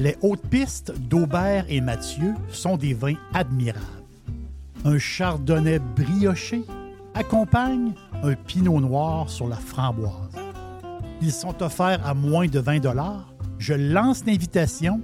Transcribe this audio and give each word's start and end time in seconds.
Les 0.00 0.16
hautes 0.22 0.46
pistes 0.48 0.98
d'Aubert 0.98 1.66
et 1.68 1.82
Mathieu 1.82 2.32
sont 2.48 2.78
des 2.78 2.94
vins 2.94 3.18
admirables. 3.34 3.84
Un 4.86 4.98
chardonnay 4.98 5.78
brioché 5.78 6.62
accompagne 7.12 7.92
un 8.22 8.32
pinot 8.32 8.80
noir 8.80 9.28
sur 9.28 9.46
la 9.46 9.56
framboise. 9.56 10.34
Ils 11.20 11.32
sont 11.32 11.62
offerts 11.62 12.00
à 12.06 12.14
moins 12.14 12.46
de 12.46 12.58
20 12.58 12.80
Je 13.58 13.74
lance 13.74 14.24
l'invitation. 14.24 15.02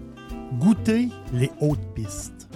Goûtez 0.58 1.10
les 1.34 1.50
hautes 1.60 1.94
pistes. 1.94 2.48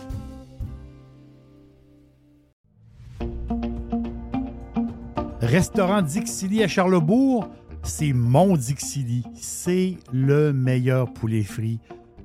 Restaurant 5.43 6.00
Dixili 6.00 6.62
à 6.62 6.68
Charlebourg, 6.68 7.50
c'est 7.82 8.14
mon 8.14 8.57
Dixili. 8.57 9.25
C'est 9.34 9.98
le 10.11 10.54
meilleur 10.54 11.12
poulet 11.12 11.43
frit. 11.43 11.80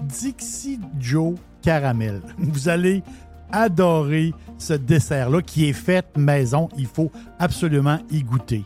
Dixie 0.00 0.80
Joe 0.98 1.34
Caramel. 1.62 2.20
Vous 2.38 2.68
allez 2.68 3.02
adorer 3.52 4.32
ce 4.58 4.72
dessert-là 4.74 5.42
qui 5.42 5.68
est 5.68 5.72
fait 5.72 6.06
maison. 6.16 6.68
Il 6.76 6.86
faut 6.86 7.10
absolument 7.38 7.98
y 8.10 8.22
goûter. 8.22 8.64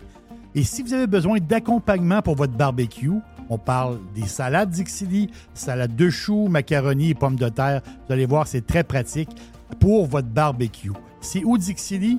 Et 0.55 0.64
si 0.64 0.83
vous 0.83 0.92
avez 0.95 1.06
besoin 1.06 1.39
d'accompagnement 1.39 2.22
pour 2.22 2.34
votre 2.34 2.55
barbecue, 2.55 3.12
on 3.48 3.59
parle 3.59 3.98
des 4.14 4.27
salades 4.27 4.70
Dixili, 4.70 5.31
salade 5.55 5.95
de 5.95 6.11
choux, 6.11 6.48
macaroni 6.48 7.11
et 7.11 7.14
pommes 7.14 7.37
de 7.37 7.48
terre. 7.48 7.83
Vous 8.06 8.12
allez 8.12 8.27
voir, 8.27 8.47
c'est 8.47 8.67
très 8.67 8.83
pratique 8.83 9.31
pour 9.78 10.06
votre 10.06 10.28
barbecue. 10.28 10.92
C'est 11.20 11.44
où 11.44 11.56
Dixili? 11.56 12.19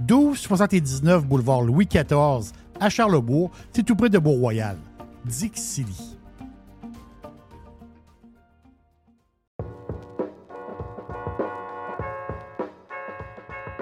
1279 0.00 1.26
boulevard 1.26 1.62
Louis 1.62 1.86
XIV 1.86 2.52
à 2.80 2.88
Charlebourg. 2.88 3.50
C'est 3.72 3.84
tout 3.84 3.94
près 3.94 4.10
de. 4.10 4.20
Dixili. 5.24 6.11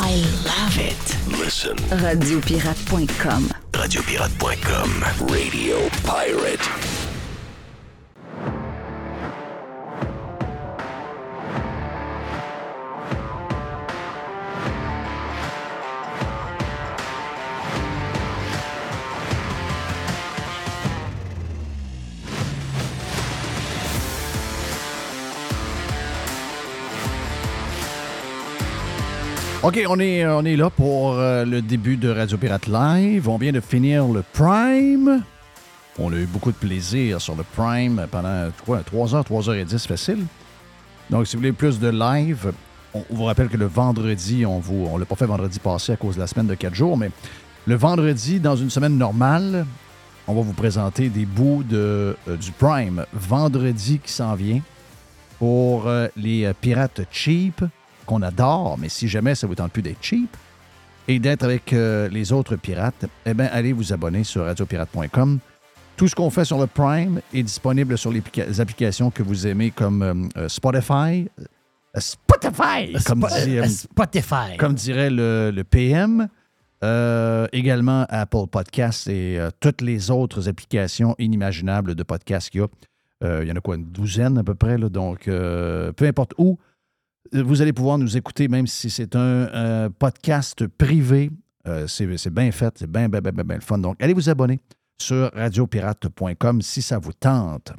I 0.00 0.14
love 0.44 0.78
it. 0.78 1.38
Listen. 1.38 1.76
Radiopirate.com. 1.76 3.48
Radiopirate.com. 3.72 5.28
Radio 5.28 5.88
Pirate. 6.04 7.07
OK, 29.64 29.84
on 29.88 29.98
est, 29.98 30.24
on 30.24 30.44
est 30.44 30.54
là 30.54 30.70
pour 30.70 31.14
euh, 31.14 31.44
le 31.44 31.60
début 31.60 31.96
de 31.96 32.08
Radio 32.08 32.38
Pirate 32.38 32.68
Live. 32.68 33.28
On 33.28 33.38
vient 33.38 33.50
de 33.50 33.58
finir 33.58 34.06
le 34.06 34.22
Prime. 34.22 35.24
On 35.98 36.12
a 36.12 36.16
eu 36.16 36.26
beaucoup 36.26 36.52
de 36.52 36.56
plaisir 36.56 37.20
sur 37.20 37.34
le 37.34 37.42
Prime 37.42 38.06
pendant 38.08 38.50
quoi, 38.64 38.78
3 38.84 39.16
heures, 39.16 39.24
3 39.24 39.50
heures 39.50 39.56
et 39.56 39.64
10 39.64 39.84
facile. 39.84 40.24
Donc, 41.10 41.26
si 41.26 41.34
vous 41.34 41.40
voulez 41.40 41.52
plus 41.52 41.80
de 41.80 41.88
live, 41.88 42.52
on, 42.94 43.02
vous 43.10 43.24
rappelle 43.24 43.48
que 43.48 43.56
le 43.56 43.66
vendredi, 43.66 44.46
on 44.46 44.60
vous, 44.60 44.86
on 44.92 44.96
l'a 44.96 45.06
pas 45.06 45.16
fait 45.16 45.26
vendredi 45.26 45.58
passé 45.58 45.90
à 45.92 45.96
cause 45.96 46.14
de 46.14 46.20
la 46.20 46.28
semaine 46.28 46.46
de 46.46 46.54
4 46.54 46.72
jours, 46.72 46.96
mais 46.96 47.10
le 47.66 47.74
vendredi, 47.74 48.38
dans 48.38 48.54
une 48.54 48.70
semaine 48.70 48.96
normale, 48.96 49.66
on 50.28 50.34
va 50.34 50.42
vous 50.42 50.52
présenter 50.52 51.08
des 51.08 51.26
bouts 51.26 51.64
de, 51.68 52.16
euh, 52.28 52.36
du 52.36 52.52
Prime 52.52 53.04
vendredi 53.12 53.98
qui 53.98 54.12
s'en 54.12 54.36
vient 54.36 54.60
pour 55.40 55.88
euh, 55.88 56.06
les 56.16 56.44
euh, 56.44 56.52
pirates 56.58 57.00
cheap 57.10 57.64
qu'on 58.08 58.22
adore, 58.22 58.78
mais 58.78 58.88
si 58.88 59.06
jamais 59.06 59.34
ça 59.34 59.46
vous 59.46 59.54
tente 59.54 59.70
plus 59.70 59.82
d'être 59.82 60.02
cheap 60.02 60.34
et 61.06 61.18
d'être 61.18 61.44
avec 61.44 61.72
euh, 61.72 62.08
les 62.08 62.32
autres 62.32 62.56
pirates, 62.56 63.04
eh 63.26 63.34
bien, 63.34 63.48
allez 63.52 63.72
vous 63.74 63.92
abonner 63.92 64.24
sur 64.24 64.44
radiopirate.com. 64.44 65.38
Tout 65.96 66.08
ce 66.08 66.14
qu'on 66.14 66.30
fait 66.30 66.44
sur 66.44 66.58
le 66.58 66.66
Prime 66.66 67.20
est 67.34 67.42
disponible 67.42 67.98
sur 67.98 68.10
les, 68.10 68.20
applica- 68.20 68.46
les 68.46 68.60
applications 68.60 69.10
que 69.10 69.22
vous 69.22 69.46
aimez 69.46 69.70
comme 69.70 70.02
euh, 70.02 70.14
euh, 70.36 70.48
Spotify. 70.48 71.28
Euh, 71.38 72.00
Spotify! 72.00 72.92
Comme, 73.04 73.26
dit, 73.44 73.58
euh, 73.58 73.66
Spotify. 73.66 74.56
comme 74.58 74.74
dirait 74.74 75.10
le, 75.10 75.50
le 75.54 75.64
PM. 75.64 76.28
Également 77.52 78.06
Apple 78.08 78.46
Podcasts 78.50 79.08
et 79.08 79.38
toutes 79.60 79.80
les 79.82 80.10
autres 80.10 80.48
applications 80.48 81.14
inimaginables 81.18 81.94
de 81.94 82.02
podcasts 82.04 82.50
qu'il 82.50 82.60
y 82.60 82.64
a. 82.64 82.68
Il 83.42 83.48
y 83.48 83.52
en 83.52 83.56
a 83.56 83.60
quoi, 83.60 83.74
une 83.74 83.86
douzaine 83.86 84.38
à 84.38 84.44
peu 84.44 84.54
près. 84.54 84.78
là. 84.78 84.88
donc, 84.88 85.24
peu 85.24 86.04
importe 86.06 86.34
où, 86.38 86.56
vous 87.32 87.62
allez 87.62 87.72
pouvoir 87.72 87.98
nous 87.98 88.16
écouter, 88.16 88.48
même 88.48 88.66
si 88.66 88.90
c'est 88.90 89.14
un 89.16 89.18
euh, 89.20 89.88
podcast 89.98 90.66
privé. 90.66 91.30
Euh, 91.66 91.86
c'est 91.86 92.30
bien 92.30 92.50
fait, 92.50 92.74
c'est 92.78 92.90
bien, 92.90 93.08
bien, 93.08 93.20
bien, 93.20 93.32
bien, 93.32 93.44
bien 93.44 93.56
le 93.56 93.62
fun. 93.62 93.78
Donc, 93.78 93.96
allez 94.02 94.14
vous 94.14 94.30
abonner 94.30 94.58
sur 95.00 95.30
radiopirate.com 95.34 96.62
si 96.62 96.82
ça 96.82 96.98
vous 96.98 97.12
tente. 97.12 97.72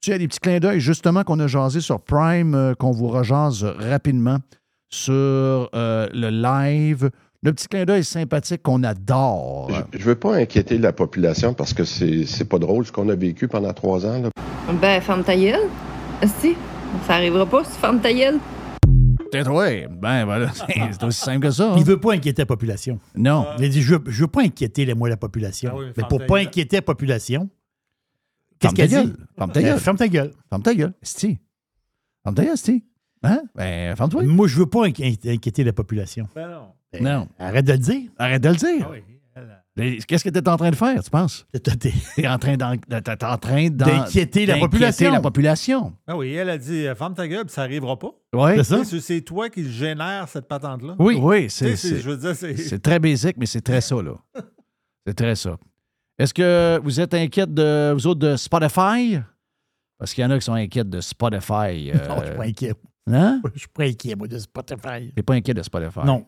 Tu 0.00 0.12
as 0.12 0.18
des 0.18 0.28
petits 0.28 0.40
clins 0.40 0.58
d'œil, 0.58 0.80
justement, 0.80 1.24
qu'on 1.24 1.38
a 1.40 1.46
jasé 1.46 1.80
sur 1.80 2.00
Prime, 2.00 2.54
euh, 2.54 2.74
qu'on 2.74 2.90
vous 2.92 3.08
rejase 3.08 3.64
rapidement 3.64 4.38
sur 4.90 5.14
euh, 5.14 6.08
le 6.12 6.30
live 6.30 7.10
Le 7.42 7.52
petit 7.52 7.68
clin 7.68 7.84
d'œil 7.84 8.04
sympathique 8.04 8.62
qu'on 8.62 8.82
adore. 8.84 9.70
Je, 9.92 9.98
je 9.98 10.04
veux 10.04 10.14
pas 10.14 10.36
inquiéter 10.36 10.78
la 10.78 10.92
population 10.92 11.52
parce 11.54 11.72
que 11.74 11.84
c'est 11.84 12.24
c'est 12.26 12.44
pas 12.46 12.58
drôle 12.58 12.84
ce 12.86 12.92
qu'on 12.92 13.08
a 13.08 13.14
vécu 13.14 13.46
pendant 13.48 13.72
trois 13.72 14.04
ans. 14.06 14.20
là. 14.22 14.30
Ben, 14.80 15.00
ferme 15.00 15.22
ta 15.24 15.36
gueule. 15.36 15.68
Si, 16.40 16.54
ça 17.06 17.14
arrivera 17.14 17.46
pas 17.46 17.62
si 17.64 17.72
tu 17.72 17.78
fermes 17.78 18.00
ta 18.00 18.12
gueule. 18.12 18.38
Peut-être, 19.30 19.50
oui. 19.50 19.86
Ben, 19.90 20.24
voilà. 20.24 20.50
C'est 20.92 21.02
aussi 21.04 21.20
simple 21.20 21.46
que 21.46 21.50
ça. 21.50 21.72
hein. 21.72 21.76
Il 21.78 21.84
veut 21.84 21.98
pas 22.00 22.12
inquiéter 22.14 22.42
la 22.42 22.46
population. 22.46 22.98
Non. 23.16 23.46
Il 23.58 23.64
a 23.64 23.68
dit 23.68 23.82
Je 23.82 23.94
veux, 23.94 24.02
je 24.06 24.22
veux 24.22 24.28
pas 24.28 24.42
inquiéter 24.42 24.84
les 24.84 24.94
moi 24.94 25.08
la 25.08 25.16
population. 25.16 25.70
Ah 25.72 25.76
oui, 25.78 25.86
mais 25.96 26.04
pour 26.08 26.24
pas 26.26 26.38
inquiéter 26.38 26.76
la 26.76 26.82
population, 26.82 27.48
Ferme 28.60 28.74
qu'est-ce 28.74 28.90
ta 28.94 28.96
qu'elle 29.00 29.06
dit? 29.10 29.12
gueule. 29.16 29.26
Ferme 29.36 29.52
ta 29.52 29.60
Euh, 29.60 29.62
gueule. 29.62 29.78
Ferme 29.80 29.96
ta 29.96 30.08
gueule. 30.08 30.32
Ferme 30.48 30.62
ta 30.62 30.74
gueule. 30.74 30.92
Sti. 31.02 31.38
Ferme 32.24 32.34
ta 32.34 32.44
gueule, 32.44 32.56
Sti. 32.56 32.84
Hein? 33.22 33.42
Ben, 33.54 33.96
ferme-toi. 33.96 34.22
Moi, 34.24 34.46
je 34.46 34.58
veux 34.58 34.66
pas 34.66 34.86
inqui- 34.86 35.18
inquiéter 35.28 35.64
la 35.64 35.72
population. 35.72 36.28
Ben 36.34 36.48
non. 36.48 36.68
Ben, 36.92 37.02
Non. 37.02 37.28
Arrête 37.38 37.64
de 37.66 37.72
le 37.72 37.78
dire. 37.78 38.10
Arrête 38.16 38.42
de 38.42 38.48
le 38.48 38.54
dire. 38.56 38.86
Ah 38.88 38.90
oui. 38.92 39.02
Qu'est-ce 40.06 40.24
que 40.24 40.28
tu 40.30 40.38
es 40.38 40.48
en 40.48 40.56
train 40.56 40.70
de 40.70 40.76
faire, 40.76 41.02
tu 41.02 41.10
penses? 41.10 41.46
Tu 41.52 41.90
es 42.22 42.28
en 42.28 42.38
train 42.38 42.56
d'en- 42.56 42.76
t'es 42.76 43.24
en 43.24 43.38
train 43.38 43.68
d'en- 43.70 43.86
D'inquiéter 43.86 44.44
la 44.46 44.58
population. 44.58 45.12
la 45.12 45.20
population. 45.20 45.92
Ah 46.06 46.16
oui, 46.16 46.32
elle 46.34 46.50
a 46.50 46.58
dit 46.58 46.86
euh, 46.86 46.94
ferme 46.94 47.14
ta 47.14 47.26
gueule, 47.28 47.48
ça 47.48 47.62
arrivera 47.62 47.98
pas. 47.98 48.10
Oui. 48.32 48.64
C'est 48.64 49.00
C'est 49.00 49.20
toi 49.20 49.48
qui 49.48 49.70
génère 49.70 50.28
cette 50.28 50.48
patente-là. 50.48 50.96
Oui, 50.98 51.18
oui 51.20 51.46
c'est 51.48 51.76
c'est- 51.76 52.78
très 52.82 52.98
basique, 52.98 53.36
mais 53.38 53.46
c'est 53.46 53.60
très 53.60 53.80
ça, 53.80 53.96
là. 54.02 54.12
C'est 55.06 55.14
très 55.14 55.34
ça. 55.36 55.56
Est-ce 56.18 56.34
que 56.34 56.78
vous 56.84 57.00
êtes 57.00 57.14
inquiète 57.14 57.54
de 57.54 57.92
vous 57.94 58.06
autres 58.06 58.20
de 58.20 58.36
Spotify? 58.36 59.18
Parce 59.98 60.12
qu'il 60.12 60.22
y 60.22 60.26
en 60.26 60.30
a 60.30 60.38
qui 60.38 60.44
sont 60.44 60.52
inquiètes 60.52 60.90
de 60.90 61.00
Spotify. 61.00 61.90
euh, 61.94 62.08
Non, 62.08 62.16
je 62.20 62.26
suis 62.26 62.36
pas 62.36 62.44
inquiet. 62.44 62.74
hein? 63.10 63.40
Je 63.54 63.58
suis 63.60 63.68
pas 63.68 63.84
inquiet, 63.84 64.14
moi, 64.16 64.28
de 64.28 64.38
Spotify. 64.38 65.12
T'es 65.14 65.22
pas 65.22 65.34
inquiet 65.34 65.54
de 65.54 65.62
Spotify? 65.62 66.00
Non. 66.04 66.26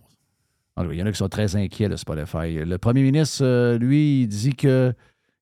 Cas, 0.87 0.93
Il 0.93 0.99
y 0.99 1.03
en 1.03 1.07
a 1.07 1.13
qui 1.13 1.19
sont 1.19 1.29
très 1.29 1.57
inquiets 1.57 1.89
de 1.89 1.97
Spotify. 1.97 2.65
Le 2.65 2.79
premier 2.79 3.03
ministre, 3.03 3.45
euh, 3.45 3.79
lui, 3.79 4.23
il 4.23 4.27
dit 4.29 4.55
que 4.55 4.93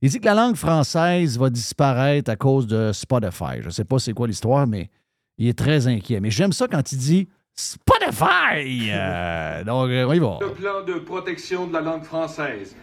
il 0.00 0.11
dit 0.11 0.20
que 0.20 0.26
la 0.26 0.35
langue 0.35 0.55
française 0.55 1.38
va 1.38 1.50
disparaître 1.50 2.31
à 2.31 2.37
cause 2.37 2.69
de 2.69 2.93
Spotify. 2.93 3.61
Je 3.61 3.67
ne 3.67 3.70
sais 3.70 3.85
pas 3.85 3.99
c'est 3.99 4.12
quoi 4.12 4.29
l'histoire, 4.29 4.67
mais 4.67 4.90
il 5.38 5.49
est 5.49 5.58
très 5.58 5.88
inquiet. 5.88 6.20
Mais 6.20 6.31
j'aime 6.31 6.52
ça 6.52 6.69
quand 6.69 6.93
il 6.93 6.99
dit 6.99 7.29
Spotify. 7.55 7.94
Euh, 8.90 9.64
donc, 9.64 9.90
euh, 9.90 10.06
on 10.06 10.12
y 10.12 10.19
va. 10.19 10.38
Le 10.40 10.52
plan 10.52 10.82
de 10.85 10.94
protection 11.00 11.67
de 11.67 11.73
la 11.73 11.81
langue 11.81 12.05
française 12.05 12.75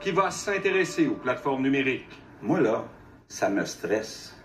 qui 0.00 0.10
va 0.10 0.30
s'intéresser 0.30 1.06
aux 1.06 1.14
plateformes 1.14 1.62
numériques. 1.62 2.06
Moi, 2.42 2.60
là, 2.60 2.84
ça 3.28 3.48
me 3.48 3.64
stresse 3.64 4.36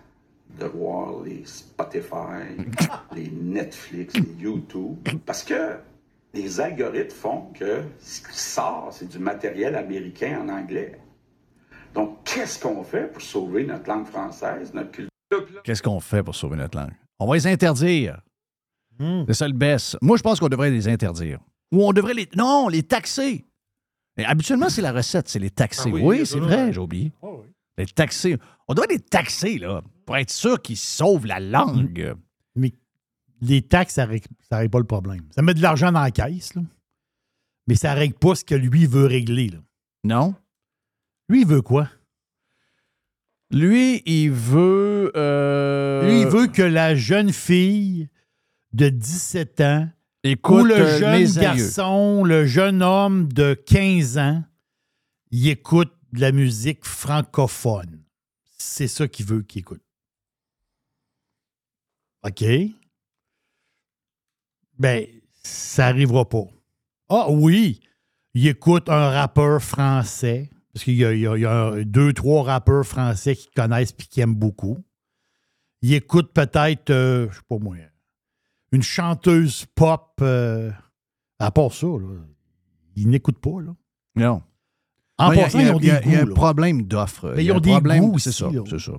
de 0.60 0.65
voir 0.65 1.21
les 1.24 1.44
Spotify, 1.45 2.65
les 3.15 3.30
Netflix, 3.30 4.15
les 4.15 4.44
YouTube, 4.44 4.98
parce 5.25 5.44
que 5.44 5.75
les 6.38 6.60
algorithmes 6.60 7.16
font 7.16 7.42
que 7.54 7.84
ce 8.00 8.22
qui 8.22 8.38
sort, 8.38 8.89
c'est 8.92 9.07
du 9.07 9.19
matériel 9.19 9.75
américain 9.75 10.42
en 10.44 10.50
anglais. 10.50 11.00
Donc, 11.94 12.24
qu'est-ce 12.25 12.60
qu'on 12.60 12.84
fait 12.84 13.12
pour 13.12 13.22
sauver 13.22 13.66
notre 13.66 13.89
langue 13.89 14.06
française, 14.06 14.74
notre 14.74 14.92
culture? 14.92 15.62
Qu'est-ce 15.63 15.81
qu'on 15.81 16.00
fait 16.00 16.24
pour 16.24 16.36
sauver 16.36 16.57
notre 16.57 16.78
langue? 16.78 16.94
On 17.19 17.28
va 17.28 17.36
les 17.36 17.48
interdire. 17.48 18.22
Hmm. 19.00 19.24
C'est 19.28 19.34
ça 19.34 19.48
le 19.48 19.54
best. 19.54 19.98
Moi, 20.01 20.18
je 20.18 20.24
pense 20.24 20.39
qu'on 20.39 20.48
devrait 20.48 20.69
les 20.69 20.88
interdire. 20.88 21.39
Ou 21.72 21.84
on 21.84 21.92
devrait 21.92 22.13
les. 22.13 22.30
Non, 22.36 22.68
les 22.68 22.84
taxer. 22.84 23.45
Et 24.18 24.25
habituellement, 24.25 24.69
c'est 24.69 24.81
la 24.81 24.92
recette, 24.92 25.28
c'est 25.28 25.39
les 25.39 25.50
taxer. 25.50 25.92
Ah 25.94 26.00
oui, 26.01 26.25
c'est 26.25 26.39
vrai, 26.39 26.72
j'ai 26.72 26.80
oublié. 26.80 27.12
Oh 27.22 27.42
oui. 27.44 27.50
Les 27.78 27.86
taxer. 27.86 28.38
On 28.68 28.74
devrait 28.74 28.88
les 28.89 29.00
taxer, 29.00 29.60
là, 29.60 29.81
pour 30.06 30.18
être 30.18 30.31
sûr 30.31 30.62
qu'ils 30.62 30.78
sauvent 30.78 31.25
la 31.25 31.39
langue. 31.39 32.16
Mais 32.56 32.74
les 33.42 33.62
taxes, 33.62 33.95
ça 33.95 34.06
ne 34.06 34.12
règle, 34.12 34.28
pas 34.69 34.80
le 34.80 34.84
problème. 34.86 35.24
Ça 35.36 35.42
met 35.42 35.54
de 35.54 35.62
l'argent 35.62 35.92
dans 35.92 36.01
la 36.01 36.12
caisse, 36.12 36.54
là. 36.56 36.62
mais 37.68 37.75
ça 37.75 37.94
ne 37.94 38.00
règle 38.00 38.16
pas 38.16 38.36
ce 38.36 38.44
que 38.45 38.56
lui 38.56 38.86
veut 38.86 39.06
régler. 39.06 39.50
là. 39.50 39.60
Non? 40.04 40.36
Lui, 41.30 41.42
il 41.42 41.48
veut 41.48 41.62
quoi? 41.62 41.89
Lui, 43.51 44.01
il 44.06 44.30
veut. 44.31 45.12
euh, 45.16 46.06
Lui, 46.10 46.22
il 46.22 46.28
veut 46.28 46.48
que 46.48 46.62
la 46.62 46.95
jeune 46.95 47.31
fille 47.31 48.10
de 48.74 48.89
17 48.89 49.62
ans 49.62 49.89
Écoute, 50.24 50.63
ou 50.63 50.66
le 50.66 50.75
euh, 50.75 51.00
jeune 51.00 51.42
garçon, 51.42 52.24
le 52.25 52.45
jeune 52.45 52.81
homme 52.84 53.31
de 53.31 53.54
15 53.54 54.18
ans, 54.18 54.44
il 55.31 55.48
écoute 55.48 55.94
de 56.12 56.19
la 56.22 56.31
musique 56.31 56.84
francophone. 56.86 58.04
C'est 58.57 58.88
ça 58.88 59.07
qu'il 59.07 59.25
veut 59.25 59.44
qu'il 59.44 59.60
écoute. 59.62 59.81
OK? 62.24 62.44
Ben, 64.79 65.06
ça 65.44 65.85
n'arrivera 65.88 66.27
pas. 66.27 66.44
Ah 67.09 67.27
oui, 67.29 67.79
il 68.33 68.47
écoute 68.47 68.89
un 68.89 69.09
rappeur 69.09 69.62
français, 69.62 70.50
parce 70.74 70.83
qu'il 70.83 70.95
y 70.95 71.06
a, 71.06 71.13
il 71.13 71.21
y 71.21 71.27
a- 71.27 71.35
il 71.38 71.41
y 71.41 71.45
a 71.45 71.51
un- 71.68 71.81
deux, 71.83 72.13
trois 72.13 72.44
rappeurs 72.44 72.85
français 72.85 73.35
qui 73.35 73.50
connaissent 73.51 73.91
et 73.97 74.03
qui 74.03 74.21
aiment 74.21 74.35
beaucoup. 74.35 74.77
Il 75.81 75.94
écoute 75.94 76.31
peut-être, 76.33 76.89
euh, 76.89 77.27
je 77.29 77.35
sais 77.35 77.41
pas 77.47 77.57
moi, 77.59 77.75
une 78.71 78.81
chanteuse 78.83 79.65
pop. 79.75 80.03
euh, 80.21 80.71
à 81.39 81.51
part 81.51 81.71
ça, 81.71 81.85
là, 81.88 82.15
il 82.95 83.09
n'écoute 83.09 83.39
pas. 83.39 83.62
Là. 83.62 83.75
Non. 84.15 84.41
En 85.19 85.29
Non, 85.31 85.35
passant, 85.41 85.59
il 85.59 85.65
y 85.65 85.69
a- 85.69 85.71
ils 85.71 85.75
ont 85.75 85.79
il 85.79 85.85
y 85.85 85.91
a- 85.91 86.00
des 86.00 86.06
Il 86.07 86.12
y 86.13 86.15
a 86.15 86.21
un 86.21 86.25
problème 86.33 86.83
d'offre. 86.83 87.39
Y 87.39 87.45
ils 87.45 87.51
ont 87.51 87.59
des 87.59 87.69
goûts 88.01 88.19
C'est 88.19 88.31
ça, 88.31 88.50
c'est 88.69 88.79
ça. 88.79 88.91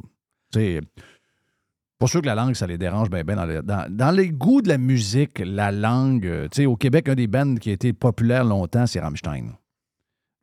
Pas 1.98 2.06
sûr 2.06 2.20
que 2.22 2.26
la 2.26 2.34
langue, 2.36 2.54
ça 2.54 2.66
les 2.66 2.78
dérange 2.78 3.10
bien, 3.10 3.24
bien 3.24 3.36
dans, 3.36 3.44
les, 3.46 3.60
dans, 3.62 3.86
dans 3.90 4.10
les 4.12 4.30
goûts 4.30 4.62
de 4.62 4.68
la 4.68 4.78
musique, 4.78 5.40
la 5.44 5.72
langue. 5.72 6.26
euh, 6.26 6.44
Tu 6.48 6.62
sais, 6.62 6.66
au 6.66 6.76
Québec, 6.76 7.08
un 7.08 7.14
des 7.16 7.26
bands 7.26 7.56
qui 7.56 7.70
a 7.70 7.72
été 7.72 7.92
populaire 7.92 8.44
longtemps, 8.44 8.86
c'est 8.86 9.00
Rammstein. 9.00 9.56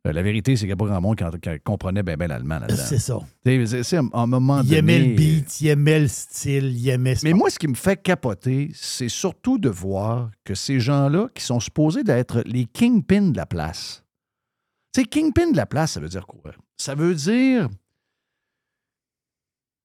Euh, 0.06 0.12
la 0.12 0.22
vérité, 0.22 0.54
c'est 0.54 0.60
qu'il 0.60 0.68
n'y 0.68 0.72
a 0.74 0.76
pas 0.76 0.84
grand 0.84 1.00
monde 1.00 1.16
qui, 1.16 1.24
en- 1.24 1.30
qui 1.30 1.48
comprenait 1.64 2.02
bien, 2.02 2.16
bien 2.16 2.26
l'allemand 2.28 2.58
là-dedans. 2.58 2.76
C'est 2.86 2.98
ça. 2.98 3.18
Tu 3.44 3.66
sais, 3.66 3.82
c'est- 3.82 3.96
un 4.12 4.26
moment 4.26 4.60
Il 4.60 4.68
donné. 4.68 4.76
aimait 4.78 4.98
le 5.08 5.16
beat, 5.16 5.60
il 5.62 5.68
aimait 5.68 6.00
le 6.00 6.08
style, 6.08 6.76
il 6.78 6.88
aimait 6.90 7.14
Mais 7.24 7.32
moi, 7.32 7.48
ce 7.48 7.58
qui 7.58 7.68
me 7.68 7.74
fait 7.74 8.00
capoter, 8.00 8.70
c'est 8.74 9.08
surtout 9.08 9.56
de 9.58 9.70
voir 9.70 10.30
que 10.44 10.54
ces 10.54 10.78
gens-là, 10.78 11.28
qui 11.34 11.42
sont 11.42 11.58
supposés 11.58 12.04
d'être 12.04 12.42
les 12.44 12.66
kingpins 12.66 13.30
de 13.30 13.36
la 13.36 13.46
place. 13.46 14.04
Tu 14.92 15.00
sais, 15.00 15.06
kingpin 15.08 15.50
de 15.52 15.56
la 15.56 15.66
place, 15.66 15.92
ça 15.92 16.00
veut 16.00 16.08
dire 16.08 16.26
quoi? 16.26 16.52
Ça 16.76 16.94
veut 16.94 17.14
dire. 17.14 17.68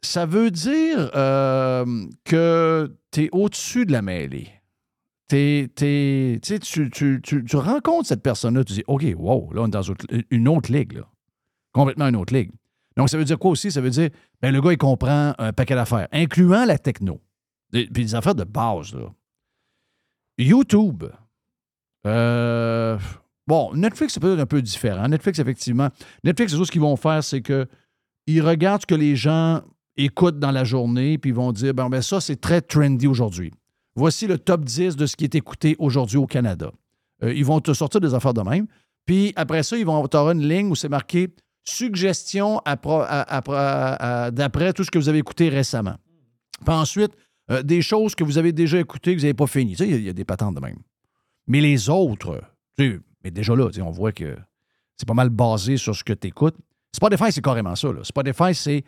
Ça 0.04 0.26
veut 0.26 0.52
dire 0.52 1.12
euh, 1.16 2.06
que 2.26 2.96
tu 3.12 3.24
es 3.26 3.30
au-dessus 3.32 3.86
de 3.86 3.92
la 3.92 4.02
mêlée. 4.02 4.50
Tu 5.30 5.70
tu, 5.76 6.40
tu- 6.92 7.22
tu- 7.22 7.56
rencontres 7.56 8.08
cette 8.08 8.24
personne-là, 8.24 8.64
tu 8.64 8.74
dis, 8.74 8.84
OK, 8.88 9.06
wow, 9.16 9.54
là, 9.54 9.62
on 9.62 9.68
est 9.68 9.72
dans 9.72 9.82
une 10.32 10.48
autre 10.48 10.72
ligue, 10.72 10.94
là. 10.94 11.08
Complètement 11.72 12.08
une 12.08 12.18
autre 12.18 12.34
ligue. 12.34 12.52
Donc, 12.98 13.10
ça 13.10 13.18
veut 13.18 13.24
dire 13.24 13.40
quoi 13.40 13.52
aussi? 13.52 13.72
Ça 13.72 13.80
veut 13.80 13.90
dire, 13.90 14.10
ben, 14.42 14.52
le 14.52 14.60
gars, 14.60 14.74
il 14.74 14.78
comprend 14.78 15.34
un 15.38 15.54
paquet 15.54 15.76
d'affaires, 15.76 16.08
incluant 16.12 16.66
la 16.66 16.78
techno. 16.78 17.22
Puis 17.72 17.88
des 17.90 18.16
affaires 18.16 18.36
de 18.36 18.44
base, 18.44 18.94
là. 18.94 19.14
YouTube. 20.38 21.06
Euh, 22.08 22.98
bon, 23.48 23.74
Netflix, 23.74 24.14
c'est 24.14 24.20
peut-être 24.20 24.40
un 24.40 24.46
peu 24.46 24.62
différent. 24.62 25.08
Netflix, 25.08 25.40
effectivement. 25.40 25.90
Netflix, 26.24 26.52
c'est 26.54 26.66
ce 26.66 26.72
qu'ils 26.72 26.82
vont 26.82 26.98
faire, 26.98 27.24
c'est 27.24 27.42
que 27.42 27.68
ils 28.28 28.42
regardent 28.42 28.82
ce 28.82 28.88
que 28.88 28.96
les 28.96 29.16
gens 29.16 29.62
écoutent 29.98 30.40
dans 30.40 30.52
la 30.52 30.64
journée, 30.64 31.18
puis 31.18 31.32
vont 31.32 31.52
dire, 31.52 31.74
ben, 31.74 31.90
ben 31.90 32.02
ça, 32.02 32.22
c'est 32.22 32.40
très 32.40 32.62
trendy 32.62 33.08
aujourd'hui. 33.08 33.52
Voici 33.96 34.26
le 34.28 34.38
top 34.38 34.64
10 34.64 34.96
de 34.96 35.06
ce 35.06 35.16
qui 35.16 35.26
est 35.26 35.36
écouté 35.36 35.76
aujourd'hui 35.80 36.18
au 36.18 36.26
Canada. 36.28 36.72
Euh, 37.24 37.34
ils 37.34 37.46
vont 37.46 37.60
te 37.60 37.74
sortir 37.74 38.00
des 38.02 38.14
affaires 38.14 38.34
de 38.34 38.42
même. 38.42 38.68
Puis 39.06 39.34
après 39.36 39.64
ça, 39.64 39.78
ils 39.78 39.86
vont 39.86 40.04
avoir 40.04 40.32
une 40.32 40.48
ligne 40.48 40.68
où 40.72 40.76
c'est 40.76 40.90
marqué 40.90 41.28
suggestion 41.64 42.60
appro- 42.66 43.06
à- 43.08 43.40
appro- 43.42 43.54
à- 43.56 44.24
à- 44.26 44.32
d'après 44.32 44.74
tout 44.74 44.84
ce 44.84 44.92
que 44.92 44.98
vous 44.98 45.10
avez 45.10 45.20
écouté 45.20 45.50
récemment. 45.50 45.96
Puis 46.66 46.74
ensuite, 46.74 47.12
euh, 47.50 47.64
des 47.64 47.82
choses 47.82 48.16
que 48.16 48.24
vous 48.24 48.38
avez 48.38 48.52
déjà 48.54 48.80
écoutées 48.80 49.14
que 49.14 49.20
vous 49.20 49.26
n'avez 49.26 49.34
pas 49.34 49.48
fini. 49.48 49.72
Tu 49.76 49.84
sais, 49.84 49.90
il 49.90 50.04
y 50.04 50.10
a- 50.10 50.14
des 50.14 50.26
patentes 50.26 50.56
de 50.56 50.60
même. 50.62 50.78
Mais 51.48 51.60
les 51.62 51.90
autres, 51.90 52.42
tu 52.78 52.92
sais, 52.92 53.00
mais 53.24 53.32
déjà 53.32 53.56
là, 53.56 53.68
on 53.84 53.92
voit 53.92 54.12
que 54.12 54.38
c'est 54.98 55.08
pas 55.08 55.14
mal 55.14 55.30
basé 55.30 55.78
sur 55.78 55.96
ce 55.96 56.04
que 56.04 56.14
tu 56.14 56.28
écoutes. 56.28 56.56
Spotify, 56.96 57.32
c'est 57.32 57.42
carrément 57.44 57.76
ça. 57.76 57.92
là. 57.92 58.04
Spotify, 58.04 58.54
c'est 58.54 58.84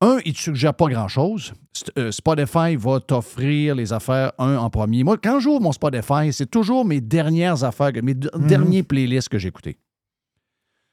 un, 0.00 0.18
il 0.24 0.28
ne 0.30 0.34
te 0.34 0.38
suggère 0.40 0.74
pas 0.74 0.86
grand-chose. 0.86 1.52
Euh, 1.98 2.12
Spotify 2.12 2.76
va 2.76 3.00
t'offrir 3.00 3.74
les 3.74 3.92
affaires, 3.92 4.32
un, 4.38 4.56
en 4.56 4.70
premier. 4.70 5.02
Moi, 5.04 5.16
quand 5.22 5.40
j'ouvre 5.40 5.60
mon 5.60 5.72
Spotify, 5.72 6.32
c'est 6.32 6.50
toujours 6.50 6.84
mes 6.84 7.00
dernières 7.00 7.64
affaires, 7.64 7.90
mes 8.02 8.14
d- 8.14 8.28
derniers 8.38 8.82
playlists 8.84 9.28
que 9.28 9.38
j'ai 9.38 9.48
écoutés. 9.48 9.76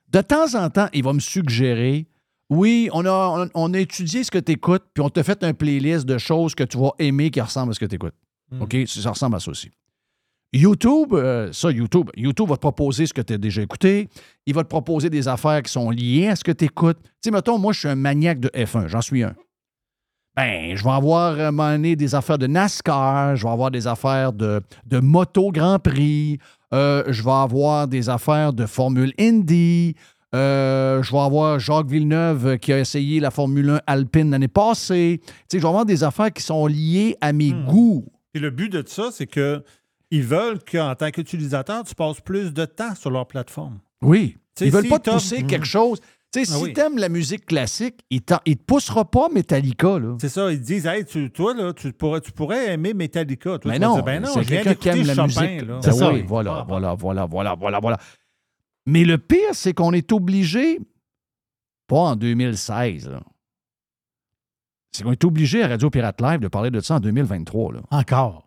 De 0.10 0.22
temps 0.22 0.56
en 0.56 0.70
temps, 0.70 0.88
il 0.94 1.04
va 1.04 1.14
me 1.14 1.20
suggérer 1.20 2.08
oui, 2.52 2.90
on 2.94 3.04
a, 3.08 3.48
on 3.56 3.74
a- 3.74 3.80
étudié 3.80 4.24
ce 4.24 4.30
que 4.30 4.38
tu 4.38 4.52
écoutes, 4.52 4.84
puis 4.94 5.04
on 5.04 5.10
t'a 5.10 5.24
fait 5.24 5.44
un 5.44 5.54
playlist 5.56 6.06
de 6.06 6.20
choses 6.20 6.54
que 6.54 6.64
tu 6.64 6.78
vas 6.78 6.92
aimer 7.00 7.32
qui 7.32 7.42
ressemblent 7.42 7.72
à 7.72 7.74
ce 7.74 7.80
que 7.80 7.86
tu 7.88 7.96
écoutes. 7.96 8.14
OK? 8.60 8.76
Ça 8.88 9.10
ressemble 9.10 9.36
à 9.36 9.40
ça 9.40 9.50
aussi. 9.50 9.72
YouTube, 10.54 11.14
euh, 11.14 11.52
ça, 11.52 11.70
YouTube, 11.72 12.10
YouTube 12.16 12.48
va 12.50 12.56
te 12.56 12.62
proposer 12.62 13.06
ce 13.06 13.14
que 13.14 13.22
tu 13.22 13.34
as 13.34 13.38
déjà 13.38 13.62
écouté. 13.62 14.08
Il 14.46 14.54
va 14.54 14.64
te 14.64 14.70
proposer 14.70 15.10
des 15.10 15.28
affaires 15.28 15.62
qui 15.62 15.72
sont 15.72 15.90
liées 15.90 16.28
à 16.30 16.36
ce 16.36 16.44
que 16.44 16.52
tu 16.52 16.66
écoutes. 16.66 16.98
Tu 17.04 17.10
sais, 17.25 17.32
mettons, 17.32 17.58
moi, 17.58 17.74
je 17.74 17.80
suis 17.80 17.88
un 17.90 17.96
maniaque 17.96 18.40
de 18.40 18.50
F1, 18.50 18.88
j'en 18.88 19.02
suis 19.02 19.24
un. 19.24 19.36
Ben, 20.36 20.75
je 20.75 20.84
vais 20.84 20.92
avoir 20.92 21.36
donné 21.54 21.96
des 21.96 22.14
affaires 22.14 22.38
de 22.38 22.48
NASCAR, 22.48 23.36
je 23.38 23.44
vais 23.46 23.52
avoir 23.52 23.72
des 23.72 23.88
affaires 23.88 24.34
de, 24.34 24.62
de 24.86 25.00
moto 25.00 25.50
Grand 25.52 25.80
Prix, 25.80 26.40
euh, 26.74 27.04
je 27.08 27.24
vais 27.24 27.32
avoir 27.32 27.88
des 27.88 28.10
affaires 28.10 28.52
de 28.52 28.66
Formule 28.66 29.14
Indy, 29.18 29.96
euh, 30.36 31.02
je 31.02 31.12
vais 31.14 31.20
avoir 31.20 31.58
Jacques 31.60 31.88
Villeneuve 31.88 32.48
euh, 32.48 32.58
qui 32.58 32.74
a 32.74 32.80
essayé 32.80 33.22
la 33.22 33.32
Formule 33.32 33.70
1 33.70 33.82
alpine 33.88 34.30
l'année 34.32 34.50
passée. 34.50 35.22
Tu 35.24 35.34
sais, 35.50 35.58
je 35.58 35.62
vais 35.62 35.70
avoir 35.70 35.86
des 35.86 36.04
affaires 36.04 36.34
qui 36.34 36.44
sont 36.44 36.68
liées 36.68 37.16
à 37.22 37.32
mes 37.32 37.54
Hmm. 37.54 37.66
goûts. 37.68 38.06
Et 38.34 38.40
le 38.40 38.50
but 38.50 38.70
de 38.70 38.84
ça, 38.86 39.12
c'est 39.14 39.28
que 39.28 39.64
ils 40.12 40.24
veulent 40.24 40.60
qu'en 40.64 40.94
tant 40.96 41.12
qu'utilisateur, 41.12 41.84
tu 41.84 41.96
passes 41.96 42.22
plus 42.22 42.54
de 42.54 42.66
temps 42.66 42.96
sur 42.96 43.10
leur 43.12 43.28
plateforme. 43.28 43.80
Oui. 44.02 44.38
Tu 44.56 44.64
sais, 44.64 44.66
Ils 44.68 44.72
veulent 44.72 44.84
si 44.84 44.90
pas 44.90 45.00
te 45.00 45.10
pousser 45.10 45.42
Mhm. 45.42 45.48
quelque 45.48 45.66
chose. 45.66 46.00
Tu 46.32 46.44
sais, 46.44 46.52
Ah 46.54 46.58
si 46.58 46.64
oui. 46.64 46.74
t'aimes 46.74 46.98
la 46.98 47.08
musique 47.10 47.46
classique, 47.46 48.02
il 48.10 48.18
ne 48.30 48.54
te 48.54 48.64
poussera 48.64 49.06
pas 49.10 49.30
Metallica. 49.30 50.00
C'est 50.20 50.30
ça, 50.30 50.52
ils 50.52 50.60
disent, 50.62 50.86
hey, 50.86 51.06
tu, 51.06 51.32
toi, 51.32 51.54
là, 51.54 51.72
tu 51.74 51.94
pourrais, 51.94 52.20
tu 52.22 52.32
pourrais 52.32 52.74
aimer 52.74 52.94
Metallica. 52.94 53.58
Toi, 53.60 53.72
Mais 53.72 53.80
non, 53.80 54.02
ben 54.02 54.22
non, 54.22 54.30
c'est 54.34 54.44
quelqu'un 54.46 54.76
qui 54.76 54.90
aime 54.90 55.04
la 55.08 55.14
Chopin. 55.16 55.26
musique. 55.28 55.62
Là. 55.68 55.80
Ben 55.82 55.92
ça. 55.92 56.12
oui, 56.14 56.24
voilà, 56.28 56.58
Ah, 56.60 56.66
voilà, 56.68 56.94
voilà, 56.96 57.26
voilà, 57.26 57.56
voilà, 57.56 57.80
voilà. 57.80 57.98
Mais 58.86 59.04
le 59.06 59.18
pire, 59.18 59.54
c'est 59.54 59.74
qu'on 59.74 59.94
est 59.94 60.12
obligé, 60.12 60.80
pas 61.88 61.98
en 61.98 62.16
2016, 62.16 63.10
là. 63.10 63.22
c'est 64.92 65.04
qu'on 65.04 65.12
est 65.12 65.24
obligé 65.26 65.64
à 65.64 65.68
Radio 65.70 65.90
Pirate 65.90 66.22
Live 66.22 66.40
de 66.40 66.48
parler 66.48 66.70
de 66.72 66.80
ça 66.80 66.96
en 66.96 67.00
2023. 67.00 67.74
Là. 67.74 67.80
Encore. 67.92 68.45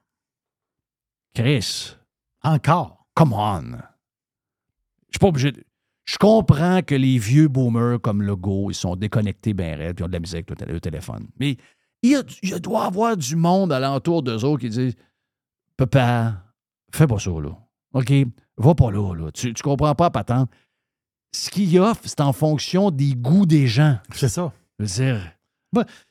Chris, 1.34 1.96
Encore? 2.42 3.06
come 3.14 3.32
on. 3.32 3.62
Je 5.08 5.14
suis 5.14 5.18
pas 5.20 5.28
obligé. 5.28 5.52
de- 5.52 5.64
Je 6.04 6.16
comprends 6.18 6.80
que 6.82 6.94
les 6.94 7.18
vieux 7.18 7.48
boomers 7.48 8.00
comme 8.00 8.22
Legault, 8.22 8.70
ils 8.70 8.74
sont 8.74 8.96
déconnectés 8.96 9.52
bien 9.54 9.76
raides, 9.76 9.96
puis 9.96 10.02
ils 10.02 10.06
ont 10.06 10.08
de 10.08 10.12
la 10.14 10.20
musique 10.20 10.50
avec 10.50 10.68
le, 10.68 10.80
téléphone. 10.80 11.28
Mais 11.38 11.56
il, 12.02 12.10
y 12.12 12.16
a- 12.16 12.22
il 12.42 12.58
doit 12.60 12.84
y 12.84 12.86
avoir 12.86 13.16
du 13.16 13.36
monde 13.36 13.72
alentour 13.72 14.22
d'eux 14.22 14.44
autres 14.44 14.60
qui 14.62 14.70
disent 14.70 14.94
Papa, 15.76 16.44
fais 16.92 17.06
pas 17.06 17.18
ça, 17.18 17.30
là. 17.30 17.50
OK? 17.92 18.12
Va 18.56 18.74
pas 18.74 18.90
là, 18.90 19.14
là. 19.14 19.30
Tu, 19.32 19.52
tu 19.54 19.62
comprends 19.62 19.94
pas, 19.94 20.10
patente. 20.10 20.50
Ce 21.32 21.50
qu'il 21.50 21.78
offre, 21.78 22.02
c'est 22.04 22.20
en 22.20 22.32
fonction 22.32 22.90
des 22.90 23.14
goûts 23.14 23.46
des 23.46 23.66
gens. 23.66 23.98
C'est 24.14 24.28
ça. 24.28 24.52
Je 24.78 24.84
veux 24.84 24.90
dire, 25.04 25.32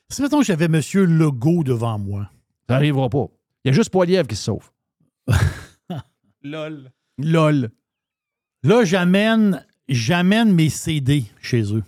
Si 0.08 0.22
mettons 0.22 0.38
que 0.40 0.44
j'avais 0.46 0.66
M. 0.66 0.80
Legault 1.04 1.64
devant 1.64 1.98
moi, 1.98 2.30
ça 2.68 2.74
n'arrivera 2.74 3.08
pas. 3.08 3.26
Il 3.64 3.68
y 3.68 3.70
a 3.70 3.72
juste 3.74 3.90
Poiliev 3.90 4.26
qui 4.26 4.36
se 4.36 4.44
sauve. 4.44 4.70
Lol. 6.42 6.90
LOL. 7.18 7.70
là, 8.62 8.84
j'amène, 8.84 9.64
j'amène 9.88 10.52
mes 10.52 10.68
CD 10.70 11.24
chez 11.42 11.62
eux. 11.74 11.82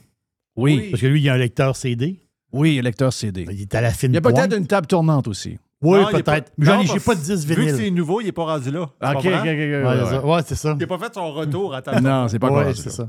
Oui. 0.56 0.88
Parce 0.90 1.00
que 1.02 1.06
lui, 1.06 1.20
il 1.20 1.24
y 1.24 1.28
a 1.28 1.34
un 1.34 1.38
lecteur 1.38 1.76
CD. 1.76 2.20
Oui, 2.52 2.80
lecteur 2.82 3.12
CD. 3.12 3.46
Il 3.50 3.60
est 3.60 3.74
à 3.74 3.80
la 3.80 3.90
fine 3.92 4.10
Il 4.10 4.14
y 4.14 4.18
a 4.18 4.20
peut-être 4.20 4.56
une 4.56 4.66
table 4.66 4.86
tournante 4.88 5.28
aussi. 5.28 5.58
Oui, 5.82 5.98
Non, 5.98 6.08
il 6.12 6.18
est 6.18 6.22
pas- 6.22 6.32
peut-être. 6.32 6.52
Mais 6.58 6.66
j'en 6.66 6.80
ai- 6.80 6.86
j'ai 6.86 7.00
pas 7.00 7.14
de 7.14 7.20
10 7.20 7.46
Vu 7.46 7.54
que 7.54 7.60
vinyles. 7.60 7.76
c'est 7.76 7.90
nouveau, 7.90 8.20
il 8.20 8.24
n'est 8.24 8.32
pas 8.32 8.44
rendu 8.44 8.70
là. 8.70 8.82
OK? 8.82 8.90
OK, 9.00 9.16
OK, 9.18 9.24
Ouais, 9.24 9.82
ouais, 9.82 9.96
c'est 10.04 10.10
ça. 10.10 10.26
Ouais, 10.26 10.40
c'est 10.44 10.54
ça. 10.56 10.70
Il 10.72 10.80
n'a 10.80 10.86
pas 10.86 10.98
fait 10.98 11.14
son 11.14 11.32
retour 11.32 11.74
à 11.74 11.80
ta 11.80 12.00
Non, 12.00 12.28
c'est 12.28 12.38
pas 12.38 12.50
Ouais, 12.50 12.64
grave. 12.64 12.74
c'est 12.74 12.90
ça. 12.90 13.08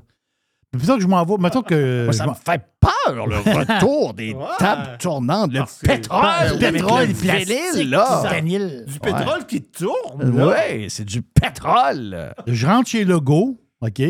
Mais 0.74 0.80
plutôt 0.80 0.96
que 0.96 1.02
je 1.02 1.08
m'en 1.08 1.24
vais, 1.26 1.36
mettons 1.38 1.62
que. 1.64 2.06
Moi, 2.06 2.14
ça 2.14 2.28
me 2.28 2.34
fait 2.34 2.62
peur, 2.80 3.28
le 3.28 3.36
retour 3.38 4.14
des 4.14 4.34
Ouais. 4.34 4.46
tables 4.58 4.98
tournantes, 5.00 5.52
le 5.52 5.64
pétrole, 5.86 6.22
Le 6.24 6.66
avec 6.66 6.74
pétrole, 6.74 7.02
le 7.02 7.08
le 7.08 7.14
plastique, 7.14 7.90
là. 7.90 8.42
du. 8.42 8.86
Du 8.94 9.00
pétrole 9.00 9.46
qui 9.46 9.62
tourne. 9.62 10.38
là. 10.38 10.48
Oui, 10.70 10.90
c'est 10.90 11.04
du 11.04 11.22
pétrole. 11.22 12.34
Je 12.48 12.66
rentre 12.68 12.90
chez 12.90 13.04
Legault, 13.04 13.60
OK? 13.82 14.02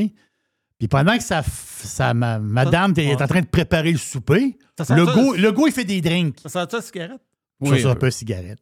Puis 0.77 0.87
pendant 0.87 1.15
que 1.17 1.23
sa, 1.23 1.41
f- 1.41 1.45
sa- 1.85 2.13
ma- 2.13 2.39
madame 2.39 2.93
est 2.97 3.15
ouais. 3.15 3.21
en 3.21 3.27
train 3.27 3.41
de 3.41 3.45
préparer 3.47 3.91
le 3.91 3.97
souper, 3.99 4.57
Ça 4.77 4.85
sent 4.85 4.93
ça- 4.93 5.35
Legault, 5.37 5.67
il 5.67 5.73
fait 5.73 5.83
des 5.85 6.01
drinks. 6.01 6.39
Ça 6.43 6.49
sent-tu 6.49 6.75
la 6.75 6.81
cigarette? 6.81 7.21
Ça, 7.63 7.75
c'est 7.77 7.85
un 7.85 7.95
peu 7.95 8.09
cigarette. 8.11 8.59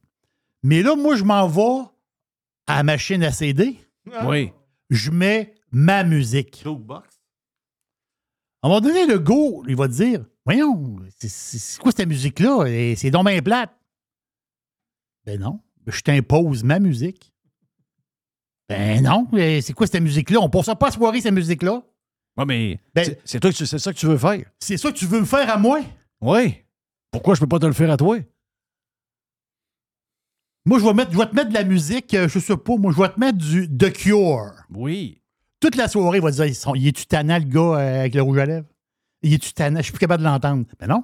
Mais 0.64 0.82
là, 0.82 0.96
moi, 0.98 1.16
je 1.16 1.24
m'en 1.24 1.48
vais 1.48 1.86
à 2.68 2.78
la 2.78 2.84
machine 2.84 3.24
à 3.24 3.32
CD. 3.32 3.76
Oui. 4.26 4.52
Je 4.90 5.12
mets 5.12 5.54
ma 5.72 6.04
musique. 6.04 6.62
Jukebox? 6.64 7.08
À 8.62 8.68
un 8.68 8.70
moment 8.70 8.82
donné, 8.82 9.06
le 9.06 9.20
go, 9.20 9.64
il 9.68 9.76
va 9.76 9.88
te 9.88 9.94
dire 9.94 10.26
Voyons, 10.46 10.98
c'est- 11.20 11.80
quoi 11.80 11.92
cette 11.92 12.08
musique-là? 12.08 12.66
Et 12.66 12.96
C'est 12.96 13.12
donc 13.12 13.28
bien 13.28 13.42
plate. 13.42 13.72
Ben 15.26 15.40
non, 15.40 15.60
je 15.86 16.02
t'impose 16.02 16.64
ma 16.64 16.80
musique. 16.80 17.32
Ben 18.68 19.02
non, 19.04 19.28
c'est 19.62 19.74
quoi 19.74 19.86
cette 19.88 20.02
musique-là? 20.02 20.40
On 20.42 20.50
passe 20.50 20.66
pas 20.80 20.88
à 20.88 20.92
soirée, 20.92 21.22
cette 21.22 21.34
musique-là. 21.34 21.84
Ouais, 22.38 22.46
mais 22.46 22.80
Ben- 22.96 23.06
c'est- 23.06 23.20
c'est 23.26 23.40
toi 23.40 23.52
que 23.52 23.56
tu- 23.58 23.66
c'est 23.66 23.80
ça 23.80 23.94
que 23.94 23.98
tu 23.98 24.06
veux 24.08 24.18
faire. 24.18 24.44
C'est 24.60 24.78
ça 24.78 24.92
que 24.92 24.98
tu 24.98 25.06
veux 25.06 25.20
me 25.20 25.26
faire 25.26 25.50
à 25.54 25.58
moi? 25.58 25.82
Oui. 26.22 26.56
Pourquoi 27.12 27.36
je 27.36 27.40
peux 27.42 27.48
pas 27.48 27.60
te 27.60 27.66
le 27.66 27.74
faire 27.74 27.92
à 27.92 27.98
toi? 27.98 28.18
Moi, 30.66 30.80
je 30.80 30.86
vais, 30.86 30.94
mettre, 30.94 31.12
je 31.12 31.18
vais 31.18 31.26
te 31.28 31.36
mettre 31.36 31.50
de 31.50 31.54
la 31.54 31.64
musique, 31.64 32.14
euh, 32.14 32.28
je 32.28 32.38
sais 32.40 32.58
pas, 32.58 32.76
moi, 32.78 32.92
je 32.96 33.02
vais 33.02 33.10
te 33.10 33.20
mettre 33.20 33.38
du 33.38 33.68
The 33.76 33.92
Cure. 33.92 34.52
Oui. 34.70 35.19
Toute 35.60 35.76
la 35.76 35.88
soirée, 35.88 36.20
il 36.20 36.24
va 36.24 36.32
dire 36.32 36.46
Il 36.76 36.88
est-tu 36.88 37.06
tannant, 37.06 37.38
le 37.38 37.44
gars 37.44 37.60
euh, 37.60 38.00
avec 38.02 38.16
le 38.16 38.22
rouge 38.22 38.38
à 38.38 38.46
lèvres? 38.46 38.68
Il 39.22 39.34
est-tu 39.34 39.54
tannant? 39.54 39.80
Je 39.80 39.84
suis 39.84 39.92
plus 39.92 40.00
capable 40.00 40.24
de 40.24 40.28
l'entendre. 40.28 40.66
Ben 40.80 40.88
non. 40.88 41.04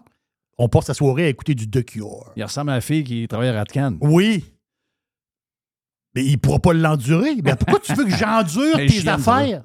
On 0.58 0.70
passe 0.70 0.88
la 0.88 0.94
soirée 0.94 1.26
à 1.26 1.28
écouter 1.28 1.54
du 1.54 1.70
The 1.70 1.84
Cure. 1.84 2.32
Il 2.38 2.44
ressemble 2.44 2.72
à 2.72 2.76
la 2.76 2.82
fille 2.82 3.04
qui 3.04 3.28
travaille 3.28 3.50
à 3.50 3.54
Ratcan. 3.54 3.98
Oui. 4.00 4.46
Mais 6.16 6.24
il 6.24 6.38
pourra 6.38 6.60
pas 6.60 6.74
l'endurer. 6.74 7.36
Ben 7.42 7.58
pourquoi 7.58 7.80
tu 7.80 7.94
veux 7.94 8.06
que 8.06 8.16
j'endure 8.16 8.74
Mais 8.78 8.88
tes 8.88 8.94
chienne, 8.94 9.10
affaires? 9.10 9.64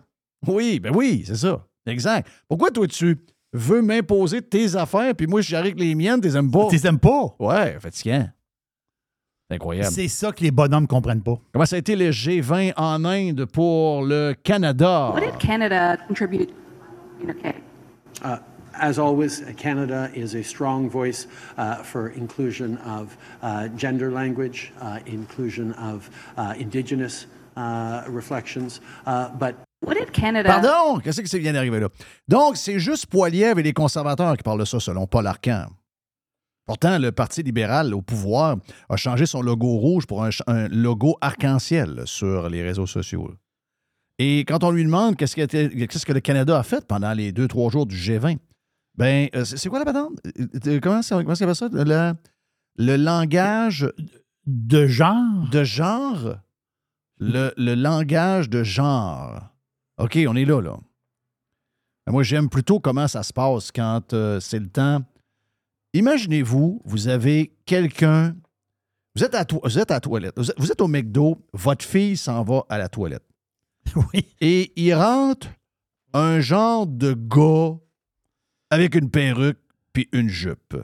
Oui, 0.49 0.81
ben 0.81 0.93
oui, 0.95 1.23
c'est 1.25 1.37
ça. 1.37 1.65
Exact. 1.87 2.29
Pourquoi 2.49 2.71
toi, 2.73 2.89
tu 2.89 3.17
veux 3.53 3.83
m'imposer 3.83 4.43
tes 4.43 4.75
affaires, 4.75 5.15
puis 5.15 5.27
moi, 5.27 5.41
j'arrive 5.41 5.73
avec 5.73 5.81
les 5.81 5.95
miennes, 5.95 6.21
t'es 6.21 6.37
aimes 6.37 6.51
pas? 6.51 6.67
Tu 6.69 6.77
les 6.77 6.87
aimes 6.87 6.99
pas? 6.99 7.37
Ouais, 7.39 7.79
fatigant. 7.79 8.29
C'est 9.51 9.57
incroyable. 9.57 9.91
C'est 9.91 10.07
ça 10.07 10.31
que 10.31 10.45
les 10.45 10.53
bonhommes 10.53 10.87
comprennent 10.87 11.23
pas. 11.23 11.37
Comment 11.53 11.67
ça 11.67 11.75
a 11.75 11.81
été 11.81 11.97
le 11.97 12.11
G20 12.11 12.73
en 12.77 13.05
Inde 13.05 13.47
pour 13.47 14.05
le 14.05 14.35
Canada? 14.45 15.11
What 15.13 15.23
did 15.23 15.39
Canada 15.41 15.97
contribute? 16.07 16.51
Okay. 17.29 17.55
Uh, 18.25 18.37
as 18.81 18.99
always, 18.99 19.43
uh, 19.43 19.53
Canada 19.57 20.09
is 20.15 20.37
a 20.37 20.43
strong 20.43 20.89
voice 20.89 21.27
uh, 21.59 21.83
for 21.83 22.11
inclusion 22.11 22.79
of 22.87 23.17
uh, 23.43 23.67
gender 23.77 24.13
language, 24.13 24.73
uh, 24.81 25.01
inclusion 25.07 25.73
of 25.73 26.09
uh, 26.39 26.55
Indigenous 26.57 27.27
uh, 27.57 28.05
reflections, 28.09 28.81
uh, 29.07 29.31
but 29.31 29.57
What 29.83 29.97
did 29.97 30.13
Canada? 30.13 30.49
Pardon? 30.49 31.01
Qu'est-ce 31.01 31.23
que 31.23 31.29
c'est 31.29 31.39
vient 31.39 31.55
d'arriver 31.55 31.81
là? 31.81 31.89
Donc, 32.29 32.57
c'est 32.57 32.79
juste 32.79 33.07
Poiliev 33.07 33.59
et 33.59 33.63
les 33.63 33.73
conservateurs 33.73 34.37
qui 34.37 34.43
parlent 34.43 34.61
de 34.61 34.65
ça, 34.67 34.79
selon 34.79 35.07
Paul 35.07 35.27
Arcan. 35.27 35.67
Pourtant, 36.67 36.99
le 36.99 37.11
Parti 37.13 37.43
libéral 37.43 37.95
au 37.95 38.03
pouvoir 38.03 38.57
a 38.89 38.97
changé 38.97 39.27
son 39.27 39.43
logo 39.43 39.77
rouge 39.79 40.07
pour 40.07 40.25
un, 40.25 40.31
logo 40.69 41.17
arc-en-ciel 41.21 42.03
sur 42.05 42.49
les 42.49 42.63
réseaux 42.63 42.87
sociaux. 42.87 43.33
Et 44.19 44.41
quand 44.41 44.63
on 44.65 44.71
lui 44.71 44.85
demande 44.85 45.17
qu'est-ce 45.17 45.35
que, 45.35 45.45
qu'est-ce 45.47 46.07
que 46.07 46.13
le 46.13 46.21
Canada 46.21 46.59
a 46.59 46.63
fait 46.63 46.87
pendant 46.87 47.13
les 47.13 47.33
deux, 47.33 47.49
trois 47.49 47.71
jours 47.71 47.87
du 47.87 47.97
G20, 47.97 48.39
ben, 48.97 49.29
euh, 49.35 49.45
c'est 49.45 49.69
quoi 49.69 49.79
la 49.79 49.85
patente? 49.85 50.13
Euh, 50.39 50.47
euh, 50.67 50.81
Comment, 50.81 51.03
ça- 51.03 51.17
comment 51.23 51.35
ça 51.35 51.47
s'appelle 51.55 51.57
ça? 51.57 51.69
Le, 51.73 52.13
le 52.77 52.97
langage 52.97 53.89
De 54.47 54.87
genre? 54.87 55.49
de 55.51 55.65
genre? 55.65 56.37
Le, 57.19 57.53
le 57.57 57.75
langage 57.75 58.49
de 58.51 58.63
genre. 58.63 59.49
OK, 59.99 60.19
on 60.29 60.37
est 60.37 60.45
là, 60.45 60.61
là. 60.61 60.77
Ben, 62.07 62.13
Moi, 62.13 62.23
j'aime 62.23 62.49
plutôt 62.49 62.79
comment 62.81 63.09
ça 63.09 63.23
se 63.23 63.33
passe 63.33 63.73
quand 63.73 64.13
euh, 64.13 64.39
c'est 64.41 64.59
le 64.59 64.69
temps. 64.69 65.03
Imaginez-vous, 65.93 66.83
vous 66.85 67.09
avez 67.09 67.53
quelqu'un. 67.67 68.37
Vous 69.17 69.25
êtes, 69.25 69.35
à 69.35 69.45
to- 69.45 69.61
vous 69.65 69.79
êtes 69.79 69.91
à 69.91 69.95
la 69.95 70.01
toilette. 70.01 70.35
Vous 70.37 70.51
êtes, 70.51 70.59
vous 70.61 70.71
êtes 70.71 70.81
au 70.81 70.87
McDo, 70.89 71.45
votre 71.53 71.85
fille 71.85 72.17
s'en 72.17 72.43
va 72.45 72.65
à 72.69 72.79
la 72.79 72.89
toilette. 72.89 73.25
Oui. 74.15 74.27
Et 74.41 74.73
il 74.77 74.95
rentre 74.95 75.49
un 76.13 76.41
genre 76.41 76.87
de 76.87 77.13
gars 77.15 77.77
avec 78.71 78.95
une 78.95 79.11
perruque 79.11 79.59
puis 79.93 80.09
une 80.13 80.29
jupe. 80.29 80.77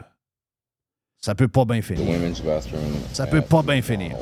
Ça 1.21 1.35
peut 1.35 1.49
pas 1.49 1.65
bien 1.65 1.83
finir. 1.83 2.07
Ça 3.13 3.27
peut 3.27 3.43
pas 3.43 3.63
bien 3.63 3.81
finir. 3.83 4.17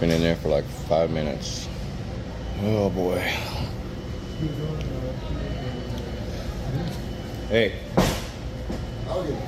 Been 0.00 0.10
in 0.10 0.20
there 0.20 0.36
for 0.36 0.48
like 0.50 0.64
five 0.88 1.10
minutes. 1.10 1.68
Oh 2.64 2.88
boy. 2.90 3.18
Hey. 7.50 7.72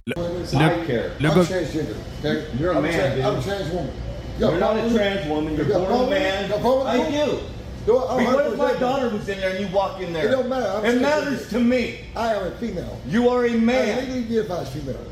Le, 0.06 0.14
I 0.16 0.84
care. 0.86 1.12
le 1.20 1.28
I'm 1.28 1.34
gars- 1.36 1.48
transgender. 1.48 1.94
Okay? 2.18 2.46
You're 2.58 2.72
a 2.72 2.76
I'm 2.76 2.82
man, 2.82 3.14
dude. 3.16 3.24
I'm 3.24 3.38
a 3.38 3.42
trans 3.42 3.70
woman. 3.70 3.92
You're 4.40 4.58
not 4.58 4.76
a 4.76 4.90
trans 4.92 5.28
woman. 5.28 5.54
You're 5.56 5.66
born 5.66 6.08
a 6.08 6.10
man. 6.10 6.52
I 6.52 7.10
do. 7.10 7.38
Do 7.86 7.96
I- 7.98 8.16
I'm 8.18 8.24
What 8.24 8.46
if 8.46 8.58
my 8.58 8.64
100% 8.72 8.80
daughter 8.80 9.08
was 9.08 9.28
in 9.28 9.38
there 9.38 9.50
and 9.50 9.60
you 9.60 9.72
walk 9.72 10.00
in 10.00 10.12
there? 10.12 10.26
It 10.26 10.30
don't 10.32 10.48
matter. 10.48 10.66
I'm 10.66 10.84
it 10.84 11.00
matters 11.00 11.48
to 11.50 11.60
me. 11.60 12.00
I 12.16 12.34
am 12.34 12.46
a 12.46 12.50
female. 12.56 12.98
You 13.06 13.28
are 13.28 13.46
a 13.46 13.52
man. 13.52 13.98
I 13.98 14.00
legally 14.12 14.40
identify 14.40 14.62
as 14.62 14.70
female. 14.70 15.06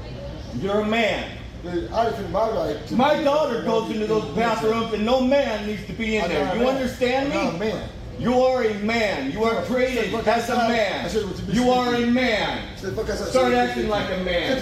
You're 0.61 0.81
a 0.81 0.85
man. 0.85 1.31
Dude, 1.63 1.93
I 1.93 2.05
defend 2.07 2.33
my 2.33 2.51
right 2.51 2.87
to 2.89 2.97
My 2.97 3.23
daughter 3.23 3.63
goes 3.63 3.91
into 3.93 4.07
those 4.09 4.25
bathrooms 4.35 4.95
and 4.95 5.05
no 5.07 5.21
man 5.21 5.67
needs 5.67 5.87
to 5.87 5.93
be 5.93 6.17
in 6.17 6.25
I'm 6.25 6.31
there. 6.31 6.51
a 6.53 6.55
You 6.59 6.65
man. 6.65 6.75
understand 6.77 7.33
I'm 7.33 7.55
a 7.55 7.59
man. 7.59 7.89
You 8.21 8.35
are 8.35 8.63
a 8.63 8.75
man. 8.85 9.33
You 9.33 9.45
are 9.45 9.63
created 9.65 10.15
as 10.15 10.51
a 10.51 10.57
man. 10.57 11.11
You 11.49 11.71
are 11.71 11.95
a 11.95 12.07
man. 12.07 12.77
Start 12.77 13.55
acting 13.55 13.89
like 13.89 14.11
a 14.11 14.23
man. 14.23 14.59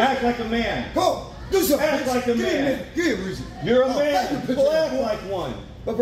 Act 0.00 0.22
like 0.22 0.38
a 0.38 0.44
man. 0.44 0.94
Do 0.94 1.62
something. 1.62 1.86
Act 1.86 2.06
like 2.06 2.26
a 2.26 2.34
man. 2.34 2.64
minute. 2.64 2.86
Give 2.94 3.04
me 3.04 3.12
a 3.12 3.26
reason. 3.26 3.46
You're 3.64 3.82
a 3.82 3.88
man. 3.88 4.46
People 4.46 4.70
act 4.70 4.94
like 4.94 5.20
one. 5.30 5.54
On 5.86 5.92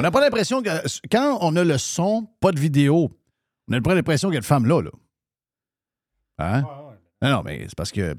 n'a 0.00 0.10
pas 0.10 0.20
l'impression 0.20 0.62
que 0.62 0.70
quand 1.10 1.38
on 1.40 1.56
a 1.56 1.64
le 1.64 1.78
son, 1.78 2.26
pas 2.40 2.52
de 2.52 2.60
vidéo, 2.60 3.10
on 3.68 3.74
a 3.74 3.80
pas 3.80 3.94
l'impression 3.94 4.28
qu'il 4.28 4.36
y 4.36 4.38
a 4.38 4.40
de 4.40 4.46
femmes 4.46 4.66
là. 4.66 4.82
là. 4.82 4.90
Hein? 6.38 6.62
Non, 7.22 7.30
non, 7.30 7.42
mais 7.44 7.60
c'est 7.68 7.74
parce 7.76 7.92
que 7.92 8.16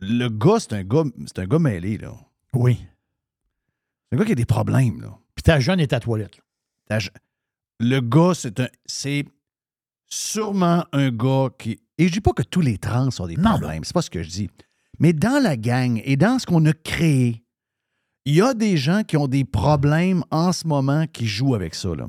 le 0.00 0.28
gars, 0.28 0.58
c'est 0.58 0.72
un 0.72 0.84
gars, 0.84 1.04
c'est 1.26 1.38
un 1.40 1.46
gars 1.46 1.58
mêlé, 1.58 1.98
là. 1.98 2.12
Oui. 2.54 2.78
Un 4.12 4.16
gars 4.16 4.24
qui 4.24 4.32
a 4.32 4.36
des 4.36 4.44
problèmes, 4.44 5.00
là. 5.00 5.18
Puis 5.34 5.42
ta 5.42 5.58
jeune 5.58 5.80
est 5.80 5.92
à 5.92 6.00
toilette. 6.00 6.36
là. 6.36 6.42
Ta 6.86 6.98
je- 6.98 7.10
Le 7.80 8.00
gars, 8.00 8.32
c'est 8.34 8.60
un. 8.60 8.68
C'est 8.86 9.24
sûrement 10.08 10.84
un 10.92 11.10
gars 11.10 11.48
qui. 11.58 11.80
Et 11.98 12.08
je 12.08 12.12
dis 12.12 12.20
pas 12.20 12.32
que 12.32 12.42
tous 12.42 12.60
les 12.60 12.78
trans 12.78 13.08
ont 13.18 13.26
des 13.26 13.36
problèmes, 13.36 13.84
c'est 13.84 13.94
pas 13.94 14.02
ce 14.02 14.10
que 14.10 14.22
je 14.22 14.28
dis. 14.28 14.50
Mais 14.98 15.12
dans 15.12 15.42
la 15.42 15.56
gang 15.56 16.00
et 16.04 16.16
dans 16.16 16.38
ce 16.38 16.46
qu'on 16.46 16.64
a 16.66 16.72
créé, 16.72 17.42
il 18.24 18.34
y 18.34 18.42
a 18.42 18.54
des 18.54 18.76
gens 18.76 19.02
qui 19.02 19.16
ont 19.16 19.26
des 19.28 19.44
problèmes 19.44 20.22
en 20.30 20.52
ce 20.52 20.66
moment 20.66 21.06
qui 21.06 21.26
jouent 21.26 21.54
avec 21.54 21.74
ça. 21.74 21.94
Là. 21.94 22.06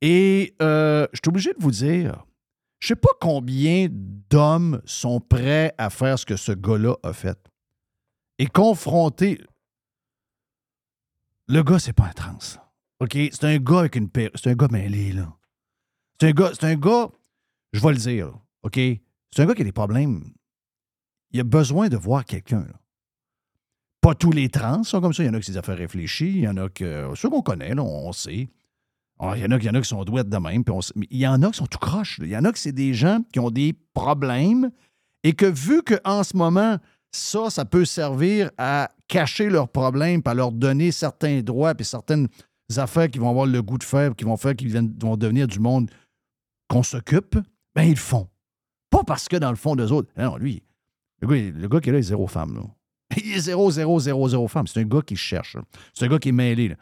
Et 0.00 0.54
euh, 0.62 1.06
je 1.12 1.18
suis 1.22 1.28
obligé 1.28 1.50
de 1.52 1.58
vous 1.62 1.70
dire, 1.70 2.24
je 2.80 2.88
sais 2.88 2.96
pas 2.96 3.10
combien 3.20 3.88
d'hommes 3.90 4.80
sont 4.86 5.20
prêts 5.20 5.74
à 5.78 5.90
faire 5.90 6.18
ce 6.18 6.24
que 6.24 6.36
ce 6.36 6.52
gars-là 6.52 6.94
a 7.02 7.12
fait. 7.12 7.38
Et 8.38 8.46
confronter. 8.46 9.38
Le 11.50 11.64
gars, 11.64 11.80
c'est 11.80 11.92
pas 11.92 12.04
un 12.04 12.12
trans. 12.12 12.38
OK? 13.00 13.18
C'est 13.32 13.44
un 13.44 13.58
gars 13.58 13.80
avec 13.80 13.96
une 13.96 14.08
paire. 14.08 14.30
C'est 14.36 14.50
un 14.50 14.54
gars 14.54 14.68
mêlé, 14.70 15.10
là. 15.10 15.36
C'est 16.20 16.28
un 16.28 16.30
gars. 16.30 16.52
C'est 16.54 16.64
un 16.64 16.76
gars. 16.76 17.08
Je 17.72 17.80
vais 17.80 17.90
le 17.90 17.96
dire, 17.96 18.32
OK? 18.62 18.76
C'est 18.76 19.42
un 19.42 19.46
gars 19.46 19.54
qui 19.56 19.62
a 19.62 19.64
des 19.64 19.72
problèmes. 19.72 20.22
Il 21.32 21.40
a 21.40 21.44
besoin 21.44 21.88
de 21.88 21.96
voir 21.96 22.24
quelqu'un. 22.24 22.66
Pas 24.00 24.14
tous 24.14 24.30
les 24.30 24.48
trans 24.48 24.84
sont 24.84 25.00
comme 25.00 25.12
ça. 25.12 25.24
Il 25.24 25.26
y 25.26 25.28
en 25.28 25.34
a 25.34 25.40
qui 25.40 25.46
sont 25.46 25.52
des 25.52 25.58
affaires 25.58 25.76
réfléchies. 25.76 26.28
Il 26.28 26.40
y 26.42 26.48
en 26.48 26.56
a 26.56 26.68
que. 26.68 27.10
Ceux 27.16 27.28
qu'on 27.28 27.42
connaît, 27.42 27.74
là, 27.74 27.82
on 27.82 28.12
sait. 28.12 28.48
Alors, 29.18 29.34
il 29.34 29.42
y 29.42 29.44
en 29.44 29.50
a, 29.50 29.56
il 29.56 29.64
y 29.64 29.70
en 29.70 29.74
a 29.74 29.80
qui 29.80 29.88
sont 29.88 30.04
douettes 30.04 30.28
de 30.28 30.38
même. 30.38 30.62
puis 30.62 30.72
on 30.72 30.80
mais 30.94 31.08
il 31.10 31.18
y 31.18 31.26
en 31.26 31.42
a 31.42 31.50
qui 31.50 31.58
sont 31.58 31.66
tout 31.66 31.78
croches. 31.78 32.20
Il 32.22 32.28
y 32.28 32.36
en 32.36 32.44
a 32.44 32.52
qui 32.52 32.60
c'est 32.60 32.70
des 32.70 32.94
gens 32.94 33.24
qui 33.32 33.40
ont 33.40 33.50
des 33.50 33.72
problèmes 33.92 34.70
et 35.24 35.32
que 35.32 35.46
vu 35.46 35.82
qu'en 35.82 36.22
ce 36.22 36.36
moment, 36.36 36.78
ça, 37.12 37.50
ça 37.50 37.64
peut 37.64 37.84
servir 37.84 38.50
à 38.58 38.90
cacher 39.08 39.48
leurs 39.50 39.68
problèmes, 39.68 40.22
à 40.24 40.34
leur 40.34 40.52
donner 40.52 40.92
certains 40.92 41.40
droits, 41.42 41.74
puis 41.74 41.84
certaines 41.84 42.28
affaires 42.76 43.10
qui 43.10 43.18
vont 43.18 43.30
avoir 43.30 43.46
le 43.46 43.62
goût 43.62 43.78
de 43.78 43.84
faire, 43.84 44.14
qui 44.14 44.24
vont 44.24 44.36
faire 44.36 44.54
qu'ils 44.54 44.72
vont 45.00 45.16
devenir 45.16 45.48
du 45.48 45.58
monde 45.58 45.90
qu'on 46.68 46.82
s'occupe, 46.84 47.36
ben 47.74 47.82
ils 47.82 47.90
le 47.90 47.96
font. 47.96 48.28
Pas 48.90 49.02
parce 49.04 49.28
que 49.28 49.36
dans 49.36 49.50
le 49.50 49.56
fond 49.56 49.74
d'eux 49.76 49.90
autres. 49.92 50.10
Non, 50.16 50.36
lui, 50.36 50.62
le 51.20 51.26
gars, 51.28 51.36
le 51.58 51.68
gars 51.68 51.80
qui 51.80 51.88
est 51.88 51.92
là, 51.92 51.98
il 51.98 52.00
est 52.00 52.04
zéro 52.04 52.26
femme. 52.26 52.54
Là. 52.54 52.62
Il 53.16 53.32
est 53.32 53.40
zéro, 53.40 53.70
zéro, 53.72 53.98
zéro, 53.98 54.28
zéro 54.28 54.46
femme. 54.46 54.68
C'est 54.68 54.78
un 54.80 54.84
gars 54.84 55.02
qui 55.02 55.16
cherche. 55.16 55.56
C'est 55.94 56.04
un 56.04 56.08
gars 56.08 56.20
qui 56.20 56.28
est 56.28 56.32
mêlé. 56.32 56.68
là. 56.68 56.76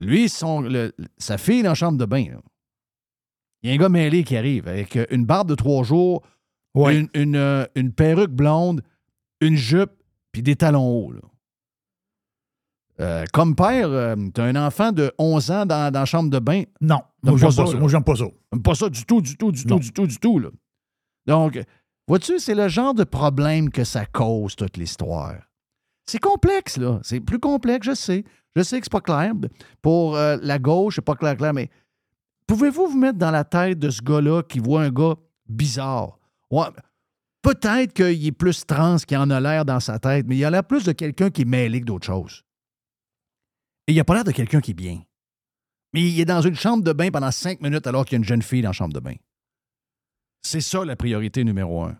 Lui, 0.00 0.30
son, 0.30 0.62
le- 0.62 0.94
sa 1.18 1.36
fille 1.36 1.58
est 1.60 1.62
dans 1.64 1.68
la 1.70 1.74
chambre 1.74 1.98
de 1.98 2.06
bain. 2.06 2.24
là. 2.30 2.40
Il 3.62 3.68
y 3.68 3.72
a 3.72 3.74
un 3.74 3.78
gars 3.78 3.90
mêlé 3.90 4.24
qui 4.24 4.38
arrive 4.38 4.66
avec 4.68 4.98
une 5.10 5.26
barbe 5.26 5.50
de 5.50 5.54
trois 5.54 5.84
jours, 5.84 6.22
une, 6.74 7.10
une, 7.12 7.36
euh, 7.36 7.66
une 7.74 7.92
perruque 7.92 8.30
blonde, 8.30 8.80
une 9.40 9.56
jupe, 9.56 9.92
puis 10.32 10.42
des 10.42 10.56
talons 10.56 10.86
hauts. 10.86 11.12
là. 11.12 11.20
Euh, 13.00 13.24
comme 13.32 13.56
père, 13.56 13.88
euh, 13.88 14.14
t'as 14.34 14.44
un 14.44 14.56
enfant 14.56 14.92
de 14.92 15.10
11 15.18 15.50
ans 15.50 15.66
dans, 15.66 15.90
dans 15.90 16.00
la 16.00 16.04
chambre 16.04 16.28
de 16.28 16.38
bain? 16.38 16.64
Non, 16.82 17.00
moi, 17.22 17.38
j'aime 17.38 17.54
pas 17.54 17.62
là. 17.64 17.70
ça. 17.70 17.78
Moi, 17.78 17.88
j'aime 17.88 18.04
pas 18.04 18.14
ça. 18.16 18.24
Pas 18.62 18.74
ça 18.74 18.88
du 18.90 19.04
tout, 19.06 19.22
du 19.22 19.36
tout, 19.36 19.50
du 19.52 19.64
tout, 19.64 19.78
du 19.78 19.90
tout, 19.92 20.06
du 20.06 20.18
tout. 20.18 20.38
Là. 20.38 20.50
Donc, 21.26 21.58
vois-tu, 22.06 22.38
c'est 22.38 22.54
le 22.54 22.68
genre 22.68 22.92
de 22.92 23.04
problème 23.04 23.70
que 23.70 23.84
ça 23.84 24.04
cause, 24.04 24.54
toute 24.54 24.76
l'histoire. 24.76 25.36
C'est 26.04 26.18
complexe, 26.18 26.76
là. 26.76 27.00
C'est 27.02 27.20
plus 27.20 27.38
complexe, 27.38 27.86
je 27.86 27.94
sais. 27.94 28.24
Je 28.54 28.62
sais 28.62 28.78
que 28.80 28.84
c'est 28.84 28.92
pas 28.92 29.00
clair. 29.00 29.32
Pour 29.80 30.16
euh, 30.16 30.36
la 30.42 30.58
gauche, 30.58 30.96
c'est 30.96 31.00
pas 31.04 31.14
clair, 31.14 31.36
clair, 31.36 31.54
mais 31.54 31.70
pouvez-vous 32.46 32.88
vous 32.88 32.98
mettre 32.98 33.16
dans 33.18 33.30
la 33.30 33.44
tête 33.44 33.78
de 33.78 33.88
ce 33.88 34.02
gars-là 34.02 34.42
qui 34.42 34.58
voit 34.58 34.82
un 34.82 34.90
gars 34.90 35.14
bizarre? 35.48 36.18
Ouais, 36.50 36.66
peut-être 37.42 37.92
qu'il 37.92 38.26
est 38.26 38.32
plus 38.32 38.66
trans 38.66 38.96
qu'il 38.96 39.16
en 39.16 39.30
a 39.30 39.40
l'air 39.40 39.64
dans 39.64 39.80
sa 39.80 39.98
tête, 39.98 40.26
mais 40.28 40.36
il 40.36 40.44
a 40.44 40.50
l'air 40.50 40.64
plus 40.64 40.84
de 40.84 40.92
quelqu'un 40.92 41.30
qui 41.30 41.42
est 41.42 41.46
mêlé 41.46 41.80
que 41.80 41.86
d'autres 41.86 42.06
choses. 42.06 42.42
Et 43.86 43.92
il 43.92 44.00
a 44.00 44.04
pas 44.04 44.14
l'air 44.14 44.24
de 44.24 44.32
quelqu'un 44.32 44.60
qui 44.60 44.72
est 44.72 44.74
bien. 44.74 45.02
Mais 45.92 46.02
il 46.02 46.20
est 46.20 46.24
dans 46.24 46.42
une 46.42 46.54
chambre 46.54 46.84
de 46.84 46.92
bain 46.92 47.10
pendant 47.10 47.30
cinq 47.30 47.60
minutes 47.60 47.86
alors 47.86 48.04
qu'il 48.04 48.12
y 48.12 48.16
a 48.16 48.18
une 48.18 48.24
jeune 48.24 48.42
fille 48.42 48.62
dans 48.62 48.68
la 48.68 48.72
chambre 48.74 48.94
de 48.94 49.00
bain. 49.00 49.14
C'est 50.42 50.60
ça 50.60 50.84
la 50.84 50.96
priorité 50.96 51.44
numéro 51.44 51.82
un. 51.82 51.96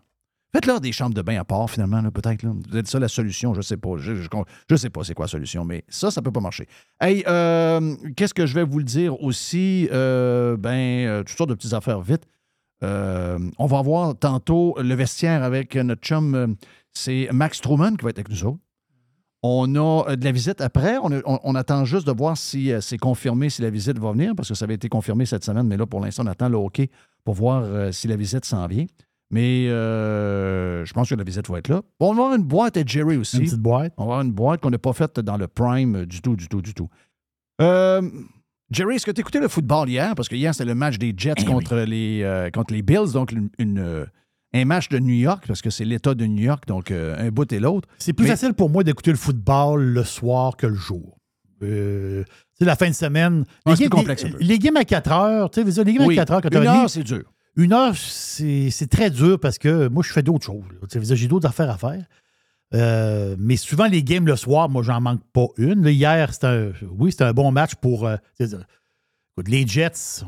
Faites-leur 0.53 0.81
des 0.81 0.91
chambres 0.91 1.15
de 1.15 1.21
bain 1.21 1.39
à 1.39 1.45
part, 1.45 1.69
finalement, 1.69 2.03
peut-être. 2.11 2.45
êtes 2.75 2.87
ça 2.87 2.99
la 2.99 3.07
solution, 3.07 3.53
je 3.53 3.61
sais 3.61 3.77
pas. 3.77 3.95
Je, 3.97 4.13
je 4.15 4.75
sais 4.75 4.89
pas 4.89 5.03
c'est 5.03 5.13
quoi 5.13 5.25
la 5.25 5.29
solution, 5.29 5.63
mais 5.63 5.85
ça, 5.87 6.11
ça 6.11 6.21
peut 6.21 6.31
pas 6.31 6.41
marcher. 6.41 6.67
Hey, 6.99 7.23
euh, 7.27 7.95
qu'est-ce 8.17 8.33
que 8.33 8.45
je 8.45 8.55
vais 8.55 8.63
vous 8.63 8.79
le 8.79 8.83
dire 8.83 9.21
aussi? 9.23 9.87
Euh, 9.91 10.57
ben, 10.57 11.07
euh, 11.07 11.23
toutes 11.23 11.37
sortes 11.37 11.49
de 11.49 11.55
petites 11.55 11.73
affaires 11.73 12.01
vite. 12.01 12.25
Euh, 12.83 13.37
on 13.59 13.65
va 13.67 13.81
voir 13.81 14.17
tantôt 14.17 14.75
le 14.81 14.95
vestiaire 14.95 15.43
avec 15.43 15.75
notre 15.75 16.01
chum, 16.01 16.33
euh, 16.35 16.47
c'est 16.93 17.29
Max 17.31 17.61
Truman 17.61 17.95
qui 17.95 18.03
va 18.03 18.09
être 18.09 18.17
avec 18.19 18.29
nous 18.29 18.43
autres. 18.45 18.59
On 19.43 19.73
a 19.75 20.09
euh, 20.11 20.15
de 20.15 20.23
la 20.25 20.31
visite 20.31 20.61
après. 20.61 20.97
On, 21.01 21.11
a- 21.11 21.21
on- 21.25 21.39
on 21.43 21.55
attend 21.55 21.85
juste 21.85 22.07
de 22.07 22.11
voir 22.11 22.37
si 22.37 22.71
c'est 22.81 22.97
confirmé 22.97 23.49
si 23.49 23.61
la 23.61 23.69
visite 23.69 23.97
va 23.99 24.11
venir, 24.11 24.33
parce 24.35 24.49
que 24.49 24.55
ça 24.55 24.65
avait 24.65 24.75
été 24.75 24.89
confirmé 24.89 25.25
cette 25.25 25.43
semaine, 25.43 25.67
mais 25.67 25.77
là, 25.77 25.85
pour 25.85 25.99
l'instant, 25.99 26.23
on 26.23 26.27
attend 26.27 26.49
le 26.49 26.57
OK 26.57 26.81
pour 27.23 27.35
voir 27.35 27.93
si 27.93 28.07
la 28.07 28.15
visite 28.15 28.45
s'en 28.45 28.65
vient. 28.67 28.85
Mais 29.33 29.67
euh, 29.69 30.83
je 30.83 30.91
pense 30.93 31.09
que 31.09 31.15
la 31.15 31.23
visite 31.23 31.49
va 31.49 31.59
être 31.59 31.69
là. 31.69 31.81
On 32.01 32.07
va 32.13 32.23
avoir 32.23 32.35
une 32.35 32.43
boîte 32.43 32.75
à 32.77 32.83
Jerry 32.85 33.15
aussi. 33.15 33.37
Une 33.37 33.43
petite 33.45 33.59
boîte. 33.61 33.93
On 33.97 34.01
va 34.05 34.11
avoir 34.15 34.21
une 34.25 34.33
boîte 34.33 34.59
qu'on 34.61 34.69
n'a 34.71 34.77
pas 34.77 34.91
faite 34.91 35.19
dans 35.21 35.37
le 35.37 35.47
Prime 35.47 36.05
du 36.05 36.21
tout, 36.21 36.35
du 36.35 36.49
tout, 36.49 36.61
du 36.61 36.73
tout. 36.73 36.89
Euh, 37.61 38.01
Jerry, 38.71 38.95
est-ce 38.95 39.05
que 39.05 39.11
tu 39.11 39.21
écouté 39.21 39.39
le 39.39 39.47
football 39.47 39.89
hier? 39.89 40.15
Parce 40.15 40.29
que 40.29 40.35
hier, 40.35 40.53
c'était 40.53 40.65
le 40.65 40.75
match 40.75 40.97
des 40.97 41.13
Jets 41.15 41.43
contre, 41.45 41.75
les, 41.77 42.21
euh, 42.23 42.49
contre 42.51 42.73
les 42.73 42.81
Bills, 42.81 43.11
donc 43.13 43.31
une, 43.31 43.49
une, 43.59 43.79
euh, 43.79 44.05
un 44.53 44.65
match 44.65 44.87
de 44.89 44.97
New 44.99 45.13
York, 45.13 45.43
parce 45.47 45.61
que 45.61 45.69
c'est 45.69 45.83
l'État 45.85 46.13
de 46.13 46.25
New 46.25 46.43
York, 46.43 46.65
donc 46.67 46.89
euh, 46.91 47.15
un 47.17 47.29
bout 47.31 47.51
et 47.51 47.59
l'autre. 47.59 47.87
C'est 47.97 48.13
plus 48.13 48.23
Mais- 48.25 48.29
facile 48.31 48.53
pour 48.53 48.69
moi 48.69 48.83
d'écouter 48.83 49.11
le 49.11 49.17
football 49.17 49.83
le 49.83 50.03
soir 50.03 50.55
que 50.55 50.67
le 50.67 50.75
jour. 50.75 51.17
Euh, 51.63 52.23
sais, 52.57 52.65
la 52.65 52.75
fin 52.75 52.89
de 52.89 52.95
semaine. 52.95 53.45
C'est 53.67 53.77
games- 53.81 53.89
complexe 53.89 54.23
un 54.23 54.27
les, 54.27 54.33
peu. 54.33 54.39
les 54.43 54.59
games 54.59 54.77
à 54.77 54.85
4 54.85 55.11
heures, 55.11 55.51
tu 55.51 55.69
sais, 55.71 55.83
les 55.83 55.93
games 55.93 56.07
Oui, 56.07 56.15
à 56.17 56.21
4 56.21 56.31
heures, 56.33 56.41
4 56.41 56.57
une 56.61 56.67
heure, 56.67 56.89
c'est 56.89 57.03
dur. 57.03 57.23
Une 57.57 57.73
heure, 57.73 57.95
c'est 57.97 58.69
c'est 58.71 58.87
très 58.87 59.09
dur 59.09 59.37
parce 59.37 59.57
que 59.57 59.89
moi, 59.89 60.01
je 60.07 60.13
fais 60.13 60.23
d'autres 60.23 60.45
choses. 60.45 60.63
J'ai 61.13 61.27
d'autres 61.27 61.47
affaires 61.49 61.69
à 61.69 61.77
faire. 61.77 62.05
Euh, 62.73 63.35
mais 63.37 63.57
souvent, 63.57 63.85
les 63.87 64.03
games 64.03 64.25
le 64.25 64.35
soir, 64.35 64.69
moi, 64.69 64.81
j'en 64.83 65.01
manque 65.01 65.21
pas 65.33 65.47
une. 65.57 65.83
Là, 65.83 65.91
hier, 65.91 66.33
c'était 66.33 66.47
un, 66.47 66.71
oui, 66.97 67.11
c'était 67.11 67.25
un 67.25 67.33
bon 67.33 67.51
match 67.51 67.75
pour. 67.75 68.07
euh, 68.07 68.15
les 69.45 69.67
Jets 69.67 70.23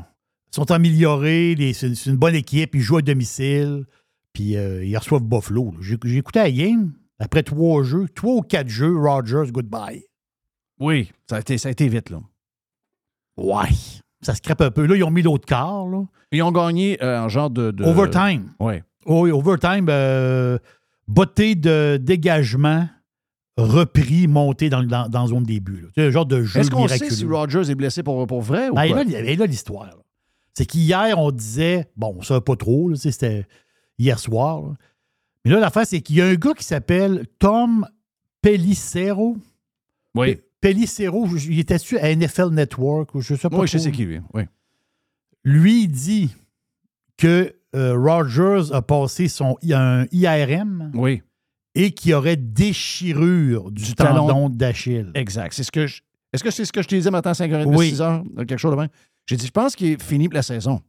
sont 0.50 0.70
améliorés. 0.70 1.54
les- 1.54 1.72
C'est 1.72 2.06
une 2.06 2.16
bonne 2.16 2.34
équipe. 2.34 2.74
Ils 2.74 2.80
jouent 2.80 2.98
à 2.98 3.02
domicile. 3.02 3.84
Puis 4.32 4.56
euh, 4.56 4.84
ils 4.84 4.96
reçoivent 4.96 5.22
Buffalo. 5.22 5.74
J'ai 5.80 5.96
j'ai 6.04 6.16
écouté 6.18 6.40
la 6.40 6.50
game. 6.50 6.92
Après 7.20 7.42
trois 7.44 7.84
jeux, 7.84 8.08
trois 8.14 8.34
ou 8.34 8.40
quatre 8.42 8.68
jeux, 8.68 8.96
Rogers, 8.98 9.50
goodbye. 9.52 10.04
Oui, 10.80 11.12
ça 11.30 11.36
a 11.36 11.40
été, 11.40 11.56
ça 11.56 11.68
a 11.68 11.72
été 11.72 11.86
vite, 11.88 12.10
là. 12.10 12.18
Ouais. 13.36 13.68
Ça 14.22 14.34
se 14.34 14.40
crêpe 14.40 14.60
un 14.60 14.70
peu. 14.72 14.86
Là, 14.86 14.96
ils 14.96 15.04
ont 15.04 15.10
mis 15.10 15.22
l'autre 15.22 15.46
quart. 15.46 15.86
Là. 15.86 16.02
Ils 16.32 16.42
ont 16.42 16.50
gagné 16.50 16.98
en 17.02 17.28
genre 17.28 17.50
de. 17.50 17.70
de- 17.70 17.84
Overtime. 17.84 18.50
Oui. 18.58 18.74
Oui, 19.06 19.30
overtime, 19.30 19.86
beauté 21.08 21.54
de 21.54 21.98
dégagement, 22.00 22.88
repris, 23.56 24.26
monté 24.26 24.68
dans, 24.70 24.82
dans, 24.82 25.08
dans 25.08 25.26
zone 25.26 25.44
début. 25.44 25.80
là. 25.82 25.88
C'est 25.94 26.06
un 26.06 26.10
genre 26.10 26.26
de 26.26 26.42
jeu 26.42 26.60
Est-ce 26.60 26.70
qu'on 26.70 26.88
sait 26.88 27.10
si 27.10 27.24
Rogers 27.24 27.70
est 27.70 27.74
blessé 27.74 28.02
pour, 28.02 28.26
pour 28.26 28.42
vrai 28.42 28.68
ou 28.68 28.74
Ben, 28.74 28.88
quoi? 28.88 29.00
avait 29.00 29.36
là 29.36 29.46
l'histoire. 29.46 29.86
là. 29.86 29.96
C'est 30.54 30.66
qu'hier, 30.66 31.18
on 31.18 31.30
disait, 31.30 31.88
bon, 31.96 32.22
ça 32.22 32.40
pas 32.40 32.56
trop, 32.56 32.88
là, 32.88 32.94
tu 32.96 33.02
sais, 33.02 33.10
c'était 33.12 33.46
hier 33.98 34.18
soir. 34.18 34.62
là. 34.62 34.74
Mais 35.44 35.50
là, 35.50 35.60
l'affaire, 35.60 35.86
c'est 35.86 36.00
qu'il 36.00 36.16
y 36.16 36.20
a 36.22 36.26
un 36.26 36.34
gars 36.34 36.54
qui 36.54 36.64
s'appelle 36.64 37.26
Tom 37.38 37.86
Pellicero. 38.40 39.36
Oui. 40.14 40.38
Pellicero, 40.60 41.26
il 41.36 41.58
était 41.58 41.78
sur 41.78 41.98
à 42.02 42.14
NFL 42.14 42.50
Network, 42.50 43.14
ou 43.14 43.20
je 43.20 43.34
sais 43.34 43.48
pas. 43.48 43.58
Oui, 43.58 43.66
je 43.66 43.76
trop. 43.76 43.84
sais 43.84 43.90
qui, 43.92 44.04
lui. 44.04 44.20
Oui. 44.32 44.42
Lui, 45.44 45.82
il 45.82 45.88
dit 45.88 46.30
que 47.18 47.54
euh, 47.74 47.94
Rogers 47.96 48.72
a 48.72 48.82
passé 48.82 49.28
son 49.28 49.56
un 49.70 50.06
IRM 50.12 50.90
Oui. 50.94 51.22
et 51.74 51.92
qu'il 51.92 52.12
y 52.12 52.14
aurait 52.14 52.36
déchirure 52.36 53.70
du, 53.70 53.94
tendon 53.94 54.48
d'Achille. 54.48 55.10
Exact. 55.14 55.52
C'est 55.54 55.64
ce 55.64 55.72
que 55.72 55.86
je- 55.86 56.02
Est-ce 56.32 56.42
que 56.44 56.50
c'est 56.50 56.64
ce 56.64 56.72
que 56.72 56.82
je 56.82 56.88
te 56.88 56.94
disais 56.94 57.10
matin 57.10 57.30
à 57.30 57.34
5h30, 57.34 57.66
Oui. 57.76 57.90
6h, 57.92 58.24
quelque 58.46 58.56
chose 58.58 58.72
de 58.72 58.76
même? 58.80 58.88
J'ai 59.26 59.36
dit, 59.36 59.46
je 59.46 59.50
pense 59.52 59.74
qu'il 59.76 59.88
est 59.92 60.02
fini 60.02 60.28
pour 60.28 60.34
la 60.34 60.42
saison. 60.42 60.80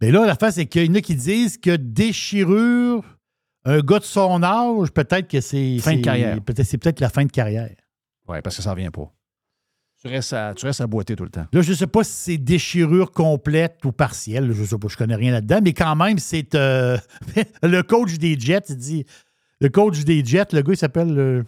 Mais 0.00 0.10
là, 0.10 0.26
la 0.26 0.34
face, 0.34 0.56
c'est 0.56 0.66
qu'il 0.66 0.84
y 0.86 0.90
en 0.90 0.94
a 0.94 1.00
qui 1.00 1.14
disent 1.14 1.56
que 1.58 1.76
déchirure, 1.76 3.02
un 3.64 3.80
gars 3.80 3.98
de 4.00 4.04
son 4.04 4.42
âge, 4.42 4.90
peut-être 4.90 5.28
que 5.28 5.40
c'est. 5.40 5.78
Fin 5.78 5.96
de 5.96 6.00
carrière. 6.02 6.40
Peut-être, 6.42 6.66
c'est 6.66 6.78
peut-être 6.78 7.00
la 7.00 7.08
fin 7.08 7.24
de 7.24 7.30
carrière. 7.30 7.70
Oui, 8.28 8.38
parce 8.42 8.56
que 8.56 8.62
ça 8.62 8.72
revient 8.72 8.90
pas. 8.92 9.10
Tu 10.04 10.10
restes, 10.10 10.34
à, 10.34 10.52
tu 10.54 10.66
restes 10.66 10.82
à 10.82 10.86
boiter 10.86 11.16
tout 11.16 11.24
le 11.24 11.30
temps. 11.30 11.46
Là, 11.50 11.62
je 11.62 11.70
ne 11.70 11.74
sais 11.74 11.86
pas 11.86 12.04
si 12.04 12.12
c'est 12.12 12.38
déchirure 12.38 13.10
complète 13.10 13.82
ou 13.86 13.92
partielle. 13.92 14.52
Je 14.52 14.60
ne 14.60 14.66
sais 14.66 14.76
pas, 14.76 14.88
je 14.88 14.98
connais 14.98 15.14
rien 15.14 15.32
là-dedans, 15.32 15.60
mais 15.62 15.72
quand 15.72 15.96
même, 15.96 16.18
c'est 16.18 16.54
euh, 16.54 16.98
le 17.62 17.82
coach 17.82 18.18
des 18.18 18.38
Jets, 18.38 18.64
il 18.68 18.76
dit. 18.76 19.06
Le 19.60 19.70
coach 19.70 20.04
des 20.04 20.22
Jets, 20.22 20.48
le 20.52 20.60
gars, 20.60 20.72
il 20.74 20.76
s'appelle 20.76 21.18
euh, 21.18 21.42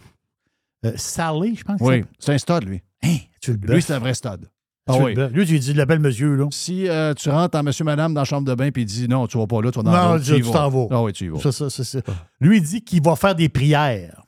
euh, 0.85 0.91
Sally, 0.95 1.55
je 1.55 1.63
pense. 1.63 1.79
Oui, 1.81 2.03
c'est 2.17 2.33
un 2.33 2.37
stud, 2.39 2.63
lui. 2.63 2.81
Hein, 3.03 3.17
tu 3.41 3.53
le 3.53 3.75
Lui, 3.75 3.81
c'est 3.83 3.93
un 3.93 3.99
vrai 3.99 4.15
stud. 4.15 4.39
Tu 4.41 4.47
Ah 4.87 4.97
oui. 4.97 5.13
Lui, 5.13 5.45
tu 5.45 5.51
lui 5.51 5.59
dis, 5.59 5.73
l'appelle 5.75 5.99
monsieur, 5.99 6.35
là. 6.35 6.47
Si 6.49 6.89
euh, 6.89 7.13
tu 7.13 7.29
rentres 7.29 7.59
en 7.59 7.61
monsieur, 7.61 7.85
madame 7.85 8.15
dans 8.15 8.21
la 8.21 8.25
chambre 8.25 8.47
de 8.47 8.55
bain 8.55 8.71
puis 8.71 8.83
il 8.83 8.85
dit 8.85 9.07
non, 9.07 9.27
tu 9.27 9.37
vas 9.37 9.45
pas 9.45 9.61
là, 9.61 9.69
tu 9.69 9.79
vas 9.79 9.83
dans 9.83 10.13
Non, 10.15 10.19
tu 10.19 10.41
t'en 10.41 10.69
vas. 10.69 10.87
Ah 10.89 11.03
oui, 11.03 11.13
tu 11.13 11.25
y 11.25 11.27
vas. 11.27 11.51
Ça, 11.51 11.69
ça. 11.69 11.99
Lui, 12.39 12.57
il 12.57 12.63
dit 12.63 12.81
qu'il 12.81 13.03
va 13.03 13.15
faire 13.15 13.35
des 13.35 13.49
prières. 13.49 14.23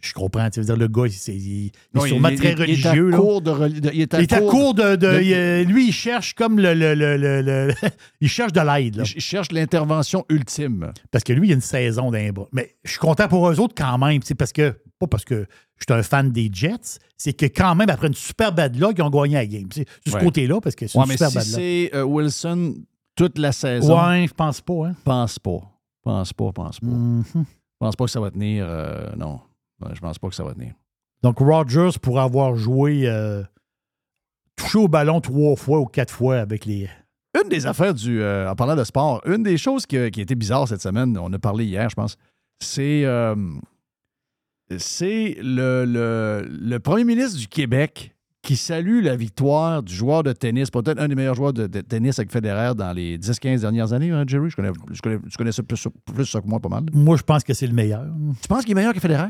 Je 0.00 0.12
comprends. 0.12 0.48
Tu 0.50 0.60
veux 0.60 0.66
dire, 0.66 0.76
le 0.76 0.86
gars, 0.88 1.06
il, 1.06 1.34
il- 1.34 1.66
est 1.66 2.06
sûrement 2.06 2.28
très 2.34 2.52
il, 2.52 2.58
Il 2.68 2.80
est 2.80 2.86
à 2.86 2.90
religieux. 2.92 3.10
là. 3.10 3.16
court 3.16 3.40
de, 3.42 3.68
il 3.92 4.00
est 4.02 4.14
à 4.14 4.18
Il 4.18 4.22
est 4.22 4.32
à 4.32 4.40
court- 4.40 4.74
de. 4.74 4.96
de- 4.96 5.06
euh, 5.06 5.64
lui, 5.64 5.88
il 5.88 5.92
cherche 5.92 6.34
comme 6.34 6.58
le. 6.60 6.74
le- 6.74 6.94
le- 6.94 7.74
il 8.20 8.28
cherche 8.28 8.52
de 8.52 8.60
l'aide. 8.60 8.96
là. 8.96 9.04
Il 9.14 9.20
cherche 9.20 9.50
l'intervention 9.52 10.24
ultime. 10.28 10.92
Parce 11.10 11.24
que 11.24 11.32
lui, 11.32 11.48
il 11.48 11.50
a 11.50 11.54
une 11.54 11.60
saison 11.60 12.10
d'un 12.10 12.30
bras. 12.30 12.46
Mais 12.52 12.76
je 12.84 12.90
suis 12.90 13.00
content 13.00 13.28
pour 13.28 13.48
eux 13.50 13.58
autres 13.60 13.74
quand 13.76 13.98
même. 13.98 14.20
c'est 14.24 14.34
Parce 14.34 14.52
que, 14.52 14.76
pas 14.98 15.06
parce 15.06 15.24
que 15.24 15.46
je 15.78 15.84
suis 15.88 15.98
un 15.98 16.02
fan 16.02 16.30
des 16.30 16.48
Jets, 16.52 16.98
c'est 17.16 17.32
que 17.32 17.46
quand 17.46 17.74
même, 17.74 17.90
après 17.90 18.08
une 18.08 18.14
super 18.14 18.52
bad 18.52 18.76
luck, 18.76 18.94
ils 18.98 19.02
ont 19.02 19.10
gagné 19.10 19.34
la 19.34 19.46
game. 19.46 19.68
C'est 19.72 19.84
de 19.84 20.10
ce 20.10 20.14
Ouais. 20.16 20.24
côté-là, 20.24 20.60
parce 20.60 20.74
que 20.76 20.86
c'est 20.86 20.96
Ouais, 20.98 21.04
une 21.04 21.08
mais 21.10 21.16
super 21.16 21.30
si 21.30 21.36
bad 21.36 21.46
luck. 21.46 21.54
c'est 21.56 21.90
euh, 21.94 22.02
Wilson 22.04 22.74
toute 23.16 23.38
la 23.38 23.50
saison, 23.52 24.00
Ouais, 24.08 24.26
je 24.28 24.34
pense 24.34 24.60
pas. 24.60 24.86
Hein? 24.86 24.94
pense 25.04 25.38
pas. 25.38 25.58
Pense 26.04 26.32
pas, 26.32 26.52
pense 26.52 26.80
pas. 26.80 26.86
Mhm. 26.86 27.24
pense 27.80 27.96
pas 27.96 28.04
que 28.04 28.10
ça 28.10 28.20
va 28.20 28.30
tenir. 28.30 28.64
euh, 28.68 29.10
non. 29.16 29.40
Je 29.94 30.00
pense 30.00 30.18
pas 30.18 30.28
que 30.28 30.34
ça 30.34 30.44
va 30.44 30.54
tenir. 30.54 30.72
Donc, 31.22 31.38
Rogers, 31.38 31.98
pour 32.00 32.20
avoir 32.20 32.56
joué, 32.56 33.08
euh, 33.08 33.42
touché 34.56 34.78
au 34.78 34.88
ballon 34.88 35.20
trois 35.20 35.56
fois 35.56 35.80
ou 35.80 35.86
quatre 35.86 36.12
fois 36.12 36.38
avec 36.38 36.64
les. 36.64 36.88
Une 37.42 37.48
des 37.48 37.66
affaires 37.66 37.94
du. 37.94 38.20
euh, 38.20 38.50
en 38.50 38.54
parlant 38.56 38.74
de 38.76 38.84
sport, 38.84 39.20
une 39.26 39.42
des 39.42 39.56
choses 39.58 39.86
qui, 39.86 39.96
a- 39.98 40.10
qui 40.10 40.20
a 40.20 40.22
été 40.22 40.34
bizarre 40.34 40.66
cette 40.66 40.82
semaine, 40.82 41.16
on 41.18 41.32
a 41.32 41.38
parlé 41.38 41.64
hier, 41.64 41.88
je 41.90 41.94
pense, 41.94 42.16
c'est. 42.60 43.04
euh, 43.04 43.34
c'est 44.76 45.36
le, 45.42 45.84
le, 45.86 46.46
le 46.48 46.78
premier 46.78 47.04
ministre 47.04 47.38
du 47.38 47.48
Québec 47.48 48.14
qui 48.42 48.54
salue 48.56 49.02
la 49.02 49.16
victoire 49.16 49.82
du 49.82 49.94
joueur 49.94 50.22
de 50.22 50.32
tennis, 50.32 50.70
peut-être 50.70 51.00
un 51.00 51.08
des 51.08 51.14
meilleurs 51.14 51.34
joueurs 51.34 51.52
de, 51.52 51.66
de 51.66 51.80
tennis 51.80 52.18
avec 52.18 52.30
Federer 52.30 52.74
dans 52.74 52.92
les 52.92 53.18
10-15 53.18 53.60
dernières 53.60 53.92
années, 53.92 54.10
hein, 54.10 54.24
Jerry? 54.26 54.50
Je 54.50 54.56
connais, 54.56 54.70
je 54.92 55.00
connais, 55.02 55.18
tu 55.18 55.36
connais 55.36 55.52
ça 55.52 55.62
plus, 55.62 55.88
plus 56.14 56.26
ça 56.26 56.40
que 56.40 56.46
moi, 56.46 56.60
pas 56.60 56.68
mal. 56.68 56.84
Moi, 56.92 57.16
je 57.16 57.22
pense 57.22 57.44
que 57.44 57.52
c'est 57.54 57.66
le 57.66 57.72
meilleur. 57.74 58.04
Tu 58.40 58.48
penses 58.48 58.62
qu'il 58.62 58.72
est 58.72 58.74
meilleur 58.74 58.94
que 58.94 59.00
Federer? 59.00 59.28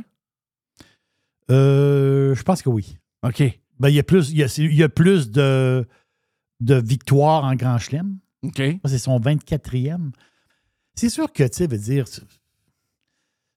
Euh, 1.50 2.34
je 2.34 2.42
pense 2.42 2.62
que 2.62 2.68
oui. 2.68 2.96
OK. 3.22 3.42
Ben, 3.80 3.88
il 3.88 3.94
y 3.94 3.98
a 3.98 4.02
plus, 4.02 4.30
il 4.30 4.36
y 4.38 4.42
a, 4.42 4.58
il 4.58 4.74
y 4.74 4.82
a 4.82 4.88
plus 4.88 5.30
de, 5.30 5.86
de 6.60 6.74
victoires 6.74 7.44
en 7.44 7.54
Grand 7.54 7.78
Chelem. 7.78 8.18
OK. 8.42 8.60
C'est 8.84 8.98
son 8.98 9.18
24e. 9.20 10.10
C'est 10.94 11.08
sûr 11.10 11.32
que, 11.32 11.44
tu 11.44 11.48
sais, 11.52 11.66
veut 11.66 11.78
dire. 11.78 12.04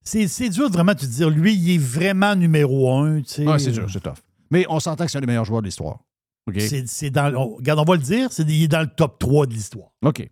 C'est 0.04 0.50
dur 0.50 0.70
de 0.70 0.74
vraiment 0.74 0.96
te 0.96 1.06
dire, 1.06 1.30
lui, 1.30 1.54
il 1.56 1.76
est 1.76 1.78
vraiment 1.78 2.36
numéro 2.36 2.92
un. 2.92 3.22
tu 3.22 3.30
sais. 3.30 3.48
Ouais, 3.48 3.60
c'est 3.60 3.72
dur, 3.72 3.88
c'est 3.92 4.00
tough. 4.02 4.18
Mais 4.50 4.66
on 4.70 4.80
s'entend 4.80 5.06
que 5.06 5.12
c'est 5.12 5.18
un 5.20 5.22
des 5.22 5.28
meilleurs 5.28 5.46
joueurs 5.46 5.62
de 5.62 5.68
l'histoire. 5.68 6.00
OK? 6.48 6.60
C'est 6.60 6.88
c'est 6.88 7.12
dans. 7.12 7.34
on- 7.36 7.56
regarde, 7.58 7.80
on 7.80 7.84
va 7.84 7.96
le 7.96 8.02
dire, 8.02 8.32
c'est 8.32 8.44
il 8.44 8.64
est 8.64 8.68
dans 8.68 8.82
le 8.82 8.88
top 8.88 9.20
3 9.20 9.46
de 9.46 9.54
l'histoire. 9.54 9.90
OK. 10.04 10.28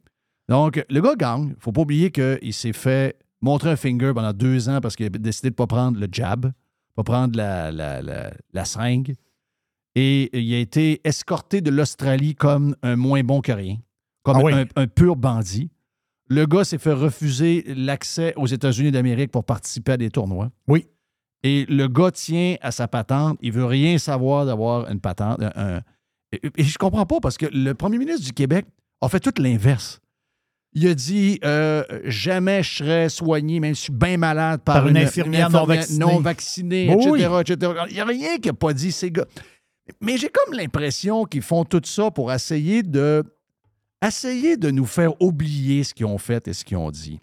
Donc, 0.50 0.84
le 0.90 1.02
gars 1.02 1.16
gagne. 1.16 1.56
faut 1.60 1.72
pas 1.72 1.82
oublier 1.82 2.10
qu'il 2.12 2.54
s'est 2.54 2.74
fait 2.74 3.16
montrer 3.42 3.70
un 3.70 3.76
finger 3.76 4.12
pendant 4.16 4.34
deux 4.34 4.68
ans 4.70 4.82
parce 4.82 4.96
qu'il 4.96 5.06
a 5.06 5.10
décidé 5.10 5.50
de 5.50 5.54
ne 5.54 5.58
pas 5.58 5.68
prendre 5.68 6.00
le 6.00 6.08
jab, 6.12 6.52
pas 7.04 7.12
prendre 7.12 7.38
la, 7.38 7.72
la, 7.72 8.02
la, 8.02 8.32
la 8.54 8.66
seringue. 8.66 9.16
Et 9.96 10.30
il 10.40 10.54
a 10.54 10.60
été 10.60 11.02
escorté 11.04 11.62
de 11.62 11.72
l'Australie 11.72 12.36
comme 12.36 12.76
un 12.84 12.96
moins 12.96 13.24
bon 13.24 13.42
que 13.42 13.52
rien, 13.52 13.78
comme 14.24 14.38
Ah 14.38 14.44
oui. 14.44 14.54
un, 14.54 14.66
un 14.76 14.88
pur 14.88 15.16
bandit. 15.16 15.70
Le 16.28 16.46
gars 16.46 16.64
s'est 16.64 16.78
fait 16.78 16.94
refuser 16.94 17.64
l'accès 17.76 18.34
aux 18.36 18.46
États-Unis 18.46 18.92
d'Amérique 18.92 19.32
pour 19.32 19.44
participer 19.44 19.94
à 19.94 19.98
des 19.98 20.10
tournois. 20.12 20.52
Oui. 20.68 20.88
Et 21.44 21.66
le 21.70 21.88
gars 21.88 22.12
tient 22.12 22.56
à 22.62 22.72
sa 22.72 22.88
patente. 22.88 23.38
Il 23.42 23.52
veut 23.52 23.66
rien 23.66 23.98
savoir 23.98 24.46
d'avoir 24.46 24.90
une 24.92 25.00
patente. 25.00 25.42
un- 25.42 25.52
un- 25.78 25.82
Et, 26.32 26.40
et 26.58 26.64
je 26.64 26.78
comprends 26.78 27.06
pas 27.08 27.20
parce 27.20 27.38
que 27.38 27.48
le 27.52 27.74
premier 27.74 27.98
ministre 27.98 28.24
du 28.26 28.34
Québec 28.34 28.66
a 29.02 29.10
fait 29.10 29.20
tout 29.20 29.34
l'inverse. 29.42 30.00
Il 30.74 30.88
a 30.88 30.94
dit 30.94 31.40
euh, 31.44 31.84
jamais 32.06 32.62
je 32.62 32.78
serais 32.78 33.10
soigné, 33.10 33.60
même 33.60 33.74
si 33.74 33.80
je 33.80 33.84
suis 33.86 33.94
bien 33.94 34.18
malade, 34.18 34.62
par, 34.62 34.76
Par 34.76 34.88
une 34.88 34.98
infirmière 34.98 35.50
non 35.50 35.66
vaccinée. 35.66 36.00
non 36.00 36.20
vaccinée, 36.20 36.96
Oui, 36.96 37.24
etc.. 37.24 37.72
Il 37.90 37.94
n'y 37.96 38.00
a 38.00 38.06
rien 38.06 38.38
qui 38.38 38.50
n'a 38.50 38.54
pas 38.54 38.74
dit 38.74 38.92
ces 38.92 39.10
gars. 39.10 39.26
Mais 40.02 40.18
j'ai 40.18 40.30
comme 40.30 40.54
l'impression 40.56 41.26
qu'ils 41.26 41.42
font 41.42 41.66
tout 41.66 41.82
ça 41.84 42.12
pour 42.12 42.32
essayer 42.32 42.84
de 42.84 43.24
essayer 44.06 44.58
de 44.58 44.70
nous 44.70 44.86
faire 44.86 45.20
oublier 45.22 45.84
ce 45.84 45.94
qu'ils 45.94 46.06
ont 46.06 46.20
fait 46.20 46.48
et 46.48 46.54
ce 46.54 46.64
qu'ils 46.64 46.78
ont 46.78 46.92
dit. 46.92 47.20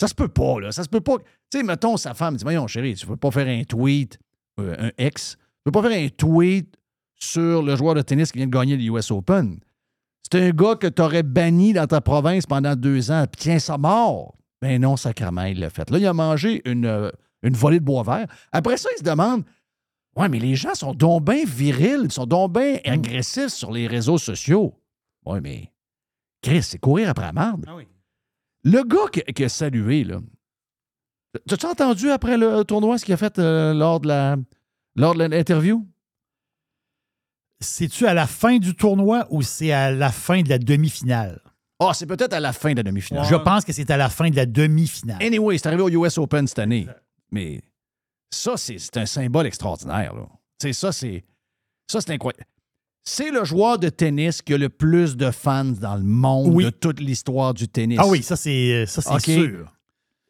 Ça 0.00 0.06
se 0.06 0.14
peut 0.14 0.28
pas, 0.28 0.60
là. 0.60 0.70
Ça 0.70 0.84
se 0.84 0.88
peut 0.88 1.00
pas. 1.00 1.16
Tu 1.50 1.58
sais, 1.58 1.62
mettons, 1.62 1.96
sa 1.96 2.12
femme 2.14 2.36
dit 2.36 2.44
Voyons, 2.44 2.66
chérie, 2.66 2.94
tu 2.94 3.06
peux 3.06 3.16
pas 3.16 3.30
faire 3.30 3.48
un 3.48 3.64
tweet, 3.64 4.18
euh, 4.60 4.76
un 4.78 4.90
ex, 4.98 5.36
tu 5.36 5.38
peux 5.64 5.72
pas 5.72 5.88
faire 5.88 5.98
un 5.98 6.08
tweet 6.08 6.74
sur 7.16 7.62
le 7.62 7.74
joueur 7.74 7.94
de 7.94 8.02
tennis 8.02 8.30
qui 8.30 8.38
vient 8.38 8.46
de 8.46 8.52
gagner 8.52 8.76
le 8.76 8.82
US 8.84 9.10
Open. 9.10 9.58
C'est 10.30 10.40
un 10.40 10.50
gars 10.50 10.74
que 10.74 10.86
tu 10.86 11.00
aurais 11.00 11.22
banni 11.22 11.72
dans 11.72 11.86
ta 11.86 12.00
province 12.00 12.44
pendant 12.46 12.76
deux 12.76 13.10
ans, 13.10 13.24
puis 13.30 13.40
tiens, 13.40 13.58
ça 13.58 13.78
mort. 13.78 14.36
Ben 14.60 14.80
non, 14.80 14.96
sacrément, 14.96 15.44
il 15.44 15.60
l'a 15.60 15.70
fait. 15.70 15.88
Là, 15.90 15.98
il 15.98 16.06
a 16.06 16.12
mangé 16.12 16.60
une, 16.68 16.84
euh, 16.86 17.10
une 17.42 17.54
volée 17.54 17.80
de 17.80 17.84
bois 17.84 18.02
vert. 18.02 18.26
Après 18.52 18.76
ça, 18.76 18.88
il 18.94 18.98
se 18.98 19.04
demande 19.04 19.44
Ouais, 20.16 20.28
mais 20.28 20.40
les 20.40 20.56
gens 20.56 20.74
sont 20.74 20.94
donc 20.94 21.24
bien 21.24 21.44
virils, 21.44 22.00
ils 22.04 22.12
sont 22.12 22.26
donc 22.26 22.54
bien 22.54 22.78
agressifs 22.84 23.50
sur 23.52 23.70
les 23.70 23.86
réseaux 23.86 24.18
sociaux. 24.18 24.74
Ouais, 25.24 25.40
mais 25.40 25.72
Chris, 26.42 26.64
c'est 26.64 26.78
courir 26.78 27.10
après 27.10 27.26
la 27.26 27.32
marde. 27.32 27.66
Le 28.64 28.82
gars 28.82 29.08
qui, 29.12 29.22
qui 29.32 29.44
a 29.44 29.48
salué, 29.48 30.02
là. 30.02 30.18
T'as-tu 31.46 31.66
entendu 31.66 32.10
après 32.10 32.36
le 32.36 32.64
tournoi 32.64 32.98
ce 32.98 33.04
qu'il 33.04 33.14
a 33.14 33.16
fait 33.16 33.38
euh, 33.38 33.72
lors 33.74 34.00
de 34.00 34.08
la 34.08 34.36
lors 34.96 35.14
de 35.14 35.24
l'interview? 35.24 35.86
C'est-tu 37.60 38.06
à 38.06 38.14
la 38.14 38.26
fin 38.26 38.58
du 38.58 38.74
tournoi 38.74 39.26
ou 39.30 39.42
c'est 39.42 39.72
à 39.72 39.90
la 39.90 40.10
fin 40.12 40.42
de 40.42 40.48
la 40.48 40.58
demi-finale? 40.58 41.40
Ah, 41.80 41.92
c'est 41.94 42.06
peut-être 42.06 42.32
à 42.32 42.40
la 42.40 42.52
fin 42.52 42.72
de 42.72 42.76
la 42.76 42.82
demi-finale. 42.82 43.24
Je 43.28 43.34
pense 43.36 43.64
que 43.64 43.72
c'est 43.72 43.90
à 43.90 43.96
la 43.96 44.08
fin 44.08 44.30
de 44.30 44.36
la 44.36 44.46
demi-finale. 44.46 45.22
Anyway, 45.22 45.58
c'est 45.58 45.66
arrivé 45.68 45.82
au 45.82 45.88
US 45.88 46.18
Open 46.18 46.46
cette 46.46 46.58
année. 46.58 46.86
Mais 47.30 47.62
ça, 48.32 48.54
c'est 48.56 48.96
un 48.96 49.06
symbole 49.06 49.46
extraordinaire. 49.46 50.14
Là. 50.14 50.26
Tu 50.60 50.68
sais, 50.68 50.72
ça, 50.72 50.92
c'est. 50.92 51.24
Ça, 51.90 52.00
c'est 52.00 52.12
incroyable. 52.12 52.44
C'est 53.04 53.30
le 53.30 53.42
joueur 53.44 53.78
de 53.78 53.88
tennis 53.88 54.42
qui 54.42 54.52
a 54.52 54.58
le 54.58 54.68
plus 54.68 55.16
de 55.16 55.30
fans 55.30 55.64
dans 55.64 55.96
le 55.96 56.02
monde 56.04 56.52
Oui. 56.54 56.64
de 56.64 56.70
toute 56.70 57.00
l'histoire 57.00 57.54
du 57.54 57.66
tennis. 57.66 57.98
Ah 58.02 58.06
oui, 58.06 58.22
ça 58.22 58.36
c'est 58.36 58.84
sûr. 59.20 59.72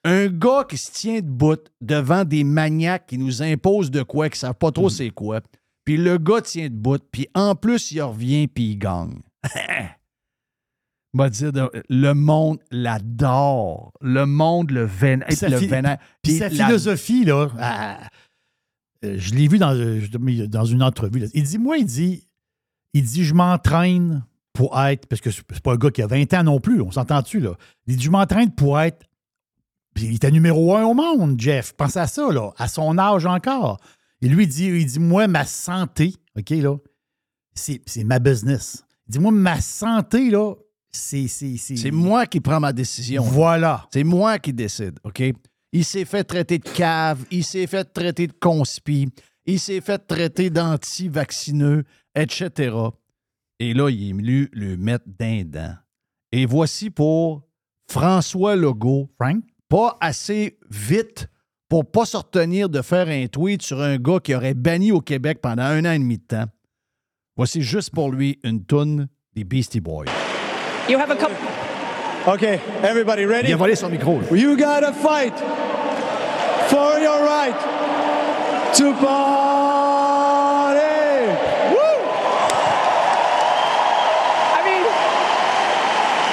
Un 0.04 0.28
gars 0.28 0.64
qui 0.68 0.78
se 0.78 0.92
tient 0.92 1.16
debout 1.16 1.58
devant 1.80 2.24
des 2.24 2.44
maniaques 2.44 3.08
qui 3.08 3.18
nous 3.18 3.42
imposent 3.42 3.90
de 3.90 4.04
quoi, 4.04 4.28
qui 4.28 4.36
ne 4.36 4.38
savent 4.38 4.54
pas 4.54 4.70
trop 4.70 4.88
c'est 4.88 5.10
quoi. 5.10 5.40
Puis 5.88 5.96
le 5.96 6.18
gars 6.18 6.42
tient 6.42 6.68
debout, 6.68 6.98
puis 7.10 7.28
en 7.32 7.54
plus, 7.54 7.92
il 7.92 8.02
revient, 8.02 8.46
puis 8.46 8.72
il 8.72 8.76
gagne. 8.76 9.22
Va 11.14 11.30
dire, 11.30 11.50
le 11.88 12.12
monde 12.12 12.58
l'adore. 12.70 13.92
Le 14.02 14.26
monde 14.26 14.70
le 14.70 14.84
vénère. 14.84 15.32
Sa, 15.32 15.48
le 15.48 15.56
vénère. 15.56 15.96
puis 16.20 16.36
sa 16.36 16.50
la- 16.50 16.66
philosophie, 16.66 17.24
là, 17.24 17.48
euh, 19.02 19.16
je 19.16 19.34
l'ai 19.34 19.48
vu 19.48 19.56
dans, 19.56 19.72
dans 20.50 20.64
une 20.66 20.82
entrevue. 20.82 21.20
là. 21.20 21.26
Il 21.32 21.44
dit, 21.44 21.56
moi, 21.56 21.78
il 21.78 21.86
dit, 21.86 22.28
il 22.92 23.02
dit, 23.02 23.24
je 23.24 23.32
m'entraîne 23.32 24.26
pour 24.52 24.78
être, 24.78 25.06
parce 25.06 25.22
que 25.22 25.30
c'est 25.30 25.42
c'est 25.50 25.62
pas 25.62 25.72
un 25.72 25.76
gars 25.76 25.90
qui 25.90 26.02
a 26.02 26.06
20 26.06 26.34
ans 26.34 26.44
non 26.44 26.60
plus, 26.60 26.82
on 26.82 26.90
s'entend-tu, 26.90 27.40
là? 27.40 27.54
Il 27.86 27.96
dit, 27.96 28.04
je 28.04 28.10
m'entraîne 28.10 28.54
pour 28.54 28.78
être, 28.78 29.06
puis 29.94 30.04
il 30.04 30.16
était 30.16 30.30
numéro 30.30 30.76
un 30.76 30.84
au 30.84 30.92
monde, 30.92 31.40
Jeff. 31.40 31.72
Pensez 31.72 31.98
à 31.98 32.06
ça, 32.06 32.30
là, 32.30 32.50
à 32.58 32.68
son 32.68 32.98
âge 32.98 33.24
encore. 33.24 33.80
Et 34.20 34.28
lui, 34.28 34.44
il 34.44 34.48
dit, 34.48 34.66
il 34.66 34.86
dit 34.86 34.98
moi, 34.98 35.28
ma 35.28 35.44
santé, 35.44 36.14
OK, 36.36 36.50
là, 36.50 36.76
c'est 37.54 37.80
c'est 37.86 38.04
ma 38.04 38.18
business. 38.18 38.84
Il 39.06 39.12
dit, 39.12 39.18
moi, 39.18 39.32
ma 39.32 39.60
santé, 39.60 40.30
là, 40.30 40.54
c'est... 40.90 41.28
C'est 41.28 41.56
C'est 41.56 41.90
moi 41.90 42.26
qui 42.26 42.40
prends 42.40 42.60
ma 42.60 42.72
décision. 42.72 43.22
Voilà. 43.22 43.86
C'est 43.92 44.04
moi 44.04 44.38
qui 44.38 44.52
décide, 44.52 44.98
OK? 45.04 45.22
Il 45.72 45.84
s'est 45.84 46.04
fait 46.04 46.24
traiter 46.24 46.58
de 46.58 46.68
cave, 46.68 47.24
il 47.30 47.44
s'est 47.44 47.66
fait 47.66 47.84
traiter 47.84 48.26
de 48.26 48.32
conspi, 48.32 49.08
il 49.44 49.60
s'est 49.60 49.82
fait 49.82 49.98
traiter 49.98 50.48
d'anti-vaccineux, 50.48 51.84
etc. 52.14 52.74
Et 53.60 53.74
là, 53.74 53.90
il 53.90 54.08
est 54.08 54.12
venu 54.12 54.48
le 54.52 54.76
mettre 54.76 55.04
d'un 55.06 55.44
dent. 55.44 55.74
Et 56.32 56.46
voici 56.46 56.90
pour 56.90 57.46
François 57.90 58.56
Legault. 58.56 59.10
Frank? 59.20 59.42
Pas 59.68 59.96
assez 60.00 60.58
vite 60.70 61.28
pour 61.68 61.90
pas 61.90 62.06
se 62.06 62.16
retenir 62.16 62.68
de 62.68 62.80
faire 62.82 63.08
un 63.08 63.26
tweet 63.26 63.62
sur 63.62 63.80
un 63.80 63.96
gars 63.98 64.20
qui 64.22 64.34
aurait 64.34 64.54
banni 64.54 64.90
au 64.92 65.00
Québec 65.00 65.40
pendant 65.42 65.64
un 65.64 65.84
an 65.84 65.92
et 65.92 65.98
demi 65.98 66.18
de 66.18 66.24
temps. 66.24 66.46
Voici 67.36 67.62
juste 67.62 67.90
pour 67.90 68.10
lui 68.10 68.38
une 68.42 68.64
toune 68.64 69.08
des 69.34 69.44
Beastie 69.44 69.80
Boys. 69.80 70.06
You 70.88 70.98
have 70.98 71.10
a 71.10 71.16
couple. 71.16 71.36
Okay, 72.26 72.58
everybody 72.82 73.24
ready? 73.26 73.48
Il 73.48 73.54
a 73.54 73.56
volé 73.56 73.76
son 73.76 73.90
micro. 73.90 74.20
You 74.34 74.56
gotta 74.56 74.92
fight 74.92 75.34
for 76.68 76.98
your 77.00 77.22
right 77.24 77.54
to 78.74 78.92
party. 78.94 79.18
Woo! 81.70 81.98
I 84.54 84.62
mean, 84.64 84.84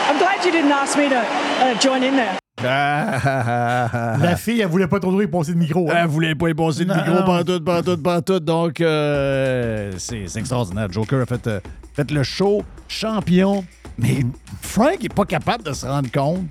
I'm 0.09 0.17
glad 0.17 0.43
you 0.43 0.51
didn't 0.51 0.71
ask 0.71 0.97
me 0.97 1.09
to 1.09 1.44
uh, 1.61 1.79
join 1.81 2.03
in 2.03 2.15
there. 2.15 2.37
La 2.63 4.35
fille, 4.37 4.61
elle 4.61 4.67
voulait 4.67 4.87
pas 4.87 4.99
trop 4.99 5.21
y 5.21 5.27
passer 5.27 5.53
de 5.53 5.57
micro. 5.57 5.89
hein? 5.89 5.95
Elle 6.03 6.07
voulait 6.07 6.35
pas 6.35 6.49
y 6.49 6.53
passer 6.53 6.85
de 6.85 6.89
Non. 6.89 6.95
micro, 6.95 7.23
pantoute, 7.25 7.63
pantoute, 7.65 8.01
pantoute. 8.03 8.43
Donc, 8.45 8.81
euh, 8.81 9.91
c'est 9.97 10.23
c'est 10.27 10.39
extraordinaire. 10.39 10.91
Joker 10.91 11.21
a 11.21 11.25
fait, 11.25 11.47
euh, 11.47 11.59
fait 11.93 12.09
le 12.11 12.23
show, 12.23 12.63
champion. 12.87 13.63
Mais 13.97 14.19
Frank 14.61 15.03
est 15.03 15.13
pas 15.13 15.25
capable 15.25 15.63
de 15.63 15.73
se 15.73 15.85
rendre 15.85 16.11
compte 16.11 16.45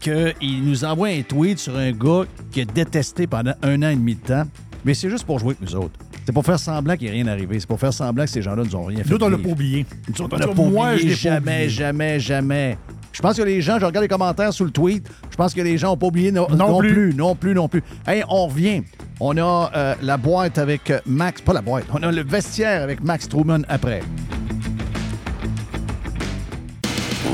qu'il 0.00 0.64
nous 0.64 0.84
envoie 0.84 1.08
un 1.08 1.22
tweet 1.22 1.58
sur 1.58 1.76
un 1.76 1.92
gars 1.92 2.22
qu'il 2.50 2.62
a 2.62 2.72
détesté 2.72 3.26
pendant 3.26 3.54
un 3.62 3.82
an 3.82 3.88
et 3.90 3.96
demi 3.96 4.14
de 4.16 4.20
temps. 4.26 4.44
Mais 4.84 4.94
c'est 4.94 5.08
juste 5.08 5.24
pour 5.24 5.38
jouer 5.38 5.54
avec 5.58 5.60
nous 5.70 5.76
autres. 5.76 5.98
C'est 6.26 6.32
pour 6.32 6.44
faire 6.44 6.58
semblant 6.58 6.96
qu'il 6.96 7.06
n'y 7.06 7.10
a 7.10 7.14
rien 7.22 7.26
arrivé. 7.28 7.58
C'est 7.60 7.68
pour 7.68 7.78
faire 7.80 7.92
semblant 7.92 8.24
que 8.24 8.30
ces 8.30 8.42
gens-là 8.42 8.64
nous 8.64 8.76
ont 8.76 8.84
rien 8.84 9.02
fait. 9.04 9.10
Nous 9.10 9.18
on 9.22 9.28
l'a 9.28 9.38
pas 9.38 9.48
oublié. 9.48 9.86
Nous 10.08 10.14
on 10.20 10.28
l'a 10.28 10.46
pas 10.46 10.52
cas, 10.54 10.54
moi, 10.62 10.96
je 10.96 11.02
oublié. 11.02 11.14
jamais, 11.14 11.68
jamais, 11.68 12.18
jamais. 12.20 12.78
Je 13.12 13.20
pense 13.20 13.36
que 13.36 13.42
les 13.42 13.60
gens, 13.60 13.78
je 13.78 13.84
regarde 13.84 14.02
les 14.02 14.08
commentaires 14.08 14.52
sous 14.52 14.64
le 14.64 14.70
tweet, 14.70 15.06
je 15.30 15.36
pense 15.36 15.52
que 15.54 15.60
les 15.60 15.76
gens 15.78 15.88
n'ont 15.88 15.96
pas 15.96 16.06
oublié 16.06 16.32
non, 16.32 16.46
Non 16.50 16.56
non 16.70 16.78
plus. 16.78 16.92
plus. 16.92 17.14
non 17.14 17.34
plus, 17.34 17.54
non 17.54 17.68
plus. 17.68 17.82
Hey, 18.06 18.24
on 18.28 18.46
revient. 18.46 18.82
On 19.20 19.36
a 19.36 19.70
euh, 19.76 19.94
la 20.02 20.16
boîte 20.16 20.58
avec 20.58 20.90
euh, 20.90 20.98
Max, 21.06 21.40
pas 21.42 21.52
la 21.52 21.62
boîte, 21.62 21.84
on 21.92 22.02
a 22.02 22.10
le 22.10 22.22
vestiaire 22.24 22.82
avec 22.82 23.02
Max 23.04 23.28
Truman 23.28 23.62
après. 23.68 24.00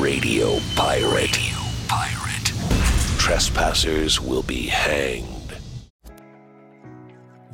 Radio 0.01 0.59
Pirate. 0.75 1.11
Radio 1.11 1.57
Pirate. 1.89 2.53
Trespassers 3.19 4.21
will 4.21 4.43
be 4.43 4.69
hanged. 4.71 5.25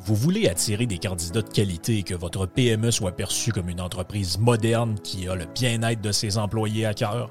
Vous 0.07 0.15
voulez 0.15 0.49
attirer 0.49 0.85
des 0.87 0.99
candidats 0.99 1.41
de 1.43 1.49
qualité 1.49 1.99
et 1.99 2.03
que 2.03 2.15
votre 2.15 2.45
PME 2.47 2.91
soit 2.91 3.13
perçue 3.13 3.53
comme 3.53 3.71
une 3.71 3.81
entreprise 3.81 4.39
moderne 4.39 4.97
qui 5.03 5.29
a 5.29 5.35
le 5.35 5.47
bien-être 5.55 6.03
de 6.03 6.13
ses 6.13 6.37
employés 6.37 6.85
à 6.85 6.93
cœur? 6.93 7.31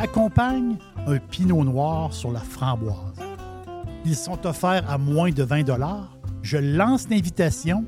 accompagne 0.00 0.76
un 1.06 1.18
pinot 1.18 1.62
noir 1.62 2.12
sur 2.12 2.32
la 2.32 2.40
framboise. 2.40 2.96
Ils 4.06 4.16
sont 4.16 4.46
offerts 4.46 4.90
à 4.90 4.96
moins 4.96 5.30
de 5.30 5.42
20 5.42 5.64
Je 6.42 6.56
lance 6.56 7.08
l'invitation. 7.10 7.84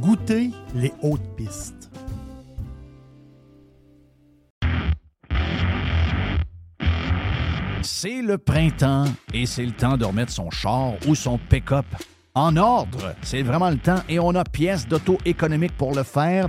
Goûtez 0.00 0.50
les 0.74 0.92
hautes 1.02 1.36
pistes. 1.36 1.90
C'est 7.82 8.20
le 8.20 8.36
printemps 8.36 9.04
et 9.32 9.46
c'est 9.46 9.64
le 9.64 9.72
temps 9.72 9.96
de 9.96 10.04
remettre 10.04 10.32
son 10.32 10.50
char 10.50 10.94
ou 11.06 11.14
son 11.14 11.38
pick-up 11.38 11.86
en 12.34 12.56
ordre. 12.56 13.14
C'est 13.22 13.42
vraiment 13.42 13.70
le 13.70 13.78
temps 13.78 14.02
et 14.08 14.18
on 14.18 14.34
a 14.34 14.42
pièces 14.42 14.88
d'auto 14.88 15.18
économiques 15.24 15.76
pour 15.76 15.94
le 15.94 16.02
faire 16.02 16.48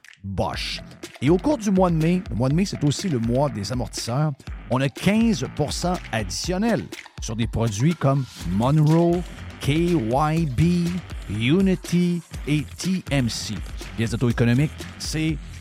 Bosch. 0.23 0.81
Et 1.21 1.29
au 1.29 1.37
cours 1.37 1.57
du 1.57 1.71
mois 1.71 1.89
de 1.89 1.95
mai, 1.95 2.21
le 2.29 2.35
mois 2.35 2.49
de 2.49 2.55
mai, 2.55 2.65
c'est 2.65 2.83
aussi 2.83 3.09
le 3.09 3.19
mois 3.19 3.49
des 3.49 3.71
amortisseurs, 3.71 4.31
on 4.69 4.81
a 4.81 4.87
15% 4.87 5.97
additionnel 6.11 6.85
sur 7.21 7.35
des 7.35 7.47
produits 7.47 7.93
comme 7.93 8.25
Monroe, 8.51 9.21
KYB, 9.61 10.87
Unity 11.29 12.21
et 12.47 12.63
TMC. 12.77 13.55
Pièces 13.97 14.11
d'auto-économique, 14.11 14.71
c'est 14.97 15.37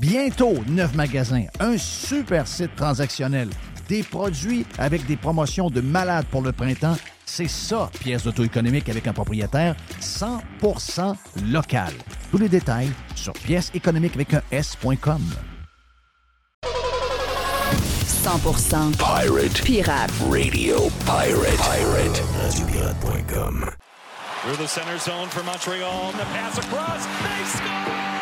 Bientôt, 0.00 0.54
neuf 0.68 0.94
magasins, 0.94 1.44
un 1.60 1.78
super 1.78 2.48
site 2.48 2.74
transactionnel, 2.74 3.48
des 3.88 4.02
produits 4.02 4.66
avec 4.78 5.06
des 5.06 5.16
promotions 5.16 5.70
de 5.70 5.80
malades 5.80 6.26
pour 6.30 6.42
le 6.42 6.52
printemps. 6.52 6.96
C'est 7.24 7.48
ça, 7.48 7.90
pièce 8.00 8.24
d'auto-économique 8.24 8.88
avec 8.88 9.06
un 9.06 9.12
propriétaire 9.12 9.76
100% 10.00 11.14
local. 11.50 11.92
Tous 12.30 12.38
les 12.38 12.48
détails 12.48 12.90
sur 13.14 13.32
pièce 13.32 13.70
économique 13.74 14.14
avec 14.14 14.34
un 14.34 14.42
S.com. 14.50 15.22
100% 18.24 18.96
Pirate. 18.96 19.62
Pirate. 19.64 20.10
Radio 20.30 20.88
Pirate. 21.04 21.58
Pirate. 21.58 22.22
RadioPirate.com. 22.42 23.70
Through 24.42 24.56
the 24.56 24.66
center 24.66 24.98
zone 24.98 25.28
for 25.28 25.42
Montreal. 25.44 26.12
The 26.12 26.24
pass 26.32 26.58
across. 26.58 27.06
They 27.06 27.44
score! 27.44 28.13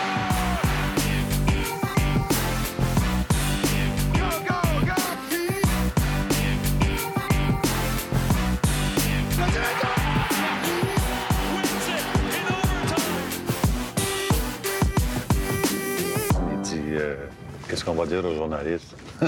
Qu'est-ce 17.83 17.97
qu'on 17.97 18.01
va 18.01 18.07
dire 18.07 18.25
aux 18.25 18.35
journalistes? 18.37 18.95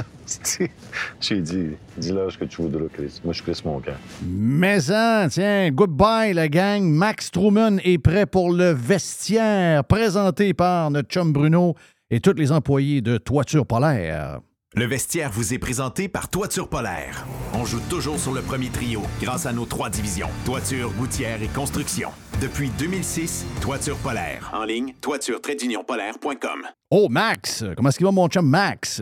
J'ai 1.21 1.41
dit, 1.41 1.71
dis-leur 1.97 2.31
ce 2.31 2.39
que 2.39 2.45
tu 2.45 2.63
voudras, 2.63 2.85
Chris. 2.93 3.21
Moi, 3.25 3.33
je 3.33 3.43
Chris 3.43 3.61
mon 3.65 3.81
camp. 3.81 3.97
Mais 4.25 4.93
hein, 4.93 5.27
tiens, 5.29 5.71
goodbye 5.73 6.33
la 6.33 6.49
gang. 6.49 6.85
Max 6.85 7.33
Truman 7.33 7.79
est 7.83 7.99
prêt 7.99 8.27
pour 8.27 8.53
le 8.53 8.71
vestiaire, 8.71 9.83
présenté 9.83 10.55
par 10.55 10.93
notre 10.93 11.09
chum 11.09 11.33
Bruno 11.33 11.75
et 12.11 12.21
tous 12.21 12.35
les 12.35 12.53
employés 12.53 13.01
de 13.01 13.19
Toiture 13.19 13.67
Polaire. 13.67 14.39
Le 14.77 14.87
vestiaire 14.87 15.31
vous 15.31 15.55
est 15.55 15.59
présenté 15.59 16.09
par 16.09 16.29
Toiture 16.29 16.69
Polaire. 16.69 17.25
On 17.53 17.65
joue 17.65 17.79
toujours 17.89 18.19
sur 18.19 18.33
le 18.33 18.43
premier 18.43 18.71
trio 18.71 19.03
grâce 19.23 19.47
à 19.47 19.53
nos 19.53 19.67
trois 19.67 19.89
divisions, 19.89 20.27
toiture, 20.45 20.91
gouttière 20.95 21.41
et 21.41 21.47
construction. 21.47 22.11
Depuis 22.43 22.71
2006, 22.77 23.47
Toiture 23.61 23.97
Polaire. 23.99 24.51
En 24.53 24.65
ligne, 24.65 24.93
toiture-polaire.com. 25.01 26.67
Oh, 26.91 27.09
Max! 27.09 27.65
Comment 27.77 27.89
est-ce 27.91 27.99
qu'il 27.99 28.07
va, 28.07 28.11
mon 28.11 28.27
chum 28.27 28.49
Max? 28.49 29.01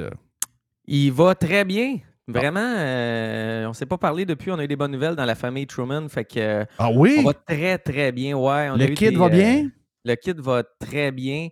Il 0.87 1.11
va 1.13 1.35
très 1.35 1.65
bien. 1.65 1.97
Vraiment, 2.29 2.61
euh, 2.61 3.67
on 3.67 3.73
s'est 3.73 3.87
pas 3.87 3.97
parlé 3.99 4.27
depuis. 4.27 4.51
On 4.51 4.59
a 4.59 4.65
eu 4.65 4.69
des 4.69 4.77
bonnes 4.77 4.93
nouvelles 4.93 5.17
dans 5.17 5.25
la 5.25 5.35
famille 5.35 5.67
Truman. 5.67 6.07
Fait 6.11 6.27
que, 6.27 6.67
ah 6.79 6.91
oui? 6.93 7.17
On 7.21 7.23
va 7.23 7.33
très, 7.33 7.79
très 7.79 8.13
bien. 8.13 8.37
Ouais, 8.37 8.69
on 8.71 8.77
le 8.77 8.85
a 8.85 8.89
eu 8.89 8.95
kid 8.95 9.11
des, 9.13 9.17
va 9.17 9.25
euh, 9.25 9.29
bien? 9.31 9.71
le 10.05 10.15
kid 10.17 10.39
va 10.39 10.65
très 10.79 11.11
bien. 11.13 11.49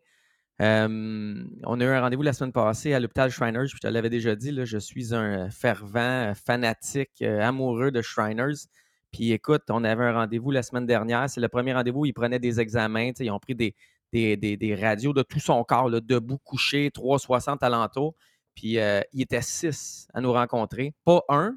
Euh, 0.61 1.43
on 1.65 1.81
a 1.81 1.85
eu 1.85 1.89
un 1.89 2.01
rendez-vous 2.01 2.23
la 2.23 2.33
semaine 2.33 2.53
passée 2.53 2.93
à 2.93 3.01
l'hôpital 3.01 3.31
Shriners. 3.31 3.67
Je 3.67 3.79
te 3.79 3.87
l'avais 3.87 4.11
déjà 4.11 4.37
dit, 4.37 4.51
là, 4.51 4.65
je 4.65 4.79
suis 4.79 5.15
un 5.15 5.49
fervent, 5.51 6.33
fanatique, 6.35 7.11
euh, 7.23 7.41
amoureux 7.41 7.91
de 7.91 8.03
Shriners. 8.03 8.67
Puis 9.11 9.33
écoute, 9.33 9.63
on 9.71 9.83
avait 9.85 10.05
un 10.05 10.13
rendez-vous 10.13 10.51
la 10.51 10.63
semaine 10.63 10.87
dernière. 10.87 11.29
C'est 11.31 11.41
le 11.41 11.49
premier 11.49 11.73
rendez-vous 11.73 12.01
où 12.01 12.07
ils 12.07 12.13
prenaient 12.13 12.39
des 12.39 12.61
examens. 12.61 13.11
Ils 13.19 13.31
ont 13.31 13.39
pris 13.39 13.55
des, 13.55 13.75
des, 14.13 14.37
des- 14.37 14.57
des 14.57 14.75
radios 14.75 15.13
de 15.13 15.23
tout 15.23 15.41
son 15.41 15.65
corps, 15.65 15.89
là, 15.89 16.01
debout, 16.01 16.39
couché, 16.45 16.91
360 16.93 17.63
alentour. 17.63 18.15
Puis 18.55 18.79
euh, 18.79 19.01
il 19.13 19.23
était 19.23 19.43
six 19.43 20.07
à 20.13 20.21
nous 20.21 20.33
rencontrer. 20.33 20.93
Pas 21.05 21.23
un, 21.29 21.57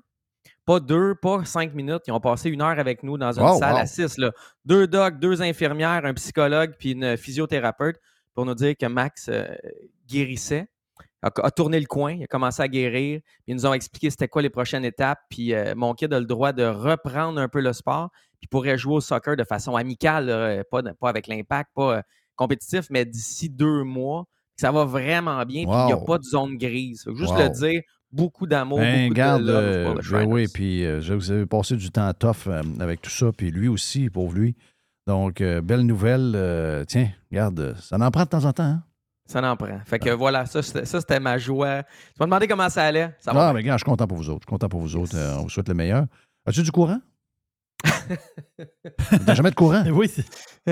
pas 0.65 0.79
deux, 0.79 1.13
pas 1.15 1.43
cinq 1.43 1.73
minutes. 1.73 2.03
Ils 2.07 2.11
ont 2.11 2.19
passé 2.21 2.49
une 2.49 2.61
heure 2.61 2.79
avec 2.79 3.03
nous 3.03 3.17
dans 3.17 3.33
une 3.37 3.43
Wow, 3.45 3.59
salle 3.59 3.73
wow. 3.73 3.79
à 3.79 3.85
six. 3.85 4.17
Là. 4.17 4.31
Deux 4.63 4.87
docs, 4.87 5.19
deux 5.19 5.41
infirmières, 5.41 6.05
un 6.05 6.13
psychologue, 6.13 6.73
puis 6.79 6.91
une 6.91 7.17
physiothérapeute 7.17 7.97
pour 8.33 8.45
nous 8.45 8.55
dire 8.55 8.75
que 8.77 8.85
Max 8.85 9.27
euh, 9.29 9.45
guérissait, 10.07 10.67
a, 11.21 11.31
a 11.41 11.51
tourné 11.51 11.79
le 11.79 11.85
coin, 11.85 12.13
il 12.13 12.23
a 12.23 12.27
commencé 12.27 12.61
à 12.61 12.67
guérir. 12.67 13.21
Ils 13.47 13.55
nous 13.55 13.65
ont 13.65 13.73
expliqué 13.73 14.09
c'était 14.09 14.27
quoi 14.27 14.41
les 14.41 14.49
prochaines 14.49 14.83
étapes. 14.85 15.19
Puis 15.29 15.53
euh, 15.53 15.73
mon 15.75 15.93
kid 15.93 16.13
a 16.13 16.19
le 16.19 16.25
droit 16.25 16.51
de 16.51 16.63
reprendre 16.63 17.39
un 17.39 17.47
peu 17.47 17.61
le 17.61 17.71
sport, 17.73 18.09
puis 18.39 18.47
pourrait 18.47 18.77
jouer 18.77 18.95
au 18.95 19.01
soccer 19.01 19.35
de 19.37 19.43
façon 19.43 19.75
amicale, 19.75 20.25
là, 20.25 20.63
pas, 20.65 20.81
pas 20.99 21.09
avec 21.09 21.27
l'impact, 21.27 21.71
pas 21.73 21.97
euh, 21.97 22.01
compétitif, 22.35 22.87
mais 22.89 23.05
d'ici 23.05 23.49
deux 23.49 23.83
mois. 23.83 24.25
Ça 24.55 24.71
va 24.71 24.85
vraiment 24.85 25.43
bien, 25.45 25.63
puis 25.63 25.73
il 25.73 25.85
n'y 25.87 25.93
a 25.93 25.97
pas 25.97 26.17
de 26.19 26.23
zone 26.23 26.57
grise. 26.57 27.05
Juste 27.15 27.31
Wow. 27.33 27.39
le 27.43 27.49
dire, 27.49 27.81
beaucoup 28.11 28.45
d'amour, 28.45 28.77
Ben, 28.79 29.05
beaucoup 29.07 29.15
garde, 29.15 29.41
de 29.41 29.47
love 29.47 29.63
euh, 29.63 29.85
pour 29.85 29.95
le 29.95 30.01
Shriners. 30.03 30.25
oui, 30.31 30.47
puis 30.53 30.85
euh, 30.85 30.99
vous 31.09 31.31
avez 31.31 31.45
passé 31.47 31.75
du 31.75 31.89
temps 31.89 32.13
tough 32.13 32.47
euh, 32.47 32.61
avec 32.79 33.01
tout 33.01 33.09
ça, 33.09 33.31
puis 33.35 33.49
lui 33.49 33.67
aussi, 33.67 34.09
pauvre 34.11 34.35
lui. 34.35 34.55
Donc, 35.07 35.41
euh, 35.41 35.61
belle 35.61 35.81
nouvelle. 35.81 36.33
euh, 36.35 36.85
tiens, 36.85 37.09
regarde, 37.31 37.75
ça 37.81 37.97
en 37.97 38.11
prend 38.11 38.23
de 38.23 38.29
temps 38.29 38.45
en 38.45 38.53
temps. 38.53 38.63
Hein? 38.63 38.83
Ça 39.25 39.41
n'en 39.41 39.55
prend. 39.55 39.79
Fait 39.85 39.99
que 39.99 40.09
voilà, 40.09 40.45
ça, 40.45 40.61
c'était 40.61 40.85
ça, 40.85 40.99
c'était 40.99 41.19
ma 41.19 41.37
joie. 41.37 41.83
Tu 41.83 41.89
m'as 42.19 42.25
demandé 42.25 42.47
comment 42.47 42.69
ça 42.69 42.83
allait. 42.83 43.15
Ça 43.19 43.31
Ah, 43.33 43.53
mais 43.53 43.63
gars, 43.63 43.73
je 43.73 43.77
suis 43.79 43.85
content 43.85 44.05
pour 44.07 44.17
vous 44.17 44.29
autres. 44.29 44.41
Je 44.41 44.49
suis 44.49 44.53
content 44.53 44.69
pour 44.69 44.81
vous 44.81 44.95
autres. 44.97 45.15
Euh, 45.15 45.37
on 45.39 45.43
vous 45.43 45.49
souhaite 45.49 45.69
le 45.69 45.75
meilleur. 45.75 46.05
As-tu 46.45 46.61
du 46.61 46.71
courant? 46.71 46.99
T'as 49.25 49.33
jamais 49.33 49.49
de 49.49 49.55
courant? 49.55 49.83
Oui, 49.91 50.09
tu 50.09 50.21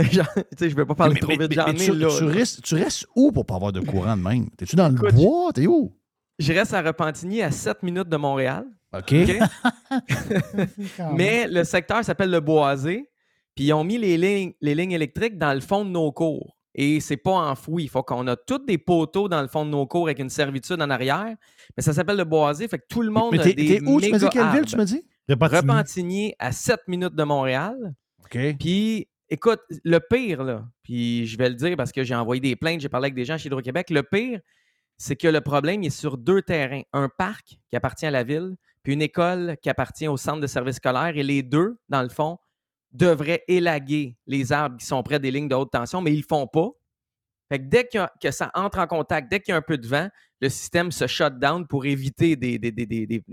sais, 0.02 0.70
je 0.70 0.76
vais 0.76 0.86
pas 0.86 0.96
parler 0.96 1.16
Mais- 1.16 1.20
trop 1.20 1.32
mais- 1.32 1.38
vite, 1.48 1.54
j'en 1.54 1.68
ai 1.68 1.76
tu, 1.76 1.94
là. 1.94 2.08
tu 2.18 2.26
là. 2.26 2.32
restes, 2.32 2.62
tu 2.62 2.76
restes 2.76 3.06
où 3.16 3.32
pour 3.32 3.46
pas 3.46 3.56
avoir 3.56 3.72
de 3.72 3.82
courant 3.82 4.16
de 4.16 4.22
même? 4.22 4.50
T'es-tu 4.52 4.76
dans 4.76 4.90
le 4.90 4.96
bois? 5.12 5.52
T'es 5.54 5.68
où? 5.68 5.94
Je 6.40 6.54
reste 6.54 6.74
à 6.74 6.82
Repentigny 6.82 7.42
à 7.42 7.52
7 7.52 7.84
minutes 7.84 8.10
de 8.10 8.18
Montréal. 8.18 8.66
OK? 8.98 9.14
Mais 11.16 11.48
le 11.48 11.64
secteur 11.64 12.04
s'appelle 12.04 12.32
le 12.32 12.40
Boisé. 12.40 13.08
Puis 13.62 13.68
ils 13.68 13.74
ont 13.74 13.84
mis 13.84 14.00
les 14.00 14.18
lignes, 14.18 14.54
les 14.60 14.74
lignes 14.74 14.94
électriques 14.94 15.38
dans 15.38 15.54
le 15.54 15.60
fond 15.60 15.86
de 15.86 15.92
nos 15.92 16.12
cours. 16.12 16.58
Et 16.74 17.00
c'est 17.00 17.16
pas 17.16 17.52
enfoui. 17.52 17.84
Il 17.84 17.90
faut 17.90 18.02
qu'on 18.02 18.26
a 18.26 18.36
tous 18.36 18.58
des 18.58 18.80
poteaux 18.80 19.30
dans 19.30 19.40
le 19.44 19.48
fond 19.48 19.66
de 19.66 19.70
nos 19.70 19.86
cours 19.86 20.08
avec 20.08 20.18
une 20.18 20.32
servitude 20.32 20.82
en 20.82 20.90
arrière. 20.90 21.36
Mais 21.78 21.84
ça 21.84 21.94
s'appelle 21.94 22.18
le 22.18 22.24
Boisé. 22.24 22.68
Fait 22.68 22.80
que 22.80 22.86
tout 22.90 23.04
le 23.04 23.12
monde 23.12 23.34
Mais 23.34 23.40
a 23.40 23.44
t'es 23.44 23.54
des 23.54 23.68
t'es 23.68 23.88
où? 23.88 24.02
Tu 24.02 24.10
m'as 24.10 24.18
dit 24.18 24.26
méga 24.26 24.30
quelle 24.30 24.50
ville, 24.50 24.66
tu 24.66 24.76
m'as 24.78 24.86
dit? 24.86 25.06
Repentigny 25.30 26.34
à 26.40 26.52
7 26.52 26.88
minutes 26.88 27.14
de 27.14 27.24
Montréal. 27.24 27.94
OK. 28.26 28.40
Puis, 28.60 29.08
écoute, 29.30 29.62
le 29.84 30.00
pire, 30.00 30.44
là, 30.44 30.66
puis 30.82 31.28
je 31.28 31.38
vais 31.38 31.50
le 31.50 31.56
dire 31.56 31.78
parce 31.78 31.92
que 31.92 32.04
j'ai 32.04 32.16
envoyé 32.16 32.42
des 32.42 32.56
plaintes, 32.56 32.82
j'ai 32.82 32.90
parlé 32.90 33.06
avec 33.06 33.16
des 33.16 33.26
gens 33.26 33.38
chez 33.38 33.46
Hydro-Québec, 33.46 33.92
le 33.92 34.02
pire, 34.02 34.40
c'est 34.98 35.16
que 35.16 35.28
le 35.28 35.42
problème 35.42 35.84
est 35.84 35.92
sur 35.92 36.18
deux 36.18 36.42
terrains. 36.42 36.82
Un 36.94 37.10
parc 37.10 37.60
qui 37.70 37.76
appartient 37.76 38.08
à 38.08 38.12
la 38.12 38.24
ville, 38.24 38.56
puis 38.82 38.94
une 38.94 39.04
école 39.04 39.56
qui 39.62 39.70
appartient 39.70 40.08
au 40.08 40.18
centre 40.18 40.40
de 40.40 40.48
service 40.48 40.78
scolaire. 40.78 41.16
Et 41.16 41.22
les 41.22 41.44
deux, 41.44 41.78
dans 41.90 42.02
le 42.02 42.10
fond, 42.10 42.40
devraient 42.92 43.44
élaguer 43.48 44.18
les 44.28 44.52
arbres 44.52 44.78
qui 44.78 44.86
sont 44.86 45.02
près 45.04 45.20
des 45.20 45.32
lignes 45.32 45.48
de 45.48 45.56
haute 45.56 45.72
tension, 45.72 46.02
mais 46.02 46.12
ils 46.12 46.18
ne 46.18 46.22
le 46.22 46.28
font 46.28 46.48
pas. 46.48 46.70
Fait 47.50 47.60
que 47.60 47.66
dès 47.66 47.88
a- 47.98 48.12
que 48.22 48.32
ça 48.32 48.52
entre 48.54 48.80
en 48.80 48.88
contact, 48.88 49.30
dès 49.30 49.40
qu'il 49.40 49.52
y 49.52 49.56
a 49.56 49.58
un 49.58 49.62
peu 49.62 49.78
de 49.78 49.88
vent, 49.88 50.08
le 50.40 50.50
système 50.50 50.92
se 50.92 51.08
shut 51.08 51.38
down 51.40 51.68
pour 51.68 51.86
éviter 51.86 52.36
des, 52.36 52.58
des, 52.58 52.72
des, 52.72 52.86
des- 52.86 53.24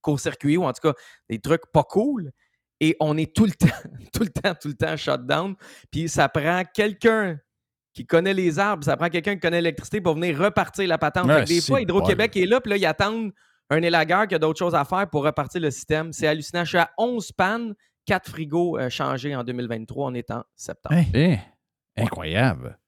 courts-circuits 0.00 0.56
ou 0.56 0.64
en 0.64 0.72
tout 0.72 0.80
cas 0.92 0.94
des 1.28 1.38
trucs 1.38 1.62
pas 1.72 1.84
cool. 1.84 2.30
Et 2.80 2.96
on 3.00 3.16
est 3.16 3.34
tout 3.34 3.44
le 3.44 3.50
temps, 3.52 3.66
tout 4.12 4.22
le 4.22 4.28
temps, 4.28 4.54
tout 4.60 4.68
le 4.68 4.74
temps 4.74 4.96
shut 4.96 5.24
down. 5.26 5.54
Puis 5.90 6.08
ça 6.08 6.28
prend 6.28 6.62
quelqu'un 6.74 7.38
qui 7.94 8.06
connaît 8.06 8.34
les 8.34 8.58
arbres, 8.58 8.84
ça 8.84 8.96
prend 8.96 9.08
quelqu'un 9.08 9.34
qui 9.34 9.40
connaît 9.40 9.60
l'électricité 9.60 10.00
pour 10.00 10.14
venir 10.14 10.38
repartir 10.38 10.88
la 10.88 10.98
patente. 10.98 11.26
Ouais, 11.26 11.44
des 11.44 11.60
fois, 11.60 11.80
Hydro-Québec 11.82 12.36
est 12.36 12.46
là, 12.46 12.60
puis 12.60 12.70
là, 12.70 12.76
ils 12.78 12.86
attendent 12.86 13.32
un 13.70 13.82
élagueur 13.82 14.26
qui 14.26 14.34
a 14.34 14.38
d'autres 14.38 14.58
choses 14.58 14.74
à 14.74 14.84
faire 14.84 15.08
pour 15.10 15.24
repartir 15.24 15.60
le 15.60 15.70
système. 15.70 16.12
C'est 16.12 16.26
hallucinant. 16.26 16.64
Je 16.64 16.68
suis 16.70 16.78
à 16.78 16.90
11 16.98 17.32
pannes, 17.32 17.74
4 18.06 18.28
frigos 18.30 18.78
euh, 18.78 18.88
changés 18.90 19.34
en 19.36 19.44
2023. 19.44 20.08
On 20.10 20.14
est 20.14 20.30
en 20.30 20.44
septembre. 20.56 21.00
Eh, 21.14 21.38
incroyable. 21.96 22.78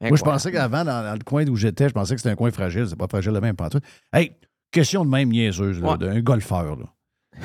Moi, 0.00 0.16
je 0.16 0.22
pensais 0.22 0.52
qu'avant, 0.52 0.84
dans, 0.84 1.02
dans 1.02 1.14
le 1.14 1.24
coin 1.24 1.46
où 1.46 1.56
j'étais, 1.56 1.88
je 1.88 1.94
pensais 1.94 2.14
que 2.14 2.20
c'était 2.20 2.32
un 2.32 2.36
coin 2.36 2.50
fragile. 2.50 2.86
C'est 2.88 2.96
pas 2.98 3.06
fragile 3.08 3.32
de 3.32 3.40
même, 3.40 3.56
pas 3.56 3.70
tout. 3.70 3.80
Hey, 4.12 4.32
question 4.70 5.04
de 5.04 5.10
même 5.10 5.30
niaiseuse, 5.30 5.80
là, 5.80 5.92
Ouais. 5.92 5.98
d'un 5.98 6.20
golfeur. 6.20 6.76
là. 6.76 6.86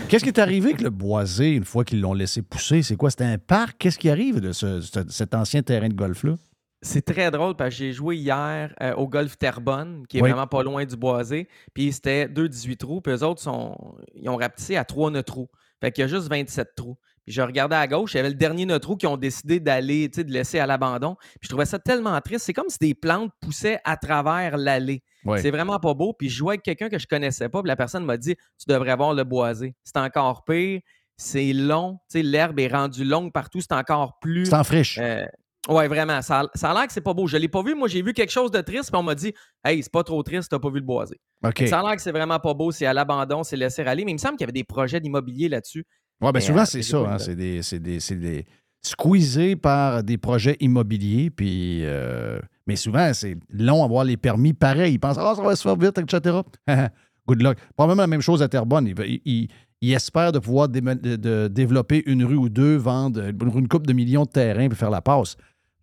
Qu'est-ce 0.09 0.23
qui 0.23 0.29
est 0.29 0.39
arrivé 0.39 0.69
avec 0.69 0.81
le 0.81 0.89
boisé 0.89 1.55
une 1.55 1.63
fois 1.63 1.85
qu'ils 1.85 2.01
l'ont 2.01 2.13
laissé 2.13 2.41
pousser? 2.41 2.83
C'est 2.83 2.95
quoi? 2.97 3.09
C'était 3.11 3.23
un 3.23 3.37
parc? 3.37 3.77
Qu'est-ce 3.79 3.97
qui 3.97 4.09
arrive 4.09 4.39
de 4.41 4.51
ce- 4.51 4.81
ce- 4.81 5.07
cet 5.09 5.33
ancien 5.33 5.61
terrain 5.63 5.87
de 5.87 5.93
golf-là? 5.93 6.35
C'est 6.81 7.01
très 7.03 7.31
drôle 7.31 7.55
parce 7.55 7.71
que 7.71 7.75
j'ai 7.77 7.93
joué 7.93 8.15
hier 8.17 8.73
euh, 8.81 8.93
au 8.95 9.07
golf 9.07 9.37
Terrebonne, 9.37 10.05
qui 10.07 10.17
est 10.17 10.21
Oui. 10.21 10.29
vraiment 10.29 10.47
pas 10.47 10.63
loin 10.63 10.85
du 10.85 10.95
boisé. 10.95 11.47
Puis 11.73 11.91
c'était 11.93 12.27
2 12.27 12.47
18 12.49 12.77
trous. 12.77 13.01
Puis 13.01 13.13
eux 13.13 13.23
autres, 13.23 13.41
sont, 13.41 13.75
ils 14.15 14.29
ont 14.29 14.37
rapetissé 14.37 14.75
à 14.77 14.85
3 14.85 15.11
nœuds 15.11 15.23
trous. 15.23 15.49
Fait 15.81 15.91
qu'il 15.91 16.01
y 16.01 16.05
a 16.05 16.07
juste 16.07 16.27
27 16.29 16.75
trous. 16.75 16.97
Je 17.29 17.43
regardais 17.43 17.75
à 17.75 17.87
gauche, 17.87 18.13
il 18.13 18.17
y 18.17 18.19
avait 18.19 18.29
le 18.29 18.35
dernier 18.35 18.67
trou 18.79 18.97
qui 18.97 19.05
ont 19.05 19.15
décidé 19.15 19.59
d'aller, 19.59 20.09
tu 20.09 20.17
sais, 20.17 20.23
de 20.23 20.31
laisser 20.31 20.57
à 20.57 20.65
l'abandon. 20.65 21.15
Puis 21.15 21.41
je 21.43 21.49
trouvais 21.49 21.65
ça 21.65 21.77
tellement 21.77 22.19
triste. 22.21 22.45
C'est 22.45 22.53
comme 22.53 22.69
si 22.69 22.79
des 22.79 22.95
plantes 22.95 23.31
poussaient 23.39 23.79
à 23.83 23.97
travers 23.97 24.57
l'allée. 24.57 25.03
Ouais. 25.25 25.39
C'est 25.39 25.51
vraiment 25.51 25.79
pas 25.79 25.93
beau. 25.93 26.13
Puis 26.13 26.27
je 26.27 26.37
jouais 26.37 26.53
avec 26.53 26.63
quelqu'un 26.63 26.89
que 26.89 26.97
je 26.97 27.05
connaissais 27.05 27.47
pas. 27.47 27.61
Puis 27.61 27.67
la 27.67 27.75
personne 27.75 28.03
m'a 28.03 28.17
dit 28.17 28.35
Tu 28.35 28.65
devrais 28.67 28.95
voir 28.95 29.13
le 29.13 29.23
boisé. 29.23 29.75
C'est 29.83 29.97
encore 29.97 30.43
pire. 30.43 30.81
C'est 31.17 31.53
long. 31.53 31.99
Tu 32.09 32.19
sais, 32.19 32.23
l'herbe 32.23 32.59
est 32.59 32.67
rendue 32.67 33.03
longue 33.03 33.31
partout. 33.31 33.61
C'est 33.61 33.73
encore 33.73 34.17
plus. 34.19 34.47
C'est 34.47 34.55
en 34.55 34.63
friche. 34.63 34.97
Euh, 34.99 35.25
ouais, 35.67 35.87
vraiment. 35.87 36.21
Ça 36.21 36.39
a, 36.39 36.45
ça 36.55 36.71
a 36.71 36.73
l'air 36.73 36.87
que 36.87 36.93
c'est 36.93 37.01
pas 37.01 37.13
beau. 37.13 37.27
Je 37.27 37.37
l'ai 37.37 37.49
pas 37.49 37.61
vu. 37.61 37.75
Moi, 37.75 37.89
j'ai 37.89 38.01
vu 38.01 38.13
quelque 38.13 38.31
chose 38.31 38.49
de 38.49 38.61
triste. 38.61 38.89
Puis 38.89 38.99
on 38.99 39.03
m'a 39.03 39.15
dit 39.15 39.33
Hey, 39.63 39.83
c'est 39.83 39.91
pas 39.91 40.03
trop 40.03 40.23
triste, 40.23 40.49
t'as 40.49 40.59
pas 40.59 40.69
vu 40.69 40.79
le 40.79 40.85
boisé. 40.85 41.19
OK. 41.45 41.63
Ça 41.67 41.81
a 41.81 41.83
l'air 41.83 41.95
que 41.95 42.01
c'est 42.01 42.11
vraiment 42.11 42.39
pas 42.39 42.53
beau. 42.53 42.71
C'est 42.71 42.85
à 42.85 42.93
l'abandon, 42.93 43.43
c'est 43.43 43.57
laisser 43.57 43.83
aller. 43.83 44.05
Mais 44.05 44.11
il 44.11 44.15
me 44.15 44.19
semble 44.19 44.35
qu'il 44.37 44.45
y 44.45 44.45
avait 44.45 44.51
des 44.53 44.63
projets 44.63 44.99
d'immobilier 44.99 45.49
là-dessus. 45.49 45.85
Oui, 46.21 46.31
bien 46.31 46.41
souvent, 46.41 46.61
euh, 46.61 46.65
c'est 46.65 46.81
ça. 46.81 46.97
hein, 46.99 47.17
c'est 47.17 47.35
des, 47.35 47.61
c'est 47.63 47.79
des, 47.79 47.99
c'est 47.99 48.15
des- 48.15 48.45
squeezés 48.81 49.55
par 49.55 50.03
des 50.03 50.17
projets 50.17 50.55
immobiliers. 50.59 51.29
Puis, 51.29 51.79
euh, 51.83 52.39
mais 52.67 52.75
souvent, 52.75 53.13
c'est 53.13 53.37
long 53.51 53.81
à 53.81 53.85
avoir 53.85 54.03
les 54.05 54.17
permis. 54.17 54.53
Pareil, 54.53 54.93
ils 54.93 54.99
pensent 54.99 55.17
Ah, 55.19 55.33
ça 55.35 55.41
va 55.41 55.55
se 55.55 55.61
faire 55.63 55.75
vite, 55.75 55.97
etc. 55.97 56.37
Good 57.27 57.41
luck. 57.43 57.57
Probablement 57.75 58.03
la 58.03 58.07
même 58.07 58.21
chose 58.21 58.41
à 58.41 58.47
Terrebonne. 58.47 58.87
Ils, 58.87 59.47
ils- 59.81 59.93
espèrent 59.93 60.31
de 60.31 60.39
pouvoir 60.39 60.67
de, 60.67 61.47
développer 61.47 62.03
une 62.05 62.23
rue 62.25 62.35
ou 62.37 62.49
deux, 62.49 62.75
vendre 62.75 63.21
une 63.27 63.67
coupe 63.67 63.85
de 63.87 63.93
millions 63.93 64.23
de 64.23 64.29
terrains 64.29 64.67
pour 64.67 64.77
faire 64.77 64.89
la 64.89 65.01
passe. 65.01 65.35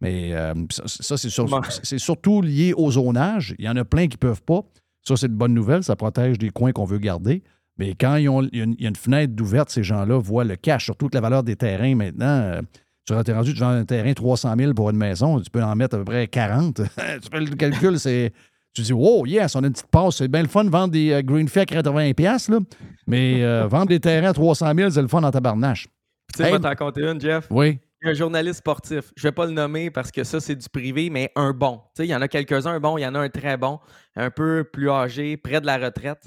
Mais 0.03 0.35
euh, 0.35 0.53
ça, 0.71 0.83
ça, 0.87 1.17
c'est 1.17 1.31
sur- 1.31 1.47
Bon. 1.47 1.61
c'est 1.83 1.99
surtout 1.99 2.43
lié 2.43 2.75
au 2.77 2.91
zonage. 2.91 3.55
Il 3.59 3.65
y 3.65 3.69
en 3.69 3.77
a 3.77 3.85
plein 3.85 4.07
qui 4.09 4.17
ne 4.17 4.19
peuvent 4.19 4.43
pas. 4.43 4.61
Ça, 5.03 5.17
c'est 5.17 5.27
une 5.29 5.37
bonne 5.37 5.55
nouvelle. 5.55 5.83
Ça 5.85 5.97
protège 5.97 6.37
des 6.39 6.51
coins 6.51 6.73
qu'on 6.73 6.85
veut 6.85 6.99
garder. 6.99 7.43
Mais 7.79 7.95
quand 7.95 8.17
ils 8.17 8.29
ont, 8.29 8.43
il, 8.43 8.59
y 8.59 8.61
a 8.61 8.65
une, 8.65 8.75
il 8.79 8.83
y 8.83 8.87
a 8.87 8.89
une 8.89 8.97
fenêtre 8.97 9.35
d'ouverte, 9.35 9.71
ces 9.71 9.83
gens-là 9.83 10.19
voient 10.19 10.45
le 10.45 10.57
cash, 10.57 10.85
surtout 10.85 11.09
que 11.09 11.15
la 11.15 11.21
valeur 11.21 11.43
des 11.43 11.57
terrains 11.57 11.95
maintenant. 11.95 12.27
euh, 12.27 12.61
tu 13.07 13.13
es 13.13 13.35
rendu, 13.35 13.55
tu 13.55 13.61
vends 13.61 13.69
un 13.69 13.85
terrain 13.85 14.13
300 14.13 14.55
000 14.59 14.75
pour 14.75 14.91
une 14.91 14.97
maison, 14.97 15.41
tu 15.41 15.51
peux 15.51 15.63
en 15.63 15.77
mettre 15.77 15.95
à 15.95 15.99
peu 15.99 16.05
près 16.05 16.27
40. 16.27 16.75
tu 16.77 16.83
fais 17.31 17.41
le 17.41 17.55
calcul, 17.55 17.99
c'est. 18.01 18.33
Tu 18.75 18.83
dis, 18.83 18.93
wow, 18.93 19.25
yes, 19.25 19.55
on 19.57 19.63
a 19.63 19.67
une 19.69 19.73
petite 19.73 19.87
passe. 19.87 20.17
C'est 20.17 20.29
bien 20.29 20.43
le 20.43 20.49
fun 20.49 20.63
de 20.65 20.69
vendre 20.71 20.93
des 20.93 21.11
euh, 21.13 21.23
green 21.23 21.49
fee 21.49 21.61
à 21.61 21.65
80$, 21.65 22.13
piastres, 22.15 22.51
là. 22.51 22.59
mais 23.07 23.43
euh, 23.43 23.67
vendre 23.71 23.87
des 23.87 24.01
terrains 24.01 24.29
à 24.31 24.33
300 24.35 24.73
000, 24.77 24.91
c'est 24.91 25.01
le 25.03 25.09
fun 25.09 25.23
en 25.23 25.31
tabarnache. 25.31 25.87
Tu 26.35 26.39
sais, 26.39 26.45
Hey, 26.45 26.51
je 26.53 26.57
vais 26.57 26.63
t'en 26.63 26.75
compter 26.75 27.03
une, 27.03 27.19
Jeff. 27.21 27.47
Oui. 27.51 27.79
un 28.03 28.13
journaliste 28.13 28.59
sportif. 28.59 29.13
Je 29.17 29.23
vais 29.23 29.33
pas 29.33 29.47
le 29.47 29.53
nommer 29.53 29.91
parce 29.91 30.11
que 30.11 30.25
ça, 30.25 30.41
c'est 30.41 30.57
du 30.57 30.69
privé, 30.69 31.09
mais 31.09 31.31
un 31.37 31.53
bon. 31.53 31.77
Tu 31.95 32.03
sais, 32.03 32.07
il 32.07 32.11
y 32.11 32.15
en 32.15 32.21
a 32.21 32.29
quelques-uns 32.29 32.73
un 32.73 32.81
bon, 32.81 32.99
il 32.99 33.03
y 33.03 33.07
en 33.07 33.15
a 33.15 33.21
un 33.21 33.29
très 33.31 33.57
bon, 33.57 33.79
un 34.15 34.31
peu 34.31 34.65
plus 34.65 34.91
âgé, 34.91 35.37
près 35.39 35.61
de 35.61 35.67
la 35.67 35.79
retraite. 35.79 36.25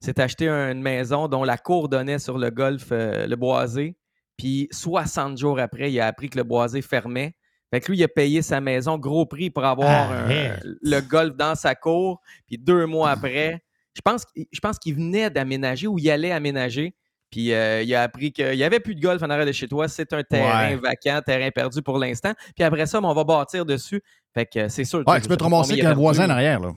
C'est 0.00 0.18
acheté 0.18 0.48
une 0.48 0.82
maison 0.82 1.28
dont 1.28 1.44
la 1.44 1.58
cour 1.58 1.88
donnait 1.88 2.18
sur 2.18 2.38
le 2.38 2.50
golf, 2.50 2.88
euh, 2.92 3.26
le 3.26 3.36
boisé. 3.36 3.96
Puis 4.36 4.68
60 4.72 5.38
jours 5.38 5.58
après, 5.60 5.92
il 5.92 6.00
a 6.00 6.06
appris 6.06 6.28
que 6.30 6.38
le 6.38 6.44
boisé 6.44 6.82
fermait. 6.82 7.34
Fait 7.72 7.80
que 7.80 7.90
lui, 7.90 7.98
il 7.98 8.04
a 8.04 8.08
payé 8.08 8.42
sa 8.42 8.60
maison 8.60 8.98
gros 8.98 9.24
prix 9.26 9.50
pour 9.50 9.64
avoir 9.64 10.10
un- 10.12 10.28
le 10.62 11.00
golf 11.00 11.36
dans 11.36 11.54
sa 11.54 11.74
cour. 11.74 12.20
Puis 12.46 12.58
deux 12.58 12.86
mois 12.86 13.10
après, 13.10 13.62
je 13.94 14.00
pense, 14.02 14.24
qu'- 14.24 14.46
je 14.52 14.60
pense 14.60 14.78
qu'il 14.78 14.94
venait 14.94 15.30
d'aménager 15.30 15.86
ou 15.86 15.98
il 15.98 16.10
allait 16.10 16.32
aménager. 16.32 16.94
Puis 17.30 17.52
euh, 17.54 17.82
il 17.82 17.94
a 17.94 18.02
appris 18.02 18.30
qu'il 18.30 18.50
n'y 18.56 18.62
avait 18.64 18.80
plus 18.80 18.94
de 18.94 19.00
golf 19.00 19.22
en 19.22 19.30
arrière 19.30 19.46
de 19.46 19.52
chez 19.52 19.66
toi. 19.68 19.88
C'est 19.88 20.12
un 20.12 20.22
terrain 20.22 20.70
Ouais. 20.72 20.76
vacant, 20.76 21.20
terrain 21.24 21.50
perdu 21.50 21.80
pour 21.80 21.98
l'instant. 21.98 22.32
Puis 22.54 22.62
après 22.62 22.84
ça, 22.84 23.00
ben, 23.00 23.08
on 23.08 23.14
va 23.14 23.24
bâtir 23.24 23.64
dessus. 23.64 24.02
Fait 24.34 24.44
que 24.44 24.58
euh, 24.58 24.68
c'est 24.68 24.84
sûr. 24.84 25.02
Ouais, 25.06 25.20
tu 25.20 25.28
peux 25.28 25.36
te 25.38 25.42
ramasser 25.42 25.70
il 25.74 25.80
avec 25.80 25.84
a 25.86 25.90
un 25.90 25.94
voisin 25.94 26.26
en 26.26 26.30
arrière. 26.30 26.60
Là. 26.60 26.72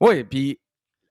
Oui, 0.00 0.22
puis 0.22 0.60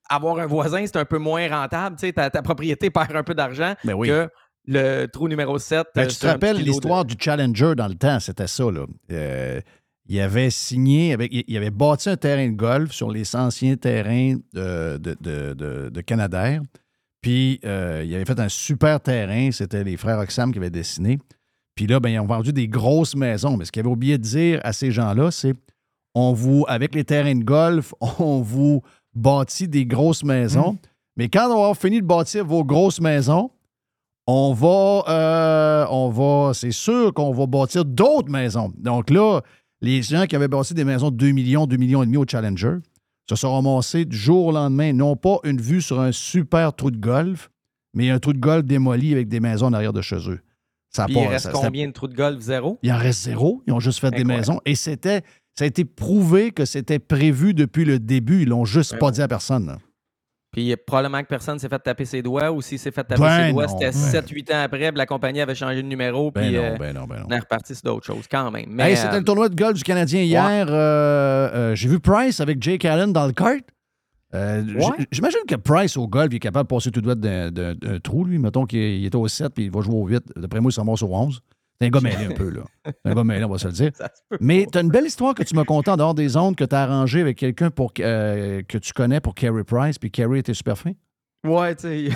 avoir 0.09 0.39
un 0.39 0.45
voisin, 0.45 0.85
c'est 0.85 0.97
un 0.97 1.05
peu 1.05 1.17
moins 1.17 1.47
rentable. 1.49 1.95
Tu 1.97 2.07
sais, 2.07 2.13
ta, 2.13 2.29
ta 2.29 2.41
propriété 2.41 2.89
perd 2.89 3.15
un 3.15 3.23
peu 3.23 3.33
d'argent 3.35 3.73
Ben 3.83 3.93
oui. 3.93 4.07
que 4.07 4.29
le 4.65 5.05
trou 5.07 5.27
numéro 5.27 5.57
7. 5.59 5.87
Ben, 5.95 6.07
tu 6.07 6.15
te 6.17 6.27
rappelles 6.27 6.57
l'histoire 6.57 7.05
du 7.05 7.15
Challenger 7.19 7.73
dans 7.75 7.87
le 7.87 7.95
temps, 7.95 8.19
c'était 8.19 8.47
ça. 8.47 8.65
Là. 8.71 8.85
Euh, 9.11 9.61
il 10.09 10.19
avait 10.21 10.49
signé, 10.49 11.13
avec, 11.13 11.31
il 11.33 11.57
avait 11.57 11.69
bâti 11.71 12.09
un 12.09 12.15
terrain 12.17 12.47
de 12.47 12.55
golf 12.55 12.91
sur 12.91 13.11
les 13.11 13.35
anciens 13.35 13.75
terrains 13.75 14.35
de, 14.53 14.97
de, 14.97 15.15
de, 15.19 15.53
de- 15.53 15.89
de 15.89 16.01
Canadair. 16.01 16.61
Puis 17.21 17.59
euh, 17.65 18.03
il 18.05 18.13
avait 18.15 18.25
fait 18.25 18.39
un 18.39 18.47
super 18.49 19.01
terrain, 19.01 19.51
c'était 19.51 19.83
les 19.83 19.97
frères 19.97 20.19
Oxam 20.19 20.51
qui 20.51 20.59
avaient 20.59 20.69
dessiné. 20.69 21.19
Puis 21.75 21.87
là, 21.87 21.99
ben, 21.99 22.09
ils 22.09 22.19
ont 22.19 22.25
vendu 22.25 22.53
des 22.53 22.67
grosses 22.67 23.15
maisons. 23.15 23.57
Mais 23.57 23.65
ce 23.65 23.71
qu'il 23.71 23.81
avait 23.81 23.89
oublié 23.89 24.17
de 24.17 24.23
dire 24.23 24.61
à 24.63 24.71
ces 24.73 24.91
gens-là, 24.91 25.31
c'est 25.31 25.53
on 26.15 26.33
vous, 26.33 26.65
avec 26.67 26.95
les 26.95 27.03
terrains 27.03 27.35
de 27.35 27.43
golf, 27.43 27.93
on 28.19 28.41
vous 28.41 28.81
bâtit 29.17 29.67
des 29.67 29.85
grosses 29.85 30.23
maisons. 30.23 30.77
Mais 31.15 31.29
quand 31.29 31.45
on 31.45 31.49
va 31.49 31.53
avoir 31.55 31.77
fini 31.77 31.99
de 32.01 32.05
bâtir 32.05 32.45
vos 32.45 32.63
grosses 32.63 33.01
maisons, 33.01 33.49
on 34.27 34.53
va, 34.53 35.03
euh, 35.07 35.85
on 35.89 36.09
va, 36.09 36.53
c'est 36.53 36.71
sûr 36.71 37.13
qu'on 37.13 37.31
va 37.31 37.45
bâtir 37.47 37.85
d'autres 37.85 38.29
maisons. 38.29 38.71
Donc 38.77 39.09
là, 39.09 39.41
les 39.81 40.01
gens 40.01 40.25
qui 40.25 40.35
avaient 40.35 40.47
bâti 40.47 40.73
des 40.73 40.83
maisons 40.83 41.11
de 41.11 41.15
2 41.15 41.31
millions, 41.31 41.65
2 41.65 41.77
millions 41.77 42.03
et 42.03 42.05
demi 42.05 42.17
au 42.17 42.25
Challenger 42.29 42.75
se 43.29 43.35
sont 43.35 43.53
ramassés 43.53 44.05
du 44.05 44.15
jour 44.17 44.47
au 44.47 44.51
lendemain, 44.51 44.93
non 44.93 45.15
pas 45.15 45.37
une 45.43 45.59
vue 45.61 45.81
sur 45.81 45.99
un 45.99 46.11
super 46.11 46.73
trou 46.73 46.91
de 46.91 46.97
golf, 46.97 47.49
mais 47.93 48.09
un 48.09 48.19
trou 48.19 48.33
de 48.33 48.39
golf 48.39 48.63
démoli 48.65 49.13
avec 49.13 49.27
des 49.27 49.39
maisons 49.39 49.67
en 49.67 49.73
arrière 49.73 49.93
de 49.93 50.01
chez 50.01 50.29
eux. 50.29 50.39
Ça 50.89 51.05
Puis 51.05 51.15
il 51.15 51.27
reste 51.27 51.45
ça- 51.45 51.51
combien 51.53 51.87
de 51.87 51.91
trous 51.93 52.07
de 52.07 52.15
golf? 52.15 52.39
Zéro? 52.39 52.79
il 52.81 52.91
en 52.91 52.97
reste 52.97 53.23
zéro. 53.23 53.61
Ils 53.67 53.73
ont 53.73 53.79
juste 53.79 53.99
fait 53.99 54.11
des 54.11 54.23
maisons. 54.23 54.59
Et 54.65 54.75
c'était, 54.75 55.21
ça 55.57 55.63
a 55.63 55.67
été 55.67 55.85
prouvé 55.85 56.51
que 56.51 56.65
c'était 56.65 56.99
prévu 56.99 57.53
depuis 57.53 57.83
le 57.83 57.97
début. 57.97 58.43
Ils 58.43 58.49
l'ont 58.49 58.65
juste 58.65 58.99
pas 58.99 59.09
dit 59.09 59.21
à 59.21 59.27
personne. 59.27 59.65
là. 59.65 59.77
Puis 60.51 60.75
probablement 60.75 61.21
que 61.21 61.27
personne 61.27 61.59
s'est 61.59 61.67
fait 61.67 61.79
taper 61.79 62.05
ses 62.05 62.21
doigts 62.21 62.51
ou 62.51 62.61
s'il 62.61 62.79
s'est 62.79 62.91
fait 62.91 63.03
taper 63.03 63.21
Ben 63.21 63.47
ses 63.47 63.51
doigts, 63.51 63.67
c'était 63.67 63.91
ben. 63.91 64.21
7-8 64.21 64.53
ans 64.53 64.63
après, 64.63 64.91
la 64.91 65.05
compagnie 65.05 65.41
avait 65.41 65.55
changé 65.55 65.77
de 65.81 65.87
numéro, 65.87 66.31
Ben 66.31 66.41
puis 66.41 66.55
non, 66.55 66.63
euh, 66.63 66.77
ben 66.77 66.93
non, 66.95 67.05
ben 67.05 67.19
non. 67.19 67.25
on 67.29 67.31
est 67.31 67.39
reparti 67.39 67.75
sur 67.75 67.83
d'autres 67.83 68.05
choses 68.05 68.25
quand 68.29 68.49
même. 68.51 68.65
Mais, 68.69 68.91
Hey, 68.91 68.97
c'était 68.97 69.15
euh, 69.15 69.19
le 69.19 69.23
tournoi 69.25 69.49
de 69.49 69.55
golf 69.55 69.73
du 69.73 69.83
Canadien 69.83 70.21
hier. 70.21 70.67
Euh, 70.69 71.49
euh, 71.53 71.75
J'ai 71.75 71.89
vu 71.89 71.99
Price 71.99 72.39
avec 72.39 72.61
Jake 72.61 72.85
Allen 72.85 73.11
dans 73.11 73.25
le 73.25 73.33
Ouais. 74.33 75.05
J'imagine 75.11 75.39
que 75.47 75.55
Price 75.55 75.97
au 75.97 76.07
golf, 76.07 76.27
il 76.31 76.35
est 76.35 76.39
capable 76.39 76.69
de 76.69 76.75
passer 76.75 76.91
tout 76.91 77.01
droit 77.01 77.15
d'un 77.15 77.99
trou, 78.03 78.25
lui. 78.25 78.37
Mettons 78.37 78.65
qu'il 78.65 78.79
il 78.79 79.05
était 79.05 79.15
au 79.15 79.27
7 79.27 79.53
puis 79.53 79.65
il 79.65 79.71
va 79.71 79.81
jouer 79.81 79.95
au 79.95 80.05
8. 80.07 80.33
D'après 80.35 80.59
moi, 80.59 80.69
il 80.69 80.73
s'en 80.73 80.85
va 80.85 80.91
au 80.91 81.15
11. 81.15 81.41
C'est 81.79 81.87
un 81.87 81.89
gars 81.89 82.01
mêlé 82.01 82.25
un 82.25 82.31
peu, 82.35 82.49
là. 82.49 82.63
C'est 82.85 83.11
un 83.11 83.13
gars 83.13 83.23
mêlé, 83.23 83.43
on 83.43 83.49
va 83.49 83.57
se 83.57 83.67
le 83.67 83.73
dire. 83.73 83.91
Mais 84.39 84.65
tu 84.71 84.77
as 84.77 84.81
une 84.81 84.89
belle 84.89 85.05
histoire 85.05 85.35
que 85.35 85.43
tu 85.43 85.55
m'as 85.55 85.63
contée 85.65 85.91
en 85.91 85.97
dehors 85.97 86.13
des 86.15 86.35
ondes 86.37 86.55
que 86.55 86.63
tu 86.63 86.75
as 86.75 86.83
arrangée 86.83 87.21
avec 87.21 87.37
quelqu'un 87.37 87.69
pour 87.69 87.91
euh, 87.99 88.61
que 88.67 88.77
tu 88.77 88.93
connais 88.93 89.19
pour 89.19 89.35
Carey 89.35 89.63
Price, 89.63 89.99
puis 89.99 90.09
Carey 90.11 90.39
était 90.39 90.53
super 90.53 90.77
fin. 90.77 90.91
Ouais, 91.45 91.75
tu 91.75 91.81
sais, 91.83 92.09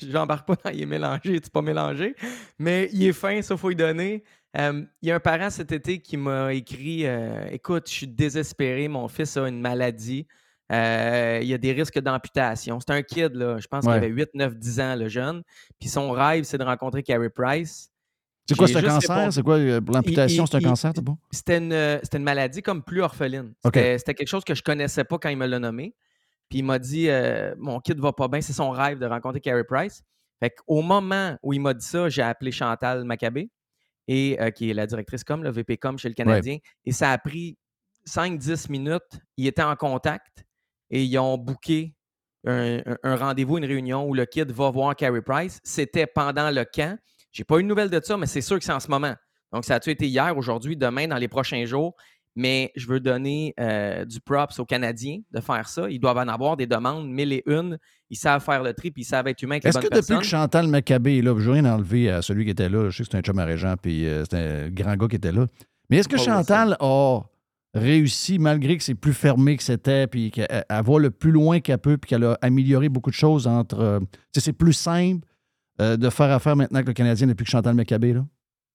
j'embarque 0.10 0.46
pas 0.46 0.54
dans 0.62 0.70
il 0.70 0.82
est 0.82 0.86
mélangé, 0.86 1.40
c'est 1.42 1.50
pas 1.52 1.62
mélangé, 1.62 2.14
mais 2.58 2.88
il 2.92 3.02
est 3.06 3.12
fin, 3.12 3.40
ça 3.42 3.56
faut 3.56 3.70
y 3.70 3.76
donner. 3.76 4.22
Euh, 4.56 4.82
il 5.02 5.08
y 5.08 5.12
a 5.12 5.16
un 5.16 5.20
parent 5.20 5.50
cet 5.50 5.72
été 5.72 6.00
qui 6.00 6.16
m'a 6.16 6.52
écrit 6.54 7.06
euh, 7.06 7.46
Écoute, 7.50 7.84
je 7.88 7.92
suis 7.92 8.06
désespéré, 8.08 8.88
mon 8.88 9.08
fils 9.08 9.36
a 9.36 9.48
une 9.48 9.60
maladie. 9.60 10.26
Euh, 10.70 11.38
il 11.42 11.48
y 11.48 11.54
a 11.54 11.58
des 11.58 11.72
risques 11.72 11.98
d'amputation. 11.98 12.78
C'est 12.80 12.92
un 12.92 13.02
kid, 13.02 13.34
là. 13.34 13.58
Je 13.58 13.66
pense 13.66 13.84
Ouais. 13.86 13.94
qu'il 13.94 14.04
avait 14.04 14.08
8, 14.12 14.30
9, 14.34 14.56
10 14.56 14.80
ans, 14.80 14.96
le 14.96 15.08
jeune. 15.08 15.42
Puis 15.80 15.88
son 15.88 16.10
rêve, 16.10 16.44
c'est 16.44 16.58
de 16.58 16.64
rencontrer 16.64 17.02
Carey 17.02 17.30
Price. 17.30 17.90
C'est 18.48 18.56
quoi, 18.56 18.66
c'est 18.68 18.78
un 18.78 18.80
cancer? 18.94 19.32
C'est 19.32 19.42
quoi, 19.42 19.56
pour 19.84 19.94
l'amputation, 19.94 20.46
c'est 20.46 20.56
un 20.56 20.60
cancer, 20.70 20.92
bon? 21.02 21.18
C'était 21.30 21.58
une, 21.58 21.72
euh, 21.72 21.98
c'était 22.02 22.16
une 22.18 22.24
maladie 22.24 22.62
comme 22.62 22.82
plus 22.82 23.02
orpheline. 23.02 23.52
C'était 23.98 24.14
quelque 24.14 24.28
chose 24.28 24.44
que 24.44 24.54
je 24.54 24.62
connaissais 24.62 25.04
pas 25.04 25.18
quand 25.18 25.28
il 25.28 25.36
me 25.36 25.46
l'a 25.46 25.58
nommé. 25.58 25.94
Puis 26.48 26.60
il 26.60 26.64
m'a 26.64 26.78
dit 26.78 27.10
euh, 27.10 27.54
Mon 27.58 27.78
kid 27.80 28.00
va 28.00 28.12
pas 28.12 28.26
bien, 28.28 28.40
c'est 28.40 28.54
son 28.54 28.70
rêve 28.70 28.98
de 28.98 29.06
rencontrer 29.06 29.40
Carey 29.40 29.64
Price. 29.64 30.02
Fait 30.40 30.50
qu'au 30.50 30.80
moment 30.82 31.36
où 31.42 31.52
il 31.52 31.60
m'a 31.60 31.74
dit 31.74 31.84
ça, 31.84 32.08
j'ai 32.08 32.22
appelé 32.22 32.50
Chantal 32.52 33.04
Maccabé, 33.04 33.50
et, 34.06 34.40
euh, 34.40 34.50
qui 34.50 34.70
est 34.70 34.74
la 34.74 34.86
directrice 34.86 35.24
com, 35.24 35.42
le 35.44 35.50
VP 35.50 35.76
com 35.76 35.98
chez 35.98 36.08
le 36.08 36.14
Canadien. 36.14 36.56
Et 36.86 36.92
ça 36.92 37.12
a 37.12 37.18
pris 37.18 37.58
5-10 38.06 38.70
minutes. 38.70 39.20
Ils 39.36 39.46
étaient 39.48 39.62
en 39.62 39.76
contact 39.76 40.44
et 40.90 41.04
ils 41.04 41.18
ont 41.18 41.36
booké 41.36 41.94
un, 42.46 42.80
un- 43.02 43.16
rendez-vous, 43.16 43.58
une 43.58 43.64
réunion 43.66 44.06
où 44.08 44.14
le 44.14 44.24
kid 44.24 44.50
va 44.52 44.70
voir 44.70 44.96
Carey 44.96 45.20
Price. 45.20 45.60
C'était 45.64 46.06
pendant 46.06 46.50
le 46.50 46.64
camp. 46.64 46.98
J'ai 47.38 47.44
pas 47.44 47.60
eu 47.60 47.62
de 47.62 47.68
nouvelles 47.68 47.88
de 47.88 48.00
ça, 48.02 48.16
mais 48.16 48.26
c'est 48.26 48.40
sûr 48.40 48.58
que 48.58 48.64
c'est 48.64 48.72
en 48.72 48.80
ce 48.80 48.90
moment. 48.90 49.14
Donc, 49.52 49.64
ça 49.64 49.76
a-tu 49.76 49.90
été 49.90 50.08
hier, 50.08 50.36
aujourd'hui, 50.36 50.76
demain, 50.76 51.06
dans 51.06 51.18
les 51.18 51.28
prochains 51.28 51.64
jours? 51.66 51.94
Mais 52.34 52.72
je 52.74 52.88
veux 52.88 52.98
donner 52.98 53.54
euh, 53.60 54.04
du 54.04 54.20
props 54.20 54.58
aux 54.58 54.64
Canadiens 54.64 55.20
de 55.30 55.40
faire 55.40 55.68
ça. 55.68 55.88
Ils 55.88 56.00
doivent 56.00 56.18
en 56.18 56.26
avoir 56.26 56.56
des 56.56 56.66
demandes, 56.66 57.08
mille 57.08 57.32
et 57.32 57.44
une. 57.46 57.78
Ils 58.10 58.16
savent 58.16 58.42
faire 58.42 58.64
le 58.64 58.74
tri, 58.74 58.90
puis 58.90 59.02
ils 59.02 59.06
savent 59.06 59.28
être 59.28 59.40
humains 59.40 59.54
avec 59.54 59.62
les 59.62 59.68
Est-ce 59.68 59.78
bonnes 59.78 59.88
que 59.88 59.94
depuis 59.94 60.18
que 60.18 60.24
Chantal 60.24 60.66
Maccabé 60.66 61.18
est 61.18 61.22
là, 61.22 61.32
je 61.38 61.44
veux 61.44 61.52
rien 61.52 61.64
enlever 61.64 62.10
à 62.10 62.22
celui 62.22 62.44
qui 62.44 62.50
était 62.50 62.68
là, 62.68 62.90
je 62.90 62.96
sais 62.96 63.04
que 63.04 63.10
c'est 63.12 63.18
un 63.18 63.22
chum 63.22 63.38
à 63.38 63.44
Régent, 63.44 63.76
puis 63.80 64.04
euh, 64.08 64.24
c'est 64.28 64.36
un 64.36 64.70
grand 64.70 64.96
gars 64.96 65.06
qui 65.06 65.16
était 65.16 65.30
là, 65.30 65.46
mais 65.90 65.98
est-ce 65.98 66.08
que 66.08 66.18
Chantal 66.18 66.76
a 66.80 67.20
réussi, 67.72 68.40
malgré 68.40 68.76
que 68.76 68.82
c'est 68.82 68.96
plus 68.96 69.12
fermé 69.12 69.56
que 69.56 69.62
c'était, 69.62 70.08
puis 70.08 70.32
qu'elle 70.32 70.64
elle 70.68 70.84
va 70.84 70.98
le 70.98 71.10
plus 71.12 71.30
loin 71.30 71.60
qu'elle 71.60 71.78
peut, 71.78 71.98
puis 71.98 72.08
qu'elle 72.08 72.24
a 72.24 72.36
amélioré 72.42 72.88
beaucoup 72.88 73.10
de 73.10 73.14
choses 73.14 73.46
entre... 73.46 73.78
euh, 73.78 74.00
c'est 74.32 74.52
plus 74.52 74.72
simple 74.72 75.27
euh, 75.80 75.96
de 75.96 76.10
faire 76.10 76.30
affaire 76.30 76.56
maintenant 76.56 76.80
que 76.82 76.86
le 76.88 76.92
Canadien 76.92 77.26
depuis 77.26 77.44
que 77.44 77.50
Chantal 77.50 77.74
Maccabé 77.74 78.12
là? 78.12 78.24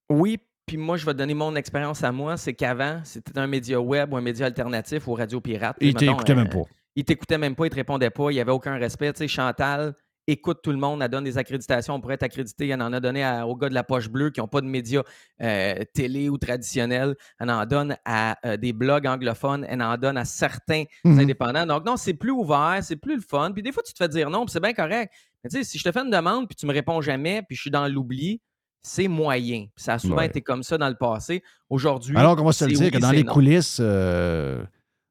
Oui, 0.10 0.38
puis 0.66 0.78
moi, 0.78 0.98
je 0.98 1.06
vais 1.06 1.14
te 1.14 1.18
donner 1.18 1.34
mon 1.34 1.56
expérience 1.56 2.04
à 2.04 2.12
moi. 2.12 2.38
C'est 2.38 2.54
qu'avant, 2.54 3.02
c'était 3.04 3.38
un 3.38 3.48
média 3.48 3.80
web 3.82 4.14
ou 4.14 4.18
un 4.18 4.22
média 4.22 4.46
alternatif 4.46 5.08
ou 5.08 5.14
radio 5.14 5.42
pirate. 5.42 5.76
Il 5.82 5.94
t'écoutait 5.94 6.36
même 6.36 6.48
euh, 6.48 6.64
pas. 6.64 6.70
Il 6.96 7.04
t'écoutait 7.04 7.38
même 7.38 7.56
pas, 7.56 7.66
il 7.66 7.70
te 7.70 7.76
répondait 7.76 8.10
pas, 8.12 8.30
il 8.32 8.36
n'y 8.36 8.40
avait 8.42 8.52
aucun 8.52 8.78
respect. 8.78 9.12
Tu 9.14 9.20
sais, 9.20 9.28
Chantal 9.28 9.94
écoute 10.26 10.60
tout 10.64 10.72
le 10.72 10.78
monde, 10.78 11.02
elle 11.02 11.10
donne 11.10 11.26
des 11.26 11.38
accréditations 11.38 12.00
pour 12.00 12.10
être 12.14 12.24
accréditée. 12.24 12.70
Elle 12.70 12.82
en 12.82 12.94
a 12.94 13.00
donné 13.02 13.26
à- 13.26 13.46
aux 13.46 13.58
gars 13.58 13.68
de 13.68 13.74
la 13.74 13.84
poche 13.84 14.08
bleue 14.10 14.30
qui 14.30 14.40
n'ont 14.40 14.48
pas 14.48 14.62
de 14.62 14.68
médias 14.68 15.02
euh, 15.42 15.76
télé 15.94 16.30
ou 16.30 16.38
traditionnels. 16.38 17.16
Elle 17.42 17.50
en 17.50 17.66
donne 17.66 17.98
à 18.06 18.38
euh, 18.46 18.56
des 18.56 18.72
blogs 18.72 19.06
anglophones. 19.06 19.66
Elle 19.68 19.82
en 19.82 19.98
donne 19.98 20.16
à 20.18 20.24
certains 20.24 20.84
Mhm. 21.04 21.20
indépendants. 21.20 21.66
Donc, 21.66 21.86
non, 21.86 21.98
c'est 21.98 22.14
plus 22.14 22.32
ouvert, 22.32 22.80
c'est 22.84 22.96
plus 22.96 23.16
le 23.16 23.22
fun. 23.22 23.52
Puis 23.52 23.64
des 23.64 23.74
fois, 23.74 23.84
tu 23.84 23.92
te 23.92 23.98
fais 23.98 24.08
dire 24.08 24.30
non, 24.30 24.46
puis 24.46 24.54
c'est 24.54 24.62
bien 24.62 24.72
correct. 24.74 25.12
Mais 25.44 25.50
tu 25.50 25.58
sais, 25.58 25.64
si 25.64 25.78
je 25.78 25.84
te 25.84 25.92
fais 25.92 26.00
une 26.02 26.10
demande, 26.12 26.48
puis 26.48 26.56
tu 26.56 26.66
me 26.66 26.74
réponds 26.74 27.02
jamais, 27.02 27.42
puis 27.42 27.56
je 27.56 27.62
suis 27.62 27.72
dans 27.72 27.88
l'oubli, 27.88 28.42
c'est 28.82 29.08
moyen. 29.08 29.68
Ça 29.76 29.94
a 29.94 30.00
souvent 30.00 30.18
Ouais. 30.18 30.26
été 30.28 30.42
comme 30.42 30.64
ça 30.64 30.78
dans 30.78 30.90
le 30.90 30.96
passé. 30.96 31.44
Aujourd'hui, 31.70 32.16
Alors 32.18 32.36
qu'on 32.36 32.44
va 32.46 32.52
se 32.54 32.66
le 32.66 32.72
dire 32.74 32.82
oui, 32.86 32.92
que 32.92 32.98
dans 32.98 33.12
les 33.12 33.24
non. 33.24 33.34
coulisses, 33.34 33.78
euh, 33.82 34.64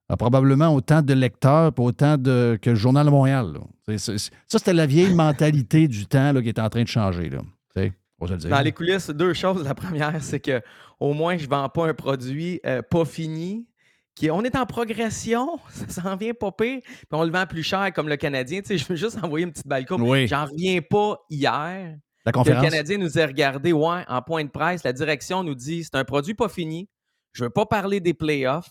il 0.08 0.12
y 0.12 0.14
a 0.14 0.16
probablement 0.16 0.74
autant 0.74 1.00
de 1.02 1.14
lecteurs, 1.14 1.72
autant 1.78 2.16
de, 2.18 2.58
que 2.60 2.70
le 2.70 2.76
Journal 2.76 3.06
de 3.06 3.10
Montréal. 3.10 3.58
ça, 3.96 4.12
c'était 4.48 4.72
la 4.74 4.86
vieille 4.86 5.14
mentalité 5.14 5.88
du 5.88 6.06
temps 6.06 6.32
là, 6.32 6.42
qui 6.42 6.48
est 6.48 6.58
en 6.58 6.68
train 6.68 6.82
de 6.82 6.88
changer. 6.88 7.30
Là. 7.30 7.38
Tu 7.74 7.82
sais, 7.82 7.92
on 8.18 8.26
va 8.26 8.28
se 8.28 8.32
le 8.34 8.38
dire. 8.40 8.50
Dans 8.50 8.60
les 8.60 8.72
coulisses, 8.72 9.08
deux 9.10 9.32
choses. 9.34 9.64
La 9.64 9.74
première, 9.74 10.22
c'est 10.22 10.40
que 10.40 10.60
au 11.00 11.14
moins, 11.14 11.36
je 11.36 11.44
ne 11.46 11.50
vends 11.50 11.68
pas 11.68 11.88
un 11.88 11.94
produit 11.94 12.60
euh, 12.66 12.80
pas 12.82 13.04
fini. 13.04 13.66
Qui, 14.14 14.30
on 14.30 14.42
est 14.42 14.56
en 14.56 14.66
progression, 14.66 15.58
ça 15.70 16.02
s'en 16.02 16.16
vient 16.16 16.34
pas 16.34 16.52
pire, 16.52 16.80
puis 16.82 17.06
on 17.12 17.24
le 17.24 17.30
vend 17.30 17.46
plus 17.46 17.62
cher 17.62 17.92
comme 17.94 18.08
le 18.08 18.16
Canadien. 18.16 18.60
Tu 18.60 18.66
sais, 18.68 18.78
je 18.78 18.86
veux 18.86 18.96
juste 18.96 19.18
envoyer 19.22 19.46
une 19.46 19.52
petite 19.52 19.66
balle 19.66 19.86
courbe. 19.86 20.02
Oui. 20.02 20.26
J'en 20.26 20.44
reviens 20.44 20.80
pas 20.82 21.18
hier. 21.30 21.96
La 22.24 22.32
conférence. 22.32 22.62
Le 22.62 22.70
Canadien 22.70 22.98
nous 22.98 23.18
a 23.18 23.26
regardé, 23.26 23.72
ouais, 23.72 24.04
en 24.06 24.22
point 24.22 24.44
de 24.44 24.50
presse. 24.50 24.84
La 24.84 24.92
direction 24.92 25.42
nous 25.42 25.54
dit 25.54 25.84
c'est 25.84 25.96
un 25.96 26.04
produit 26.04 26.34
pas 26.34 26.48
fini. 26.48 26.88
Je 27.32 27.44
veux 27.44 27.50
pas 27.50 27.66
parler 27.66 28.00
des 28.00 28.14
playoffs. 28.14 28.70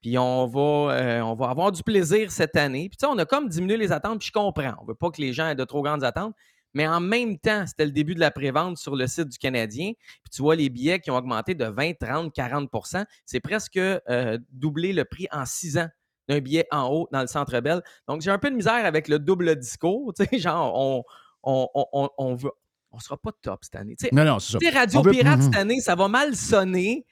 Puis 0.00 0.16
on 0.16 0.46
va, 0.46 0.94
euh, 0.94 1.20
on 1.22 1.34
va 1.34 1.50
avoir 1.50 1.72
du 1.72 1.82
plaisir 1.82 2.30
cette 2.30 2.56
année. 2.56 2.88
Puis 2.88 2.96
tu 2.96 3.06
sais, 3.06 3.12
on 3.12 3.18
a 3.18 3.24
comme 3.24 3.48
diminué 3.48 3.76
les 3.76 3.92
attentes, 3.92 4.20
puis 4.20 4.28
je 4.28 4.32
comprends. 4.32 4.74
On 4.80 4.84
veut 4.84 4.94
pas 4.94 5.10
que 5.10 5.20
les 5.20 5.32
gens 5.32 5.48
aient 5.48 5.56
de 5.56 5.64
trop 5.64 5.82
grandes 5.82 6.04
attentes. 6.04 6.34
Mais 6.74 6.86
en 6.86 7.00
même 7.00 7.38
temps, 7.38 7.64
c'était 7.66 7.86
le 7.86 7.92
début 7.92 8.14
de 8.14 8.20
la 8.20 8.30
prévente 8.30 8.76
sur 8.76 8.94
le 8.94 9.06
site 9.06 9.28
du 9.28 9.38
Canadien. 9.38 9.92
Puis 10.22 10.30
tu 10.32 10.42
vois 10.42 10.54
les 10.56 10.68
billets 10.68 11.00
qui 11.00 11.10
ont 11.10 11.16
augmenté 11.16 11.54
de 11.54 11.64
20, 11.64 11.94
30, 11.98 12.34
40% 12.34 13.04
C'est 13.26 13.40
presque 13.40 13.76
euh, 13.78 14.38
doublé 14.52 14.92
le 14.92 15.04
prix 15.04 15.26
en 15.32 15.44
six 15.46 15.78
ans 15.78 15.88
d'un 16.28 16.40
billet 16.40 16.66
en 16.70 16.88
haut 16.88 17.08
dans 17.10 17.22
le 17.22 17.26
Centre 17.26 17.58
Bell. 17.60 17.82
Donc, 18.06 18.20
j'ai 18.20 18.30
un 18.30 18.38
peu 18.38 18.50
de 18.50 18.56
misère 18.56 18.84
avec 18.84 19.08
le 19.08 19.18
double 19.18 19.56
discours. 19.56 20.12
Tu 20.16 20.24
sais, 20.26 20.38
genre, 20.38 20.74
on, 20.78 21.04
on, 21.42 21.68
on- 21.74 21.86
on- 21.92 22.10
on 22.18 22.34
veut, 22.34 22.50
on 22.92 22.98
sera 22.98 23.16
pas 23.16 23.30
top 23.40 23.60
cette 23.64 23.76
année. 23.76 23.96
Tu 23.98 24.06
sais, 24.06 24.14
Non, 24.14 24.24
non, 24.24 24.38
c'est 24.38 24.58
ça. 24.62 24.78
Radio 24.78 25.02
veut- 25.02 25.10
Pirate 25.12 25.38
Mhm. 25.38 25.42
cette 25.44 25.56
année, 25.56 25.80
ça 25.80 25.94
va 25.94 26.08
mal 26.08 26.36
sonner. 26.36 27.06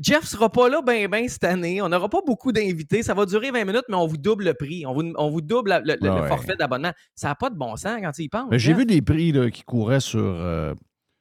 Jeff 0.00 0.24
sera 0.24 0.50
pas 0.50 0.68
là 0.68 0.82
ben 0.82 1.08
ben 1.08 1.28
cette 1.28 1.44
année. 1.44 1.80
On 1.82 1.88
n'aura 1.88 2.08
pas 2.08 2.20
beaucoup 2.26 2.52
d'invités. 2.52 3.02
Ça 3.02 3.14
va 3.14 3.26
durer 3.26 3.50
20 3.50 3.64
minutes, 3.64 3.84
mais 3.88 3.96
on 3.96 4.06
vous 4.06 4.16
double 4.16 4.44
le 4.44 4.54
prix. 4.54 4.84
On 4.86 4.92
vous, 4.94 5.12
on 5.16 5.30
vous 5.30 5.40
double 5.40 5.82
le, 5.84 5.96
Ouais. 6.10 6.28
forfait 6.28 6.56
d'abonnement. 6.56 6.92
Ça 7.14 7.28
n'a 7.28 7.34
pas 7.34 7.50
de 7.50 7.56
bon 7.56 7.76
sens 7.76 7.98
quand 8.02 8.12
tu 8.12 8.22
y 8.22 8.28
penses. 8.28 8.48
Mais 8.50 8.58
J'ai 8.58 8.70
Jeff. 8.72 8.78
vu 8.78 8.86
des 8.86 9.02
prix 9.02 9.32
là, 9.32 9.50
qui 9.50 9.62
couraient 9.62 10.00
sur. 10.00 10.20
euh, 10.20 10.74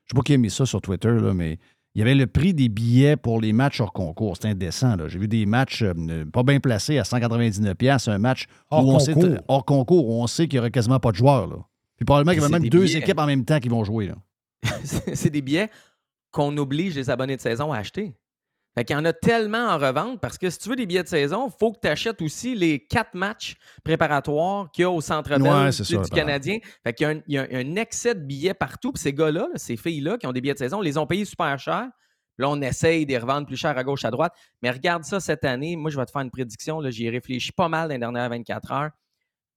je 0.05 0.09
sais 0.11 0.15
pas 0.15 0.21
qui 0.23 0.33
a 0.33 0.37
mis 0.37 0.49
ça 0.49 0.65
sur 0.65 0.81
Twitter, 0.81 1.09
là, 1.11 1.33
mais 1.33 1.57
il 1.95 1.99
y 1.99 2.01
avait 2.01 2.13
le 2.15 2.27
prix 2.27 2.53
des 2.53 2.67
billets 2.69 3.15
pour 3.15 3.39
les 3.39 3.53
matchs 3.53 3.79
hors 3.81 3.93
concours. 3.93 4.35
C'était 4.35 4.49
indécent. 4.49 4.95
là. 4.97 5.07
J'ai 5.07 5.17
vu 5.19 5.27
des 5.27 5.45
matchs 5.45 5.81
euh, 5.81 6.25
pas 6.31 6.43
bien 6.43 6.59
placés 6.59 6.97
à 6.99 7.03
199$, 7.03 8.09
un 8.09 8.17
match 8.17 8.45
Hors 8.69 8.85
où 8.85 8.91
on 8.91 8.99
sait, 8.99 9.13
concours. 9.13 9.29
hors 9.47 9.65
concours, 9.65 10.07
où 10.09 10.21
on 10.21 10.27
sait 10.27 10.47
qu'il 10.47 10.57
n'y 10.57 10.59
aurait 10.59 10.71
quasiment 10.71 10.99
pas 10.99 11.11
de 11.11 11.15
joueurs. 11.17 11.47
Là. 11.47 11.55
Puis 11.97 12.05
probablement 12.05 12.33
qu'il 12.33 12.41
y 12.41 12.45
avait 12.45 12.59
même 12.59 12.69
deux 12.69 12.83
billets. 12.83 12.99
équipes 12.99 13.19
en 13.19 13.25
même 13.25 13.45
temps 13.45 13.59
qui 13.59 13.69
vont 13.69 13.83
jouer. 13.85 14.11
C'est 14.83 15.29
des 15.29 15.41
billets 15.41 15.69
qu'on 16.31 16.55
oblige 16.57 16.95
les 16.95 17.09
abonnés 17.09 17.37
de 17.37 17.41
saison 17.41 17.71
à 17.71 17.77
acheter. 17.77 18.13
Fait 18.77 18.83
qu'il 18.83 18.93
y 18.95 18.99
en 18.99 19.05
a 19.05 19.13
tellement 19.13 19.69
en 19.69 19.77
revente 19.77 20.19
parce 20.19 20.37
que 20.37 20.49
si 20.49 20.57
tu 20.59 20.67
veux 20.69 20.75
des 20.75 20.85
billets 20.85 21.03
de 21.03 21.07
saison, 21.07 21.47
il 21.47 21.53
faut 21.57 21.71
que 21.71 21.79
tu 21.81 21.87
achètes 21.87 22.21
aussi 22.21 22.55
les 22.55 22.79
quatre 22.85 23.13
matchs 23.13 23.55
préparatoires 23.85 24.69
qu'il 24.71 24.81
y 24.81 24.85
a 24.85 24.91
au 24.91 24.99
Centre 24.99 25.29
Bell 25.29 25.41
Ouais, 25.41 25.69
du 25.71 25.95
par- 25.95 26.09
Canadien. 26.09 26.57
Fait 26.83 26.93
qu'il 26.93 27.05
y 27.05 27.09
a 27.09 27.13
un, 27.13 27.21
il 27.27 27.33
y 27.35 27.37
a 27.37 27.47
un 27.51 27.75
excès 27.75 28.15
de 28.15 28.19
billets 28.19 28.53
partout. 28.53 28.91
Puis 28.91 29.01
ces 29.01 29.13
gars-là, 29.13 29.47
là, 29.51 29.57
ces 29.57 29.77
filles-là 29.77 30.17
qui 30.17 30.27
ont 30.27 30.33
des 30.33 30.41
billets 30.41 30.53
de 30.53 30.59
saison, 30.59 30.81
les 30.81 30.97
ont 30.97 31.07
payés 31.07 31.23
super 31.25 31.57
cher. 31.57 31.87
Là, 32.37 32.49
on 32.49 32.61
essaye 32.61 33.05
de 33.05 33.11
les 33.11 33.17
revendre 33.17 33.47
plus 33.47 33.55
cher 33.55 33.77
à 33.77 33.83
gauche, 33.85 34.03
à 34.03 34.11
droite. 34.11 34.33
Mais 34.61 34.69
regarde 34.69 35.05
ça 35.05 35.21
cette 35.21 35.45
année. 35.45 35.77
Moi, 35.77 35.89
je 35.89 35.97
vais 35.97 36.05
te 36.05 36.11
faire 36.11 36.21
une 36.21 36.31
prédiction. 36.31 36.81
J'y 36.89 37.05
ai 37.05 37.09
réfléchi 37.09 37.53
pas 37.53 37.69
mal 37.69 37.87
dans 37.87 37.93
les 37.93 37.99
dernières 37.99 38.29
24 38.29 38.71
heures. 38.73 38.89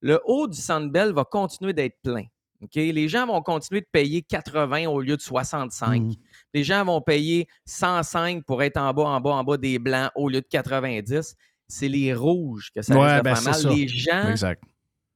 Le 0.01 0.21
haut 0.27 0.47
du 0.47 0.57
Centre 0.57 0.93
Bell 0.93 1.13
va 1.13 1.25
continuer 1.25 1.73
d'être 1.73 1.97
plein. 2.05 2.27
Les 2.75 3.09
gens 3.09 3.27
vont 3.27 3.41
continuer 3.43 3.81
de 3.81 3.87
payer 3.91 4.23
80 4.23 4.87
au 4.87 5.01
lieu 5.01 5.17
de 5.17 5.21
65. 5.21 6.03
Mm. 6.03 6.13
Les 6.55 6.65
gens 6.65 6.85
vont 6.85 7.01
payer 7.01 7.47
105 7.67 8.45
pour 8.45 8.63
être 8.63 8.77
en 8.79 8.93
bas, 8.93 9.05
en 9.05 9.21
bas, 9.21 9.31
en 9.31 9.45
bas 9.45 9.57
des 9.57 9.79
blancs 9.79 10.11
au 10.15 10.29
lieu 10.29 10.41
de 10.41 10.47
90. 10.49 11.35
C'est 11.69 11.89
les 11.89 12.15
rouges 12.15 12.71
que 12.75 12.81
ça 12.83 12.95
Ouais, 12.97 13.05
risque 13.07 13.19
de 13.19 13.23
ben, 13.23 13.35
faire 13.35 13.45
mal. 13.53 13.55
ça. 13.55 13.69
Les 13.71 13.89
gens 13.89 14.29
Exact. 14.31 14.63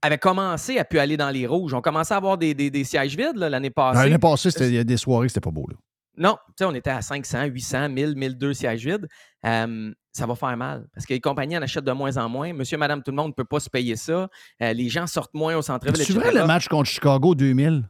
avaient 0.03 0.19
commencé 0.19 0.79
à 0.79 0.85
pu 0.85 0.99
aller 0.99 1.17
dans 1.17 1.31
les 1.31 1.47
rouges. 1.47 1.73
On 1.73 1.81
commençait 1.81 2.13
à 2.15 2.19
avoir 2.19 2.37
des, 2.37 2.53
des- 2.55 2.71
des 2.71 2.85
sièges 2.85 3.17
vides 3.17 3.37
l'année 3.37 3.71
passée. 3.71 4.03
L'année 4.05 4.19
passée, 4.19 4.51
c'était- 4.51 4.69
il 4.69 4.75
y 4.75 4.79
a 4.79 4.85
des 4.85 4.97
soirées, 4.99 5.29
c'était 5.29 5.41
pas 5.41 5.51
beau. 5.51 5.67
Là. 5.71 5.77
Non, 6.19 6.37
tu 6.49 6.53
sais, 6.59 6.65
on 6.67 6.75
était 6.75 6.91
à 6.91 7.01
500, 7.01 7.45
800, 7.45 7.89
1000, 7.89 8.15
1002 8.17 8.53
sièges 8.53 8.85
vides. 8.85 9.09
Euh, 9.47 9.91
ça 10.13 10.27
va 10.27 10.35
faire 10.35 10.55
mal 10.59 10.85
parce 10.95 11.07
que 11.07 11.15
les 11.15 11.21
compagnies 11.21 11.57
en 11.57 11.63
achètent 11.63 11.87
de 11.87 11.93
moins 11.93 12.19
en 12.19 12.29
moins. 12.29 12.53
Monsieur, 12.53 12.77
madame, 12.77 13.03
tout 13.03 13.11
le 13.13 13.17
monde 13.17 13.29
ne 13.29 13.33
peut 13.33 13.47
pas 13.47 13.61
se 13.61 13.71
payer 13.71 13.97
ça. 13.97 14.29
Euh, 14.61 14.73
les 14.75 14.91
gens 14.91 15.07
sortent 15.07 15.33
moins 15.33 15.57
au 15.57 15.63
centre-ville. 15.63 16.05
C'est 16.05 16.13
vrai 16.13 16.31
le 16.35 16.45
match 16.47 16.69
contre 16.69 16.91
Chicago 16.91 17.35
2000? 17.35 17.89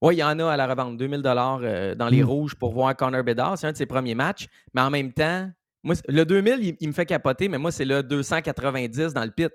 Oui, 0.00 0.14
il 0.14 0.18
y 0.18 0.22
en 0.24 0.38
a 0.38 0.52
à 0.52 0.56
la 0.56 0.66
revente, 0.66 0.96
2000 0.96 1.22
dollars 1.22 1.60
euh, 1.62 1.94
dans 1.94 2.08
les 2.08 2.22
Mm. 2.22 2.26
rouges 2.26 2.54
pour 2.54 2.72
voir 2.72 2.94
Connor 2.96 3.24
Bedard. 3.24 3.58
C'est 3.58 3.66
un 3.66 3.72
de 3.72 3.76
ses 3.76 3.86
premiers 3.86 4.14
matchs. 4.14 4.46
Mais 4.74 4.80
en 4.80 4.90
même 4.90 5.12
temps, 5.12 5.50
moi, 5.82 5.94
le 6.08 6.24
2000, 6.24 6.58
il, 6.62 6.76
il 6.80 6.88
me 6.88 6.92
fait 6.92 7.06
capoter, 7.06 7.48
mais 7.48 7.58
moi, 7.58 7.72
c'est 7.72 7.84
le 7.84 8.02
290 8.02 9.12
dans 9.14 9.24
le 9.24 9.30
pit. 9.30 9.50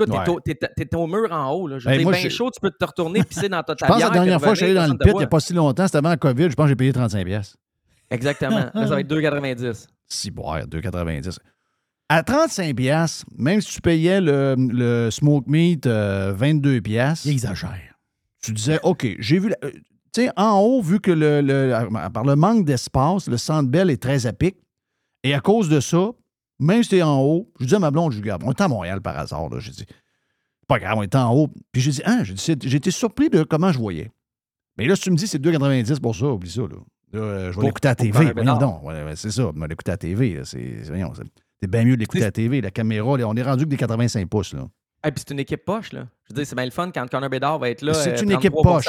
Écoute, 0.00 0.12
t'es 0.12 0.18
Ouais. 0.18 0.28
au- 0.28 0.40
t'es, 0.40 0.54
t'es 0.54 0.94
au 0.96 1.06
mur 1.06 1.30
en 1.32 1.50
haut. 1.52 1.66
Là. 1.68 1.78
Je 1.78 1.88
moi, 2.02 2.12
je- 2.12 2.28
chaud, 2.28 2.50
tu 2.52 2.60
peux 2.60 2.70
te 2.70 2.84
retourner 2.84 3.22
pisser 3.24 3.48
dans 3.48 3.62
ta 3.62 3.74
Je 3.80 3.84
pense 3.84 3.96
que 3.96 4.02
la 4.02 4.10
dernière 4.10 4.38
fois 4.40 4.50
que 4.50 4.54
je 4.54 4.64
suis 4.64 4.64
allé 4.66 4.74
dans 4.74 4.92
le 4.92 4.98
pit, 4.98 5.10
il 5.12 5.16
n'y 5.18 5.24
a 5.24 5.26
pas 5.28 5.40
si 5.40 5.52
longtemps, 5.52 5.86
c'était 5.86 5.98
avant 5.98 6.08
la 6.10 6.16
COVID, 6.16 6.50
je 6.50 6.54
pense 6.54 6.64
que 6.64 6.68
j'ai 6.70 6.76
payé 6.76 6.92
35$. 6.92 7.24
pièces. 7.24 7.56
voit. 7.56 8.14
Exactement. 8.16 8.58
Là, 8.58 8.70
ça 8.74 8.86
va 8.86 9.00
être 9.00 9.08
2,90. 9.10 9.86
Si, 10.08 10.30
bon, 10.30 10.52
ouais, 10.52 10.62
2,90. 10.66 11.38
À 12.08 12.22
35$, 12.22 12.74
piastres, 12.74 13.26
même 13.36 13.60
si 13.60 13.74
tu 13.74 13.80
payais 13.80 14.20
le, 14.20 14.54
le 14.56 15.10
smoke 15.10 15.44
meat 15.50 15.86
euh, 15.86 16.32
22$, 16.32 16.80
piastres, 16.80 17.26
Il 17.26 17.32
exagère. 17.32 17.87
Tu 18.48 18.52
disais, 18.54 18.78
OK, 18.82 19.06
j'ai 19.18 19.38
vu. 19.38 19.48
la- 19.50 19.56
euh, 19.64 19.70
Tu 20.14 20.22
sais, 20.22 20.30
en 20.36 20.58
haut, 20.60 20.80
vu 20.80 21.00
que 21.00 21.10
le, 21.10 21.40
le- 21.42 22.10
par 22.10 22.24
le 22.24 22.34
manque 22.34 22.64
d'espace, 22.64 23.28
le 23.28 23.36
centre 23.36 23.68
belle 23.70 23.90
est 23.90 24.02
très 24.02 24.26
à 24.26 24.32
pic. 24.32 24.56
Et 25.22 25.34
à 25.34 25.40
cause 25.40 25.68
de 25.68 25.80
ça, 25.80 26.10
même 26.58 26.82
si 26.82 26.88
tu 26.90 26.96
es 26.96 27.02
en 27.02 27.20
haut, 27.20 27.52
je 27.60 27.66
dis 27.66 27.74
à 27.74 27.78
ma 27.78 27.90
blonde, 27.90 28.12
je 28.12 28.16
dis, 28.16 28.22
regarde, 28.22 28.42
on 28.44 28.50
est 28.50 28.60
à 28.60 28.68
Montréal 28.68 29.00
par 29.02 29.18
hasard. 29.18 29.48
Là, 29.50 29.58
j'ai 29.60 29.70
dit, 29.72 29.84
pas 30.66 30.78
grave, 30.78 30.96
on 30.98 31.02
est 31.02 31.14
en 31.14 31.32
haut. 31.34 31.48
Puis 31.72 31.82
j'ai 31.82 31.90
dit, 31.90 32.02
ah, 32.04 32.24
j'ai 32.24 32.32
dit, 32.34 32.42
c'est- 32.42 32.66
j'ai 32.66 32.76
été 32.78 32.90
surpris 32.90 33.28
de 33.28 33.42
comment 33.42 33.70
je 33.70 33.78
voyais. 33.78 34.10
Mais 34.78 34.86
là, 34.86 34.96
si 34.96 35.02
tu 35.02 35.10
me 35.10 35.16
dis 35.16 35.26
c'est 35.26 35.38
2,90 35.38 36.00
pour 36.00 36.14
ça, 36.16 36.26
oublie 36.26 36.50
ça. 36.50 36.62
Là. 36.62 36.76
Euh, 37.14 37.52
je 37.52 37.56
vais 37.60 37.66
l'écouter 37.66 37.88
à 37.88 37.94
TV. 37.94 38.18
Ouais, 38.82 39.04
ouais, 39.04 39.16
c'est 39.16 39.30
ça, 39.30 39.50
je 39.54 39.60
vais 39.60 39.68
l'écouter 39.68 39.92
à 39.92 39.96
TV. 39.98 40.40
C'est 40.44 41.68
bien 41.68 41.84
mieux 41.84 41.96
de 41.96 42.00
l'écouter 42.00 42.24
à 42.24 42.30
TV. 42.32 42.60
La 42.60 42.70
caméra, 42.70 43.16
là, 43.18 43.28
on 43.28 43.34
est 43.34 43.42
rendu 43.42 43.64
que 43.64 43.70
des 43.70 43.76
85 43.76 44.28
pouces. 44.28 44.54
Là. 44.54 44.66
Et 45.04 45.10
puis 45.10 45.22
c'est 45.26 45.32
une 45.34 45.40
équipe 45.40 45.64
poche. 45.64 45.92
Là. 45.92 46.06
Je 46.30 46.34
veux 46.34 46.42
dire, 46.42 46.46
c'est 46.46 46.56
bien 46.56 46.64
le 46.66 46.70
fun 46.70 46.90
quand 46.92 47.08
Connor 47.08 47.30
Bedard 47.30 47.58
va 47.58 47.70
être 47.70 47.80
là. 47.80 47.94
C'est 47.94 48.18
euh, 48.18 48.22
une 48.22 48.32
équipe 48.32 48.52
33% 48.52 48.62
poche. 48.62 48.86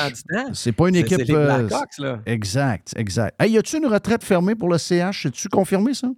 C'est 0.54 0.72
pas 0.74 0.90
une 0.90 0.96
équipe. 0.96 1.22
C'est 1.26 1.34
euh, 1.34 1.68
là. 2.00 2.20
Exact, 2.26 2.94
exact. 2.98 3.42
Hey, 3.42 3.52
y 3.52 3.58
a-tu 3.58 3.78
une 3.78 3.86
retraite 3.88 4.24
fermée 4.24 4.56
pour 4.56 4.68
le 4.70 4.78
CH? 4.78 5.24
C'est-tu 5.24 5.48
confirmé, 5.48 5.94
ça? 5.94 6.10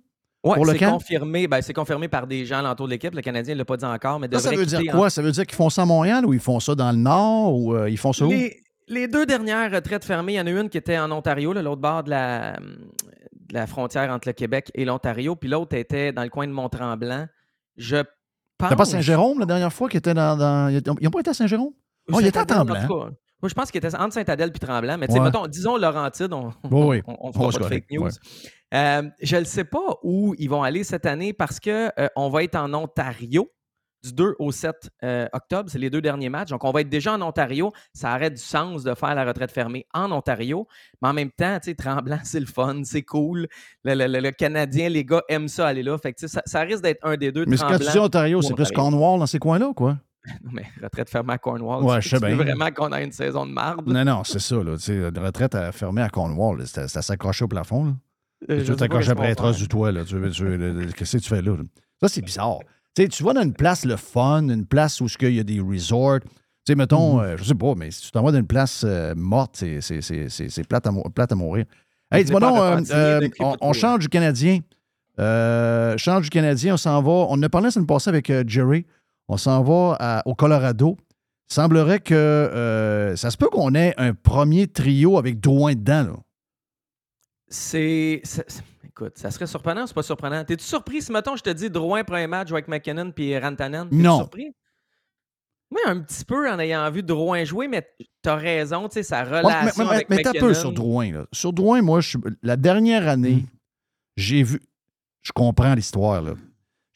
Oui, 0.43 0.55
pour 0.55 0.65
le 0.65 0.71
c'est 0.73 0.85
confirmé. 0.85 1.47
Ben, 1.47 1.61
c'est 1.61 1.73
confirmé 1.73 2.07
par 2.07 2.25
des 2.25 2.45
gens 2.45 2.57
alentour 2.57 2.87
de 2.87 2.93
l'équipe. 2.93 3.13
Le 3.13 3.21
Canadien 3.21 3.53
ne 3.53 3.59
l'a 3.59 3.65
pas 3.65 3.77
dit 3.77 3.85
encore, 3.85 4.19
mais 4.19 4.27
Ça, 4.39 4.49
veut 4.49 4.65
dire 4.65 4.81
quoi? 4.91 5.05
en- 5.05 5.09
Ça 5.09 5.21
veut 5.21 5.31
dire 5.31 5.45
qu'ils 5.45 5.55
font 5.55 5.69
ça 5.69 5.83
à 5.83 5.85
Montréal 5.85 6.25
ou 6.25 6.33
ils 6.33 6.39
font 6.39 6.59
ça 6.59 6.73
dans 6.73 6.91
le 6.91 6.97
Nord 6.97 7.55
ou 7.55 7.75
euh, 7.75 7.87
ils 7.87 7.97
font 7.99 8.11
ça 8.13 8.25
où? 8.25 8.31
Les, 8.31 8.57
les 8.87 9.07
deux 9.07 9.27
dernières 9.27 9.71
retraites 9.71 10.03
fermées, 10.03 10.33
il 10.33 10.37
y 10.37 10.41
en 10.41 10.47
a 10.47 10.49
une 10.49 10.69
qui 10.69 10.79
était 10.79 10.97
en 10.97 11.11
Ontario, 11.11 11.53
l'autre 11.53 11.81
bord 11.81 12.03
de 12.03 12.09
la, 12.09 12.53
de 12.59 13.53
la 13.53 13.67
frontière 13.67 14.09
entre 14.09 14.27
le 14.27 14.33
Québec 14.33 14.71
et 14.73 14.83
l'Ontario, 14.85 15.35
puis 15.35 15.47
l'autre 15.47 15.75
était 15.75 16.11
dans 16.11 16.23
le 16.23 16.29
coin 16.29 16.47
de 16.47 16.51
Mont-Tremblant. 16.51 17.27
Je. 17.77 17.97
T'as 18.69 18.75
pas 18.75 18.85
Saint-Jérôme 18.85 19.39
la 19.39 19.45
dernière 19.45 19.71
fois 19.73 19.89
qui 19.89 19.97
était 19.97 20.13
dans. 20.13 20.37
dans- 20.37 20.69
Ils 20.69 21.03
n'ont 21.03 21.11
pas 21.11 21.19
été 21.19 21.29
à 21.31 21.33
Saint-Jérôme? 21.33 21.71
Oh, 22.11 22.17
il 22.19 22.27
était 22.27 22.39
à 22.39 22.45
Tremblant. 22.45 22.79
Moi, 22.89 23.49
je 23.49 23.53
pense 23.55 23.71
qu'il 23.71 23.83
était 23.83 23.95
entre 23.95 24.13
Saint-Adèle 24.13 24.51
et 24.55 24.59
Tremblant, 24.59 24.97
mais 24.99 25.11
Ouais. 25.11 25.19
mettons, 25.19 25.47
disons 25.47 25.75
Laurentide, 25.77 26.31
on 26.31 26.51
Oui, 26.69 26.97
oui. 26.97 27.01
on, 27.07 27.13
on 27.13 27.29
Oh, 27.29 27.31
fera 27.33 27.45
pas 27.47 27.51
de 27.53 27.57
correct, 27.57 27.85
fake 27.89 27.99
news. 27.99 28.03
ouais. 28.05 28.11
Euh, 28.73 29.09
je 29.21 29.35
ne 29.37 29.43
sais 29.43 29.63
pas 29.63 29.97
où 30.03 30.35
ils 30.37 30.47
vont 30.49 30.61
aller 30.63 30.83
cette 30.83 31.05
année 31.07 31.33
parce 31.33 31.59
qu'on 31.59 32.29
va 32.29 32.43
être 32.43 32.55
en 32.55 32.71
Ontario 32.73 33.49
du 34.03 34.13
2 34.13 34.35
au 34.39 34.51
7 34.51 34.89
euh, 35.03 35.27
octobre. 35.33 35.69
C'est 35.69 35.77
les 35.79 35.89
deux 35.89 36.01
derniers 36.01 36.29
matchs. 36.29 36.49
Donc, 36.49 36.63
on 36.63 36.71
va 36.71 36.81
être 36.81 36.89
déjà 36.89 37.13
en 37.13 37.21
Ontario. 37.21 37.71
Ça 37.93 38.15
aurait 38.15 38.31
du 38.31 38.41
sens 38.41 38.83
de 38.83 38.93
faire 38.95 39.13
la 39.15 39.25
retraite 39.25 39.51
fermée 39.51 39.85
en 39.93 40.11
Ontario. 40.11 40.67
Mais 41.01 41.09
en 41.09 41.13
même 41.13 41.31
temps, 41.31 41.57
tu 41.61 41.69
sais, 41.69 41.75
Tremblant, 41.75 42.19
c'est 42.23 42.39
le 42.39 42.45
fun, 42.45 42.81
c'est 42.83 43.03
cool. 43.03 43.47
Le, 43.83 43.93
le- 43.95 44.07
le- 44.07 44.19
le 44.19 44.31
Canadien, 44.31 44.89
les 44.89 45.05
gars 45.05 45.21
aiment 45.29 45.47
ça 45.47 45.67
aller 45.67 45.83
là. 45.83 45.97
Fait 45.97 46.13
que, 46.13 46.27
ça, 46.27 46.41
ça 46.45 46.61
risque 46.61 46.83
d'être 46.83 47.05
un 47.05 47.15
des 47.17 47.31
deux. 47.31 47.45
Mais 47.47 47.57
quand 47.57 47.77
tu 47.77 47.89
dis 47.91 47.99
Ontario, 47.99 48.41
c'est 48.41 48.53
plus. 48.53 48.71
Cornwall 48.71 49.19
dans 49.19 49.25
ces 49.27 49.39
coins-là, 49.39 49.71
quoi? 49.75 49.97
Non, 50.43 50.51
mais 50.53 50.65
retraite 50.81 51.09
fermée 51.09 51.33
à 51.33 51.37
Cornwall. 51.39 51.83
Ouais, 51.83 51.95
tu- 51.99 52.03
je 52.03 52.09
sais 52.09 52.19
tu 52.19 52.25
veux 52.27 52.35
bien. 52.43 52.43
vraiment 52.55 52.69
qu'on 52.71 52.91
a 52.91 53.01
une 53.01 53.11
saison 53.11 53.43
de 53.45 53.51
marde? 53.51 53.87
Non, 53.87 54.05
non, 54.05 54.23
c'est 54.23 54.37
ça. 54.39 54.55
Là. 54.57 54.73
Retraite 55.19 55.55
à 55.55 55.71
fermer 55.71 56.03
à 56.03 56.09
Cornwall, 56.09 56.61
c'est 56.67 56.81
à 56.95 57.01
s'accrocher 57.01 57.45
au 57.45 57.47
plafond. 57.47 57.85
Là. 57.85 57.91
Euh, 58.49 58.63
tu 58.63 58.75
qu'est-ce 58.75 58.83
après 59.11 59.29
les 59.29 59.35
faire. 59.35 59.51
du 59.51 59.67
toit. 59.67 59.91
Qu'est-ce 59.93 61.17
que 61.17 61.21
tu 61.21 61.29
fais 61.29 61.41
là? 61.41 61.55
Ça, 62.01 62.07
c'est 62.07 62.21
bizarre. 62.21 62.59
Tu 62.95 63.23
vas 63.23 63.33
dans 63.33 63.41
une 63.43 63.53
place, 63.53 63.85
le 63.85 63.95
fun, 63.95 64.49
une 64.49 64.65
place 64.65 64.99
où 65.01 65.07
il 65.21 65.35
y 65.35 65.39
a 65.39 65.43
des 65.43 65.59
resorts. 65.59 66.19
Tu 66.21 66.27
sais, 66.67 66.75
mettons, 66.75 67.19
Mm-hmm. 67.19 67.23
euh, 67.25 67.37
je 67.37 67.43
sais 67.45 67.55
pas, 67.55 67.73
mais 67.75 67.89
si 67.91 68.01
tu 68.01 68.11
t'en 68.11 68.21
vas 68.23 68.31
dans 68.31 68.37
une 68.39 68.45
place 68.47 68.83
euh, 68.85 69.13
morte, 69.15 69.55
c'est- 69.57 69.81
c'est- 69.81 70.01
c'est 70.01 70.29
c'est- 70.29 70.49
c'est 70.49 70.67
plate, 70.67 70.87
plate 71.15 71.31
à 71.31 71.35
mourir. 71.35 71.65
Hey, 72.11 72.23
dis-moi 72.25 72.39
donc, 72.41 72.57
euh, 72.59 72.81
euh, 72.91 73.29
on, 73.61 73.73
change 73.73 73.99
du 73.99 74.09
Canadien. 74.09 74.59
Euh, 75.19 75.97
change 75.97 76.23
du 76.23 76.29
Canadien, 76.29 76.73
on 76.73 76.77
s'en 76.77 77.01
va. 77.01 77.09
On 77.11 77.31
en 77.33 77.43
a 77.43 77.49
parlé 77.49 77.65
la 77.67 77.71
semaine 77.71 77.87
passée 77.87 78.09
avec 78.09 78.29
euh, 78.29 78.43
Jerry. 78.45 78.85
On 79.29 79.37
s'en 79.37 79.63
va 79.63 79.95
à- 79.99 80.21
au 80.27 80.35
Colorado. 80.35 80.97
Il 81.49 81.53
semblerait 81.53 81.99
que 81.99 82.13
euh, 82.13 83.15
ça 83.15 83.31
se 83.31 83.37
peut 83.37 83.47
qu'on 83.49 83.73
ait 83.75 83.93
un 83.97 84.13
premier 84.13 84.67
trio 84.67 85.17
avec 85.17 85.39
Drouin 85.39 85.73
dedans. 85.73 86.03
Là. 86.03 86.15
C'est. 87.47 88.21
Écoute, 88.91 89.17
ça 89.17 89.31
serait 89.31 89.47
surprenant 89.47 89.83
ou 89.83 89.87
c'est 89.87 89.93
pas 89.93 90.03
surprenant? 90.03 90.43
T'es-tu 90.43 90.65
surpris 90.65 91.01
si, 91.01 91.11
mettons, 91.11 91.35
je 91.37 91.43
te 91.43 91.49
dis 91.49 91.69
Drouin, 91.69 92.03
premier 92.03 92.27
match 92.27 92.51
avec 92.51 92.67
McKinnon 92.67 93.11
puis 93.11 93.37
Rantanen? 93.37 93.87
Non. 93.91 94.17
surpris? 94.19 94.53
Oui, 95.71 95.79
un 95.85 96.01
petit 96.01 96.25
peu 96.25 96.51
en 96.51 96.59
ayant 96.59 96.91
vu 96.91 97.01
Drouin 97.01 97.45
jouer, 97.45 97.69
mais 97.69 97.87
t'as 98.21 98.35
raison, 98.35 98.89
tu 98.89 98.95
sais, 98.95 99.03
sa 99.03 99.23
relation 99.23 99.83
mais 99.85 99.89
mais, 99.89 99.95
avec 99.95 100.09
mais 100.09 100.17
t'as 100.21 100.29
McKinnon. 100.31 100.47
peu 100.47 100.53
sur 100.53 100.73
Drouin. 100.73 101.11
Là. 101.13 101.25
Sur 101.31 101.53
Drouin, 101.53 101.81
moi, 101.81 102.01
je- 102.01 102.17
la 102.43 102.57
dernière 102.57 103.07
année, 103.07 103.45
j'ai 104.17 104.43
vu. 104.43 104.59
Je 105.21 105.31
comprends 105.31 105.73
l'histoire. 105.73 106.21
là. 106.21 106.33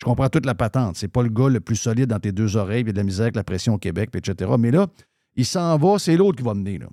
Je 0.02 0.06
comprends 0.06 0.28
toute 0.28 0.46
la 0.46 0.56
patente. 0.56 0.98
C'est 0.98 1.08
pas 1.08 1.24
le 1.24 1.30
gars 1.30 1.48
le 1.48 1.62
plus 1.62 1.78
solide 1.78 2.08
dans 2.10 2.20
tes 2.20 2.34
deux 2.34 2.58
oreilles, 2.58 2.84
puis 2.84 2.92
de 2.92 2.98
la 2.98 3.04
misère 3.06 3.24
avec 3.26 3.38
la 3.38 3.46
pression 3.46 3.76
au 3.76 3.78
Québec, 3.78 4.10
puis 4.12 4.20
etc. 4.20 4.52
Mais 4.60 4.72
là, 4.72 4.88
il 5.38 5.46
s'en 5.46 5.78
va, 5.78 5.98
c'est 5.98 6.18
l'autre 6.18 6.38
qui 6.38 6.44
va 6.44 6.54
mener. 6.54 6.78
Là. 6.80 6.88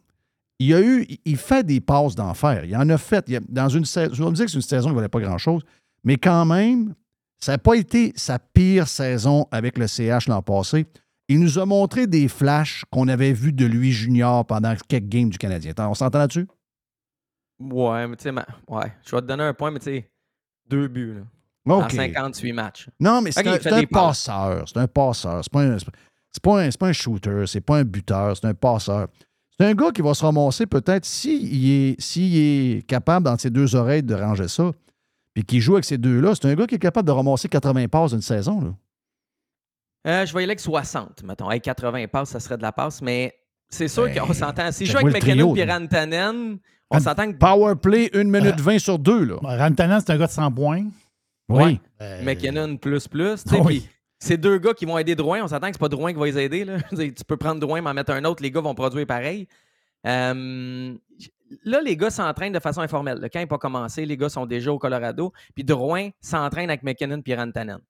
Il 0.64 0.74
a 0.74 0.80
eu, 0.80 1.06
il- 1.24 1.36
fait 1.36 1.64
des 1.64 1.80
passes 1.80 2.14
d'enfer. 2.14 2.64
Il 2.64 2.76
en 2.76 2.88
a 2.88 2.98
fait. 2.98 3.24
il 3.28 3.34
y 3.34 3.36
a- 3.36 3.40
dans 3.48 3.68
une 3.68 3.84
saison, 3.84 4.12
je 4.14 4.22
vais 4.22 4.30
me 4.30 4.34
dire 4.34 4.44
que 4.44 4.50
c'est 4.50 4.56
une 4.58 4.62
saison 4.62 4.88
qui 4.88 4.92
ne 4.94 4.96
valait 4.96 5.08
pas 5.08 5.20
grand-chose, 5.20 5.62
mais 6.04 6.16
quand 6.16 6.44
même, 6.44 6.94
ça 7.40 7.52
n'a 7.52 7.58
pas 7.58 7.74
été 7.74 8.12
sa 8.16 8.38
pire 8.38 8.86
saison 8.86 9.46
avec 9.50 9.78
le 9.78 9.86
CH 9.86 10.28
l'an 10.28 10.42
passé. 10.42 10.86
Il 11.28 11.40
nous 11.40 11.58
a 11.58 11.66
montré 11.66 12.06
des 12.06 12.28
flashs 12.28 12.84
qu'on 12.90 13.08
avait 13.08 13.32
vus 13.32 13.52
de 13.52 13.64
lui 13.66 13.92
junior 13.92 14.44
pendant 14.44 14.74
quelques 14.88 15.08
games 15.08 15.30
du 15.30 15.38
Canadien. 15.38 15.70
Attends, 15.70 15.90
On 15.90 15.94
s'entend 15.94 16.18
là-dessus? 16.18 16.46
Ouais, 17.60 18.06
mais 18.08 18.16
tu 18.16 18.24
sais, 18.24 18.30
ouais, 18.68 18.92
je 19.04 19.14
vais 19.16 19.22
te 19.22 19.26
donner 19.26 19.44
un 19.44 19.54
point, 19.54 19.70
mais 19.70 19.78
tu 19.78 19.84
sais, 19.86 20.10
deux 20.68 20.88
buts, 20.88 21.14
là. 21.14 21.20
En 21.74 21.84
OK. 21.84 21.92
58 21.92 22.52
matchs. 22.52 22.88
Non, 22.98 23.20
mais 23.22 23.30
c'est 23.30 23.46
un, 23.46 23.52
un 23.54 23.84
passeur. 23.84 24.68
C'est 24.68 24.78
un 24.78 24.88
passeur. 24.88 25.42
C'est 25.44 25.52
pas 25.52 25.62
pas 26.42 26.60
un, 26.62 26.70
c'est 26.70 26.78
pas 26.80 26.88
un 26.88 26.92
shooter. 26.92 27.44
C'est 27.46 27.60
pas 27.60 27.78
un 27.78 27.84
buteur. 27.84 28.36
C'est 28.36 28.46
un 28.46 28.54
passeur. 28.54 29.08
C'est 29.62 29.68
un 29.68 29.74
gars 29.74 29.92
qui 29.92 30.02
va 30.02 30.12
se 30.12 30.24
ramasser 30.24 30.66
peut-être, 30.66 31.04
s'il 31.04 31.70
est, 31.70 32.00
s'il 32.00 32.36
est 32.36 32.82
capable, 32.84 33.26
dans 33.26 33.38
ses 33.38 33.48
deux 33.48 33.76
oreilles, 33.76 34.02
de 34.02 34.16
ranger 34.16 34.48
ça, 34.48 34.72
puis 35.34 35.44
qui 35.44 35.60
joue 35.60 35.74
avec 35.74 35.84
ces 35.84 35.98
deux-là, 35.98 36.34
c'est 36.34 36.48
un 36.48 36.54
gars 36.56 36.66
qui 36.66 36.74
est 36.74 36.80
capable 36.80 37.06
de 37.06 37.12
ramasser 37.12 37.48
80 37.48 37.86
passes 37.86 38.10
d'une 38.10 38.22
saison. 38.22 38.60
Là. 38.60 38.74
Euh, 40.08 40.26
je 40.26 40.32
vais 40.34 40.40
y 40.40 40.42
aller 40.42 40.50
avec 40.50 40.58
60, 40.58 41.22
mettons. 41.22 41.48
Hey, 41.48 41.60
80 41.60 42.08
passes, 42.08 42.30
ça 42.30 42.40
serait 42.40 42.56
de 42.56 42.62
la 42.62 42.72
passe, 42.72 43.00
mais 43.02 43.32
c'est 43.68 43.86
sûr 43.86 44.06
Ben, 44.06 44.18
qu'on 44.18 44.32
s'entend. 44.32 44.72
Si 44.72 44.84
je 44.84 44.90
joue 44.90 44.98
avec 44.98 45.14
McKinnon 45.14 45.54
et. 45.54 45.64
Rantanen, 45.64 46.58
on 46.90 46.98
s'entend 46.98 47.30
que 47.30 47.38
Power 47.38 47.76
play, 47.80 48.10
1 48.12 48.24
minute 48.24 48.58
20 48.58 48.80
sur 48.80 48.98
2. 48.98 49.26
Là. 49.26 49.36
Rantanen, 49.42 50.00
c'est 50.00 50.10
un 50.10 50.18
gars 50.18 50.26
de 50.26 50.32
100 50.32 50.50
points. 50.50 50.86
Oui. 51.48 51.78
McKinnon 52.24 52.78
plus 52.78 53.06
plus. 53.06 53.44
Oui. 53.64 53.88
C'est 54.24 54.36
deux 54.36 54.58
gars 54.58 54.72
qui 54.72 54.84
vont 54.84 54.96
aider 54.98 55.16
Drouin. 55.16 55.42
On 55.42 55.48
s'entend 55.48 55.66
que 55.66 55.72
c'est 55.72 55.80
pas 55.80 55.88
Drouin 55.88 56.12
qui 56.12 56.18
va 56.20 56.26
les 56.26 56.38
aider. 56.38 56.64
Tu 56.92 57.24
peux 57.26 57.36
prendre 57.36 57.58
Drouin, 57.58 57.80
m'en 57.80 57.92
mettre 57.92 58.12
un 58.12 58.24
autre, 58.24 58.40
les 58.40 58.52
gars 58.52 58.60
vont 58.60 58.72
produire 58.72 59.04
pareil. 59.04 59.48
Euh, 60.06 60.94
là, 61.64 61.80
les 61.80 61.96
gars 61.96 62.10
s'entraînent 62.10 62.52
de 62.52 62.60
façon 62.60 62.82
informelle. 62.82 63.18
Le 63.20 63.28
camp 63.28 63.40
n'est 63.40 63.46
pas 63.46 63.58
commencé, 63.58 64.06
les 64.06 64.16
gars 64.16 64.28
sont 64.28 64.46
déjà 64.46 64.72
au 64.72 64.78
Colorado. 64.78 65.32
Puis 65.56 65.64
Drouin 65.64 66.10
s'entraîne 66.20 66.70
avec 66.70 66.84
McKinnon 66.84 67.20
et 67.26 67.34
Rantanen. 67.34 67.80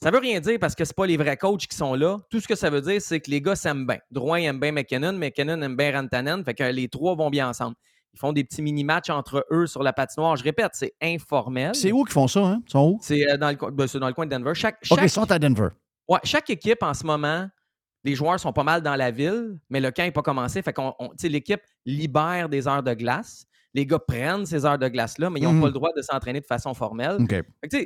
Ça 0.00 0.12
veut 0.12 0.20
rien 0.20 0.38
dire 0.38 0.60
parce 0.60 0.76
que 0.76 0.84
c'est 0.84 0.94
pas 0.94 1.06
les 1.06 1.16
vrais 1.16 1.36
coachs 1.36 1.66
qui 1.66 1.76
sont 1.76 1.94
là. 1.94 2.20
Tout 2.30 2.38
ce 2.38 2.46
que 2.46 2.54
ça 2.54 2.70
veut 2.70 2.80
dire, 2.80 3.02
c'est 3.02 3.18
que 3.18 3.28
les 3.32 3.40
gars 3.40 3.56
s'aiment 3.56 3.84
bien. 3.84 3.98
Drouin 4.12 4.38
aime 4.42 4.60
bien 4.60 4.70
McKinnon, 4.70 5.14
McKinnon 5.14 5.60
aime 5.60 5.76
bien 5.76 5.90
Rantanen. 5.90 6.44
Fait 6.44 6.54
que 6.54 6.62
les 6.62 6.88
trois 6.88 7.16
vont 7.16 7.30
bien 7.30 7.48
ensemble. 7.48 7.74
Ils 8.14 8.18
font 8.18 8.32
des 8.32 8.44
petits 8.44 8.62
mini-matchs 8.62 9.10
entre 9.10 9.44
eux 9.50 9.66
sur 9.66 9.82
la 9.82 9.92
patinoire. 9.92 10.36
Je 10.36 10.44
répète, 10.44 10.70
c'est 10.74 10.94
informel. 11.02 11.74
C'est 11.74 11.92
où 11.92 12.04
qu'ils 12.04 12.12
font 12.12 12.28
ça, 12.28 12.40
hein? 12.40 12.62
Ils 12.66 12.70
sont 12.70 12.90
où? 12.92 12.98
C'est 13.02 13.28
euh, 13.30 13.36
dans, 13.36 13.50
le, 13.50 13.56
co- 13.56 13.70
ben, 13.70 13.86
dans 13.92 14.06
le 14.08 14.12
coin 14.14 14.24
de 14.26 14.30
Denver. 14.30 14.52
Chaque, 14.54 14.76
OK, 14.90 14.96
chaque- 14.96 15.04
ils 15.04 15.10
sont 15.10 15.30
à 15.30 15.38
Denver. 15.38 15.68
Ouais, 16.08 16.20
chaque 16.24 16.48
équipe 16.50 16.82
en 16.82 16.94
ce 16.94 17.04
moment, 17.04 17.48
les 18.04 18.14
joueurs 18.14 18.38
sont 18.38 18.52
pas 18.52 18.62
mal 18.62 18.82
dans 18.82 18.94
la 18.96 19.10
ville, 19.10 19.58
mais 19.70 19.80
le 19.80 19.90
camp 19.90 20.02
n'est 20.04 20.12
pas 20.12 20.22
commencé. 20.22 20.62
Fait 20.62 20.72
qu'on, 20.72 20.94
l'équipe 21.22 21.60
libère 21.86 22.48
des 22.48 22.68
heures 22.68 22.82
de 22.82 22.94
glace. 22.94 23.46
Les 23.72 23.84
gars 23.86 23.98
prennent 23.98 24.46
ces 24.46 24.64
heures 24.64 24.78
de 24.78 24.86
glace-là, 24.88 25.30
mais 25.30 25.40
ils 25.40 25.44
n'ont 25.44 25.52
Mhm. 25.54 25.60
pas 25.62 25.66
le 25.66 25.72
droit 25.72 25.90
de 25.96 26.02
s'entraîner 26.02 26.40
de 26.40 26.46
façon 26.46 26.72
formelle. 26.74 27.16
OK. 27.20 27.30
Fait 27.30 27.68
que, 27.68 27.76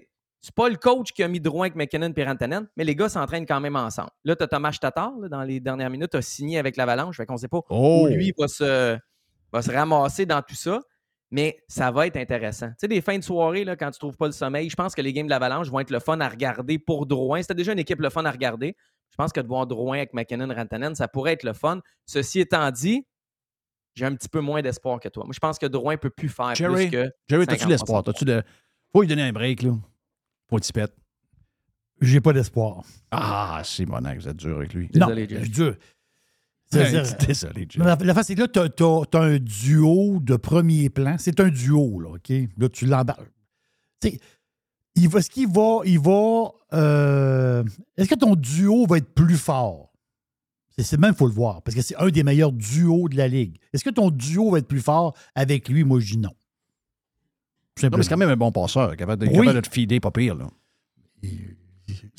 c'est 0.41 0.55
pas 0.55 0.68
le 0.68 0.76
coach 0.76 1.12
qui 1.12 1.22
a 1.22 1.29
mis 1.29 1.41
Drouin 1.41 1.62
avec 1.66 1.74
McKinnon 1.76 2.12
et 2.14 2.24
Rantanen, 2.24 2.68
mais 2.76 2.85
les 2.85 2.95
gars 2.95 3.09
s'entraînent 3.09 3.47
quand 3.47 3.61
même 3.61 3.74
ensemble. 3.76 4.11
Là, 4.24 4.37
tu 4.37 4.45
as 4.45 4.47
Thomas 4.49 4.76
Tatar, 4.81 5.12
là, 5.20 5.29
dans 5.29 5.43
les 5.43 5.59
dernières 5.61 5.91
minutes, 5.91 6.14
a 6.14 6.20
signé 6.22 6.59
avec 6.59 6.76
l'Avalanche. 6.76 7.16
Fait 7.16 7.24
qu'on 7.26 7.37
sait 7.39 7.49
pas 7.49 7.61
Oh! 7.70 8.03
où 8.05 8.07
lui 8.14 8.33
va 8.39 8.47
se, 8.49 8.99
va 9.53 9.62
se 9.62 9.70
ramasser 9.70 10.26
dans 10.26 10.42
tout 10.42 10.55
ça. 10.55 10.80
Mais 11.30 11.59
ça 11.68 11.90
va 11.90 12.07
être 12.07 12.16
intéressant. 12.16 12.68
Tu 12.68 12.74
sais, 12.78 12.88
des 12.88 13.03
fins 13.03 13.18
de 13.18 13.22
soirée, 13.22 13.64
là, 13.64 13.76
quand 13.76 13.90
tu 13.90 13.99
trouves 13.99 14.16
pas 14.16 14.26
le 14.26 14.32
sommeil, 14.32 14.70
je 14.70 14.76
pense 14.76 14.94
que 14.94 15.03
les 15.03 15.12
games 15.12 15.26
de 15.26 15.30
l'Avalanche 15.30 15.68
vont 15.68 15.80
être 15.80 15.90
le 15.90 16.01
fun 16.01 16.18
à 16.20 16.28
regarder 16.28 16.78
pour 16.78 17.05
Drouin. 17.05 17.42
C'était 17.42 17.55
déjà 17.55 17.72
une 17.72 17.78
équipe 17.78 18.01
le 18.01 18.09
fun 18.09 18.24
à 18.24 18.30
regarder. 18.30 18.74
Je 19.11 19.16
pense 19.16 19.32
que 19.32 19.40
de 19.40 19.46
voir 19.46 19.66
Drouin 19.66 19.99
avec 19.99 20.14
McKinnon, 20.14 20.49
Rantanen, 20.55 20.94
ça 20.94 21.07
pourrait 21.07 21.34
être 21.34 21.44
le 21.44 21.53
fun. 21.53 21.80
Ceci 22.07 22.40
étant 22.40 22.70
dit, 22.70 23.07
j'ai 23.94 24.07
un 24.07 24.14
petit 24.14 24.28
peu 24.28 24.40
moins 24.40 24.62
d'espoir 24.62 25.01
que 25.01 25.09
toi. 25.09 25.24
Moi, 25.24 25.32
je 25.34 25.38
pense 25.38 25.59
que 25.59 25.66
Drouin 25.66 25.99
peut 25.99 26.11
plus 26.11 26.30
faire 26.30 26.55
Jerry, 26.55 26.88
plus 26.88 26.90
que. 26.90 27.11
Jerry, 27.28 27.46
t'as-tu 27.46 27.61
50 27.61 27.66
de 27.66 27.72
l'espoir? 27.72 28.03
T'as-tu 28.05 28.24
de... 28.24 28.42
Faut 28.92 29.03
lui 29.03 29.09
donner 29.09 29.22
un 29.22 29.32
break, 29.32 29.62
là. 29.62 29.72
Faut 30.49 30.57
qu'il 30.57 30.72
pète. 30.72 30.94
J'ai 32.01 32.20
pas 32.20 32.32
d'espoir. 32.32 32.84
Ah, 33.11 33.61
c'est 33.64 33.84
mon 33.84 34.01
vous 34.01 34.28
êtes 34.28 34.36
dur 34.36 34.59
avec 34.59 34.72
lui. 34.72 34.88
non, 34.94 35.09
je 35.09 35.36
suis 35.36 35.51
dur. 35.51 35.76
C'est-à-dire- 36.70 37.16
Désolé. 37.26 37.68
Mais 37.78 37.84
La, 37.84 37.96
la 37.96 38.14
face, 38.14 38.26
c'est 38.26 38.34
que 38.34 38.40
là, 38.42 38.48
tu 38.48 38.82
as, 39.16 39.20
un 39.20 39.38
duo 39.38 40.18
de 40.20 40.36
premier 40.36 40.90
plan. 40.90 41.16
C'est 41.18 41.40
un 41.40 41.48
duo, 41.48 42.00
là, 42.00 42.10
OK? 42.10 42.32
Là, 42.58 42.68
tu 42.68 42.86
l'embarques. 42.86 43.30
Tu 44.00 44.10
sais, 44.10 44.20
il 44.94 45.08
va, 45.08 45.18
est-ce 45.20 45.30
qu'il 45.30 45.48
va. 45.48 45.80
Il 45.84 45.98
va 45.98 46.50
euh, 46.74 47.64
est-ce 47.96 48.08
que 48.08 48.14
ton 48.14 48.34
duo 48.34 48.86
va 48.86 48.98
être 48.98 49.14
plus 49.14 49.36
fort? 49.38 49.92
C'est, 50.76 50.98
même, 51.00 51.12
il 51.12 51.16
faut 51.16 51.26
le 51.26 51.32
voir, 51.32 51.62
parce 51.62 51.74
que 51.74 51.82
c'est 51.82 51.96
un 51.96 52.08
des 52.08 52.22
meilleurs 52.22 52.52
duos 52.52 53.08
de 53.08 53.16
la 53.16 53.26
Ligue. 53.26 53.56
Est-ce 53.72 53.82
que 53.82 53.90
ton 53.90 54.10
duo 54.10 54.50
va 54.52 54.58
être 54.58 54.68
plus 54.68 54.80
fort 54.80 55.16
avec 55.34 55.68
lui? 55.68 55.82
Moi, 55.82 55.98
je 55.98 56.12
dis 56.12 56.18
non. 56.18 56.30
Non, 57.82 57.90
mais 57.96 58.02
c'est 58.02 58.08
quand 58.10 58.16
même 58.16 58.28
un 58.28 58.36
bon 58.36 58.52
passeur, 58.52 58.96
capable 58.96 59.24
de, 59.24 59.30
Oui. 59.30 59.46
capable 59.46 59.62
de 59.62 59.68
te 59.68 59.98
pas 59.98 60.10
pire. 60.12 60.36
Là. 60.36 60.46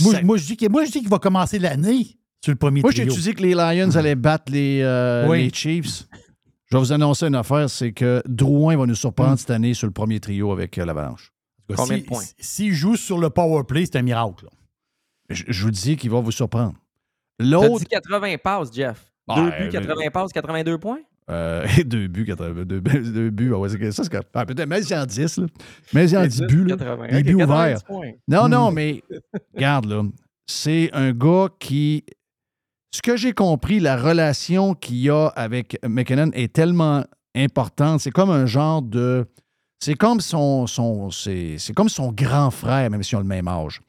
Moi, 0.02 0.14
Ça- 0.14 0.22
moi, 0.24 0.38
je 0.38 0.46
dis 0.46 0.58
que- 0.58 0.68
moi, 0.70 0.84
je 0.84 0.92
dis 0.92 1.00
qu'il 1.00 1.10
va 1.10 1.20
commencer 1.20 1.58
l'année 1.60 2.19
sur 2.42 2.52
le 2.52 2.58
premier 2.58 2.82
Moi, 2.82 2.92
j'ai 2.92 3.04
étudié 3.04 3.34
que 3.34 3.42
les 3.42 3.54
Lions 3.54 3.96
allaient 3.96 4.16
battre 4.16 4.52
les, 4.52 4.82
euh, 4.82 5.28
Oui. 5.28 5.44
les 5.44 5.50
Chiefs. 5.54 6.04
Je 6.72 6.78
vais 6.78 6.80
vous 6.84 6.92
annoncer 6.94 7.26
une 7.26 7.36
affaire, 7.36 7.70
c'est 7.70 7.92
que 7.92 8.22
Drouin 8.28 8.78
va 8.78 8.86
nous 8.86 8.96
surprendre 8.96 9.38
cette 9.40 9.50
année 9.50 9.74
sur 9.74 9.88
le 9.88 9.94
premier 9.94 10.20
trio 10.20 10.52
avec 10.52 10.78
euh, 10.78 10.86
l'Avalanche. 10.86 11.32
Combien 11.76 11.98
de 11.98 12.04
points? 12.04 12.24
S'il 12.40 12.74
joue 12.74 12.96
sur 12.96 13.18
le 13.20 13.30
power 13.30 13.64
play, 13.68 13.86
c'est 13.86 13.98
un 13.98 14.02
miracle. 14.02 14.48
Je, 15.30 15.44
je 15.48 15.64
vous 15.64 15.72
dis 15.72 15.98
qu'il 15.98 16.10
va 16.10 16.20
vous 16.20 16.32
surprendre. 16.32 16.74
L'autre, 17.40 17.80
dit 17.80 17.86
80 17.86 18.36
passes, 18.44 18.74
Jeff. 18.74 19.06
Deux 19.36 19.46
buts, 19.52 19.70
80 19.72 20.10
passes, 20.12 20.32
82 20.34 20.78
points? 20.80 21.00
euh, 21.30 21.66
deux 21.86 22.08
buts, 22.08 22.26
80, 22.26 22.66
deux, 22.66 22.82
deux 22.82 23.30
buts, 23.30 23.52
ah 23.54 23.60
ouais, 23.60 23.70
c'est- 23.70 23.92
ça, 23.92 24.04
c'est 24.04 24.16
ah, 24.34 24.46
peut-être, 24.46 24.68
mais 24.68 24.82
il 24.82 24.96
en 24.96 25.06
10, 25.06 25.38
là. 25.38 25.46
Mais 25.94 26.10
il 26.10 26.18
en 26.18 26.26
10 26.26 26.42
buts, 26.44 26.66
là. 26.66 26.76
80. 26.78 27.08
Les 27.08 27.18
Ok, 27.20 27.24
buts 27.26 27.38
90 27.38 27.44
ouverts. 27.44 27.84
points. 27.84 28.12
Non, 28.28 28.50
non, 28.50 28.72
Hmm. 28.72 28.74
mais 28.76 29.04
regarde, 29.56 29.86
là, 29.86 30.04
c'est 30.48 30.90
un 30.94 31.12
gars 31.12 31.50
qui. 31.60 32.04
Ce 32.92 33.02
que 33.02 33.16
j'ai 33.18 33.34
compris, 33.34 33.80
la 33.80 33.98
relation 33.98 34.74
qu'il 34.74 34.98
y 34.98 35.10
a 35.10 35.28
avec 35.28 35.78
McKinnon 35.88 36.32
est 36.34 36.52
tellement 36.52 37.04
importante. 37.36 38.02
C'est 38.02 38.12
comme 38.12 38.32
un 38.32 38.46
genre 38.46 38.82
de. 38.82 39.28
C'est 39.80 39.96
comme 39.96 40.20
son. 40.22 40.66
son 40.68 41.12
c'est, 41.12 41.58
c'est 41.58 41.74
comme 41.74 41.90
son 41.90 42.12
grand 42.12 42.52
frère, 42.52 42.90
même 42.90 43.04
si 43.04 43.16
ont 43.16 43.20
le 43.20 43.26
même 43.26 43.48
âge. 43.48 43.82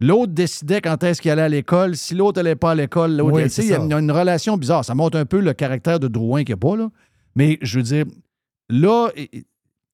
L'autre 0.00 0.32
décidait 0.32 0.80
quand 0.80 1.02
est-ce 1.02 1.20
qu'il 1.20 1.32
allait 1.32 1.42
à 1.42 1.48
l'école. 1.48 1.96
Si 1.96 2.14
l'autre 2.14 2.38
n'allait 2.38 2.54
pas 2.54 2.70
à 2.70 2.74
l'école, 2.76 3.16
l'autre. 3.16 3.32
Oui, 3.32 3.42
il 3.58 3.64
y 3.64 3.74
a 3.74 3.78
une, 3.78 3.92
une 3.92 4.12
relation 4.12 4.56
bizarre. 4.56 4.84
Ça 4.84 4.94
montre 4.94 5.18
un 5.18 5.26
peu 5.26 5.40
le 5.40 5.52
caractère 5.52 5.98
de 5.98 6.06
Drouin 6.06 6.44
qu'il 6.44 6.54
n'y 6.54 6.60
a 6.60 6.70
pas, 6.70 6.76
là. 6.76 6.88
Mais 7.34 7.58
je 7.62 7.78
veux 7.78 7.82
dire, 7.82 8.04
là, 8.68 9.10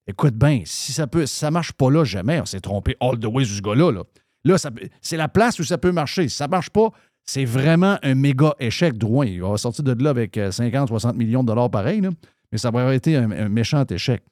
écoute 0.07 0.35
bien, 0.35 0.63
si 0.67 0.93
ça 0.93 1.07
peut, 1.07 1.25
si 1.25 1.37
ça 1.37 1.51
marche 1.51 1.73
pas 1.73 1.91
là, 1.91 2.05
jamais. 2.05 2.41
On 2.41 2.45
s'est 2.45 2.61
trompé 2.61 2.97
all 3.01 3.19
the 3.19 3.27
way 3.27 3.45
sur 3.45 3.57
ce 3.57 3.63
gars-là. 3.63 4.03
Là, 4.45 4.57
c'est 5.01 5.17
la 5.17 5.29
place 5.29 5.59
où 5.59 5.65
ça 5.65 5.79
peut 5.79 5.93
marcher. 5.93 6.29
Si 6.29 6.37
ça 6.37 6.49
marche 6.49 6.69
pas, 6.69 6.91
c'est 7.27 7.45
vraiment 7.45 7.99
un 8.03 8.15
méga 8.15 8.55
échec, 8.59 8.97
Drouin. 8.99 9.27
Il 9.27 9.41
va 9.43 9.57
sortir 9.57 9.83
de 9.85 10.03
là 10.03 10.11
avec 10.11 10.37
euh, 10.39 10.51
50, 10.51 10.89
60 10.89 11.17
millions 11.17 11.43
de 11.43 11.49
dollars 11.49 11.71
pareil, 11.71 12.01
là. 12.01 12.11
mais 12.53 12.59
ça 12.59 12.71
va 12.71 12.81
avoir 12.81 12.93
été 12.95 13.17
un, 13.17 13.31
un 13.31 13.49
méchant 13.49 13.85
échec. 13.87 14.23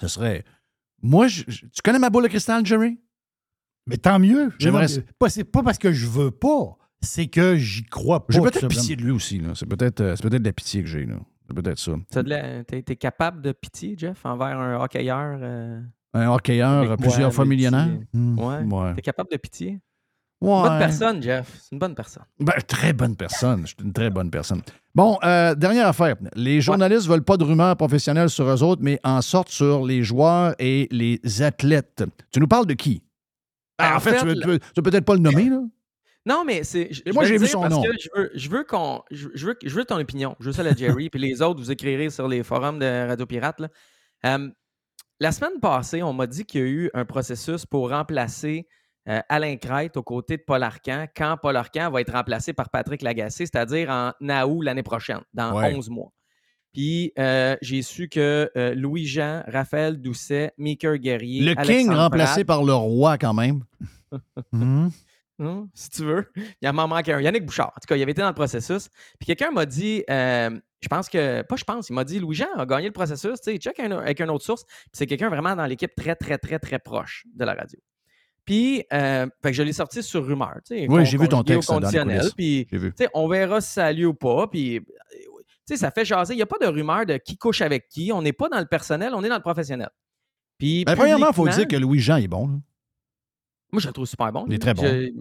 Ce 0.00 0.08
serait. 0.08 0.44
Moi, 1.02 1.28
je- 1.28 1.44
tu 1.44 1.82
connais 1.84 1.98
ma 1.98 2.10
boule 2.10 2.24
de 2.24 2.28
cristal, 2.28 2.64
Jerry? 2.64 2.98
Mais 3.86 3.96
tant 3.96 4.18
mieux. 4.18 4.52
J'aimerais 4.58 4.86
pas, 5.18 5.28
c'est 5.30 5.44
pas 5.44 5.62
parce 5.62 5.78
que 5.78 5.92
je 5.92 6.06
veux 6.06 6.30
pas, 6.30 6.76
c'est 7.00 7.26
que 7.26 7.56
j'y 7.56 7.84
crois 7.84 8.26
pas. 8.26 8.32
J'ai 8.34 8.40
peut-être 8.40 8.68
pitié 8.68 8.96
de 8.96 9.02
lui 9.02 9.10
aussi. 9.12 9.38
là. 9.38 9.50
C'est 9.54 9.66
peut-être 9.66 10.00
euh, 10.00 10.14
c'est 10.16 10.22
peut-être 10.28 10.42
de 10.42 10.48
la 10.48 10.52
pitié 10.52 10.82
que 10.82 10.88
j'ai. 10.88 11.06
là. 11.06 11.16
C'est 11.46 11.54
peut-être 11.56 11.78
ça. 11.78 11.92
T'as 12.10 12.22
de 12.22 12.28
la- 12.28 12.64
T'es 12.64 12.82
t'es 12.82 12.96
capable 12.96 13.40
de 13.40 13.52
pitié, 13.52 13.94
Jeff, 13.96 14.26
envers 14.26 14.58
un 14.60 14.82
hockeyeur? 14.84 15.38
euh, 15.40 15.80
Un 16.12 16.28
hockeyeur 16.30 16.96
plusieurs 16.98 17.32
fois 17.32 17.44
millionnaire? 17.46 17.88
Ouais. 18.14 18.62
Ouais. 18.64 18.94
T'es 18.94 19.02
capable 19.02 19.30
de 19.30 19.36
pitié? 19.38 19.80
Ouais. 20.40 20.62
Bonne 20.62 20.78
personne, 20.78 21.22
Jeff. 21.22 21.50
C'est 21.60 21.72
une 21.72 21.78
bonne 21.80 21.94
personne. 21.96 22.22
Ben, 22.38 22.54
très 22.66 22.92
bonne 22.92 23.16
personne. 23.16 23.62
Je 23.62 23.66
suis 23.68 23.76
une 23.84 23.92
très 23.92 24.08
bonne 24.10 24.30
personne. 24.30 24.62
Bon, 24.94 25.18
euh, 25.24 25.54
dernière 25.56 25.88
affaire. 25.88 26.14
Les 26.34 26.60
journalistes 26.60 27.06
ne 27.06 27.12
veulent 27.12 27.24
pas 27.24 27.36
de 27.36 27.44
rumeurs 27.44 27.76
professionnelles 27.76 28.30
sur 28.30 28.48
eux 28.48 28.62
autres, 28.62 28.80
mais 28.82 29.00
en 29.02 29.20
sortent 29.20 29.48
sur 29.50 29.84
les 29.84 30.02
joueurs 30.04 30.54
et 30.60 30.86
les 30.92 31.20
athlètes. 31.42 32.04
Tu 32.30 32.38
nous 32.38 32.46
parles 32.46 32.66
de 32.66 32.74
qui? 32.74 33.02
Ben, 33.78 33.92
en, 33.92 33.96
En 33.96 34.00
fait, 34.00 34.18
fait, 34.18 34.34
tu 34.34 34.40
tu 34.42 34.48
veux 34.48 34.82
peut-être 34.82 35.04
pas 35.04 35.14
le 35.14 35.20
nommer, 35.20 35.48
là? 35.50 35.60
Non, 36.24 36.44
mais 36.44 36.62
c'est. 36.62 36.90
moi, 37.12 37.24
j'ai 37.24 37.38
vu 37.38 37.46
son 37.46 37.62
parce 37.62 37.74
nom. 37.74 37.82
que 37.82 37.88
Je 37.98 38.08
veux, 38.14 38.30
je 38.34 38.48
veux 38.50 38.62
qu'on. 38.64 39.02
Je, 39.10 39.28
je 39.34 39.46
veux, 39.46 39.56
je 39.64 39.74
veux 39.74 39.84
ton 39.84 39.98
opinion. 39.98 40.36
Je 40.40 40.46
veux 40.46 40.52
ça, 40.52 40.62
la 40.62 40.74
Jerry. 40.74 41.08
puis 41.10 41.20
les 41.20 41.42
autres, 41.42 41.58
vous 41.60 41.70
écrirez 41.70 42.10
sur 42.10 42.28
les 42.28 42.42
forums 42.42 42.78
de 42.78 43.08
Radio 43.08 43.24
Pirate. 43.26 43.58
là. 43.60 43.68
Euh, 44.26 44.48
la 45.20 45.32
semaine 45.32 45.58
passée, 45.60 46.02
on 46.02 46.12
m'a 46.12 46.26
dit 46.28 46.44
qu'il 46.44 46.60
y 46.60 46.64
a 46.64 46.66
eu 46.66 46.90
un 46.94 47.04
processus 47.04 47.66
pour 47.66 47.90
remplacer 47.90 48.68
euh, 49.08 49.20
Alain 49.28 49.56
Crête 49.56 49.96
aux 49.96 50.02
côtés 50.02 50.36
de 50.36 50.42
Paul 50.46 50.62
Arcan 50.62 51.06
quand 51.16 51.36
Paul 51.40 51.56
Arcan 51.56 51.90
va 51.90 52.00
être 52.00 52.12
remplacé 52.12 52.52
par 52.52 52.70
Patrick 52.70 53.02
Lagacé, 53.02 53.46
c'est-à-dire 53.46 53.90
en 53.90 54.12
août 54.46 54.62
l'année 54.62 54.82
prochaine, 54.82 55.20
dans 55.32 55.54
Ouais. 55.58 55.74
11 55.74 55.88
mois. 55.90 56.12
Puis 56.72 57.12
euh, 57.18 57.56
j'ai 57.62 57.80
su 57.82 58.08
que 58.08 58.50
euh, 58.56 58.74
Louis-Jean, 58.74 59.42
Raphaël 59.48 60.00
Doucet, 60.00 60.52
Meeker 60.58 60.98
Guerrier. 60.98 61.40
Le 61.42 61.54
King 61.62 61.90
remplacé 61.90 62.44
Pratt, 62.44 62.58
par 62.58 62.62
le 62.64 62.74
roi, 62.74 63.16
quand 63.18 63.34
même. 63.34 63.64
Mhm. 64.52 64.90
Hum, 65.40 65.68
si 65.72 65.88
tu 65.90 66.02
veux. 66.04 66.26
Il 66.60 66.72
m'en 66.72 66.88
manque 66.88 67.08
un. 67.08 67.20
Yannick 67.20 67.44
Bouchard. 67.46 67.68
En 67.68 67.80
tout 67.80 67.86
cas, 67.86 67.94
il 67.94 68.02
avait 68.02 68.10
été 68.10 68.22
dans 68.22 68.28
le 68.28 68.34
processus. 68.34 68.88
Puis 69.20 69.26
quelqu'un 69.26 69.52
m'a 69.52 69.66
dit, 69.66 70.02
je 70.08 70.88
pense 70.90 71.08
que, 71.08 71.42
pas 71.42 71.54
je 71.56 71.62
pense, 71.64 71.88
il 71.90 71.92
m'a 71.92 72.02
dit 72.04 72.18
Louis-Jean 72.18 72.48
a 72.56 72.66
gagné 72.66 72.86
le 72.86 72.92
processus. 72.92 73.40
Tu 73.40 73.52
sais, 73.52 73.56
check 73.58 73.78
un- 73.78 73.98
avec 73.98 74.18
une 74.20 74.30
autre 74.30 74.44
source. 74.44 74.64
Puis 74.64 74.90
c'est 74.94 75.06
quelqu'un 75.06 75.28
vraiment 75.28 75.54
dans 75.54 75.66
l'équipe 75.66 75.94
très, 75.94 76.16
très, 76.16 76.38
très, 76.38 76.58
très 76.58 76.78
proche 76.80 77.24
de 77.34 77.44
la 77.44 77.54
radio. 77.54 77.78
Puis, 78.48 78.82
euh, 78.94 79.26
fait 79.42 79.50
que 79.50 79.56
je 79.56 79.62
l'ai 79.62 79.74
sorti 79.74 80.02
sur 80.02 80.24
rumeur. 80.26 80.54
Oui, 80.70 81.04
j'ai 81.04 81.18
vu 81.18 81.28
ton 81.28 81.42
texte 81.56 81.68
conditionnel. 81.82 82.20
Puis, 82.34 82.66
on 83.12 83.28
verra 83.28 83.60
si 83.60 83.72
ça 83.72 83.84
a 83.86 83.92
lieu 83.92 84.06
ou 84.06 84.14
pas. 84.14 84.46
Puis, 84.46 84.76
euh, 84.76 84.80
tu 84.80 84.86
sais, 85.66 85.76
ça 85.76 85.90
fait 85.90 86.06
jaser. 86.06 86.32
Il 86.32 86.36
n'y 86.38 86.42
a 86.42 86.46
pas 86.46 86.56
de 86.58 86.66
rumeur 86.66 87.04
de 87.04 87.18
qui 87.18 87.36
couche 87.36 87.60
avec 87.60 87.88
qui. 87.88 88.10
On 88.10 88.22
n'est 88.22 88.32
pas 88.32 88.48
dans 88.48 88.58
le 88.58 88.64
personnel, 88.64 89.12
on 89.14 89.22
est 89.22 89.28
dans 89.28 89.36
le 89.36 89.42
professionnel. 89.42 89.90
Puis, 90.56 90.84
Ben, 90.86 90.92
premièrement, 90.96 91.26
il 91.30 91.34
faut 91.34 91.44
dire 91.58 91.68
que 91.68 91.76
Louis-Jean 91.76 92.16
est 92.16 92.26
bon. 92.28 92.48
là. 92.48 92.54
moi, 93.70 93.82
je 93.82 93.86
le 93.86 93.92
trouve 93.92 94.06
super 94.06 94.32
bon. 94.32 94.46
Il 94.48 94.54
est 94.54 94.58
très 94.58 94.72
bon. 94.72 94.82
Je- 94.82 95.12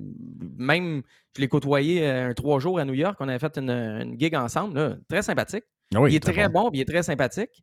même, 0.57 1.01
je 1.35 1.41
l'ai 1.41 1.49
côtoyé 1.49 2.07
euh, 2.07 2.29
un 2.29 2.33
trois 2.33 2.59
jours 2.59 2.79
à 2.79 2.85
New 2.85 2.93
York. 2.93 3.17
On 3.19 3.27
avait 3.27 3.39
fait 3.39 3.57
une, 3.57 3.69
une 3.69 4.17
gig 4.17 4.33
ensemble. 4.35 4.75
là, 4.79 4.95
très 5.09 5.21
sympathique. 5.21 5.65
Ah 5.93 5.99
oui, 6.01 6.13
il 6.13 6.15
est 6.15 6.19
très 6.21 6.31
très 6.31 6.47
bon, 6.49 6.69
puis 6.71 6.79
il 6.79 6.81
est 6.81 6.85
très 6.85 7.03
sympathique. 7.03 7.61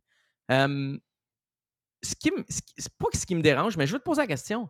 Euh, 0.51 0.95
ce 2.03 2.13
qui 2.15 2.29
me- 2.31 2.45
ce 2.49 2.61
qui- 2.61 2.73
c'est 2.77 2.93
pas 2.99 3.07
ce 3.13 3.25
qui 3.25 3.33
me 3.33 3.41
dérange, 3.41 3.77
mais 3.77 3.87
je 3.87 3.93
veux 3.93 3.99
te 3.99 4.03
poser 4.03 4.21
la 4.21 4.27
question. 4.27 4.69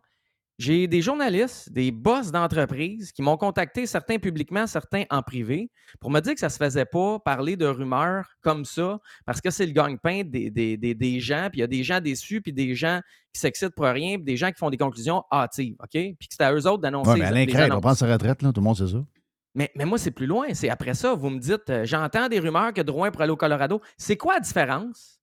J'ai 0.57 0.87
des 0.87 1.01
journalistes, 1.01 1.69
des 1.73 1.91
boss 1.91 2.31
d'entreprise 2.31 3.11
qui 3.11 3.21
m'ont 3.21 3.35
contacté, 3.35 3.85
certains 3.85 4.19
publiquement, 4.19 4.67
certains 4.67 5.03
en 5.09 5.21
privé, 5.21 5.69
pour 5.99 6.09
me 6.11 6.21
dire 6.21 6.33
que 6.33 6.39
ça 6.39 6.47
se 6.49 6.57
faisait 6.57 6.85
pas 6.85 7.19
parler 7.19 7.57
de 7.57 7.65
rumeurs 7.65 8.29
comme 8.41 8.63
ça, 8.63 8.99
parce 9.25 9.41
que 9.41 9.49
c'est 9.49 9.65
le 9.65 9.73
gagne-pain 9.73 10.23
des, 10.25 10.49
des- 10.49 10.77
des- 10.77 10.95
des 10.95 11.19
gens, 11.19 11.49
puis 11.51 11.59
il 11.59 11.61
y 11.61 11.63
a 11.63 11.67
des 11.67 11.83
gens 11.83 11.99
déçus, 11.99 12.41
puis 12.41 12.53
des 12.53 12.73
gens 12.73 13.01
qui 13.33 13.41
s'excitent 13.41 13.75
pour 13.75 13.85
rien, 13.85 14.15
puis 14.15 14.23
des 14.23 14.37
gens 14.37 14.47
qui 14.49 14.57
font 14.57 14.69
des 14.69 14.77
conclusions 14.77 15.23
hâtives, 15.29 15.75
OK? 15.79 15.89
Puis 15.91 16.15
que 16.19 16.25
c'est 16.37 16.43
à 16.43 16.53
eux 16.53 16.65
autres 16.67 16.81
d'annoncer 16.81 17.09
Ouais, 17.11 17.19
mais 17.19 17.25
Alain 17.25 17.45
Craig 17.47 17.61
annonces. 17.63 17.81
prendre 17.81 17.97
sa 17.97 18.11
retraite, 18.13 18.41
là. 18.41 18.53
Tout 18.53 18.61
le 18.61 18.65
monde 18.65 18.77
sait 18.77 18.87
ça. 18.87 19.03
Mais, 19.55 19.71
mais 19.75 19.83
moi, 19.85 19.97
c'est 19.97 20.11
plus 20.11 20.25
loin. 20.25 20.53
C'est 20.53 20.69
après 20.69 20.93
ça, 20.93 21.13
vous 21.15 21.29
me 21.29 21.39
dites, 21.39 21.69
euh, 21.69 21.83
j'entends 21.85 22.27
des 22.29 22.39
rumeurs 22.39 22.73
que 22.73 22.81
Drouin 22.81 23.11
pour 23.11 23.21
aller 23.21 23.31
au 23.31 23.37
Colorado. 23.37 23.81
C'est 23.97 24.15
quoi 24.17 24.35
la 24.35 24.39
différence? 24.41 25.14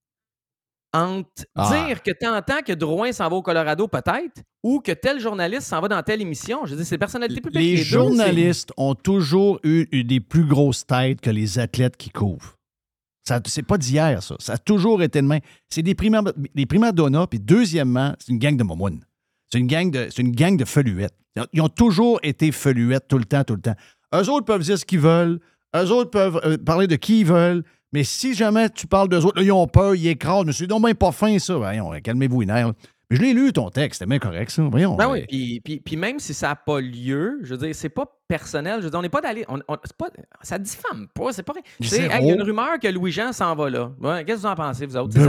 Entre 0.93 1.45
Ah. 1.57 1.85
dire 1.87 2.03
que 2.03 2.11
tu 2.11 2.27
entends 2.27 2.61
que 2.65 2.73
Drouin 2.73 3.13
s'en 3.13 3.29
va 3.29 3.37
au 3.37 3.43
Colorado, 3.43 3.89
peut-être, 3.89 4.43
ou 4.63 4.81
que 4.81 4.93
tel 4.93 5.19
journaliste 5.21 5.63
s'en 5.69 5.81
va 5.81 5.89
dans 5.89 6.03
telle 6.03 6.21
émission? 6.21 6.65
Je 6.67 6.71
veux 6.73 6.77
dire, 6.77 6.87
c'est 6.87 6.99
personnalité 6.99 7.41
publique. 7.41 7.63
Les 7.63 7.77
c'est- 7.79 7.85
journalistes 7.85 8.73
ont 8.77 8.95
toujours 8.95 9.59
eu, 9.65 9.87
eu 9.93 10.05
des 10.05 10.21
plus 10.21 10.45
grosses 10.45 10.87
têtes 10.87 11.21
que 11.21 11.31
les 11.31 11.59
athlètes 11.59 11.97
qui 11.97 12.11
couvrent. 12.11 12.57
Ça, 13.27 13.41
c'est 13.47 13.63
pas 13.63 13.79
d'hier, 13.79 14.23
ça. 14.23 14.35
Ça 14.41 14.55
a 14.55 14.59
toujours 14.59 15.03
été 15.03 15.23
de 15.23 15.27
même. 15.27 15.41
C'est 15.71 15.83
des 15.83 15.95
primaires, 15.95 16.23
des 16.55 16.67
primaires 16.67 16.93
puis 17.31 17.39
deuxièmement, 17.39 18.15
c'est 18.19 18.33
une 18.33 18.39
gang 18.39 18.57
de 18.57 18.65
momounes. 18.65 19.05
C'est 19.51 19.59
une 19.59 19.67
gang 19.69 19.91
de, 19.91 20.09
c'est 20.11 20.23
une 20.23 20.33
gang 20.35 20.57
de 20.57 20.65
feluettes. 20.65 21.15
Ils 21.37 21.43
ont- 21.43 21.47
Ils 21.53 21.61
ont 21.63 21.69
toujours 21.69 22.19
été 22.23 22.51
feluettes 22.53 23.07
tout 23.09 23.19
le 23.19 23.25
temps, 23.25 23.45
tout 23.45 23.55
le 23.55 23.61
temps. 23.61 23.77
Eux 24.15 24.29
autres 24.29 24.45
peuvent 24.45 24.63
dire 24.63 24.77
ce 24.79 24.85
qu'ils 24.85 24.99
veulent. 25.01 25.39
Eux 25.75 25.91
autres 25.91 26.11
peuvent 26.11 26.41
euh, 26.45 26.59
parler 26.59 26.87
de 26.87 26.97
qui 26.97 27.21
ils 27.21 27.27
veulent. 27.27 27.63
Mais 27.93 28.05
si 28.05 28.35
jamais 28.35 28.71
tu 28.71 28.87
parles 28.87 29.09
d'eux 29.09 29.25
autres, 29.25 29.39
là, 29.39 29.43
ils 29.45 29.53
ont 29.53 29.67
peur, 29.67 29.95
ils 29.95 30.09
écrasent. 30.09 30.45
Mais 30.47 30.53
c'est 30.53 30.67
donc 30.67 30.85
bien 30.85 30.95
pas 30.95 31.13
fin, 31.13 31.39
ça. 31.39 31.57
Voyons, 31.57 31.91
calmez-vous 32.03 32.41
les 32.41 32.47
nerfs. 32.47 32.73
Mais 33.11 33.17
je 33.19 33.23
l'ai 33.23 33.35
lu, 33.35 33.53
ton 33.53 33.69
texte. 33.69 33.99
C'était 33.99 34.09
bien 34.09 34.19
correct, 34.19 34.51
ça. 34.51 34.63
Voyons. 34.63 34.97
Ben 34.97 35.09
euh, 35.09 35.13
oui, 35.13 35.25
puis, 35.29 35.61
puis- 35.63 35.81
puis 35.81 35.97
même 35.97 36.19
si 36.19 36.33
ça 36.33 36.49
n'a 36.49 36.57
pas 36.57 36.81
lieu, 36.81 37.41
je 37.43 37.55
veux 37.55 37.67
dire, 37.67 37.75
c'est 37.75 37.91
pas 37.91 38.07
personnel. 38.33 38.77
Je 38.79 38.85
veux 38.85 38.91
dire, 38.91 38.99
on 38.99 39.03
n'est 39.03 39.09
pas 39.11 39.21
d'aller. 39.21 39.45
on- 39.49 39.59
on- 39.69 39.77
pas, 39.99 40.07
ça 40.43 40.59
diffame 40.59 41.07
pas, 41.15 41.33
c'est 41.33 41.43
pas. 41.43 41.53
hey, 41.81 41.91
il 42.21 42.27
y 42.27 42.31
a 42.31 42.35
une 42.35 42.43
rumeur 42.43 42.79
que 42.81 42.89
Louis-Jean 42.89 43.33
s'en 43.33 43.55
va 43.55 43.69
là. 43.69 43.91
Ouais, 44.01 44.25
Qu'est-ce 44.25 44.37
que 44.39 44.41
vous 44.43 44.47
en 44.47 44.55
pensez, 44.55 44.87
vous 44.87 44.97
autres? 44.97 45.15
Ben 45.15 45.25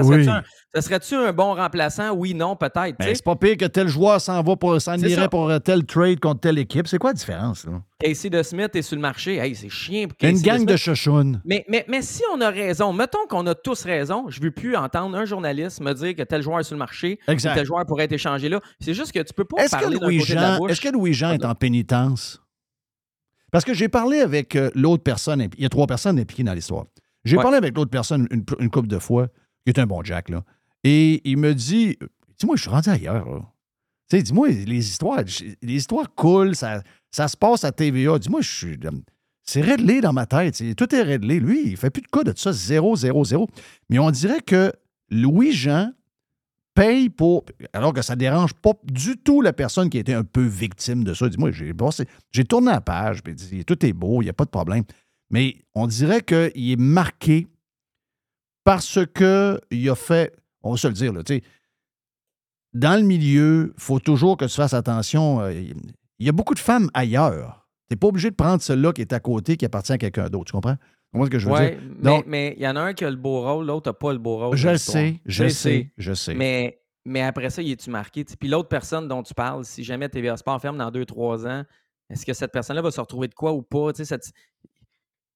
ça 0.75 0.81
serait-tu 0.81 1.15
oui. 1.17 1.25
un, 1.27 1.33
bon 1.33 1.53
remplaçant? 1.53 2.11
Oui, 2.11 2.33
non, 2.33 2.55
peut-être. 2.55 2.97
Ben, 2.97 3.13
c'est 3.13 3.23
pas 3.23 3.35
pire 3.35 3.57
que 3.57 3.65
tel 3.65 3.87
joueur 3.87 4.19
s'en 4.21 4.41
va 4.41 4.55
pour 4.55 4.81
s'en 4.81 4.97
C'est 4.97 5.09
irait 5.09 5.23
ça. 5.23 5.29
pour 5.29 5.49
euh, 5.49 5.59
tel 5.59 5.85
trade 5.85 6.19
contre 6.19 6.39
telle 6.41 6.57
équipe. 6.57 6.87
C'est 6.87 6.97
quoi 6.97 7.11
la 7.11 7.15
différence, 7.15 7.65
là? 7.65 7.73
Casey 7.99 8.29
de 8.29 8.41
Smith 8.43 8.75
est 8.75 8.81
sur 8.81 8.95
le 8.95 9.01
marché. 9.01 9.37
Hey, 9.37 9.55
c'est 9.55 9.69
chien 9.69 10.07
pour 10.07 10.17
Une 10.27 10.41
gang 10.41 10.61
de 10.65 10.67
Smith. 10.75 10.77
chachounes. 10.77 11.41
Mais, 11.45 11.63
mais, 11.69 11.85
mais 11.87 12.01
si 12.01 12.21
on 12.33 12.41
a 12.41 12.49
raison, 12.49 12.91
mettons 12.91 13.25
qu'on 13.29 13.45
a 13.47 13.55
tous 13.55 13.83
raison, 13.83 14.25
je 14.29 14.39
ne 14.39 14.45
veux 14.45 14.51
plus 14.51 14.75
entendre 14.75 15.15
un 15.17 15.25
journaliste 15.25 15.79
me 15.79 15.93
dire 15.93 16.15
que 16.15 16.23
tel 16.23 16.41
joueur 16.41 16.59
est 16.59 16.63
sur 16.63 16.75
le 16.75 16.79
marché, 16.79 17.19
Exact. 17.27 17.53
tel 17.55 17.65
joueur 17.65 17.85
pourrait 17.85 18.05
être 18.05 18.11
échangé 18.13 18.49
là. 18.49 18.59
C'est 18.79 18.93
juste 18.93 19.11
que 19.13 19.19
tu 19.19 19.33
peux 19.33 19.45
pas 19.45 19.63
Est-ce 19.63 19.77
que 19.77 19.89
de 19.89 19.99
Louis-Jean 20.03 20.67
est, 20.67 20.81
que 20.81 20.89
Louis-Jean 20.89 21.31
est 21.31 21.45
en 21.45 21.55
pénitence? 21.55 22.42
Parce 23.53 23.63
que 23.63 23.73
j'ai 23.73 23.87
parlé 23.87 24.19
avec 24.19 24.57
euh, 24.57 24.69
l'autre 24.75 25.03
personne. 25.03 25.47
Il 25.57 25.63
y 25.63 25.65
a 25.65 25.69
trois 25.69 25.87
personnes 25.87 26.19
impliquées 26.19 26.43
dans 26.43 26.53
l'histoire. 26.53 26.85
J'ai 27.23 27.37
Ouais. 27.37 27.43
parlé 27.43 27.57
avec 27.57 27.73
l'autre 27.77 27.91
personne 27.91 28.27
une, 28.31 28.43
une 28.59 28.69
couple 28.69 28.87
de 28.89 28.99
fois, 28.99 29.27
qui 29.63 29.69
est 29.69 29.79
un 29.79 29.85
bon 29.85 30.03
Jack, 30.03 30.27
là. 30.29 30.43
Et 30.83 31.21
il 31.23 31.37
me 31.37 31.53
dit 31.53 31.97
Dis-moi, 32.37 32.57
je 32.57 32.63
suis 32.63 32.69
rendu 32.71 32.89
ailleurs, 32.89 33.29
là. 33.29 33.39
Tu 34.09 34.17
sais, 34.17 34.23
dis-moi, 34.23 34.49
les 34.49 34.79
histoires, 34.89 35.21
les 35.61 35.73
histoires 35.75 36.13
coulent, 36.13 36.55
ça, 36.55 36.81
ça 37.11 37.29
se 37.29 37.37
passe 37.37 37.63
à 37.63 37.71
TVA. 37.71 38.19
Dis-moi, 38.19 38.41
je 38.41 38.49
suis. 38.51 38.77
euh, 38.83 38.91
C'est 39.43 39.61
réglé 39.61 40.01
dans 40.01 40.11
ma 40.13 40.25
tête. 40.25 40.61
Tout 40.75 40.93
est 40.93 41.01
réglé. 41.03 41.39
Lui, 41.39 41.61
il 41.67 41.77
fait 41.77 41.89
plus 41.91 42.01
de 42.01 42.07
cas 42.07 42.23
de 42.23 42.33
ça, 42.35 42.51
zéro, 42.51 42.95
zéro, 42.97 43.23
zéro. 43.23 43.47
Mais 43.89 43.99
on 43.99 44.11
dirait 44.11 44.41
que 44.41 44.73
Louis-Jean 45.09 45.91
paye 46.73 47.09
pour. 47.09 47.45
Alors 47.73 47.93
que 47.93 48.01
ça 48.01 48.15
dérange 48.15 48.53
pas 48.53 48.71
du 48.83 49.17
tout 49.17 49.41
la 49.41 49.53
personne 49.53 49.89
qui 49.89 49.97
été 49.97 50.13
un 50.13 50.23
peu 50.23 50.43
victime 50.43 51.03
de 51.03 51.13
ça. 51.13 51.29
Dis-moi, 51.29 51.51
j'ai 52.31 52.43
tourné 52.45 52.71
la 52.71 52.81
page, 52.81 53.23
puis 53.23 53.65
tout 53.65 53.85
est 53.85 53.93
beau, 53.93 54.21
il 54.21 54.25
n'y 54.25 54.29
a 54.29 54.33
pas 54.33 54.45
de 54.45 54.49
problème. 54.49 54.83
Mais 55.29 55.57
on 55.73 55.87
dirait 55.87 56.21
qu'il 56.21 56.71
est 56.71 56.79
marqué 56.79 57.47
parce 58.63 58.99
qu'il 59.15 59.89
a 59.89 59.95
fait. 59.95 60.35
On 60.61 60.71
va 60.71 60.77
se 60.77 60.87
le 60.87 60.93
dire, 60.93 61.13
là, 61.13 61.23
tu 61.23 61.35
sais. 61.35 61.43
Dans 62.73 62.99
le 62.99 63.05
milieu, 63.05 63.73
il 63.77 63.81
faut 63.81 63.99
toujours 63.99 64.37
que 64.37 64.45
tu 64.45 64.55
fasses 64.55 64.73
attention. 64.73 65.41
euh, 65.41 65.51
Il 65.53 66.25
y 66.25 66.29
a 66.29 66.31
beaucoup 66.31 66.55
de 66.55 66.59
femmes 66.59 66.89
ailleurs. 66.93 67.67
Tu 67.87 67.93
n'es 67.93 67.97
pas 67.97 68.07
obligé 68.07 68.31
de 68.31 68.35
prendre 68.35 68.61
celle-là 68.61 68.93
qui 68.93 69.01
est 69.01 69.13
à 69.13 69.19
côté, 69.19 69.57
qui 69.57 69.65
appartient 69.65 69.91
à 69.93 69.97
quelqu'un 69.97 70.29
d'autre. 70.29 70.45
Tu 70.45 70.51
comprends? 70.53 70.77
Comprends 71.13 71.25
ce 71.27 71.31
que 71.31 71.39
je 71.39 71.47
veux 71.47 71.53
Ouais, 71.53 71.71
dire? 71.75 71.79
mais 71.99 72.03
Donc, 72.03 72.25
mais 72.27 72.53
il 72.57 72.63
y 72.63 72.67
en 72.67 72.75
a 72.75 72.81
un 72.81 72.93
qui 72.93 73.05
a 73.05 73.09
le 73.09 73.15
beau 73.15 73.41
rôle, 73.41 73.65
l'autre 73.67 73.89
n'a 73.89 73.93
pas 73.93 74.11
le 74.11 74.19
beau 74.19 74.37
rôle. 74.37 74.57
Je 74.57 74.67
le 74.69 74.77
sais, 74.77 75.21
je 75.25 75.45
Tu 75.45 75.49
sais, 75.51 75.91
je 75.97 76.13
sais. 76.13 76.33
Mais, 76.33 76.81
mais 77.05 77.21
après 77.21 77.49
ça, 77.49 77.61
il 77.61 77.71
est-tu 77.71 77.89
marqué? 77.89 78.25
Sais, 78.27 78.35
Puis 78.35 78.49
l'autre 78.49 78.67
personne 78.67 79.07
dont 79.07 79.23
tu 79.23 79.33
parles, 79.33 79.63
si 79.63 79.83
jamais 79.83 80.09
TVA 80.09 80.35
Sport 80.37 80.59
ferme 80.59 80.77
dans 80.77 80.89
2-3 80.91 81.47
ans, 81.47 81.63
est-ce 82.09 82.25
que 82.25 82.33
cette 82.33 82.51
personne-là 82.51 82.81
va 82.81 82.91
se 82.91 82.99
retrouver 82.99 83.27
de 83.29 83.33
quoi 83.35 83.53
ou 83.53 83.61
pas? 83.61 83.93
Sais, 83.93 84.05
cette- 84.05 84.25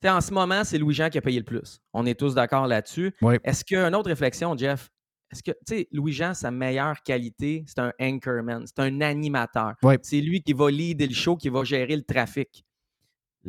sais, 0.02 0.10
en 0.10 0.22
ce 0.22 0.34
moment, 0.34 0.64
c'est 0.64 0.78
Louis-Jean 0.78 1.10
qui 1.10 1.18
a 1.18 1.22
payé 1.22 1.40
le 1.40 1.46
plus. 1.46 1.80
On 1.94 2.06
est 2.06 2.20
tous 2.20 2.34
d'accord 2.36 2.68
là-dessus. 2.68 3.14
Est-ce 3.44 3.64
qu'il 3.64 3.78
y 3.78 3.80
a 3.80 3.88
une 3.88 3.96
autre 3.96 4.10
réflexion, 4.10 4.56
Jeff? 4.58 4.90
Est-ce 5.32 5.44
que, 5.44 5.52
tu 5.52 5.58
sais, 5.76 5.88
Louis-Jean, 5.92 6.34
sa 6.34 6.52
meilleure 6.52 7.04
qualité, 7.04 7.66
c'est 7.68 7.80
un 7.80 7.92
anchorman, 8.00 8.64
c'est 8.66 8.80
un 8.80 9.02
animateur. 9.02 9.74
C'est 10.02 10.22
lui 10.22 10.42
qui 10.42 10.54
va 10.54 10.72
leader 10.72 11.08
le 11.08 11.14
show, 11.14 11.36
qui 11.36 11.50
va 11.50 11.64
gérer 11.66 11.96
le 11.98 12.04
trafic. 12.04 12.64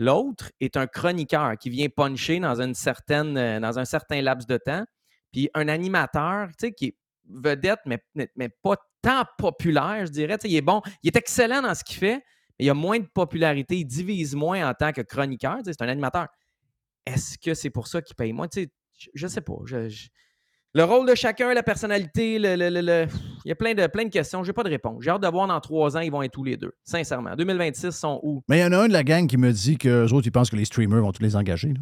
L'autre 0.01 0.53
est 0.61 0.76
un 0.76 0.86
chroniqueur 0.86 1.59
qui 1.59 1.70
vient 1.70 1.88
puncher 1.88 2.36
euh, 2.36 2.40
dans 2.40 2.61
un 2.61 3.84
certain 3.84 4.22
laps 4.22 4.46
de 4.46 4.57
temps. 4.57 4.84
Puis 5.32 5.51
un 5.55 5.66
animateur, 5.66 6.51
qui 6.76 6.84
est 6.86 6.96
vedette, 7.28 7.80
mais, 7.84 8.49
pas 8.62 8.76
tant 9.03 9.24
populaire, 9.38 10.07
je 10.07 10.12
dirais. 10.12 10.36
Il 10.44 10.55
est 10.55 10.61
bon, 10.61 10.82
il 11.03 11.09
est 11.09 11.16
excellent 11.16 11.62
dans 11.62 11.74
ce 11.74 11.82
qu'il 11.82 11.96
fait, 11.96 12.22
mais 12.59 12.66
il 12.66 12.70
a 12.70 12.74
moins 12.74 13.01
de 13.01 13.09
popularité, 13.12 13.76
il 13.76 13.86
divise 13.86 14.36
moins 14.36 14.70
en 14.70 14.72
tant 14.72 14.92
que 14.92 15.01
chroniqueur. 15.03 15.59
C'est 15.64 15.82
un 15.82 15.88
animateur. 15.88 16.28
Est-ce 17.05 17.36
que 17.36 17.55
c'est 17.55 17.70
pour 17.70 17.88
ça 17.88 18.01
qu'il 18.01 18.14
paye 18.14 18.32
moins? 18.32 18.46
Je, 18.55 18.66
je 19.12 19.26
sais 19.26 19.40
pas. 19.40 19.57
Le 20.74 20.84
rôle 20.84 21.08
de 21.08 21.14
chacun, 21.14 21.54
la 21.54 21.62
personnalité, 21.62 22.38
le, 22.38 22.54
le- 22.54 22.68
le- 22.68 22.80
le- 22.82 23.06
il 23.44 23.48
y 23.48 23.52
a 23.52 23.54
plein 23.54 23.74
de, 23.74 23.86
plein 23.86 24.04
de 24.04 24.10
questions. 24.10 24.42
Je 24.44 24.48
n'ai 24.50 24.52
pas 24.52 24.62
de 24.62 24.68
réponse. 24.68 25.02
J'ai 25.02 25.10
hâte 25.10 25.22
de 25.22 25.28
voir 25.28 25.46
dans 25.48 25.58
trois 25.60 25.96
ans, 25.96 26.00
ils 26.00 26.10
vont 26.12 26.22
être 26.22 26.32
tous 26.32 26.44
les 26.44 26.56
deux. 26.56 26.72
Sincèrement. 26.84 27.34
2026 27.36 27.86
ils 27.86 27.92
sont 27.92 28.20
où? 28.22 28.42
Mais 28.48 28.58
il 28.58 28.60
y 28.60 28.64
en 28.64 28.72
a 28.72 28.78
un 28.78 28.88
de 28.88 28.92
la 28.92 29.02
gang 29.02 29.26
qui 29.26 29.38
me 29.38 29.50
dit 29.50 29.78
qu'eux 29.78 30.06
autres, 30.12 30.26
ils 30.26 30.30
pensent 30.30 30.50
que 30.50 30.56
les 30.56 30.66
streamers 30.66 31.00
vont 31.00 31.12
tous 31.12 31.22
les 31.22 31.36
engager. 31.36 31.68
là. 31.68 31.80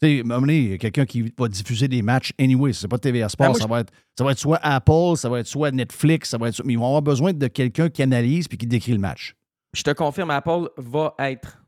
Tu 0.00 0.08
sais, 0.08 0.18
à 0.18 0.20
un 0.20 0.24
moment 0.24 0.40
donné, 0.40 0.58
il 0.58 0.70
y 0.70 0.74
a 0.74 0.78
quelqu'un 0.78 1.04
qui 1.04 1.32
va 1.38 1.46
diffuser 1.48 1.86
des 1.86 2.02
matchs 2.02 2.32
anyway. 2.40 2.72
C'est 2.72 2.88
pas 2.88 2.98
TVA 2.98 3.28
Sport. 3.28 3.46
Ben, 3.46 3.50
moi, 3.52 3.60
ça, 3.60 3.66
va 3.68 3.80
être, 3.80 3.92
ça 4.18 4.24
va 4.24 4.32
être 4.32 4.38
soit 4.38 4.58
Apple, 4.62 5.16
ça 5.16 5.28
va 5.28 5.40
être 5.40 5.46
soit 5.46 5.70
Netflix, 5.70 6.30
ça 6.30 6.38
va 6.38 6.48
être. 6.48 6.60
Mais 6.64 6.72
ils 6.72 6.78
vont 6.78 6.86
avoir 6.86 7.02
besoin 7.02 7.32
de 7.32 7.46
quelqu'un 7.46 7.88
qui 7.88 8.02
analyse 8.02 8.48
puis 8.48 8.56
qui 8.58 8.66
décrit 8.66 8.92
le 8.92 8.98
match. 8.98 9.36
Je 9.74 9.82
te 9.82 9.90
confirme, 9.90 10.30
Apple 10.30 10.68
va 10.78 11.14
être. 11.20 11.62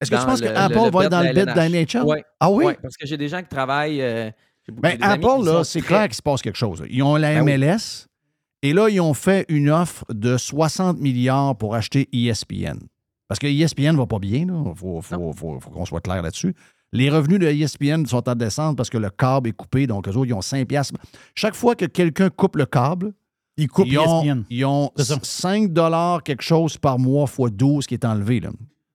Est-ce 0.00 0.10
que 0.10 0.16
tu 0.16 0.24
penses 0.24 0.40
que 0.40 0.46
le- 0.46 0.56
Apple 0.56 0.74
le- 0.78 0.84
le 0.86 0.90
va 0.90 1.04
être 1.04 1.10
dans 1.10 1.20
le 1.20 1.28
bid 1.28 1.42
de 1.42 1.44
la. 1.44 1.68
NHL? 1.68 2.02
Ouais. 2.04 2.24
Ah 2.40 2.50
oui? 2.50 2.64
Ouais, 2.64 2.78
parce 2.82 2.96
que 2.96 3.06
j'ai 3.06 3.16
des 3.18 3.28
gens 3.28 3.42
qui 3.42 3.48
travaillent. 3.48 4.00
euh, 4.02 4.30
Ben, 4.70 4.96
Apple, 5.00 5.44
là, 5.44 5.64
c'est 5.64 5.80
clair 5.80 6.06
qu'il 6.06 6.14
se 6.16 6.22
passe 6.22 6.42
quelque 6.42 6.56
chose. 6.58 6.82
Ils 6.90 7.02
ont 7.02 7.16
la 7.16 7.34
Ben 7.34 7.44
oui. 7.44 7.52
MLS 7.58 8.06
et 8.62 8.72
là, 8.72 8.88
ils 8.88 9.00
ont 9.00 9.14
fait 9.14 9.46
une 9.48 9.70
offre 9.70 10.04
de 10.12 10.36
60 10.36 10.98
milliards 10.98 11.56
pour 11.56 11.74
acheter 11.74 12.08
ESPN. 12.12 12.78
Parce 13.28 13.38
que 13.38 13.46
ESPN 13.46 13.92
ne 13.92 13.96
va 13.98 14.06
pas 14.06 14.18
bien, 14.18 14.40
il 14.48 14.72
faut, 14.76 15.00
faut- 15.00 15.32
faut- 15.32 15.60
faut 15.60 15.70
qu'on 15.70 15.84
soit 15.86 16.00
clair 16.00 16.20
là-dessus. 16.22 16.54
Les 16.92 17.08
revenus 17.08 17.38
de 17.38 17.46
ESPN 17.46 18.04
sont 18.06 18.28
en 18.28 18.34
descente 18.34 18.76
parce 18.76 18.90
que 18.90 18.98
le 18.98 19.10
câble 19.10 19.48
est 19.48 19.52
coupé, 19.52 19.86
donc 19.86 20.08
eux 20.08 20.12
autres, 20.12 20.26
ils 20.28 20.34
ont 20.34 20.42
5 20.42 20.66
piastres. 20.66 20.98
Chaque 21.36 21.54
fois 21.54 21.76
que 21.76 21.84
quelqu'un 21.84 22.28
coupe 22.30 22.56
le 22.56 22.66
câble, 22.66 23.12
ils 23.56 23.68
coupent 23.68 23.86
ils 23.86 23.98
ont, 24.00 24.22
ESPN. 24.24 24.42
ils 24.50 24.64
ont 24.64 24.90
C'est 24.96 25.04
ça. 25.04 25.18
5 25.22 25.72
dollars 25.72 26.22
quelque 26.24 26.42
chose 26.42 26.76
par 26.76 26.98
mois 26.98 27.28
fois 27.28 27.48
12 27.50 27.86
qui 27.86 27.94
est 27.94 28.04
enlevé. 28.04 28.40
Là. 28.40 28.50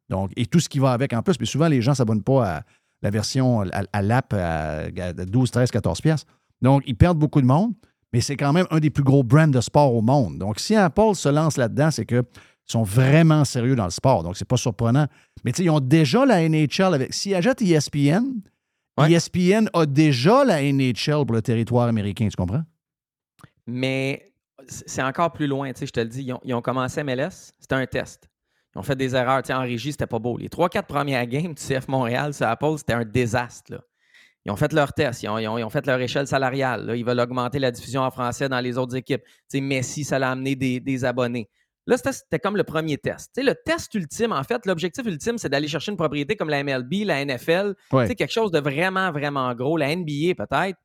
Donc, 0.09 0.31
et 0.35 0.45
tout 0.45 0.59
ce 0.59 0.67
qui 0.67 0.79
va 0.79 0.91
avec 0.91 1.13
en 1.13 1.21
plus. 1.21 1.39
Mais 1.39 1.45
souvent, 1.45 1.67
les 1.69 1.81
gens 1.81 1.91
ne 1.91 1.95
s'abonnent 1.95 2.21
pas 2.23 2.57
à 2.57 2.61
la 3.01 3.09
version, 3.09 3.61
à, 3.61 3.83
à 3.91 4.01
l'app 4.01 4.33
à, 4.33 4.85
à 4.85 5.13
12, 5.13 5.51
13, 5.51 5.71
14 5.71 6.01
piastres. 6.01 6.31
Donc, 6.61 6.83
ils 6.85 6.95
perdent 6.95 7.19
beaucoup 7.19 7.41
de 7.41 7.45
monde, 7.45 7.73
mais 8.13 8.21
c'est 8.21 8.37
quand 8.37 8.53
même 8.53 8.65
un 8.71 8.79
des 8.79 8.89
plus 8.89 9.03
gros 9.03 9.23
brands 9.23 9.47
de 9.47 9.61
sport 9.61 9.93
au 9.93 10.01
monde. 10.01 10.37
Donc, 10.37 10.59
si 10.59 10.75
Apple 10.75 11.15
se 11.15 11.29
lance 11.29 11.57
là-dedans, 11.57 11.91
c'est 11.91 12.05
qu'ils 12.05 12.23
sont 12.65 12.83
vraiment 12.83 13.45
sérieux 13.45 13.75
dans 13.75 13.85
le 13.85 13.91
sport. 13.91 14.23
Donc, 14.23 14.37
c'est 14.37 14.47
pas 14.47 14.57
surprenant. 14.57 15.07
Mais 15.43 15.51
tu 15.51 15.57
sais, 15.57 15.63
ils 15.65 15.69
ont 15.69 15.79
déjà 15.79 16.25
la 16.25 16.47
NHL 16.47 16.93
avec. 16.93 17.13
S'ils 17.13 17.35
achètent 17.35 17.61
ESPN, 17.61 18.23
ESPN 18.97 19.69
a 19.73 19.85
déjà 19.85 20.45
la 20.45 20.61
NHL 20.61 21.25
pour 21.25 21.33
le 21.33 21.41
territoire 21.41 21.87
américain, 21.87 22.27
tu 22.29 22.35
comprends? 22.35 22.63
Mais 23.67 24.31
c'est 24.67 24.89
c'est 24.89 25.03
encore 25.03 25.31
plus 25.31 25.47
loin, 25.47 25.71
tu 25.73 25.79
sais, 25.79 25.87
je 25.87 25.91
te 25.91 25.99
le 25.99 26.07
dis. 26.07 26.23
Ils 26.23 26.33
ont, 26.33 26.39
ils 26.43 26.53
ont 26.53 26.61
commencé 26.61 27.03
MLS, 27.03 27.51
c'était 27.59 27.75
un 27.75 27.85
test. 27.85 28.29
Ils 28.75 28.79
ont 28.79 28.83
fait 28.83 28.95
des 28.95 29.15
erreurs. 29.15 29.41
Tu 29.41 29.47
sais, 29.47 29.53
en 29.53 29.61
régie, 29.61 29.91
c'était 29.91 30.05
pas 30.07 30.19
beau. 30.19 30.37
Les 30.37 30.49
3-4 30.49 30.83
premières 30.85 31.25
games 31.27 31.53
du 31.53 31.61
CF 31.63 31.87
Montréal 31.87 32.33
sur 32.33 32.45
Apple, 32.47 32.77
c'était 32.77 32.93
un 32.93 33.05
désastre. 33.05 33.71
là. 33.73 33.79
Ils 34.45 34.51
ont 34.51 34.55
fait 34.57 34.71
leur 34.73 34.93
test, 34.93 35.23
ils 35.23 35.29
ont, 35.29 35.39
ils 35.39 35.47
ont- 35.47 35.57
ils 35.57 35.63
ont 35.63 35.69
fait 35.71 35.87
leur 35.87 35.99
échelle 35.99 36.27
salariale. 36.27 36.85
là. 36.85 36.95
Ils 36.95 37.03
veulent 37.05 37.19
augmenter 37.19 37.57
la 37.57 37.71
diffusion 37.71 38.01
en 38.01 38.11
français 38.11 38.47
dans 38.47 38.59
les 38.59 38.77
autres 38.77 38.95
équipes. 38.95 39.23
Tu 39.23 39.31
sais, 39.57 39.61
Messi, 39.61 40.03
ça 40.03 40.19
l'a 40.19 40.29
amené 40.31 40.55
des, 40.55 40.79
des 40.79 41.03
abonnés. 41.05 41.49
Là, 41.87 41.97
c'était- 41.97 42.11
c'était 42.11 42.39
comme 42.39 42.57
le 42.57 42.63
premier 42.63 42.97
test. 42.97 43.31
Tu 43.35 43.41
sais, 43.41 43.47
le 43.47 43.55
test 43.55 43.93
ultime, 43.95 44.31
en 44.33 44.43
fait, 44.43 44.65
l'objectif 44.65 45.05
ultime, 45.05 45.37
c'est 45.39 45.49
d'aller 45.49 45.67
chercher 45.67 45.91
une 45.91 45.97
propriété 45.97 46.35
comme 46.35 46.49
la 46.49 46.59
MLB, 46.63 47.05
la 47.05 47.21
NFL, 47.25 47.75
Ouais. 47.91 48.03
tu 48.03 48.09
sais, 48.09 48.15
quelque 48.15 48.31
chose 48.33 48.51
de 48.51 48.59
vraiment, 48.59 49.11
vraiment 49.11 49.53
gros, 49.55 49.77
la 49.77 49.89
NBA 49.95 50.35
peut-être. 50.35 50.77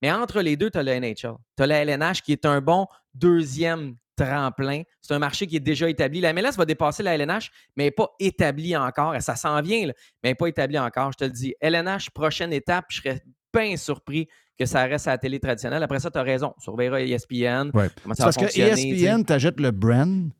Mais 0.00 0.10
entre 0.12 0.40
les 0.40 0.56
deux, 0.56 0.70
tu 0.70 0.78
as 0.78 0.82
le 0.82 0.92
NHL. 0.92 1.34
Tu 1.56 1.62
as 1.62 1.66
la 1.66 1.82
LNH 1.84 2.22
qui 2.22 2.32
est 2.32 2.44
un 2.46 2.60
bon 2.60 2.86
deuxième 3.14 3.96
tremplin. 4.24 4.82
C'est 5.00 5.14
un 5.14 5.18
marché 5.18 5.46
qui 5.46 5.56
est 5.56 5.60
déjà 5.60 5.88
établi. 5.88 6.20
La 6.20 6.32
MLS 6.32 6.56
va 6.56 6.64
dépasser 6.64 7.02
la 7.02 7.14
LNH, 7.16 7.50
mais 7.76 7.84
elle 7.84 7.88
n'est 7.88 7.90
pas 7.92 8.08
établie 8.18 8.76
encore. 8.76 9.14
Ça 9.20 9.36
s'en 9.36 9.60
vient, 9.62 9.86
là, 9.86 9.92
mais 10.22 10.28
elle 10.28 10.30
n'est 10.30 10.34
pas 10.36 10.46
établie 10.48 10.78
encore. 10.78 11.12
Je 11.12 11.18
te 11.18 11.24
le 11.24 11.30
dis. 11.30 11.54
LNH, 11.60 12.10
prochaine 12.10 12.52
étape, 12.52 12.86
je 12.90 12.98
serais 13.02 13.22
bien 13.54 13.76
surpris 13.76 14.28
que 14.58 14.66
ça 14.66 14.84
reste 14.84 15.08
à 15.08 15.12
la 15.12 15.18
télé 15.18 15.40
traditionnelle. 15.40 15.82
Après 15.82 15.98
ça, 16.00 16.10
tu 16.10 16.18
as 16.18 16.22
raison. 16.22 16.54
On 16.56 16.60
surveillera 16.60 17.00
E 17.00 17.06
ESPN. 17.06 17.70
Ouais. 17.74 17.88
Comment 18.02 18.14
va 18.16 18.24
parce 18.24 18.36
que 18.36 18.42
E 18.44 18.48
fonctionner, 18.48 18.74
tu. 18.74 19.04
ESPN, 19.04 19.24
t'achètes 19.24 19.60
le 19.60 19.70
brand, 19.70 20.30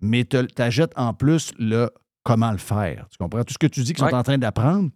mais 0.00 0.24
tu 0.24 0.36
achètes 0.58 0.92
en 0.96 1.14
plus 1.14 1.52
le 1.58 1.90
comment 2.22 2.50
le 2.52 2.58
faire. 2.58 3.06
Tu 3.10 3.16
comprends? 3.18 3.42
Tout 3.44 3.54
ce 3.54 3.58
que 3.58 3.66
tu 3.66 3.80
dis 3.82 3.92
qu'ils 3.92 4.04
Ouais. 4.04 4.10
sont 4.10 4.16
en 4.16 4.22
train 4.22 4.38
d'apprendre. 4.38 4.90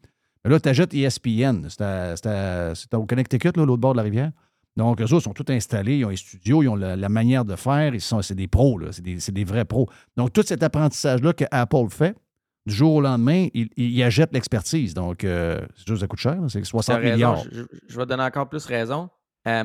Mais 0.45 0.51
là, 0.51 0.61
tu 0.61 0.69
achètes 0.69 0.93
ESPN. 0.93 1.67
C'est 1.71 2.95
au 2.95 3.07
Connecticut, 3.07 3.57
là, 3.57 3.65
l'autre 3.65 3.81
bord 3.81 3.93
de 3.93 3.99
la 3.99 4.03
rivière? 4.03 4.31
Donc, 4.77 5.01
eux 5.01 5.05
autres 5.13 5.21
sont 5.25 5.33
tous 5.33 5.53
installés, 5.53 5.99
ils 5.99 6.05
ont 6.05 6.09
les 6.09 6.17
studios, 6.17 6.63
ils 6.63 6.69
ont 6.69 6.75
la, 6.75 6.97
la 6.97 7.09
manière 7.09 7.45
de 7.45 7.55
faire, 7.55 7.95
ils 7.95 8.01
sont, 8.01 8.23
c'est 8.23 8.35
des 8.35 8.49
pros, 8.49 8.77
là, 8.79 8.89
c'est 8.91 9.03
des, 9.03 9.21
c'est 9.21 9.31
des 9.33 9.45
vrais 9.45 9.65
pros. 9.65 9.89
Donc, 10.17 10.33
tout 10.33 10.43
cet 10.43 10.63
apprentissage-là 10.65 11.33
que 11.33 11.45
Apple 11.53 11.89
fait, 11.91 12.17
du 12.67 12.75
jour 12.75 12.95
au 12.95 13.01
lendemain, 13.01 13.47
il, 13.55 13.69
il 13.77 14.03
achète 14.03 14.33
l'expertise. 14.33 14.93
Donc, 14.95 15.23
euh, 15.23 15.61
c'est 15.77 15.87
juste, 15.87 16.01
ça 16.01 16.07
coûte 16.09 16.19
cher, 16.19 16.41
là, 16.41 16.49
c'est 16.49 16.61
Tu 16.61 16.67
60 16.67 16.95
as 16.97 16.99
raison, 16.99 17.15
milliards. 17.15 17.45
Je, 17.53 17.61
je- 17.61 17.65
je 17.89 17.97
vais 17.97 18.03
te 18.05 18.09
donner 18.09 18.23
encore 18.25 18.49
plus 18.49 18.65
raison. 18.67 19.11
Euh, 19.47 19.65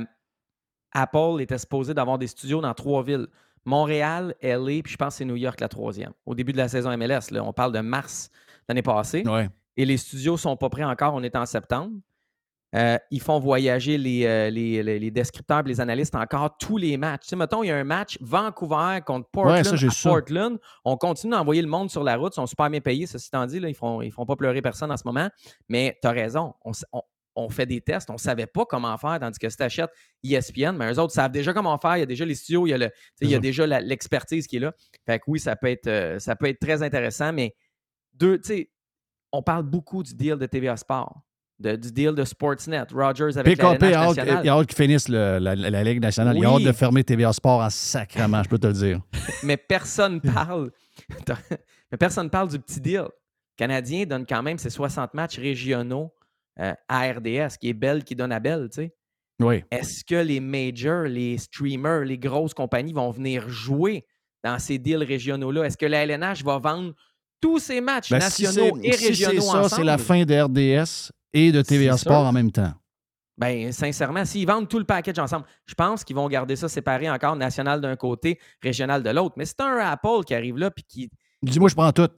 Apple 0.91 1.39
était 1.41 1.57
supposé 1.57 1.93
d'avoir 1.93 2.18
des 2.18 2.28
studios 2.28 2.62
dans 2.62 2.74
trois 2.74 3.03
villes. 3.03 3.28
Montréal, 3.66 4.34
LA, 4.41 4.82
puis 4.84 4.91
je 4.93 4.95
pense 4.97 5.14
que 5.14 5.18
c'est 5.20 5.26
New 5.26 5.36
York 5.36 5.60
la 5.60 5.68
troisième. 5.68 6.12
Au 6.26 6.34
début 6.34 6.51
de 6.53 6.57
la 6.57 6.68
saison 6.68 6.95
MLS, 6.97 7.32
là, 7.32 7.43
on 7.43 7.53
parle 7.53 7.72
de 7.74 7.80
mars 7.80 8.30
l'année 8.68 8.82
passée. 8.82 9.24
Ouais. 9.28 9.49
Et 9.78 9.86
les 9.86 9.97
studios 9.97 10.38
sont 10.38 10.55
pas 10.57 10.70
prêts 10.70 10.84
encore, 10.84 11.14
on 11.14 11.22
est 11.24 11.36
en 11.36 11.45
septembre. 11.45 11.91
Euh, 12.76 12.97
ils 13.09 13.22
font 13.22 13.39
voyager 13.39 13.97
les, 13.97 14.26
euh, 14.26 14.49
les, 14.51 14.84
les- 14.84 14.99
les 14.99 15.11
descripteurs 15.11 15.61
et 15.61 15.67
les 15.67 15.82
analystes 15.82 16.13
encore 16.15 16.55
tous 16.57 16.78
les 16.78 16.97
matchs. 16.97 17.24
Tu 17.24 17.30
sais, 17.30 17.36
mettons, 17.36 17.63
il 17.63 17.67
y 17.67 17.72
a 17.72 17.76
un 17.78 17.84
match 17.84 18.17
Vancouver 18.22 18.99
contre 19.05 19.28
Portland 19.32 19.57
Ouais, 19.57 19.63
ça, 19.63 19.74
à 19.74 19.89
ça. 19.89 20.09
Portland. 20.09 20.59
On 20.86 20.95
continue 20.97 21.32
d'envoyer 21.32 21.61
le 21.63 21.67
monde 21.67 21.89
sur 21.89 22.03
la 22.03 22.15
route. 22.15 22.34
Ils 22.34 22.36
sont 22.36 22.45
super 22.45 22.70
bien 22.70 22.80
payés, 22.82 23.07
ceci 23.07 23.28
étant 23.28 23.45
dit. 23.47 23.59
Là, 23.59 23.67
ils 23.70 23.72
ne 23.72 23.76
feront, 23.76 24.01
ils 24.03 24.11
feront 24.11 24.26
pas 24.28 24.36
pleurer 24.36 24.61
personne 24.61 24.91
en 24.91 24.97
ce 24.97 25.03
moment. 25.05 25.30
Mais 25.67 25.97
tu 26.01 26.07
as 26.07 26.11
raison. 26.11 26.53
On, 26.63 26.72
s- 26.72 26.86
on- 26.93 27.01
on 27.36 27.49
fait 27.49 27.65
des 27.65 27.80
tests. 27.82 28.09
On 28.09 28.13
ne 28.13 28.17
savait 28.20 28.47
pas 28.47 28.65
comment 28.65 28.95
faire, 28.97 29.17
tandis 29.20 29.39
que 29.39 29.47
si 29.49 29.55
tu 29.57 29.63
achètes 29.63 29.89
ESPN, 30.24 30.74
mais 30.78 30.91
eux 30.93 30.99
autres 30.99 31.13
savent 31.13 31.32
déjà 31.32 31.53
comment 31.53 31.78
faire. 31.78 31.95
Il 31.97 32.01
y 32.01 32.03
a 32.03 32.05
déjà 32.05 32.26
les 32.26 32.36
studios, 32.36 32.67
il 32.67 32.72
y 32.72 32.74
a, 32.74 32.78
le, 32.78 32.89
tu 32.89 32.93
sais, 33.15 33.26
il 33.26 33.30
y 33.30 33.34
a 33.34 33.38
ça. 33.38 33.41
déjà 33.41 33.65
l'expertise 33.80 34.45
qui 34.45 34.57
est 34.57 34.59
là. 34.59 34.74
Fait 35.05 35.17
que 35.20 35.24
oui, 35.28 35.39
ça 35.39 35.55
peut 35.55 35.67
être, 35.67 35.88
euh, 35.88 36.20
ça 36.20 36.36
peut 36.36 36.47
être 36.47 36.59
très 36.59 36.84
intéressant, 36.84 37.32
mais 37.32 37.55
deux, 38.13 38.39
tu 38.41 38.47
sais, 38.47 38.72
on 39.32 39.41
parle 39.41 39.63
beaucoup 39.63 40.03
du 40.03 40.13
deal 40.15 40.36
de 40.36 40.45
TVA 40.47 40.76
Sport, 40.76 41.22
de- 41.60 41.76
du 41.76 41.91
deal 41.91 42.14
de 42.16 42.24
Sportsnet, 42.24 42.84
Rogers 42.93 43.38
avec 43.38 43.57
la 43.57 43.72
PKP 43.74 43.84
LNH 43.84 43.93
a 43.95 43.99
hâte, 43.99 44.16
nationale. 44.18 44.41
il 44.45 44.49
a 44.49 44.53
hâte 44.53 44.68
qu'ils 44.68 44.76
finissent 44.78 45.10
la, 45.10 45.39
la- 45.39 45.55
la 45.55 45.84
Ligue 45.84 46.01
nationale. 46.01 46.38
Il 46.38 46.45
a 46.45 46.49
Oui. 46.53 46.55
hâte 46.62 46.68
de 46.68 46.72
fermer 46.78 47.03
TVA 47.03 47.34
Sport 47.34 47.62
en 47.62 47.70
sacrament, 47.70 48.43
je 48.43 48.49
peux 48.49 48.57
te 48.60 48.68
le 48.68 48.74
dire. 48.74 49.01
mais 49.43 49.57
personne 49.57 50.22
parle. 50.22 50.72
mais 51.91 51.97
personne 51.97 52.30
parle 52.30 52.49
du 52.49 52.60
petit 52.60 52.80
deal. 52.82 53.01
Le 53.03 53.10
Canadien 53.57 54.05
donne 54.05 54.26
quand 54.26 54.41
même 54.41 54.57
ses 54.57 54.70
60 54.70 55.14
matchs 55.14 55.38
régionaux 55.38 56.14
euh, 56.60 56.74
à 56.88 57.12
RDS, 57.12 57.57
qui 57.60 57.70
est 57.70 57.74
Belle 57.74 58.03
qui 58.03 58.16
donne 58.16 58.32
à 58.32 58.39
Belle, 58.39 58.70
tu 58.72 58.82
sais. 58.84 58.95
Oui. 59.41 59.64
Est-ce 59.72 60.03
que 60.03 60.16
les 60.16 60.39
majors, 60.41 61.03
les 61.03 61.38
streamers, 61.38 62.03
les 62.03 62.18
grosses 62.18 62.53
compagnies 62.53 62.91
vont 62.93 63.10
venir 63.12 63.47
jouer 63.47 64.05
dans 64.43 64.60
ces 64.60 64.78
deals 64.78 65.03
régionaux-là? 65.03 65.64
Est-ce 65.66 65.78
que 65.78 65.86
la 65.86 66.03
LNH 66.05 66.43
va 66.43 66.57
vendre 66.57 66.93
tous 67.41 67.60
ces 67.60 67.80
matchs 67.80 68.10
Ben, 68.10 68.20
si 68.20 68.43
nationaux 68.43 68.78
c'est- 68.82 68.88
et 68.89 68.93
si 68.93 69.07
régionaux 69.07 69.34
c'est 69.36 69.47
ça, 69.47 69.57
ensemble? 69.60 69.70
c'est 69.70 69.84
la 69.86 69.97
fin 69.97 70.24
de 70.26 70.36
RDS 70.41 71.12
et 71.34 71.51
de 71.51 71.61
TVA 71.61 71.97
Sport 71.97 72.21
sûr. 72.21 72.27
en 72.27 72.32
même 72.32 72.51
temps. 72.51 72.73
Ben, 73.38 73.71
sincèrement, 73.71 74.25
s'ils 74.25 74.45
vendent 74.45 74.67
tout 74.67 74.80
le 74.80 74.84
package 74.86 75.17
ensemble, 75.17 75.45
je 75.65 75.73
pense 75.73 76.03
qu'ils 76.03 76.15
vont 76.15 76.27
garder 76.27 76.55
ça 76.57 76.67
séparé 76.67 77.09
encore, 77.09 77.36
national 77.38 77.80
d'un 77.80 77.95
côté, 77.95 78.38
régional 78.61 79.01
de 79.01 79.09
l'autre. 79.11 79.36
Mais 79.38 79.45
c'est 79.45 79.61
un 79.61 79.77
Apple 79.77 80.23
qui 80.27 80.36
arrive 80.36 80.57
là 80.57 80.69
puis 80.71 80.84
qui. 80.84 81.09
Dis-moi, 81.41 81.69
je 81.69 81.75
prends 81.75 81.91
tout. 81.93 82.09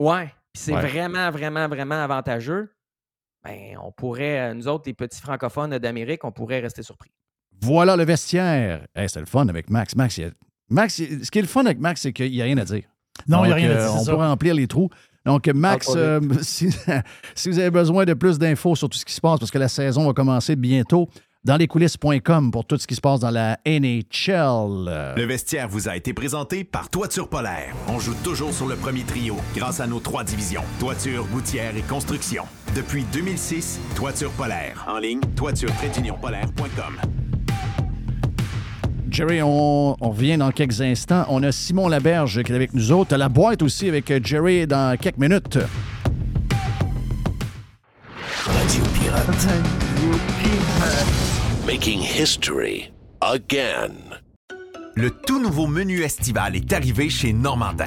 Ouais, 0.00 0.24
puis 0.52 0.62
c'est 0.62 0.74
Ouais. 0.74 0.80
vraiment, 0.80 1.30
vraiment, 1.30 1.68
vraiment 1.68 2.02
avantageux. 2.02 2.72
Ben, 3.44 3.76
on 3.80 3.92
pourrait, 3.92 4.40
euh, 4.50 4.54
nous 4.54 4.66
autres, 4.66 4.84
les 4.86 4.94
petits 4.94 5.20
francophones 5.20 5.78
d'Amérique, 5.78 6.24
on 6.24 6.32
pourrait 6.32 6.60
rester 6.60 6.82
surpris. 6.82 7.12
Voilà 7.60 7.94
le 7.94 8.04
vestiaire. 8.04 8.86
Hey, 8.96 9.08
c'est 9.08 9.20
le 9.20 9.26
fun 9.26 9.46
avec 9.48 9.70
Max. 9.70 9.94
Max, 9.94 10.18
il 10.18 10.24
y 10.24 10.26
a- 10.26 10.30
Max, 10.70 10.98
il- 10.98 11.24
ce 11.24 11.30
qui 11.30 11.38
est 11.38 11.42
le 11.42 11.46
fun 11.48 11.64
avec 11.66 11.78
Max, 11.78 12.00
c'est 12.00 12.12
qu'il 12.12 12.32
n'y 12.32 12.40
a 12.40 12.44
rien 12.46 12.58
à 12.58 12.64
dire. 12.64 12.82
Non, 13.28 13.44
il 13.44 13.48
n'y 13.48 13.52
a 13.52 13.56
rien 13.56 13.70
à 13.70 13.74
euh, 13.74 13.86
dire. 13.86 13.94
On 13.94 14.02
ça. 14.04 14.10
peut 14.10 14.16
remplir 14.18 14.54
les 14.54 14.66
trous. 14.66 14.88
Donc, 15.24 15.46
Max, 15.48 15.88
euh, 15.96 16.20
si, 16.42 16.70
si 17.34 17.48
vous 17.48 17.58
avez 17.58 17.70
besoin 17.70 18.04
de 18.04 18.14
plus 18.14 18.38
d'infos 18.38 18.76
sur 18.76 18.88
tout 18.88 18.98
ce 18.98 19.04
qui 19.04 19.14
se 19.14 19.20
passe, 19.20 19.38
parce 19.38 19.50
que 19.50 19.58
la 19.58 19.68
saison 19.68 20.06
va 20.06 20.12
commencer 20.12 20.56
bientôt, 20.56 21.08
dans 21.44 21.56
lescoulisses.com 21.56 22.50
pour 22.50 22.64
tout 22.64 22.78
ce 22.78 22.86
qui 22.86 22.94
se 22.94 23.00
passe 23.00 23.20
dans 23.20 23.30
la 23.30 23.58
NHL. 23.66 25.14
Le 25.16 25.24
vestiaire 25.24 25.68
vous 25.68 25.88
a 25.88 25.96
été 25.96 26.14
présenté 26.14 26.64
par 26.64 26.88
Toiture 26.88 27.28
Polaire. 27.28 27.74
On 27.88 27.98
joue 27.98 28.14
toujours 28.24 28.52
sur 28.52 28.66
le 28.66 28.76
premier 28.76 29.02
trio 29.02 29.36
grâce 29.54 29.80
à 29.80 29.86
nos 29.86 30.00
trois 30.00 30.24
divisions. 30.24 30.62
Toiture, 30.80 31.26
gouttière 31.26 31.76
et 31.76 31.82
construction. 31.82 32.44
Depuis 32.74 33.04
2006, 33.12 33.78
Toiture 33.94 34.30
Polaire. 34.32 34.86
En 34.88 34.98
ligne, 34.98 35.20
toiture-polaire.com. 35.36 37.33
Jerry, 39.14 39.40
on, 39.42 39.96
on 40.00 40.10
revient 40.10 40.36
dans 40.36 40.50
quelques 40.50 40.80
instants. 40.80 41.24
On 41.28 41.44
a 41.44 41.52
Simon 41.52 41.86
Laberge 41.86 42.42
qui 42.42 42.50
est 42.50 42.54
avec 42.56 42.74
nous 42.74 42.90
autres. 42.90 43.16
La 43.16 43.28
boîte 43.28 43.62
aussi 43.62 43.88
avec 43.88 44.10
euh, 44.10 44.18
Jerry 44.20 44.66
dans 44.66 44.98
quelques 44.98 45.18
minutes. 45.18 45.56
Radio 48.44 48.82
Pirate. 48.92 49.46
Making 51.64 52.00
history 52.00 52.92
again. 53.20 53.92
Le 54.96 55.10
tout 55.10 55.40
nouveau 55.40 55.68
menu 55.68 56.02
estival 56.02 56.56
est 56.56 56.72
arrivé 56.72 57.08
chez 57.08 57.32
Normandin. 57.32 57.86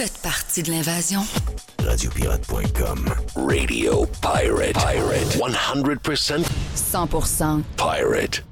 Faites 0.00 0.22
partie 0.22 0.62
de 0.62 0.70
l'invasion. 0.70 1.20
Radiopirate.com. 1.84 3.10
Radio 3.36 4.06
Pirate. 4.22 4.72
Pirate. 4.72 5.36
100% 5.36 6.42
100% 6.74 7.60
pirate. 7.76 8.42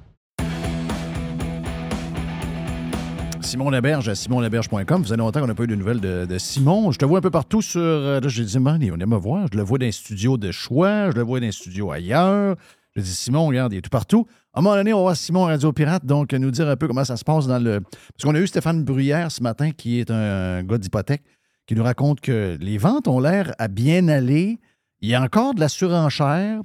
Simon 3.40 3.70
Laberge 3.70 4.10
à 4.10 4.14
simonlaberge.com. 4.14 5.00
Vous 5.00 5.10
avez 5.10 5.16
longtemps 5.16 5.40
qu'on 5.40 5.46
n'a 5.46 5.54
pas 5.54 5.62
eu 5.62 5.68
de 5.68 5.74
nouvelles 5.74 6.00
de, 6.00 6.26
de 6.26 6.36
Simon. 6.36 6.92
Je 6.92 6.98
te 6.98 7.06
vois 7.06 7.20
un 7.20 7.22
peu 7.22 7.30
partout 7.30 7.62
sur. 7.62 7.80
euh, 7.80 8.20
Là, 8.20 8.28
j'ai 8.28 8.44
dit, 8.44 8.58
man, 8.58 8.78
on 8.94 9.00
aime 9.00 9.08
me 9.08 9.16
voir. 9.16 9.46
Je 9.50 9.56
le 9.56 9.64
vois 9.64 9.78
dans 9.78 9.86
un 9.86 9.90
studio 9.90 10.36
de 10.36 10.52
choix, 10.52 11.10
je 11.10 11.16
le 11.16 11.22
vois 11.22 11.40
dans 11.40 11.46
un 11.46 11.52
studio 11.52 11.90
ailleurs. 11.90 12.56
Je 12.94 13.00
dis, 13.00 13.14
Simon, 13.14 13.46
regarde, 13.46 13.72
il 13.72 13.78
est 13.78 13.82
tout 13.82 13.88
partout. 13.88 14.26
À 14.52 14.58
un 14.58 14.62
moment 14.62 14.76
donné, 14.76 14.92
on 14.92 14.96
va 14.98 15.02
voir 15.02 15.16
Simon 15.16 15.44
Radio 15.44 15.72
Pirate, 15.72 16.04
donc 16.04 16.32
nous 16.32 16.50
dire 16.50 16.68
un 16.68 16.76
peu 16.76 16.88
comment 16.88 17.04
ça 17.04 17.16
se 17.16 17.24
passe 17.24 17.46
dans 17.46 17.62
le. 17.62 17.80
Parce 17.80 18.24
qu'on 18.24 18.34
a 18.34 18.40
eu 18.40 18.46
Stéphane 18.46 18.82
Bruyère 18.82 19.30
ce 19.30 19.42
matin, 19.42 19.70
qui 19.70 20.00
est 20.00 20.10
un, 20.10 20.64
gars 20.64 20.78
d'hypothèque, 20.78 21.22
qui 21.68 21.74
nous 21.74 21.84
raconte 21.84 22.20
que 22.20 22.56
les 22.60 22.78
ventes 22.78 23.06
ont 23.06 23.20
l'air 23.20 23.52
à 23.58 23.68
bien 23.68 24.08
aller. 24.08 24.58
Il 25.00 25.08
y 25.08 25.14
a 25.14 25.22
encore 25.22 25.54
de 25.54 25.60
la 25.60 25.68
surenchère. 25.68 26.62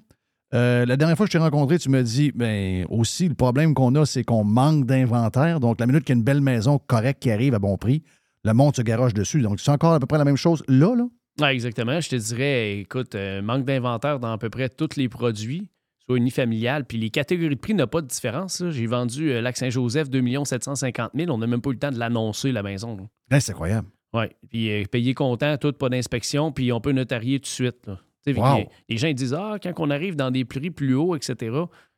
Euh, 0.54 0.86
la 0.86 0.95
dernière 0.95 1.18
fois 1.18 1.26
que 1.26 1.32
je 1.32 1.38
t'ai 1.38 1.43
rencontré, 1.43 1.78
tu 1.78 1.89
me 1.89 2.01
dis, 2.01 2.32
ben 2.32 2.86
aussi, 2.89 3.28
le 3.28 3.36
problème 3.36 3.74
qu'on 3.74 3.93
a, 3.95 4.06
c'est 4.06 4.24
qu'on 4.24 4.45
manque 4.45 4.86
d'inventaire. 4.86 5.60
Donc, 5.60 5.80
la 5.82 5.88
minute 5.88 6.06
qu'il 6.06 6.16
y 6.16 6.18
a 6.18 6.20
une 6.20 6.24
belle 6.24 6.41
maison 6.41 6.80
correcte 6.80 7.22
qui 7.22 7.32
arrive 7.32 7.54
à 7.54 7.60
bon 7.60 7.78
prix, 7.78 8.01
le 8.45 8.54
monde 8.54 8.76
se 8.76 8.82
garoche 8.82 9.14
dessus. 9.14 9.41
Donc, 9.41 9.60
c'est 9.60 9.72
encore 9.72 9.93
à 9.93 9.99
peu 9.99 10.06
près 10.06 10.18
la 10.18 10.26
même 10.26 10.38
chose 10.38 10.64
là, 10.70 10.95
là? 10.95 11.04
Ouais, 11.41 11.54
exactement. 11.54 11.99
Je 11.99 12.10
te 12.10 12.16
dirais, 12.16 12.80
écoute, 12.80 13.16
euh, 13.16 13.41
manque 13.41 13.66
d'inventaire 13.66 14.20
dans 14.20 14.32
à 14.32 14.38
peu 14.38 14.49
près 14.49 14.70
tous 14.70 14.95
les 14.95 15.10
produits, 15.10 15.68
soit 16.06 16.16
unifamilial, 16.16 16.86
puis 16.86 16.97
les 16.97 17.10
catégories 17.10 17.56
de 17.56 17.60
prix 17.60 17.74
n'ont 17.74 17.88
pas 17.88 18.01
de 18.01 18.08
différence. 18.08 18.64
J'ai 18.70 18.86
vendu 18.86 19.32
euh, 19.32 19.41
Lac 19.41 19.58
Saint-Joseph 19.58 20.10
2 20.10 20.24
750 20.45 21.12
000. 21.14 21.30
On 21.30 21.39
n'a 21.39 21.47
même 21.47 21.62
pas 21.62 21.72
eu 21.72 21.74
le 21.74 21.80
temps 21.80 21.91
de 21.91 21.99
l'annoncer, 21.99 22.54
la 22.54 22.64
maison. 22.64 23.10
Là, 23.30 23.39
c'est 23.39 23.51
incroyable. 23.51 23.88
Oui. 24.14 24.26
Puis 24.49 24.70
euh, 24.72 24.86
payer 24.86 25.14
comptant, 25.14 25.57
tout, 25.57 25.74
pas 25.74 25.89
d'inspection, 25.89 26.51
puis 26.51 26.72
on 26.72 26.80
peut 26.82 26.91
notarier 26.91 27.39
tout 27.39 27.43
de 27.43 27.47
suite. 27.47 27.88
là. 27.88 27.99
Wow. 28.28 28.57
les- 28.57 28.68
Les 28.89 28.97
gens 28.97 29.07
ils 29.07 29.16
disent 29.16 29.34
Ah, 29.34 29.57
quand 29.61 29.74
on 29.78 29.89
arrive 29.89 30.16
dans 30.16 30.32
des 30.32 30.45
prix 30.45 30.70
plus 30.72 30.95
hauts, 30.95 31.16
etc., 31.16 31.55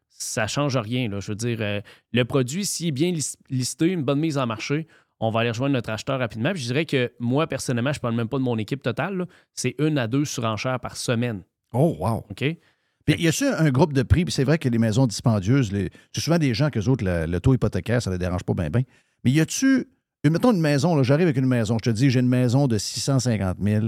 ça 0.09 0.47
change 0.47 0.78
rien. 0.78 1.09
Là. 1.09 1.20
Je 1.20 1.32
veux 1.32 1.36
dire, 1.36 1.57
euh, 1.61 1.82
le 2.13 2.26
produit, 2.26 2.66
s'il 2.66 2.88
est 2.88 2.91
bien 2.91 3.11
lis- 3.11 3.36
listé, 3.49 3.88
une 3.88 4.01
bonne 4.03 4.20
mise 4.20 4.38
en 4.38 4.47
marché, 4.47 4.88
on 5.20 5.30
va 5.30 5.41
aller 5.41 5.49
rejoindre 5.49 5.74
notre 5.74 5.89
acheteur 5.89 6.20
rapidement. 6.20 6.51
Puis 6.53 6.61
je 6.61 6.68
dirais 6.68 6.86
que 6.86 7.11
moi, 7.20 7.47
personnellement, 7.47 7.91
je 7.93 7.99
ne 7.99 8.01
parle 8.01 8.16
même 8.16 8.28
pas 8.30 8.38
de 8.38 8.43
mon 8.43 8.57
équipe 8.57 8.82
totale, 8.82 9.28
c'est 9.53 9.76
une 9.78 9.97
à 9.97 10.07
deux 10.07 10.26
surenchères 10.26 10.80
par 10.80 10.95
semaine. 10.97 11.43
Oh, 11.74 11.95
wow. 11.99 12.24
OK? 12.30 12.43
Puis, 13.05 13.22
y 13.22 13.28
a-tu 13.28 13.45
un 13.45 13.70
groupe 13.70 13.93
de 13.93 14.01
prix? 14.03 14.26
Puis 14.26 14.32
c'est 14.34 14.43
vrai 14.45 14.57
que 14.57 14.68
les 14.68 14.78
maisons 14.80 15.05
dispendieuses, 15.05 15.72
les- 15.72 15.89
c'est 16.13 16.22
souvent 16.22 16.39
des 16.39 16.53
gens 16.53 16.70
que 16.70 16.80
autres, 16.89 17.03
le, 17.05 17.26
le 17.28 17.39
taux 17.39 17.53
hypothécaire, 17.53 18.01
ça 18.01 18.09
ne 18.09 18.16
les 18.16 18.20
dérange 18.20 18.43
pas 18.43 18.53
bien, 18.53 18.70
bien. 18.70 18.82
Mais 19.24 19.32
y 19.32 19.39
a-tu, 19.41 19.86
mettons 20.30 20.51
une 20.51 20.61
maison, 20.61 21.01
j'arrive 21.03 21.28
avec 21.28 21.38
une 21.38 21.45
maison, 21.45 21.78
je 21.84 21.89
te 21.89 21.95
dis, 21.95 22.09
j'ai 22.09 22.19
une 22.19 22.28
maison 22.28 22.67
de 22.67 22.78
650 22.78 23.57
000. 23.61 23.86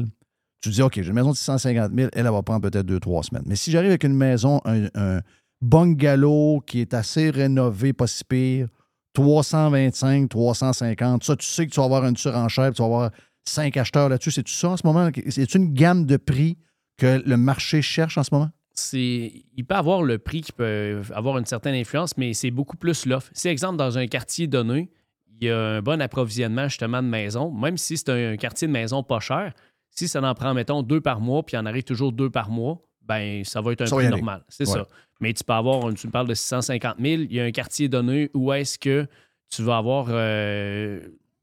Tu 0.62 0.70
dis, 0.70 0.82
OK, 0.82 0.94
j'ai 0.96 1.08
une 1.08 1.14
maison 1.14 1.32
de 1.32 1.36
650 1.36 1.92
000, 1.96 2.10
elle, 2.14 2.24
va 2.26 2.42
prendre 2.42 2.62
peut-être 2.62 2.86
deux, 2.86 3.00
trois 3.00 3.24
semaines. 3.24 3.44
Mais 3.46 3.56
si 3.56 3.72
j'arrive 3.72 3.90
avec 3.90 4.04
une 4.04 4.16
maison, 4.16 4.62
un, 4.66 4.88
un 4.96 5.22
bungalow 5.62 6.62
qui 6.66 6.82
est 6.82 6.94
assez 6.94 7.30
rénové, 7.30 7.94
pas 7.94 8.08
si 8.08 8.24
pire, 8.24 8.68
325, 9.14 10.30
350, 10.30 11.24
ça, 11.24 11.36
tu 11.36 11.46
sais 11.46 11.66
que 11.66 11.72
tu 11.72 11.80
vas 11.80 11.86
avoir 11.86 12.06
une 12.06 12.18
surenchère, 12.18 12.72
tu 12.72 12.82
vas 12.82 12.86
avoir 12.86 13.12
cinq 13.46 13.78
acheteurs 13.78 14.10
là-dessus. 14.10 14.32
C'est-tu 14.32 14.54
ça 14.54 14.70
en 14.70 14.78
ce 14.78 14.86
moment? 14.86 15.10
C'est 15.30 15.56
une 15.56 15.74
gamme 15.74 16.06
de 16.06 16.18
prix 16.18 16.58
que 16.98 17.22
le 17.26 17.38
marché 17.38 17.82
cherche 17.82 18.18
en 18.18 18.24
ce 18.24 18.34
moment? 18.34 18.50
il 18.94 19.66
peut 19.68 19.74
avoir 19.74 20.04
le 20.04 20.20
prix 20.20 20.42
qui 20.42 20.52
peut 20.52 21.02
avoir 21.12 21.40
une 21.40 21.48
certaine 21.48 21.74
influence, 21.74 22.16
mais 22.16 22.36
c'est 22.36 22.52
beaucoup 22.52 22.78
plus 22.78 23.08
l'offre. 23.08 23.32
Si, 23.34 23.48
exemple, 23.48 23.78
dans 23.78 23.98
un 23.98 24.06
quartier 24.06 24.46
donné, 24.46 24.92
il 25.40 25.48
y 25.48 25.52
a 25.52 25.58
un 25.60 25.82
bon 25.82 26.02
approvisionnement 26.02 26.68
justement 26.68 27.02
de 27.04 27.08
maisons, 27.08 27.52
même 27.52 27.78
si 27.78 27.98
c'est 27.98 28.10
un 28.10 28.38
quartier 28.38 28.68
de 28.68 28.74
maison 28.74 29.04
pas 29.04 29.20
cher, 29.20 29.54
si 29.90 30.08
ça 30.08 30.22
en 30.22 30.34
prend, 30.36 30.54
mettons, 30.54 30.84
deux 30.84 31.02
par 31.02 31.20
mois, 31.20 31.44
puis 31.44 31.56
il 31.56 31.60
en 31.60 31.66
arrive 31.66 31.84
toujours 31.84 32.12
deux 32.12 32.30
par 32.30 32.50
mois, 32.50 32.80
ben 33.02 33.44
ça 33.44 33.62
va 33.62 33.72
être 33.72 33.82
un 33.82 33.86
Ça 33.86 33.96
prix 33.96 34.10
normal. 34.10 34.44
C'est 34.50 34.68
Ouais. 34.68 34.74
ça. 34.74 34.88
Mais 35.20 35.34
tu 35.34 35.44
peux 35.44 35.54
avoir, 35.54 35.94
tu 35.94 36.08
me 36.08 36.12
parles 36.12 36.28
de 36.28 36.34
650 36.36 36.98
000, 37.00 37.22
il 37.24 37.34
y 37.34 37.40
a 37.40 37.44
un 37.46 37.52
quartier 37.52 37.88
donné 37.90 38.30
où 38.34 38.52
est-ce 38.54 38.78
que 38.78 39.08
tu 39.50 39.64
vas 39.64 39.78
avoir 39.78 40.08
euh, 40.10 41.00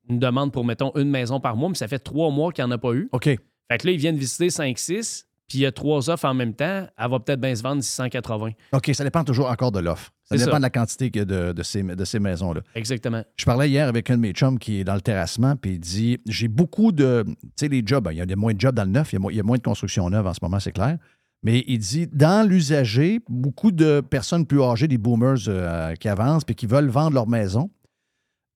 une 0.08 0.18
demande 0.18 0.52
pour, 0.52 0.64
mettons, 0.64 0.92
une 0.96 1.10
maison 1.10 1.40
par 1.40 1.56
mois, 1.56 1.68
mais 1.70 1.74
ça 1.74 1.88
fait 1.88 1.98
trois 1.98 2.30
mois 2.30 2.52
qu'il 2.52 2.64
n'y 2.64 2.68
en 2.70 2.74
a 2.74 2.78
pas 2.78 2.92
eu. 2.92 3.08
OK. 3.12 3.24
Fait 3.24 3.78
que 3.78 3.86
là, 3.86 3.92
ils 3.92 3.98
viennent 3.98 4.18
visiter 4.18 4.48
5-6, 4.48 5.24
puis 5.48 5.58
il 5.58 5.60
y 5.62 5.66
a 5.66 5.72
trois 5.72 6.10
offres 6.10 6.26
en 6.26 6.34
même 6.34 6.54
temps, 6.54 6.86
elle 6.96 7.10
va 7.10 7.18
peut-être 7.18 7.40
bien 7.40 7.54
se 7.56 7.62
vendre 7.62 7.82
680. 7.82 8.50
OK, 8.72 8.90
ça 8.92 9.02
dépend 9.04 9.24
toujours 9.24 9.48
encore 9.48 9.72
de 9.72 9.80
l'offre. 9.80 10.10
Ça 10.26 10.36
dépend 10.38 10.52
ça. 10.52 10.56
de 10.56 10.62
la 10.62 10.70
quantité 10.70 11.10
que 11.10 11.20
de, 11.20 11.52
de 11.52 11.62
ces, 11.62 11.82
de 11.82 12.04
ces 12.04 12.18
maisons-là. 12.18 12.62
Exactement. 12.74 13.22
Je 13.36 13.44
parlais 13.44 13.68
hier 13.68 13.86
avec 13.88 14.08
un 14.10 14.16
de 14.16 14.20
mes 14.22 14.32
chums 14.32 14.58
qui 14.58 14.80
est 14.80 14.84
dans 14.84 14.94
le 14.94 15.02
terrassement, 15.02 15.54
puis 15.56 15.72
il 15.72 15.80
dit 15.80 16.18
J'ai 16.26 16.48
beaucoup 16.48 16.92
de. 16.92 17.24
Tu 17.26 17.34
sais, 17.56 17.68
les 17.68 17.82
jobs, 17.84 18.08
il 18.10 18.16
y 18.18 18.20
a 18.20 18.26
des- 18.26 18.34
moins 18.36 18.54
de 18.54 18.60
jobs 18.60 18.74
dans 18.74 18.84
le 18.84 18.90
neuf, 18.90 19.12
il 19.12 19.20
y 19.20 19.22
a, 19.26 19.30
il 19.30 19.36
y 19.36 19.40
a 19.40 19.42
moins 19.42 19.58
de 19.58 19.62
construction 19.62 20.08
neuve 20.08 20.26
en 20.26 20.32
ce 20.34 20.40
moment, 20.42 20.58
c'est 20.60 20.72
clair. 20.72 20.96
Mais 21.42 21.62
il 21.66 21.78
dit 21.78 22.06
Dans 22.06 22.48
l'usager, 22.48 23.20
beaucoup 23.28 23.70
de 23.70 24.00
personnes 24.00 24.46
plus 24.46 24.62
âgées, 24.62 24.88
des 24.88 24.96
boomers 24.98 25.36
euh, 25.48 25.94
qui 25.96 26.08
avancent, 26.08 26.44
puis 26.44 26.54
qui 26.54 26.66
veulent 26.66 26.88
vendre 26.88 27.12
leur 27.14 27.28
maison, 27.28 27.70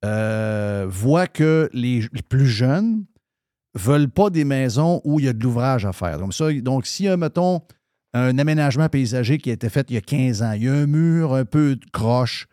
euh, 0.04 0.86
voient 0.88 1.26
que 1.26 1.68
les, 1.72 2.00
les 2.12 2.22
plus 2.22 2.46
jeunes 2.46 3.04
veulent 3.74 4.08
pas 4.08 4.30
des 4.30 4.44
maisons 4.44 5.00
où 5.04 5.20
il 5.20 5.26
y 5.26 5.28
a 5.28 5.32
de 5.32 5.42
l'ouvrage 5.42 5.84
à 5.84 5.92
faire. 5.92 6.18
Donc, 6.18 6.32
ça, 6.34 6.52
donc 6.60 6.86
a, 7.06 7.16
mettons, 7.16 7.60
un 8.14 8.38
aménagement 8.38 8.88
paysager 8.88 9.38
qui 9.38 9.50
a 9.50 9.52
été 9.52 9.68
fait 9.68 9.90
il 9.90 9.94
y 9.94 9.98
a 9.98 10.00
15 10.00 10.42
ans, 10.42 10.52
il 10.52 10.64
y 10.64 10.68
a 10.68 10.72
un 10.72 10.86
mur 10.86 11.34
un 11.34 11.44
peu 11.44 11.76
de 11.76 11.84
croche, 11.92 12.48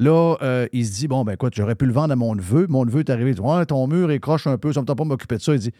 Là, 0.00 0.36
euh, 0.40 0.66
il 0.72 0.86
se 0.86 0.92
dit 0.92 1.08
bon, 1.08 1.24
ben 1.24 1.34
écoute, 1.34 1.52
j'aurais 1.54 1.74
pu 1.74 1.84
le 1.84 1.92
vendre 1.92 2.10
à 2.10 2.16
mon 2.16 2.34
neveu. 2.34 2.66
Mon 2.70 2.86
neveu 2.86 3.00
est 3.00 3.10
arrivé, 3.10 3.32
il 3.32 3.34
dit 3.34 3.40
Ouais, 3.42 3.66
ton 3.66 3.86
mur 3.86 4.10
est 4.10 4.18
croche 4.18 4.46
un 4.46 4.56
peu, 4.56 4.72
ça 4.72 4.80
ne 4.80 4.86
me 4.90 4.94
pas 4.94 5.04
m'occuper 5.04 5.36
de 5.36 5.42
ça. 5.42 5.52
Il 5.52 5.60
dit 5.60 5.72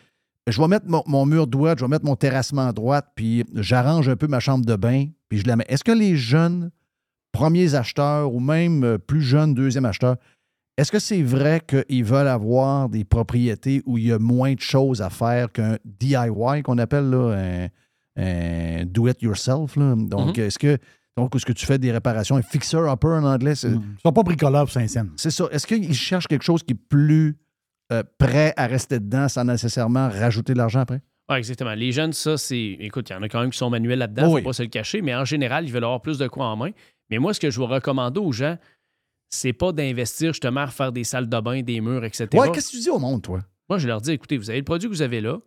Je 0.46 0.60
vais 0.60 0.68
mettre 0.68 0.84
mon, 0.88 1.02
mon 1.06 1.24
mur 1.24 1.46
droit, 1.46 1.74
je 1.74 1.82
vais 1.82 1.88
mettre 1.88 2.04
mon 2.04 2.16
terrassement 2.16 2.68
à 2.68 2.72
droite, 2.74 3.06
puis 3.14 3.46
j'arrange 3.54 4.10
un 4.10 4.16
peu 4.16 4.26
ma 4.26 4.38
chambre 4.38 4.66
de 4.66 4.76
bain, 4.76 5.06
puis 5.30 5.38
je 5.38 5.46
la 5.46 5.56
mets. 5.56 5.64
Est-ce 5.70 5.82
que 5.82 5.92
les 5.92 6.16
jeunes 6.16 6.70
premiers 7.32 7.74
acheteurs 7.74 8.34
ou 8.34 8.40
même 8.40 8.84
euh, 8.84 8.98
plus 8.98 9.22
jeunes 9.22 9.54
deuxième 9.54 9.86
acheteurs, 9.86 10.16
est-ce 10.76 10.92
que 10.92 10.98
c'est 10.98 11.22
vrai 11.22 11.62
qu'ils 11.66 12.04
veulent 12.04 12.28
avoir 12.28 12.90
des 12.90 13.04
propriétés 13.04 13.82
où 13.86 13.96
il 13.96 14.08
y 14.08 14.12
a 14.12 14.18
moins 14.18 14.52
de 14.52 14.60
choses 14.60 15.00
à 15.00 15.08
faire 15.08 15.50
qu'un 15.50 15.78
DIY 15.86 16.62
qu'on 16.62 16.76
appelle 16.76 17.08
là, 17.08 17.36
un, 17.38 17.68
un 18.16 18.84
do-it-yourself? 18.84 19.76
là? 19.76 19.94
Donc, 19.96 20.36
Mhm. 20.36 20.44
est-ce 20.44 20.58
que 20.58 20.78
donc, 21.16 21.34
est-ce 21.34 21.44
que 21.44 21.52
tu 21.52 21.66
fais 21.66 21.78
des 21.78 21.92
réparations, 21.92 22.36
un 22.36 22.42
fixer-upper 22.42 23.08
en 23.08 23.24
anglais? 23.24 23.54
c'est- 23.54 23.68
Ils 23.68 23.80
sont 24.02 24.12
pas 24.12 24.22
bricoleurs 24.22 24.62
pour 24.64 24.72
Saint-Saëns. 24.72 25.10
c'est 25.16 25.30
ça. 25.30 25.46
Est-ce 25.50 25.66
qu'ils 25.66 25.92
cherchent 25.92 26.26
quelque 26.28 26.44
chose 26.44 26.62
qui 26.62 26.72
est 26.72 26.78
plus 26.88 27.36
euh, 27.92 28.04
prêts 28.18 28.54
à 28.56 28.68
rester 28.68 29.00
dedans 29.00 29.28
sans 29.28 29.44
nécessairement 29.44 30.08
rajouter 30.08 30.52
de 30.52 30.58
l'argent 30.58 30.78
après? 30.80 31.02
Oui, 31.28 31.36
exactement. 31.38 31.74
Les 31.74 31.90
jeunes, 31.90 32.12
ça, 32.12 32.36
c'est. 32.38 32.76
Écoute, 32.78 33.10
il 33.10 33.12
y 33.12 33.16
en 33.16 33.22
a 33.22 33.28
quand 33.28 33.40
même 33.40 33.50
qui 33.50 33.58
sont 33.58 33.68
manuels 33.68 33.98
là-dedans, 33.98 34.22
il 34.22 34.26
Oh 34.26 34.30
ne 34.30 34.34
oui. 34.36 34.42
faut 34.42 34.48
pas 34.50 34.52
se 34.52 34.62
le 34.62 34.68
cacher, 34.68 35.02
mais 35.02 35.12
en 35.14 35.24
général, 35.24 35.64
ils 35.64 35.72
veulent 35.72 35.82
avoir 35.84 36.00
plus 36.00 36.16
de 36.16 36.28
quoi 36.28 36.46
en 36.46 36.56
main. 36.56 36.70
Mais 37.10 37.18
moi, 37.18 37.34
ce 37.34 37.40
que 37.40 37.50
je 37.50 37.58
vous 37.58 37.66
recommande 37.66 38.16
aux 38.16 38.30
gens, 38.30 38.56
c'est 39.28 39.52
pas 39.52 39.72
d'investir 39.72 40.32
justement 40.32 40.60
à 40.60 40.66
faire 40.68 40.92
des 40.92 41.02
salles 41.04 41.28
de 41.28 41.40
bain, 41.40 41.62
des 41.62 41.80
murs, 41.80 42.04
etc. 42.04 42.28
Ouais, 42.34 42.50
qu'est-ce 42.52 42.68
que 42.70 42.76
tu 42.76 42.82
dis 42.82 42.90
au 42.90 42.98
monde, 43.00 43.22
toi? 43.22 43.40
Moi, 43.68 43.78
je 43.78 43.88
leur 43.88 44.00
dis, 44.00 44.12
écoutez, 44.12 44.38
vous 44.38 44.50
avez 44.50 44.60
le 44.60 44.64
produit 44.64 44.88
que 44.88 44.94
vous 44.94 45.02
avez 45.02 45.20
là, 45.20 45.38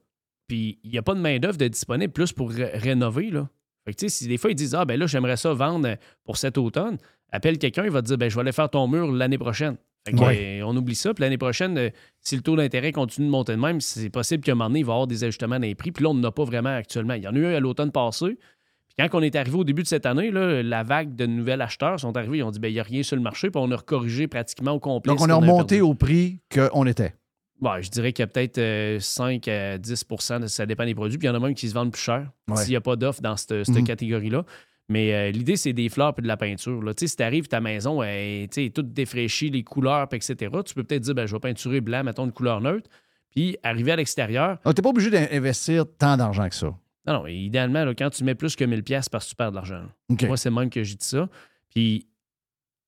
puis 0.53 0.77
il 0.83 0.91
n'y 0.91 0.97
a 0.99 1.01
pas 1.01 1.15
de 1.15 1.19
main-d'œuvre 1.19 1.57
de 1.57 1.67
disponible 1.67 2.13
plus 2.13 2.31
pour 2.31 2.51
ré- 2.51 2.69
rénover. 2.77 3.31
Là. 3.31 3.49
Fait 3.85 3.93
que, 3.95 4.07
si 4.07 4.27
des 4.27 4.37
fois 4.37 4.51
ils 4.51 4.55
disent, 4.55 4.75
ah, 4.75 4.85
ben 4.85 4.99
là, 4.99 5.07
j'aimerais 5.07 5.35
ça 5.35 5.51
vendre 5.53 5.95
pour 6.23 6.37
cet 6.37 6.59
automne, 6.59 6.97
appelle 7.31 7.57
quelqu'un, 7.57 7.83
il 7.85 7.89
va 7.89 8.01
te 8.03 8.07
dire, 8.07 8.17
ben 8.19 8.29
je 8.29 8.35
vais 8.35 8.41
aller 8.41 8.51
faire 8.51 8.69
ton 8.69 8.87
mur 8.87 9.11
l'année 9.11 9.39
prochaine. 9.39 9.77
Fait 10.05 10.11
que, 10.13 10.19
Ouais. 10.19 10.59
euh, 10.61 10.65
on 10.67 10.77
oublie 10.77 10.93
ça. 10.95 11.11
Puis 11.13 11.23
l'année 11.23 11.37
prochaine, 11.39 11.75
euh, 11.77 11.89
si 12.19 12.35
le 12.35 12.41
taux 12.43 12.55
d'intérêt 12.55 12.91
continue 12.91 13.25
de 13.25 13.31
monter 13.31 13.53
de 13.53 13.59
même, 13.61 13.81
c'est 13.81 14.09
possible 14.09 14.43
qu'à 14.43 14.51
un 14.51 14.55
moment 14.55 14.69
donné, 14.69 14.79
il 14.81 14.85
va 14.85 14.91
y 14.91 14.93
avoir 14.95 15.07
des 15.07 15.23
ajustements 15.23 15.55
dans 15.55 15.61
les 15.61 15.73
prix. 15.75 15.91
Puis 15.91 16.03
là, 16.03 16.11
on 16.11 16.13
n'en 16.13 16.27
a 16.27 16.31
pas 16.31 16.43
vraiment 16.43 16.75
actuellement. 16.75 17.13
Il 17.15 17.23
y 17.23 17.27
en 17.27 17.33
a 17.35 17.37
eu 17.39 17.45
un 17.47 17.53
à 17.55 17.59
l'automne 17.59 17.91
passé. 17.91 18.25
Puis 18.35 18.95
quand 19.09 19.17
on 19.17 19.21
est 19.23 19.35
arrivé 19.35 19.57
au 19.57 19.63
début 19.63 19.81
de 19.81 19.87
cette 19.87 20.05
année, 20.05 20.29
là, 20.29 20.61
la 20.61 20.83
vague 20.83 21.15
de 21.15 21.25
nouveaux 21.25 21.51
acheteurs 21.59 21.99
sont 21.99 22.15
arrivés, 22.15 22.37
ils 22.39 22.43
ont 22.43 22.51
dit, 22.51 22.59
ben 22.59 22.67
il 22.67 22.73
n'y 22.75 22.79
a 22.79 22.83
rien 22.83 23.01
sur 23.01 23.15
le 23.15 23.21
marché. 23.23 23.49
Puis 23.49 23.59
on 23.63 23.71
a 23.71 23.75
recorrigé 23.77 24.27
pratiquement 24.27 24.73
au 24.73 24.79
complet. 24.79 25.09
Donc, 25.11 25.19
on 25.21 25.25
qu'on 25.25 25.29
avait 25.31 25.49
remonté 25.49 25.81
au 25.81 25.93
prix 25.95 26.39
qu'on 26.53 26.85
était. 26.85 27.15
Ouais, 27.63 27.81
je 27.81 27.89
dirais 27.89 28.11
qu'il 28.11 28.23
y 28.23 28.25
a 28.25 28.27
peut-être 28.27 28.57
euh, 28.57 28.99
5 28.99 29.47
à 29.47 29.77
10 29.77 30.05
de- 30.41 30.47
ça 30.47 30.65
dépend 30.65 30.85
des 30.85 30.93
produits. 30.95 31.17
Puis 31.17 31.27
il 31.27 31.31
y 31.31 31.33
en 31.33 31.35
a 31.35 31.39
même 31.39 31.53
qui 31.55 31.69
se 31.69 31.73
vendent 31.73 31.91
plus 31.93 32.01
cher 32.01 32.29
Ouais. 32.49 32.57
s'il 32.57 32.71
n'y 32.71 32.75
a 32.75 32.81
pas 32.81 32.95
d'offre 32.95 33.21
dans 33.21 33.37
cette, 33.37 33.63
cette 33.63 33.75
Mhm. 33.75 33.83
catégorie-là. 33.85 34.43
Mais 34.89 35.13
euh, 35.13 35.31
l'idée, 35.31 35.55
c'est 35.55 35.71
des 35.71 35.87
fleurs 35.87 36.13
et 36.17 36.21
de 36.21 36.27
la 36.27 36.35
peinture. 36.35 36.81
là. 36.83 36.91
Si 36.97 37.15
tu 37.15 37.23
arrives, 37.23 37.47
ta 37.47 37.61
maison 37.61 38.03
elle, 38.03 38.49
est 38.55 38.75
toute 38.75 38.91
défraîchie, 38.91 39.49
les 39.49 39.63
couleurs, 39.63 40.07
etc., 40.11 40.35
tu 40.65 40.73
peux 40.73 40.83
peut-être 40.83 41.03
dire 41.03 41.15
ben, 41.15 41.25
je 41.25 41.33
vais 41.33 41.39
peinturer 41.39 41.79
blanc, 41.79 42.03
mettons 42.03 42.25
une 42.25 42.33
couleur 42.33 42.59
neutre. 42.59 42.89
Puis 43.31 43.57
arriver 43.63 43.93
à 43.93 43.95
l'extérieur. 43.95 44.59
Tu 44.63 44.67
n'es 44.69 44.73
pas 44.75 44.89
obligé 44.89 45.09
d'investir 45.09 45.85
tant 45.97 46.17
d'argent 46.17 46.47
que 46.49 46.55
ça. 46.55 46.67
Non, 47.07 47.13
non, 47.13 47.27
idéalement, 47.27 47.83
là, 47.85 47.93
quand 47.95 48.09
tu 48.09 48.23
mets 48.23 48.35
plus 48.35 48.55
que 48.55 48.63
1000$ 48.65 48.83
pièces 48.83 49.09
parce 49.09 49.25
que 49.25 49.29
tu 49.31 49.35
perds 49.35 49.51
de 49.51 49.55
l'argent. 49.55 49.83
Moi, 50.21 50.37
c'est 50.37 50.51
même 50.51 50.69
que 50.69 50.83
j'ai 50.83 50.95
dit 50.95 51.05
ça. 51.07 51.27
Puis 51.73 52.07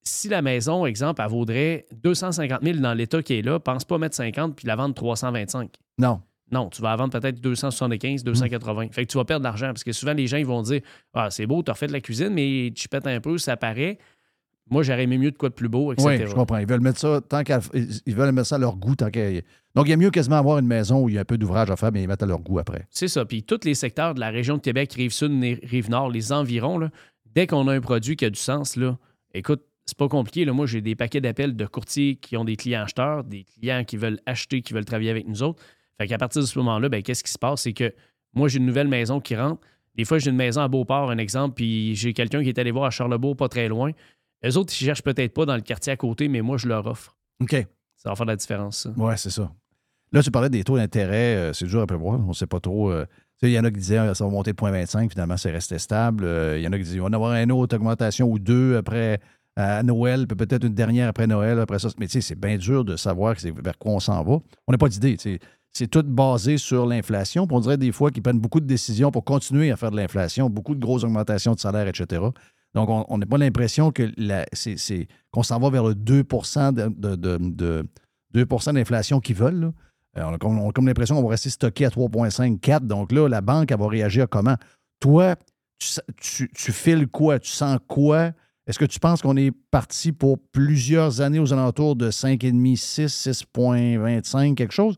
si 0.07 0.29
la 0.29 0.41
maison, 0.41 0.85
exemple, 0.85 1.21
elle 1.23 1.29
vaudrait 1.31 1.85
250 2.03 2.61
000 2.63 2.79
dans 2.79 2.93
l'état 2.93 3.21
qui 3.23 3.33
est 3.33 3.41
là, 3.41 3.59
pense 3.59 3.83
pas 3.85 3.97
mettre 3.97 4.15
50 4.15 4.55
puis 4.55 4.67
la 4.67 4.75
vendre 4.75 4.93
325. 4.95 5.69
Non. 5.97 6.21
Non, 6.51 6.69
tu 6.69 6.81
vas 6.83 6.91
la 6.91 6.95
vendre 6.97 7.19
peut-être 7.19 7.41
275, 7.41 8.23
280. 8.23 8.89
Fait 8.91 9.05
que 9.05 9.11
tu 9.11 9.17
vas 9.17 9.25
perdre 9.25 9.41
de 9.43 9.47
l'argent 9.49 9.67
parce 9.67 9.83
que 9.83 9.91
souvent 9.91 10.13
les 10.13 10.27
gens 10.27 10.37
ils 10.37 10.45
vont 10.45 10.61
dire 10.61 10.81
Ah, 11.13 11.29
c'est 11.31 11.47
beau, 11.47 11.63
tu 11.63 11.71
as 11.71 11.73
refait 11.73 11.87
de 11.87 11.93
la 11.93 12.01
cuisine, 12.01 12.29
mais 12.29 12.71
tu 12.75 12.87
pètes 12.87 13.07
un 13.07 13.19
peu, 13.19 13.37
ça 13.39 13.57
paraît. 13.57 13.97
Moi, 14.69 14.81
j'aurais 14.81 15.03
aimé 15.03 15.19
mieux 15.19 15.29
de 15.31 15.37
quoi 15.37 15.49
de 15.49 15.53
plus 15.53 15.69
beau, 15.69 15.93
etc. 15.93 16.07
Oui, 16.07 16.27
je 16.27 16.33
comprends. 16.33 16.57
Ils 16.57 16.65
veulent 16.67 16.81
mettre 16.81 16.99
ça 16.99 17.21
tant 17.27 17.43
qu'à- 17.43 17.59
ils 17.73 18.15
veulent 18.15 18.31
mettre 18.31 18.47
ça 18.47 18.55
à 18.55 18.59
leur 18.59 18.75
goût 18.77 18.95
tant 18.95 19.11
qu'à- 19.11 19.29
Donc, 19.75 19.85
il 19.85 19.89
y 19.89 19.93
a 19.93 19.97
mieux 19.97 20.09
quasiment 20.09 20.37
avoir 20.37 20.57
une 20.57 20.65
maison 20.65 21.03
où 21.03 21.09
il 21.09 21.15
y 21.15 21.17
a 21.19 21.21
un 21.21 21.25
peu 21.25 21.37
d'ouvrage 21.37 21.69
à 21.69 21.75
faire, 21.75 21.91
mais 21.91 22.01
ils 22.01 22.07
mettent 22.07 22.23
à 22.23 22.25
leur 22.25 22.39
goût 22.39 22.57
après. 22.57 22.87
C'est 22.89 23.07
ça. 23.07 23.25
Puis 23.25 23.43
tous 23.43 23.59
les 23.63 23.75
secteurs 23.75 24.15
de 24.15 24.19
la 24.19 24.29
région 24.31 24.55
de 24.57 24.61
Québec, 24.61 24.93
Rive-Sud, 24.93 25.31
Rive-Nord, 25.63 26.09
les 26.09 26.31
environs, 26.31 26.79
là, 26.79 26.89
dès 27.35 27.45
qu'on 27.45 27.67
a 27.67 27.73
un 27.75 27.81
produit 27.81 28.15
qui 28.15 28.25
a 28.25 28.29
du 28.31 28.39
sens, 28.39 28.75
là, 28.75 28.97
écoute, 29.35 29.61
c'est 29.85 29.97
pas 29.97 30.07
compliqué. 30.07 30.45
Là. 30.45 30.53
Moi, 30.53 30.65
j'ai 30.65 30.81
des 30.81 30.95
paquets 30.95 31.21
d'appels 31.21 31.55
de 31.55 31.65
courtiers 31.65 32.15
qui 32.15 32.35
ont 32.37 32.43
des 32.45 32.55
clients 32.55 32.83
acheteurs, 32.83 33.23
des 33.23 33.43
clients 33.43 33.83
qui 33.83 33.97
veulent 33.97 34.19
acheter, 34.25 34.61
qui 34.61 34.73
veulent 34.73 34.85
travailler 34.85 35.11
avec 35.11 35.27
nous 35.27 35.43
autres. 35.43 35.61
Fait 35.99 36.07
qu'à 36.07 36.17
partir 36.17 36.41
de 36.41 36.47
ce 36.47 36.57
moment-là, 36.59 36.89
ben, 36.89 37.01
qu'est-ce 37.03 37.23
qui 37.23 37.31
se 37.31 37.37
passe? 37.39 37.61
C'est 37.61 37.73
que 37.73 37.93
moi, 38.33 38.47
j'ai 38.47 38.57
une 38.57 38.65
nouvelle 38.65 38.87
maison 38.87 39.19
qui 39.21 39.35
rentre. 39.35 39.61
Des 39.95 40.03
fois, 40.03 40.17
j'ai 40.19 40.29
une 40.29 40.35
maison 40.35 40.61
à 40.61 40.67
Beauport, 40.67 41.09
un 41.09 41.17
exemple, 41.17 41.55
puis 41.55 41.95
j'ai 41.95 42.13
quelqu'un 42.13 42.43
qui 42.43 42.49
est 42.49 42.59
allé 42.59 42.71
voir 42.71 42.85
à 42.85 42.89
Charlebourg, 42.89 43.37
pas 43.37 43.47
très 43.47 43.67
loin. 43.69 43.91
Eux 44.45 44.57
autres, 44.57 44.73
ils 44.73 44.85
cherchent 44.85 45.03
peut-être 45.03 45.33
pas 45.33 45.45
dans 45.45 45.55
le 45.55 45.61
quartier 45.61 45.93
à 45.93 45.97
côté, 45.97 46.27
mais 46.27 46.41
moi, 46.41 46.57
je 46.57 46.67
leur 46.67 46.85
offre. 46.85 47.15
OK. 47.41 47.55
Ça 47.95 48.09
va 48.09 48.15
faire 48.15 48.25
la 48.25 48.35
différence, 48.35 48.77
ça. 48.79 48.93
Oui, 48.97 49.13
c'est 49.15 49.29
ça. 49.29 49.51
Là, 50.11 50.21
tu 50.21 50.31
parlais 50.31 50.49
des 50.49 50.63
taux 50.63 50.77
d'intérêt, 50.77 51.35
euh, 51.35 51.53
c'est 51.53 51.65
dur 51.65 51.81
à 51.81 51.87
prévoir. 51.87 52.19
On 52.19 52.27
ne 52.29 52.33
sait 52.33 52.45
pas 52.45 52.59
trop. 52.59 52.91
euh, 52.91 53.05
il 53.41 53.49
y 53.51 53.59
en 53.59 53.63
a 53.63 53.71
qui 53.71 53.79
disaient 53.79 53.97
euh, 53.99 54.13
ça 54.13 54.23
va 54.25 54.29
monter 54.29 54.51
de 54.53 54.57
0.25, 54.57 55.11
finalement, 55.11 55.37
c'est 55.37 55.51
resté 55.51 55.77
stable. 55.79 56.25
Euh, 56.25 56.57
Il 56.57 56.63
y 56.63 56.67
en 56.67 56.71
a 56.73 56.77
qui 56.77 56.83
disaient 56.83 56.97
il 56.97 57.01
va 57.01 57.07
avoir 57.07 57.33
une 57.35 57.51
autre 57.51 57.75
augmentation 57.75 58.29
ou 58.29 58.37
deux 58.39 58.75
après 58.77 59.19
à 59.55 59.83
Noël, 59.83 60.27
peut-être 60.27 60.65
une 60.65 60.73
dernière 60.73 61.07
après 61.09 61.27
Noël, 61.27 61.59
après 61.59 61.79
ça. 61.79 61.89
Mais 61.99 62.07
tu 62.07 62.13
sais, 62.13 62.21
c'est 62.21 62.39
bien 62.39 62.57
dur 62.57 62.83
de 62.83 62.95
savoir 62.95 63.35
vers 63.63 63.77
quoi 63.77 63.93
on 63.93 63.99
s'en 63.99 64.23
va. 64.23 64.39
On 64.67 64.71
n'a 64.71 64.77
pas 64.77 64.89
d'idée. 64.89 65.17
C'est 65.71 65.87
tout 65.87 66.03
basé 66.03 66.57
sur 66.57 66.85
l'inflation. 66.85 67.47
On 67.49 67.59
dirait 67.59 67.77
des 67.77 67.91
fois 67.91 68.11
qu'ils 68.11 68.23
prennent 68.23 68.39
beaucoup 68.39 68.59
de 68.59 68.65
décisions 68.65 69.11
pour 69.11 69.23
continuer 69.23 69.71
à 69.71 69.77
faire 69.77 69.91
de 69.91 69.97
l'inflation, 69.97 70.49
beaucoup 70.49 70.75
de 70.75 70.79
grosses 70.79 71.03
augmentations 71.03 71.53
de 71.53 71.59
salaire, 71.59 71.87
etc. 71.87 72.21
Donc, 72.73 72.89
on 72.89 73.17
n'a 73.17 73.25
pas 73.25 73.37
l'impression 73.37 73.91
que 73.91 74.11
qu'on 75.31 75.43
s'en 75.43 75.59
va 75.59 75.69
vers 75.69 75.83
le 75.85 75.95
2 75.95 76.23
de, 76.23 76.89
de, 76.89 77.15
de- 77.15 77.37
de- 77.39 77.87
2 78.33 78.45
d'inflation 78.73 79.19
qu'ils 79.21 79.35
veulent. 79.35 79.71
Euh, 80.17 80.23
On 80.25 80.33
a 80.33 80.37
comme, 80.37 80.85
l'impression 80.87 81.15
qu'on 81.15 81.23
va 81.23 81.29
rester 81.29 81.49
stocké 81.49 81.85
à 81.85 81.89
3,5, 81.89 82.59
4. 82.59 82.85
Donc 82.85 83.11
là, 83.13 83.27
la 83.29 83.41
banque, 83.41 83.71
elle 83.71 83.79
va 83.79 83.87
réagir 83.87 84.27
comment? 84.29 84.55
Toi, 84.99 85.35
tu, 85.77 85.99
tu, 86.17 86.49
tu 86.53 86.71
files 86.73 87.07
quoi? 87.07 87.39
Tu 87.39 87.49
sens 87.51 87.79
quoi? 87.87 88.31
Est-ce 88.67 88.79
que 88.79 88.85
tu 88.85 88.99
penses 88.99 89.21
qu'on 89.21 89.37
est 89.37 89.51
parti 89.71 90.11
pour 90.11 90.39
plusieurs 90.51 91.21
années 91.21 91.39
aux 91.39 91.53
alentours 91.53 91.95
de 91.95 92.09
5,5, 92.09 92.75
6, 92.77 93.27
6,25, 93.27 94.55
quelque 94.55 94.73
chose? 94.73 94.97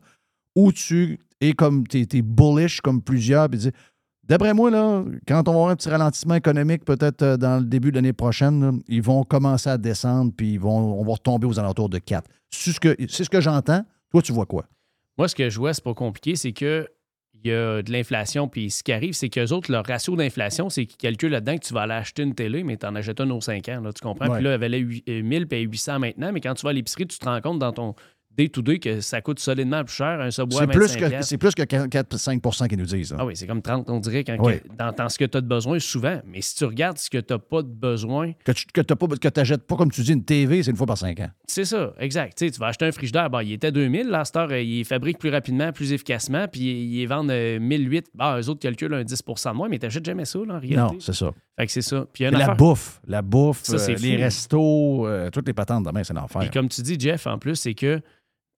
Ou 0.56 0.72
tu 0.72 1.18
es 1.40 1.52
comme, 1.52 1.86
tu 1.86 2.00
es, 2.00 2.22
bullish 2.22 2.80
comme 2.80 3.02
plusieurs, 3.02 3.48
puis 3.48 3.58
dis, 3.58 3.72
D'après 4.28 4.52
moi, 4.52 4.70
là, 4.70 5.04
quand 5.26 5.48
on 5.48 5.52
va 5.52 5.58
avoir 5.58 5.70
un 5.70 5.76
petit 5.76 5.88
ralentissement 5.88 6.34
économique, 6.34 6.84
peut-être 6.84 7.22
euh, 7.22 7.36
dans 7.38 7.60
le 7.60 7.64
début 7.64 7.90
de 7.90 7.96
l'année 7.96 8.12
prochaine, 8.12 8.82
ils 8.86 9.00
vont 9.00 9.24
commencer 9.24 9.70
à 9.70 9.78
descendre, 9.78 10.32
puis 10.36 10.52
ils 10.52 10.60
vont, 10.60 11.00
on 11.00 11.02
va 11.02 11.12
retomber 11.12 11.46
aux 11.46 11.58
alentours 11.58 11.88
de 11.88 11.96
4. 11.96 12.28
C'est 12.50 12.72
ce 12.72 12.78
que, 12.78 12.94
c'est 13.08 13.24
ce 13.24 13.30
que 13.30 13.40
j'entends. 13.40 13.82
Toi, 14.10 14.20
tu 14.20 14.32
vois 14.32 14.44
quoi? 14.44 14.66
Moi, 15.16 15.28
ce 15.28 15.34
que 15.34 15.48
je 15.48 15.58
vois, 15.58 15.72
c'est 15.72 15.82
pas 15.82 15.94
compliqué, 15.94 16.36
c'est 16.36 16.52
que 16.52 16.86
il 17.44 17.50
y 17.50 17.54
a 17.54 17.82
de 17.82 17.92
l'inflation, 17.92 18.48
puis 18.48 18.70
ce 18.70 18.82
qui 18.82 18.92
arrive, 18.92 19.12
c'est 19.12 19.28
qu'eux 19.28 19.52
autres, 19.52 19.70
leur 19.70 19.84
ratio 19.86 20.16
d'inflation, 20.16 20.68
c'est 20.70 20.86
qu'ils 20.86 20.96
calculent 20.96 21.30
là-dedans 21.32 21.56
que 21.56 21.64
tu 21.66 21.74
vas 21.74 21.82
aller 21.82 21.94
acheter 21.94 22.22
une 22.22 22.34
télé, 22.34 22.64
mais 22.64 22.76
tu 22.76 22.86
en 22.86 22.94
achètes 22.94 23.20
une 23.20 23.32
aux 23.32 23.40
5 23.40 23.68
ans, 23.68 23.80
là, 23.80 23.92
tu 23.92 24.00
comprends? 24.02 24.26
Ouais. 24.28 24.36
Puis 24.36 24.44
là, 24.44 24.50
elle 24.54 24.60
valait 24.60 24.78
huit- 24.78 25.04
euh, 25.08 25.22
1000 25.22 25.46
puis 25.46 25.58
elle 25.58 25.64
est 25.66 25.70
800 25.70 25.98
maintenant, 25.98 26.32
mais 26.32 26.40
quand 26.40 26.54
tu 26.54 26.62
vas 26.64 26.70
à 26.70 26.72
l'épicerie, 26.72 27.06
tu 27.06 27.18
te 27.18 27.24
rends 27.24 27.40
compte 27.40 27.58
dans 27.58 27.72
ton 27.72 27.94
day-to-day 28.38 28.78
que 28.78 29.00
ça 29.00 29.20
coûte 29.20 29.40
solidement 29.40 29.82
plus 29.84 29.94
cher, 29.96 30.20
un 30.20 30.30
Subway 30.30 30.56
C'est 30.60 30.66
plus, 30.68 30.80
25 30.94 31.10
que, 31.10 31.22
c'est 31.22 31.38
plus 31.38 31.54
que 31.54 31.62
4-5% 31.62 32.68
qu'ils 32.68 32.78
nous 32.78 32.84
disent. 32.86 33.12
hein. 33.12 33.16
Ah 33.18 33.26
oui, 33.26 33.34
c'est 33.36 33.46
comme 33.46 33.60
30, 33.60 33.90
on 33.90 33.98
dirait, 34.00 34.22
quand 34.24 34.36
Oui. 34.40 34.60
que- 34.60 34.76
dans, 34.76 34.92
dans 34.92 35.08
ce 35.08 35.18
que 35.18 35.24
tu 35.24 35.36
as 35.36 35.40
de 35.40 35.46
besoin, 35.46 35.78
souvent. 35.80 36.20
Mais 36.26 36.40
si 36.40 36.54
tu 36.54 36.64
regardes 36.64 36.98
ce 36.98 37.10
que 37.10 37.18
tu 37.18 37.32
n'as 37.34 37.38
pas 37.38 37.62
de 37.62 37.68
besoin, 37.68 38.32
Que 38.44 38.52
tu 38.52 38.64
n'achètes 39.36 39.66
pas, 39.66 39.76
comme 39.76 39.90
tu 39.90 40.02
dis, 40.02 40.12
une 40.12 40.24
TV, 40.24 40.62
c'est 40.62 40.70
une 40.70 40.76
fois 40.76 40.86
par 40.86 40.98
5 40.98 41.18
ans. 41.20 41.30
c'est 41.46 41.64
ça, 41.64 41.92
exact. 41.98 42.38
Tu 42.38 42.48
vas 42.60 42.68
acheter 42.68 42.86
un 42.86 42.92
frigidaire, 42.92 43.28
bon, 43.28 43.40
il 43.40 43.52
était 43.52 43.72
2000, 43.72 44.08
là, 44.08 44.24
cette 44.24 44.36
heure, 44.36 44.50
euh, 44.50 44.60
il 44.62 44.84
fabrique 44.84 45.18
plus 45.18 45.30
rapidement, 45.30 45.72
plus 45.72 45.92
efficacement, 45.92 46.46
puis 46.48 46.60
il, 46.60 46.94
il 47.00 47.06
vend 47.06 47.24
1008. 47.24 48.06
Bon, 48.14 48.38
eux 48.38 48.48
autres 48.48 48.60
calculent 48.60 48.94
un 48.94 49.04
10 49.04 49.22
de 49.24 49.50
moins, 49.52 49.68
mais 49.68 49.78
tu 49.78 49.86
n'achètes 49.86 50.04
jamais 50.04 50.24
ça, 50.24 50.38
là, 50.38 50.54
en 50.54 50.58
réalité. 50.60 50.76
Non, 50.76 50.96
c'est 51.00 51.14
ça. 51.14 51.32
Fait 51.58 51.66
que 51.66 51.72
c'est 51.72 51.82
ça. 51.82 52.06
Puis 52.12 52.22
Et 52.24 52.30
la 52.30 52.38
affaire- 52.38 52.56
bouffe, 52.56 53.00
la 53.06 53.20
bouffe, 53.22 53.62
Ça, 53.64 53.74
euh, 53.90 53.94
les 53.96 54.14
restos, 54.16 55.06
euh, 55.08 55.28
toutes 55.30 55.46
les 55.48 55.52
patentes 55.54 55.84
demain, 55.84 56.04
c'est 56.04 56.14
l'enfer. 56.14 56.40
Puis 56.42 56.50
comme 56.50 56.68
tu 56.68 56.82
dis, 56.82 56.96
Jeff, 56.98 57.26
en 57.26 57.38
plus, 57.38 57.56
c'est 57.56 57.74
que 57.74 58.00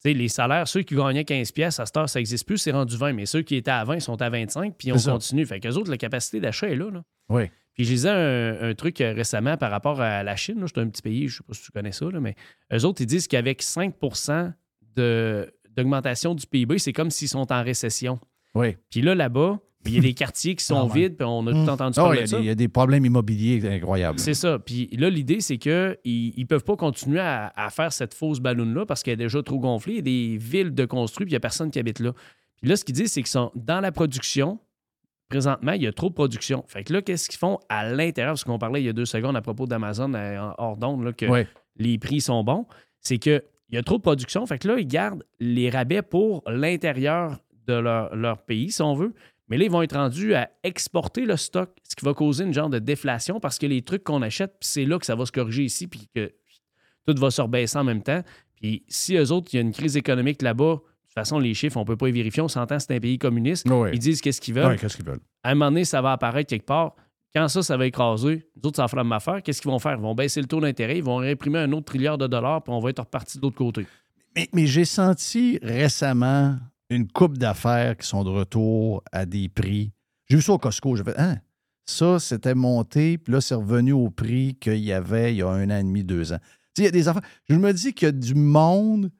les 0.04 0.28
salaires, 0.28 0.66
ceux 0.66 0.82
qui 0.82 0.94
gagnaient 0.94 1.24
15 1.24 1.52
pièces 1.52 1.78
à 1.80 1.86
cette 1.86 1.96
heure, 1.96 2.08
ça 2.08 2.18
n'existe 2.18 2.46
plus, 2.46 2.58
c'est 2.58 2.70
rendu 2.72 2.96
20, 2.96 3.12
mais 3.12 3.26
ceux 3.26 3.42
qui 3.42 3.56
étaient 3.56 3.70
à 3.70 3.84
20 3.84 4.00
sont 4.00 4.20
à 4.22 4.30
25, 4.30 4.74
puis 4.78 4.92
on 4.92 4.98
ça. 4.98 5.12
continue. 5.12 5.44
Fait 5.46 5.60
qu'eux 5.60 5.74
autres, 5.74 5.90
la 5.90 5.96
capacité 5.98 6.40
d'achat 6.40 6.68
est 6.68 6.76
là. 6.76 6.90
là. 6.90 7.02
Oui. 7.28 7.50
Puis 7.74 7.84
je 7.84 7.90
lisais 7.92 8.10
un, 8.10 8.70
un 8.70 8.74
truc 8.74 9.00
euh, 9.00 9.12
récemment 9.12 9.56
par 9.56 9.70
rapport 9.70 10.00
à 10.00 10.22
la 10.22 10.36
Chine. 10.36 10.62
C'est 10.66 10.80
un 10.80 10.88
petit 10.88 11.02
pays, 11.02 11.28
je 11.28 11.34
ne 11.34 11.36
sais 11.38 11.42
pas 11.46 11.54
si 11.54 11.62
tu 11.62 11.70
connais 11.72 11.92
ça, 11.92 12.06
là, 12.10 12.18
mais 12.20 12.34
eux 12.72 12.84
autres, 12.84 13.00
ils 13.02 13.06
disent 13.06 13.28
qu'avec 13.28 13.62
5 13.62 13.94
de- 14.96 15.52
d'augmentation 15.76 16.34
du 16.34 16.46
PIB, 16.46 16.78
c'est 16.78 16.92
comme 16.92 17.10
s'ils 17.10 17.28
sont 17.28 17.52
en 17.52 17.62
récession. 17.62 18.18
Oui. 18.54 18.76
Puis 18.90 19.02
là, 19.02 19.14
là-bas, 19.14 19.58
il 19.86 19.94
y 19.94 19.98
a 19.98 20.00
des 20.02 20.14
quartiers 20.14 20.54
qui 20.56 20.64
sont 20.64 20.88
Ah 20.90 20.94
vides, 20.94 21.16
puis 21.16 21.26
on 21.26 21.46
a 21.46 21.52
tout 21.52 21.56
Hum. 21.58 21.68
entendu 21.68 21.94
parler 21.96 22.18
il 22.18 22.20
y 22.20 22.22
a 22.22 22.24
de 22.24 22.28
ça. 22.30 22.38
il 22.38 22.44
y, 22.44 22.50
a 22.50 22.54
des 22.54 22.68
problèmes 22.68 23.04
immobiliers 23.04 23.66
incroyables. 23.66 24.18
C'est 24.18 24.34
ça. 24.34 24.58
Puis 24.58 24.88
là, 24.92 25.08
l'idée, 25.08 25.40
c'est 25.40 25.56
qu'ils 25.58 25.96
ne 26.04 26.44
peuvent 26.44 26.64
pas 26.64 26.76
continuer 26.76 27.20
à, 27.20 27.52
à 27.56 27.70
faire 27.70 27.92
cette 27.92 28.12
fausse 28.14 28.40
ballonne-là 28.40 28.84
parce 28.86 29.02
qu'elle 29.02 29.14
est 29.14 29.24
déjà 29.24 29.42
trop 29.42 29.58
gonflée. 29.58 29.94
Il 29.94 29.96
y 29.96 30.00
a 30.00 30.02
des 30.02 30.36
villes 30.38 30.74
de 30.74 30.84
construits, 30.84 31.24
puis 31.24 31.30
il 31.32 31.34
n'y 31.34 31.38
a 31.38 31.40
personne 31.40 31.70
qui 31.70 31.78
habite 31.78 32.00
là. 32.00 32.12
Puis 32.60 32.68
là, 32.68 32.76
ce 32.76 32.84
qu'ils 32.84 32.94
disent, 32.94 33.12
c'est 33.12 33.22
qu'ils 33.22 33.30
sont 33.30 33.50
dans 33.54 33.80
la 33.80 33.90
production. 33.90 34.58
Présentement, 35.28 35.72
il 35.72 35.82
y 35.82 35.86
a 35.86 35.92
trop 35.92 36.08
de 36.08 36.14
production. 36.14 36.64
Fait 36.66 36.82
que 36.82 36.92
là, 36.92 37.02
qu'est-ce 37.02 37.28
qu'ils 37.30 37.38
font 37.38 37.58
à 37.68 37.88
l'intérieur? 37.88 38.32
Parce 38.32 38.42
qu'on 38.44 38.58
parlait 38.58 38.82
il 38.82 38.86
y 38.86 38.88
a 38.88 38.92
deux 38.92 39.04
secondes 39.06 39.36
à 39.36 39.40
propos 39.40 39.66
d'Amazon 39.66 40.12
euh, 40.14 40.50
hors 40.58 40.76
d'onde, 40.76 41.14
que 41.14 41.24
Ouais. 41.26 41.46
les 41.76 41.98
prix 41.98 42.20
sont 42.20 42.42
bons. 42.42 42.66
C'est 43.00 43.18
qu'il 43.18 43.40
y 43.70 43.76
a 43.76 43.82
trop 43.84 43.96
de 43.96 44.02
production. 44.02 44.44
Fait 44.44 44.58
que 44.58 44.66
là, 44.66 44.74
ils 44.78 44.88
gardent 44.88 45.22
les 45.38 45.70
rabais 45.70 46.02
pour 46.02 46.42
l'intérieur 46.50 47.38
de 47.68 47.74
leur, 47.74 48.14
leur 48.16 48.38
pays, 48.42 48.72
si 48.72 48.82
on 48.82 48.94
veut. 48.94 49.14
Mais 49.50 49.58
là, 49.58 49.64
ils 49.64 49.70
vont 49.70 49.82
être 49.82 49.96
rendus 49.96 50.34
à 50.34 50.48
exporter 50.62 51.26
le 51.26 51.36
stock, 51.36 51.76
ce 51.82 51.96
qui 51.96 52.04
va 52.04 52.14
causer 52.14 52.44
une 52.44 52.54
genre 52.54 52.70
de 52.70 52.78
déflation 52.78 53.40
parce 53.40 53.58
que 53.58 53.66
les 53.66 53.82
trucs 53.82 54.04
qu'on 54.04 54.22
achète, 54.22 54.52
puis 54.60 54.68
c'est 54.68 54.84
là 54.84 54.98
que 54.98 55.04
ça 55.04 55.16
va 55.16 55.26
se 55.26 55.32
corriger 55.32 55.64
ici, 55.64 55.88
puis 55.88 56.08
que 56.14 56.32
tout 57.06 57.14
va 57.20 57.30
se 57.30 57.42
rebaisser 57.42 57.76
en 57.76 57.84
même 57.84 58.02
temps. 58.02 58.22
Puis 58.54 58.84
si 58.88 59.16
eux 59.16 59.32
autres, 59.32 59.48
il 59.52 59.56
y 59.56 59.58
a 59.58 59.62
une 59.62 59.72
crise 59.72 59.96
économique 59.96 60.40
là-bas, 60.40 60.74
de 60.74 61.14
toute 61.14 61.14
façon, 61.14 61.40
les 61.40 61.54
chiffres, 61.54 61.76
on 61.76 61.80
ne 61.80 61.86
peut 61.86 61.96
pas 61.96 62.06
les 62.06 62.12
vérifier. 62.12 62.40
On 62.40 62.46
s'entend, 62.46 62.78
c'est 62.78 62.94
un 62.94 63.00
pays 63.00 63.18
communiste. 63.18 63.68
Oui. 63.68 63.90
Ils 63.92 63.98
disent 63.98 64.20
qu'est-ce 64.20 64.40
qu'ils 64.40 64.54
veulent. 64.54 64.78
Qu'est-ce 64.78 64.94
qu'ils 64.94 65.04
veulent? 65.04 65.18
À 65.42 65.50
un 65.50 65.54
moment 65.56 65.72
donné, 65.72 65.84
ça 65.84 66.00
va 66.00 66.12
apparaître 66.12 66.48
quelque 66.48 66.66
part. 66.66 66.94
Quand 67.34 67.48
ça, 67.48 67.62
ça 67.62 67.76
va 67.76 67.86
écraser, 67.86 68.46
nous 68.56 68.68
autres, 68.68 68.76
ça 68.76 68.82
va 68.82 68.88
faire 68.88 68.98
la 68.98 69.04
même 69.04 69.12
affaire. 69.12 69.42
Qu'est-ce 69.42 69.60
qu'ils 69.60 69.70
vont 69.70 69.80
faire? 69.80 69.94
Ils 69.94 70.02
vont 70.02 70.14
baisser 70.14 70.40
le 70.40 70.46
taux 70.46 70.60
d'intérêt, 70.60 70.98
ils 70.98 71.04
vont 71.04 71.16
réprimer 71.16 71.58
un 71.58 71.72
autre 71.72 71.86
trilliard 71.86 72.16
de 72.16 72.28
dollars, 72.28 72.62
puis 72.62 72.72
on 72.72 72.78
va 72.78 72.90
être 72.90 73.00
reparti 73.00 73.38
de 73.38 73.42
l'autre 73.42 73.56
côté. 73.56 73.86
Mais, 74.36 74.48
mais 74.52 74.66
j'ai 74.66 74.84
senti 74.84 75.58
récemment 75.62 76.56
une 76.90 77.08
coupe 77.08 77.38
d'affaires 77.38 77.96
qui 77.96 78.06
sont 78.06 78.24
de 78.24 78.30
retour 78.30 79.02
à 79.12 79.24
des 79.24 79.48
prix. 79.48 79.92
J'ai 80.28 80.36
vu 80.36 80.42
ça 80.42 80.52
au 80.52 80.58
Costco. 80.58 80.96
J'ai 80.96 81.04
fait, 81.04 81.18
hein, 81.18 81.38
ça, 81.86 82.18
c'était 82.18 82.54
monté, 82.54 83.18
puis 83.18 83.32
là, 83.32 83.40
c'est 83.40 83.54
revenu 83.54 83.92
au 83.92 84.10
prix 84.10 84.56
qu'il 84.60 84.78
y 84.78 84.92
avait 84.92 85.32
il 85.32 85.38
y 85.38 85.42
a 85.42 85.48
un 85.48 85.70
an 85.70 85.78
et 85.78 85.82
demi, 85.82 86.04
deux 86.04 86.32
ans. 86.32 86.38
Tu 86.74 86.82
sais, 86.82 86.82
il 86.82 86.84
y 86.84 86.88
a 86.88 86.92
des 86.92 87.08
affaires. 87.08 87.22
Je 87.48 87.54
me 87.54 87.72
dis 87.72 87.94
qu'il 87.94 88.06
y 88.06 88.08
a 88.08 88.12
du 88.12 88.34
monde 88.34 89.10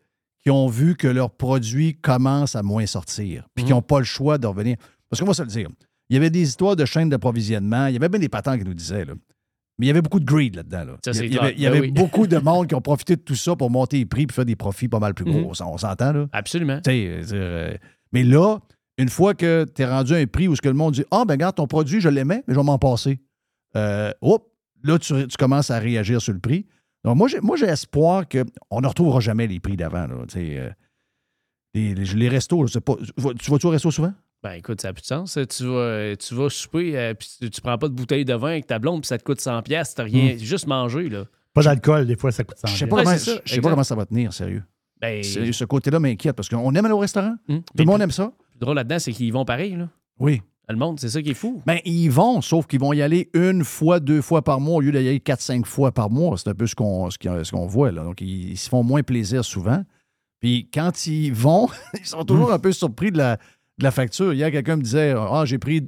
qui 0.43 0.51
ont 0.51 0.69
vu 0.69 0.97
que 0.97 1.09
leurs 1.09 1.31
produits 1.31 1.97
commencent 1.97 2.57
à 2.57 2.63
moins 2.63 2.87
sortir, 2.87 3.47
puis 3.55 3.65
qui 3.65 3.71
n'ont 3.71 3.83
pas 3.83 3.99
le 3.99 4.05
choix 4.05 4.39
de 4.39 4.47
revenir. 4.47 4.77
Parce 5.09 5.21
qu'on 5.21 5.27
va 5.27 5.35
se 5.35 5.43
le 5.43 5.49
dire, 5.49 5.69
il 6.09 6.15
y 6.15 6.17
avait 6.17 6.31
des 6.31 6.43
histoires 6.43 6.77
de 6.77 6.85
chaînes 6.85 7.09
d'approvisionnement, 7.09 7.87
il 7.87 7.95
y 7.95 7.97
avait 7.97 8.09
bien 8.09 8.21
des 8.21 8.29
patents 8.29 8.57
qui 8.57 8.65
nous 8.65 8.75
disaient, 8.75 9.05
là. 9.05 9.15
Mais 9.81 9.87
il 9.87 9.89
y 9.89 9.91
avait 9.91 10.03
beaucoup 10.03 10.21
de 10.21 10.25
greed 10.25 10.55
là-dedans. 10.57 10.85
là. 10.85 10.97
Ça, 11.05 11.11
il 11.25 11.33
y, 11.33 11.39
avait, 11.39 11.39
clair. 11.39 11.53
il 11.57 11.61
y 11.61 11.65
Ben 11.65 11.69
avait 11.73 11.81
oui. 11.81 11.91
beaucoup 11.93 12.27
de 12.27 12.37
monde 12.39 12.67
qui 12.69 12.75
ont 12.75 12.81
profité 12.81 13.17
de 13.17 13.21
tout 13.23 13.35
ça 13.35 13.57
pour 13.57 13.71
monter 13.71 13.99
les 13.99 14.07
prix 14.07 14.25
et 14.29 14.33
faire 14.33 14.45
des 14.45 14.57
profits 14.57 14.89
pas 14.89 14.99
mal 15.01 15.15
plus 15.15 15.25
gros. 15.25 15.39
Mhm. 15.41 15.47
On 15.47 15.55
s'en- 15.55 15.73
On 15.73 15.79
s'entend, 15.79 16.13
là? 16.13 16.27
Absolument. 16.33 16.81
Euh, 16.87 17.23
euh, 17.33 17.75
mais 18.13 18.23
là, 18.23 18.59
une 18.99 19.09
fois 19.09 19.35
que 19.35 19.65
tu 19.75 19.83
es 19.83 19.87
rendu 19.87 20.13
à 20.15 20.19
un 20.19 20.27
prix 20.27 20.47
où 20.49 20.55
ce 20.55 20.61
que 20.63 20.69
le 20.69 20.75
monde 20.75 20.95
dit 20.95 21.05
Ah, 21.11 21.25
ben 21.27 21.35
regarde, 21.35 21.57
ton 21.57 21.67
produit, 21.67 22.01
je 22.01 22.09
l'aimais, 22.09 22.45
mais 22.47 22.55
je 22.55 22.59
vais 22.59 22.65
m'en 22.65 22.79
passer. 22.79 23.19
Euh, 23.77 24.13
hop, 24.21 24.47
là, 24.85 24.99
tu, 24.99 25.27
tu 25.27 25.37
commences 25.39 25.71
à 25.71 25.79
réagir 25.79 26.21
sur 26.21 26.33
le 26.35 26.41
prix. 26.41 26.67
Donc, 27.05 27.17
moi, 27.17 27.29
j'ai, 27.29 27.41
moi, 27.41 27.57
j'ai 27.57 27.67
espoir 27.67 28.25
qu'on 28.29 28.81
ne 28.83 28.87
retrouvera 28.87 29.21
jamais 29.21 29.47
les 29.47 29.59
prix 29.61 29.77
d'avant. 29.77 30.07
Là, 30.07 30.17
euh, 30.37 30.71
les, 31.75 31.95
les- 31.95 32.05
les 32.05 32.29
restos, 32.29 32.67
je 32.67 32.73
sais 32.75 32.81
pas. 32.83 32.97
Tu 32.97 33.13
vas- 33.23 33.33
tu 33.35 33.51
vas-tu 33.51 33.67
au 33.67 33.71
resto 33.71 33.91
souvent? 33.91 34.13
Ben 34.43 34.53
écoute, 34.53 34.81
ça 34.81 34.89
n'a 34.89 34.93
plus 34.95 35.03
de 35.03 35.07
sens. 35.07 35.39
Tu 35.51 35.65
vas, 35.65 36.17
tu 36.17 36.35
vas 36.35 36.49
souper, 36.49 36.97
euh, 36.99 37.15
puis 37.15 37.29
tu, 37.41 37.51
tu 37.51 37.61
prends 37.61 37.77
pas 37.77 37.89
de 37.89 37.93
bouteille 37.95 38.25
de 38.25 38.33
vin 38.35 38.49
avec 38.53 38.67
ta 38.67 38.79
blonde, 38.79 39.03
puis 39.03 39.09
ça 39.09 39.19
te 39.19 39.23
coûte 39.25 39.39
100$, 39.41 39.63
piastres, 39.63 39.97
t'as 39.97 40.05
rien, 40.05 40.35
Mm. 40.35 40.39
juste 40.39 40.67
manger, 40.67 41.09
là. 41.11 41.25
Pas 41.53 41.63
d'alcool, 41.63 42.07
des 42.07 42.17
fois, 42.17 42.33
ça 42.33 42.45
coûte 42.45 42.57
100 42.59 42.69
Je 42.69 42.77
sais 42.77 42.87
pas, 42.87 42.97
Ouais, 42.97 43.05
comment, 43.05 43.17
c'est 43.19 43.35
ça, 43.35 43.41
je 43.45 43.55
sais 43.55 43.61
pas 43.61 43.71
comment 43.71 43.85
ça 43.85 43.95
va 43.95 44.07
tenir, 44.07 44.33
sérieux. 44.33 44.63
Ben, 45.01 45.23
C'est- 45.23 45.53
Ce 45.53 45.65
côté-là 45.65 45.99
m'inquiète 46.01 46.37
parce 46.37 46.49
qu'on 46.49 46.75
aime 46.75 46.85
aller 46.85 46.95
au 46.95 46.99
restaurant. 46.99 47.35
Hum. 47.49 47.61
Tout 47.63 47.65
le 47.79 47.85
monde 47.85 48.01
aime 48.03 48.11
ça. 48.11 48.33
Le 48.55 48.61
drôle 48.61 48.77
là-dedans, 48.77 48.99
c'est 48.99 49.13
qu'ils 49.13 49.33
vont 49.33 49.45
pareil, 49.45 49.77
là. 49.77 49.89
Oui. 50.19 50.41
Le 50.69 50.77
monde, 50.77 51.01
c'est 51.01 51.09
ça 51.09 51.21
qui 51.21 51.31
est 51.31 51.35
fou. 51.35 51.61
Ben, 51.67 51.79
ils 51.85 52.09
vont, 52.11 52.41
sauf 52.41 52.67
qu'ils 52.69 52.79
vont 52.79 52.93
y 52.93 53.03
aller 53.03 53.29
une 53.35 53.65
fois, 53.65 53.99
deux 53.99 54.23
fois 54.23 54.43
par 54.43 54.61
mois 54.61 54.77
au 54.77 54.81
lieu 54.81 54.93
d'y 54.93 54.99
aller 54.99 55.19
quatre, 55.21 55.41
cinq 55.41 55.67
fois 55.67 55.91
par 55.91 56.09
mois. 56.11 56.37
C'est 56.39 56.49
un 56.49 56.55
peu 56.55 56.67
ce 56.69 56.77
qu'on 56.77 57.11
ce 57.11 57.19
qu'on- 57.19 57.43
ce 57.43 57.51
qu'on 57.51 57.67
voit. 57.67 57.91
Là. 57.91 58.05
Donc, 58.05 58.21
ils, 58.21 58.51
ils 58.53 58.57
se 58.57 58.69
font 58.69 58.85
moins 58.85 59.03
plaisir 59.03 59.45
souvent. 59.45 59.83
Puis 60.41 60.69
quand 60.73 61.07
ils 61.09 61.33
vont, 61.33 61.69
ils 61.99 62.07
sont 62.07 62.25
toujours 62.25 62.53
un 62.53 62.59
peu 62.61 62.71
surpris 62.73 63.11
de 63.11 63.19
la, 63.19 63.39
de 63.81 63.85
la 63.85 63.91
facture. 63.91 64.33
Hier, 64.33 64.51
quelqu'un 64.53 64.77
me 64.77 64.83
disait 64.83 65.15
Ah, 65.17 65.43
j'ai 65.45 65.59
pris 65.59 65.85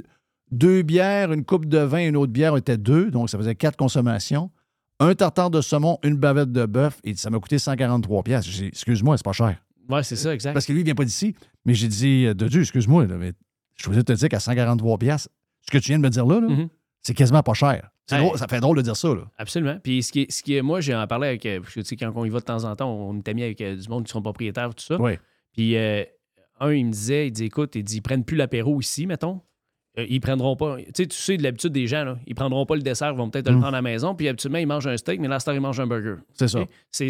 deux 0.51 0.83
bières, 0.83 1.33
une 1.33 1.45
coupe 1.45 1.67
de 1.67 1.79
vin, 1.79 2.09
une 2.09 2.17
autre 2.17 2.33
bière, 2.33 2.55
on 2.55 2.57
était 2.57 2.77
deux, 2.77 3.11
donc 3.11 3.31
ça 3.31 3.39
faisait 3.39 3.55
quatre 3.55 3.77
consommations. 3.77 4.51
Un 5.01 5.15
tartare 5.15 5.51
de 5.51 5.61
saumon, 5.61 5.99
une 6.03 6.17
bavette 6.17 6.53
de 6.53 6.67
bœuf, 6.67 7.01
et 7.05 7.15
ça 7.15 7.31
m'a 7.31 7.39
coûté 7.39 7.59
143 7.59 8.23
pièces. 8.23 8.47
J'ai 8.47 8.63
dit, 8.63 8.69
excuse-moi, 8.69 9.17
c'est 9.17 9.25
pas 9.25 9.33
cher. 9.33 9.57
Ouais, 9.89 10.03
c'est 10.03 10.17
ça, 10.17 10.33
exact. 10.35 10.53
Parce 10.53 10.67
que 10.67 10.73
lui, 10.73 10.81
il 10.81 10.85
vient 10.85 10.95
pas 10.95 11.05
d'ici. 11.05 11.35
Mais 11.65 11.75
j'ai 11.75 11.89
dit, 11.89 12.27
euh, 12.27 12.35
de 12.35 12.47
Dieu, 12.49 12.61
excuse-moi, 12.61 13.07
mais 13.07 13.33
je 13.77 13.85
voulais 13.87 14.03
te 14.03 14.13
dire 14.13 14.29
qu'à 14.29 14.39
143 14.41 14.99
pièces, 14.99 15.29
ce 15.67 15.71
que 15.71 15.79
tu 15.79 15.89
viens 15.89 15.99
de 15.99 16.03
me 16.05 16.09
dire 16.11 16.25
là, 16.27 16.41
là, 16.41 16.49
Mhm. 16.49 16.69
c'est 17.03 17.15
quasiment 17.15 17.43
pas 17.43 17.55
cher. 17.55 17.91
C'est 18.07 18.17
Hey. 18.17 18.25
drôle- 18.25 18.39
ça 18.39 18.47
fait 18.49 18.61
drôle 18.61 18.77
de 18.77 18.83
dire 18.83 18.97
ça. 18.97 19.09
Là. 19.09 19.23
Absolument. 19.39 19.79
Puis 19.83 20.03
ce 20.03 20.13
qui, 20.13 20.21
est- 20.23 20.31
ce 20.31 20.43
qui 20.43 20.55
est- 20.55 20.63
moi, 20.63 20.81
j'ai 20.81 20.95
en 20.95 21.07
parlé 21.07 21.29
avec, 21.29 21.47
euh, 21.47 21.61
parce 21.61 21.75
que, 21.75 21.81
tu 21.81 21.87
sais, 21.87 21.97
quand 21.97 22.13
on 22.15 22.25
y 22.25 22.29
va 22.31 22.41
de 22.41 22.45
temps 22.45 22.65
en 22.65 22.75
temps, 22.77 22.91
on 22.93 23.17
est 23.19 23.29
amis 23.29 23.43
avec 23.43 23.61
euh, 23.61 23.75
du 23.77 23.89
monde 23.89 24.05
qui 24.05 24.13
sont 24.13 24.23
propriétaires, 24.23 24.75
tout 24.75 24.85
ça. 24.85 25.01
Oui. 25.01 25.13
Puis 25.53 25.77
euh, 25.77 26.05
un, 26.63 26.73
il 26.73 26.87
me 26.87 26.91
disait, 26.93 27.29
il 27.29 27.33
dit, 27.33 27.45
écoute, 27.45 27.75
il 27.75 27.85
dit, 27.85 27.97
ils 27.97 28.01
prennent 28.03 28.25
plus 28.25 28.37
l'apéro 28.37 28.81
ici, 28.81 29.07
mettons. 29.07 29.41
Euh, 29.99 30.07
ils 30.09 30.21
prendront 30.21 30.57
pas. 30.57 30.79
Tu 30.79 30.85
sais, 30.97 31.07
tu 31.07 31.17
sais, 31.17 31.37
de 31.37 31.43
l'habitude 31.43 31.73
des 31.73 31.87
gens, 31.87 32.03
là, 32.05 32.17
ils 32.27 32.35
prendront 32.35 32.65
pas 32.65 32.77
le 32.77 32.81
dessert, 32.81 33.11
ils 33.13 33.17
vont 33.19 33.29
peut-être 33.29 33.51
le 33.51 33.57
Mm. 33.57 33.61
prendre 33.61 33.75
à 33.75 33.79
la 33.79 33.83
maison. 33.83 34.15
Puis 34.15 34.27
habituellement, 34.27 34.59
ils 34.59 34.67
mangent 34.67 34.87
un 34.87 34.97
steak, 34.97 35.21
mais 35.21 35.29
là, 35.29 35.37
ils 35.47 35.61
mangent 35.61 35.81
un 35.81 35.87
burger. 35.87 36.15
C'est 36.33 36.49
ça. 36.49 36.61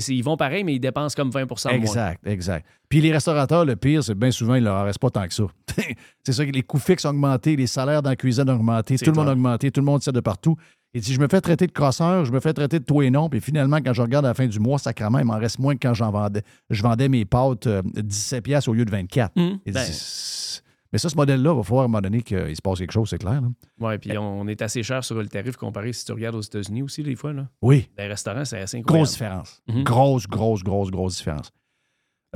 Ils 0.08 0.22
vont 0.24 0.36
pareil, 0.36 0.64
mais 0.64 0.74
ils 0.74 0.80
dépensent 0.80 1.14
comme 1.14 1.30
20 1.30 1.42
de 1.44 1.46
moins. 1.46 1.80
Exact, 1.80 2.26
exact. 2.26 2.66
Puis 2.88 3.00
les 3.00 3.12
restaurateurs, 3.12 3.64
le 3.64 3.76
pire, 3.76 4.02
c'est 4.02 4.16
bien 4.16 4.32
souvent, 4.32 4.56
il 4.56 4.64
leur 4.64 4.84
reste 4.84 4.98
pas 4.98 5.10
tant 5.10 5.26
que 5.28 5.32
ça. 5.32 5.44
c'est 6.24 6.32
ça 6.32 6.44
que 6.44 6.50
les 6.50 6.62
coûts 6.62 6.80
fixes 6.80 7.04
ont 7.04 7.10
augmenté, 7.10 7.54
les 7.54 7.68
salaires 7.68 8.02
dans 8.02 8.10
la 8.10 8.16
cuisine 8.16 8.50
ont 8.50 8.56
augmenté, 8.56 8.98
tout 8.98 9.10
le 9.10 9.16
monde 9.16 9.28
a 9.28 9.32
augmenté, 9.32 9.70
tout 9.70 9.80
le 9.80 9.86
monde 9.86 10.02
sait 10.02 10.10
de 10.12 10.20
partout. 10.20 10.56
Et 10.94 11.00
si 11.00 11.14
je 11.14 11.20
me 11.20 11.26
fais 11.28 11.40
traiter 11.40 11.66
de 11.66 11.72
crosseur, 11.72 12.24
je 12.26 12.32
me 12.32 12.40
fais 12.40 12.52
traiter 12.52 12.78
de 12.78 12.84
tout 12.84 13.00
et 13.00 13.10
non, 13.10 13.30
puis 13.30 13.40
finalement, 13.40 13.78
quand 13.78 13.94
je 13.94 14.02
regarde 14.02 14.26
à 14.26 14.28
la 14.28 14.34
fin 14.34 14.46
du 14.46 14.60
mois, 14.60 14.78
sacrément, 14.78 15.18
il 15.18 15.24
m'en 15.24 15.38
reste 15.38 15.58
moins 15.58 15.74
que 15.74 15.86
quand 15.88 15.94
j'en 15.94 16.10
vendais. 16.10 16.42
Je 16.68 16.82
vendais 16.82 17.08
mes 17.08 17.24
pâtes 17.24 17.66
euh, 17.66 17.80
17 17.94 18.44
pièces 18.44 18.68
au 18.68 18.74
lieu 18.74 18.84
de 18.84 18.90
24. 18.90 19.32
Hum, 19.36 19.58
Et 19.64 19.72
ben. 19.72 19.82
dis- 19.84 20.60
Mais 20.92 20.98
ça, 20.98 21.08
ce 21.08 21.16
modèle-là, 21.16 21.52
il 21.52 21.56
va 21.56 21.62
falloir 21.62 21.82
à 21.82 21.84
un 21.86 21.88
moment 21.88 22.02
donné 22.02 22.20
qu'il 22.20 22.54
se 22.54 22.60
passe 22.60 22.78
quelque 22.78 22.92
chose, 22.92 23.08
c'est 23.08 23.16
clair. 23.16 23.40
Ouais, 23.80 23.96
puis 23.96 24.18
on 24.18 24.46
est 24.46 24.60
assez 24.60 24.82
cher 24.82 25.02
sur 25.02 25.14
le 25.16 25.26
tarif 25.26 25.56
comparé 25.56 25.94
si 25.94 26.04
tu 26.04 26.12
regardes 26.12 26.34
aux 26.36 26.42
États-Unis 26.42 26.82
aussi, 26.82 27.02
des 27.02 27.16
fois. 27.16 27.32
Là. 27.32 27.48
Oui. 27.62 27.88
Les 27.96 28.06
restaurants, 28.08 28.44
c'est 28.44 28.60
assez 28.60 28.76
incroyable. 28.76 29.04
Grosse 29.06 29.12
différence. 29.12 29.62
Mhm. 29.68 29.84
Grosse, 29.84 30.26
grosse, 30.26 30.62
grosse, 30.62 30.90
grosse 30.90 31.16
différence. 31.16 31.50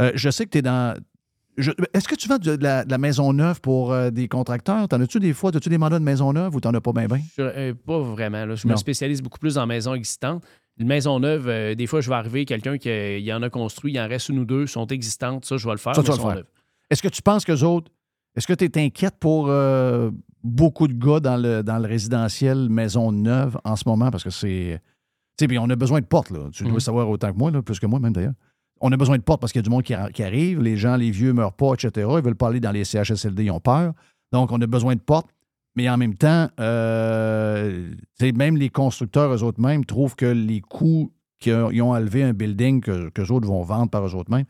Euh, 0.01 0.12
je 0.15 0.31
sais 0.31 0.47
que 0.47 0.51
tu 0.51 0.59
es 0.59 0.62
dans. 0.62 0.97
Je- 1.57 1.70
Est-ce 1.95 2.07
que 2.09 2.15
tu 2.15 2.28
vends 2.28 2.39
de, 2.39 2.57
la, 2.61 2.85
de 2.85 2.91
la 2.91 2.99
maison 2.99 3.33
neuve 3.33 3.61
pour 3.61 3.93
euh, 3.93 4.11
des 4.11 4.28
contracteurs? 4.28 4.89
T'en 4.89 5.01
as-tu 5.01 5.19
des 5.20 5.33
fois? 5.33 5.51
As-tu 5.55 5.69
des 5.69 5.78
mandats 5.78 5.99
de 5.99 6.05
maison 6.05 6.33
neuve 6.33 6.55
ou 6.55 6.61
t'en 6.61 6.73
as 6.74 6.81
pas 6.81 6.93
bien, 6.93 7.07
bien? 7.07 7.20
Euh, 7.39 7.74
pas 7.74 7.99
vraiment. 8.01 8.45
là. 8.45 8.55
Je 8.55 8.66
Non. 8.66 8.73
me 8.74 8.77
spécialise 8.78 9.23
beaucoup 9.23 9.39
plus 9.39 9.59
en 9.59 9.66
maison 9.66 9.95
existante. 9.95 10.45
Une 10.78 10.87
maison 10.89 11.19
neuve, 11.20 11.49
euh, 11.49 11.74
des 11.74 11.87
fois, 11.87 12.01
je 12.03 12.09
vais 12.11 12.16
arriver, 12.16 12.45
quelqu'un 12.45 12.77
qui 12.78 12.91
il 12.91 13.33
en 13.33 13.43
a 13.43 13.49
construit, 13.51 13.93
il 13.95 14.01
en 14.01 14.07
reste 14.09 14.28
une 14.28 14.41
ou 14.41 14.45
deux, 14.45 14.66
sont 14.66 14.87
existantes. 14.89 15.45
Ça, 15.47 15.57
je 15.57 15.65
vais 15.66 15.73
le 15.73 15.78
faire. 15.78 15.95
Ça, 15.95 16.03
mais 16.03 16.05
tu 16.05 16.11
vas 16.11 16.16
le 16.16 16.20
sont 16.23 16.27
faire. 16.28 16.37
neuves. 16.37 16.47
Est-ce 16.91 17.03
que 17.03 17.09
tu 17.09 17.23
penses 17.23 17.45
que 17.45 17.65
autres. 17.65 17.91
Est-ce 18.37 18.47
que 18.47 18.53
tu 18.53 18.65
es 18.66 18.78
inquiète 18.85 19.15
pour 19.19 19.51
beaucoup 20.45 20.87
de 20.89 20.93
gars 20.93 21.20
dans 21.20 21.37
le, 21.37 21.62
dans 21.62 21.78
le 21.78 21.89
résidentiel 21.89 22.69
maison 22.69 23.11
neuve 23.12 23.59
en 23.65 23.77
ce 23.77 23.85
moment? 23.87 24.11
Parce 24.11 24.24
que 24.24 24.31
c'est. 24.31 24.81
Tu 25.39 25.47
sais, 25.49 25.59
on 25.59 25.69
a 25.70 25.77
besoin 25.77 26.01
de 26.01 26.07
portes, 26.07 26.31
là. 26.31 26.49
Tu 26.53 26.62
dois 26.65 26.73
Mhm. 26.74 26.81
savoir 26.81 27.09
autant 27.11 27.33
que 27.33 27.39
moi, 27.39 27.51
là, 27.51 27.62
plus 27.62 27.78
que 27.81 27.87
moi, 27.87 27.99
même 27.99 28.12
d'ailleurs. 28.12 28.33
On 28.81 28.93
a 28.93 28.97
besoin 28.97 29.16
de 29.16 29.23
portes 29.23 29.40
parce 29.40 29.53
qu'il 29.53 29.61
y 29.61 29.65
a 29.65 29.65
du 29.65 29.70
monde 29.70 29.82
qui, 29.82 29.94
ar- 29.94 30.11
qui 30.12 30.23
arrive. 30.23 30.61
Les 30.61 30.77
gens, 30.77 30.97
les 30.97 31.11
vieux 31.11 31.32
meurent 31.32 31.55
pas, 31.55 31.73
etc. 31.74 31.90
Ils 31.97 32.23
veulent 32.23 32.35
pas 32.36 32.48
aller 32.48 32.61
dans 32.61 32.73
les 32.73 32.85
CHSLD, 32.85 33.44
ils 33.44 33.51
ont 33.51 33.61
peur. 33.61 33.94
Donc, 34.32 34.53
on 34.53 34.61
a 34.61 34.66
besoin 34.66 34.94
de 34.94 35.01
portes. 35.01 35.31
Mais 35.77 35.89
en 35.90 35.97
même 35.98 36.15
temps, 36.15 36.48
euh, 36.61 37.90
même 38.35 38.57
les 38.57 38.70
constructeurs, 38.70 39.32
eux 39.35 39.43
autres 39.43 39.61
mêmes, 39.61 39.85
trouvent 39.85 40.16
que 40.16 40.24
les 40.27 40.61
coûts 40.62 41.12
qu'ils 41.39 41.82
ont 41.82 41.90
enlevé 41.93 42.23
un 42.23 42.32
building 42.32 42.81
que, 42.81 43.11
qu'eux 43.11 43.31
autres 43.31 43.47
vont 43.47 43.62
vendre 43.62 43.90
par 43.90 44.07
eux 44.07 44.15
autres 44.15 44.31
mêmes, 44.31 44.47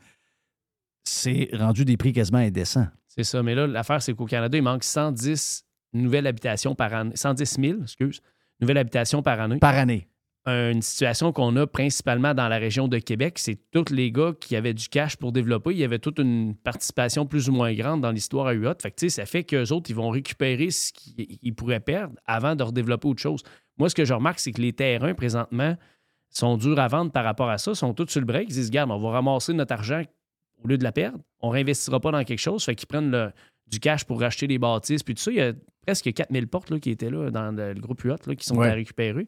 c'est 1.03 1.49
rendu 1.53 1.85
des 1.85 1.97
prix 1.97 2.13
quasiment 2.13 2.37
indécents. 2.39 2.87
C'est 3.07 3.23
ça. 3.23 3.43
Mais 3.43 3.55
là, 3.55 3.67
l'affaire, 3.67 4.01
c'est 4.01 4.13
qu'au 4.13 4.25
Canada, 4.25 4.57
il 4.57 4.63
manque 4.63 4.83
110 4.83 5.65
nouvelles 5.93 6.27
habitations 6.27 6.75
par 6.75 6.93
année. 6.93 7.11
110 7.15 7.57
000, 7.59 7.81
excuse, 7.83 8.21
nouvelles 8.61 8.77
habitations 8.77 9.21
par 9.21 9.39
année. 9.39 9.57
Par 9.59 9.75
année. 9.75 10.07
Une 10.47 10.81
situation 10.81 11.33
qu'on 11.33 11.53
a 11.57 11.67
principalement 11.67 12.33
dans 12.33 12.47
la 12.47 12.57
région 12.57 12.87
de 12.87 12.99
Québec, 12.99 13.37
c'est 13.37 13.59
tous 13.71 13.91
les 13.93 14.11
gars 14.13 14.31
qui 14.39 14.55
avaient 14.55 14.73
du 14.73 14.87
cash 14.87 15.17
pour 15.17 15.33
développer. 15.33 15.71
Il 15.71 15.77
y 15.77 15.83
avait 15.83 15.99
toute 15.99 16.19
une 16.19 16.55
participation 16.55 17.25
plus 17.25 17.49
ou 17.49 17.51
moins 17.51 17.73
grande 17.73 17.99
dans 17.99 18.11
l'histoire 18.11 18.47
à 18.47 18.53
UOT. 18.53 18.73
Fait 18.81 18.91
que, 18.91 19.09
ça 19.09 19.25
fait 19.25 19.43
qu'eux 19.43 19.73
autres, 19.73 19.89
ils 19.89 19.95
vont 19.95 20.09
récupérer 20.09 20.69
ce 20.69 20.93
qu'ils 20.93 21.37
ils 21.41 21.53
pourraient 21.53 21.81
perdre 21.81 22.15
avant 22.25 22.55
de 22.55 22.63
redévelopper 22.63 23.09
autre 23.09 23.21
chose. 23.21 23.43
Moi, 23.77 23.89
ce 23.89 23.95
que 23.95 24.05
je 24.05 24.13
remarque, 24.13 24.39
c'est 24.39 24.53
que 24.53 24.61
les 24.61 24.71
terrains, 24.71 25.13
présentement, 25.13 25.75
sont 26.29 26.55
durs 26.55 26.79
à 26.79 26.87
vendre 26.87 27.11
par 27.11 27.25
rapport 27.25 27.49
à 27.49 27.57
ça, 27.57 27.75
sont 27.75 27.93
tous 27.93 28.07
sur 28.07 28.21
le 28.21 28.25
break. 28.25 28.47
Ils 28.49 28.53
disent, 28.53 28.67
regarde, 28.69 28.89
on 28.91 28.99
va 28.99 29.09
ramasser 29.11 29.51
notre 29.53 29.73
argent 29.73 30.01
au 30.63 30.67
lieu 30.69 30.77
de 30.77 30.83
la 30.85 30.93
perdre. 30.93 31.19
On 31.41 31.49
ne 31.49 31.53
réinvestira 31.53 31.99
pas 31.99 32.11
dans 32.11 32.23
quelque 32.23 32.39
chose. 32.39 32.63
Fait 32.63 32.73
qu'ils 32.75 32.87
prennent 32.87 33.11
le- 33.11 33.31
du 33.67 33.81
cash 33.81 34.05
pour 34.05 34.21
racheter 34.21 34.47
des 34.47 34.59
bâtisses. 34.59 35.03
Puis 35.03 35.13
tout 35.13 35.21
ça, 35.23 35.31
il 35.31 35.37
y 35.37 35.41
a 35.41 35.51
presque 35.85 36.13
4000 36.13 36.47
portes 36.47 36.69
là, 36.69 36.79
qui 36.79 36.89
étaient 36.89 37.09
là 37.09 37.31
dans 37.31 37.51
le, 37.53 37.73
groupe 37.73 38.01
UOT 38.05 38.15
là, 38.27 38.35
qui 38.35 38.45
sont 38.45 38.55
Ouais. 38.55 38.69
à 38.69 38.73
récupérer. 38.73 39.27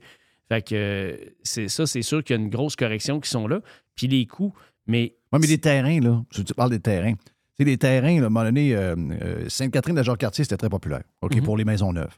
Fait 0.50 0.62
que 0.68 1.18
c'est 1.44 1.68
ça, 1.70 1.86
c'est 1.86 2.02
sûr 2.02 2.24
qu'il 2.24 2.36
y 2.36 2.40
a 2.40 2.42
une 2.42 2.50
grosse 2.50 2.76
correction 2.76 3.20
qui 3.20 3.30
sont 3.30 3.48
là. 3.48 3.62
Puis 3.96 4.08
les 4.08 4.26
coûts, 4.26 4.54
mais 4.88 5.16
Oui, 5.32 5.40
mais 5.42 5.48
les 5.48 5.60
terrains, 5.60 6.00
là, 6.00 6.24
tu, 6.32 6.44
tu 6.44 6.54
parles 6.54 6.72
des 6.72 6.80
terrains. 6.80 7.14
Tu 7.14 7.20
sais, 7.60 7.64
les 7.66 7.78
terrains, 7.78 8.16
là, 8.20 8.24
à 8.24 8.28
un 8.28 8.30
moment 8.30 8.44
donné, 8.46 8.76
euh, 8.76 8.96
euh, 9.22 9.46
Sainte-Catherine 9.50 9.96
de 9.96 10.02
Jacques-Cartier, 10.04 10.44
c'était 10.44 10.58
très 10.58 10.70
populaire, 10.70 11.04
OK, 11.22 11.36
Mhm. 11.36 11.44
pour 11.44 11.56
les 11.58 11.66
maisons 11.66 11.94
neuves. 11.94 12.18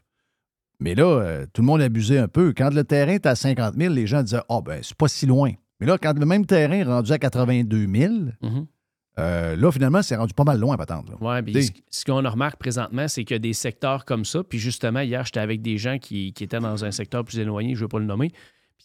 Mais 0.80 0.94
là, 0.94 1.04
euh, 1.04 1.46
tout 1.52 1.60
le 1.62 1.66
monde 1.66 1.82
abusait 1.82 2.18
un 2.18 2.28
peu. 2.28 2.52
Quand 2.56 2.72
le 2.72 2.84
terrain 2.84 3.12
était 3.12 3.28
à 3.28 3.34
50 3.36 3.74
000, 3.76 3.92
les 3.92 4.06
gens 4.06 4.22
disaient 4.22 4.40
Ah, 4.48 4.60
ben, 4.64 4.80
c'est 4.82 4.96
pas 4.96 5.08
si 5.08 5.26
loin. 5.26 5.52
Mais 5.80 5.86
là, 5.86 5.98
quand 5.98 6.18
le 6.18 6.24
même 6.26 6.46
terrain 6.46 6.74
est 6.76 6.82
rendu 6.84 7.12
à 7.12 7.18
82 7.18 7.86
000, 7.86 8.12
Mhm. 8.40 8.66
Euh, 9.18 9.56
là, 9.56 9.70
finalement, 9.70 10.02
c'est 10.02 10.16
rendu 10.16 10.32
pas 10.34 10.44
mal 10.44 10.58
loin 10.58 10.74
à 10.74 10.78
patente. 10.78 11.06
Ouais, 11.20 11.42
puis 11.42 11.70
ce, 11.90 12.04
qu'on 12.04 12.16
remarque 12.22 12.58
présentement, 12.58 13.08
c'est 13.08 13.24
qu'il 13.24 13.34
y 13.34 13.36
a 13.36 13.40
des 13.40 13.52
secteurs 13.52 14.04
comme 14.04 14.24
ça. 14.24 14.42
Puis 14.42 14.58
justement, 14.58 15.00
hier, 15.00 15.24
j'étais 15.24 15.40
avec 15.40 15.60
des 15.62 15.76
gens 15.78 15.98
qui, 15.98 16.32
qui 16.32 16.44
étaient 16.44 16.60
dans 16.60 16.84
un 16.84 16.90
secteur 16.90 17.24
plus 17.24 17.38
éloigné, 17.38 17.74
je 17.74 17.80
ne 17.80 17.84
veux 17.84 17.88
pas 17.88 17.98
le 17.98 18.06
nommer. 18.06 18.30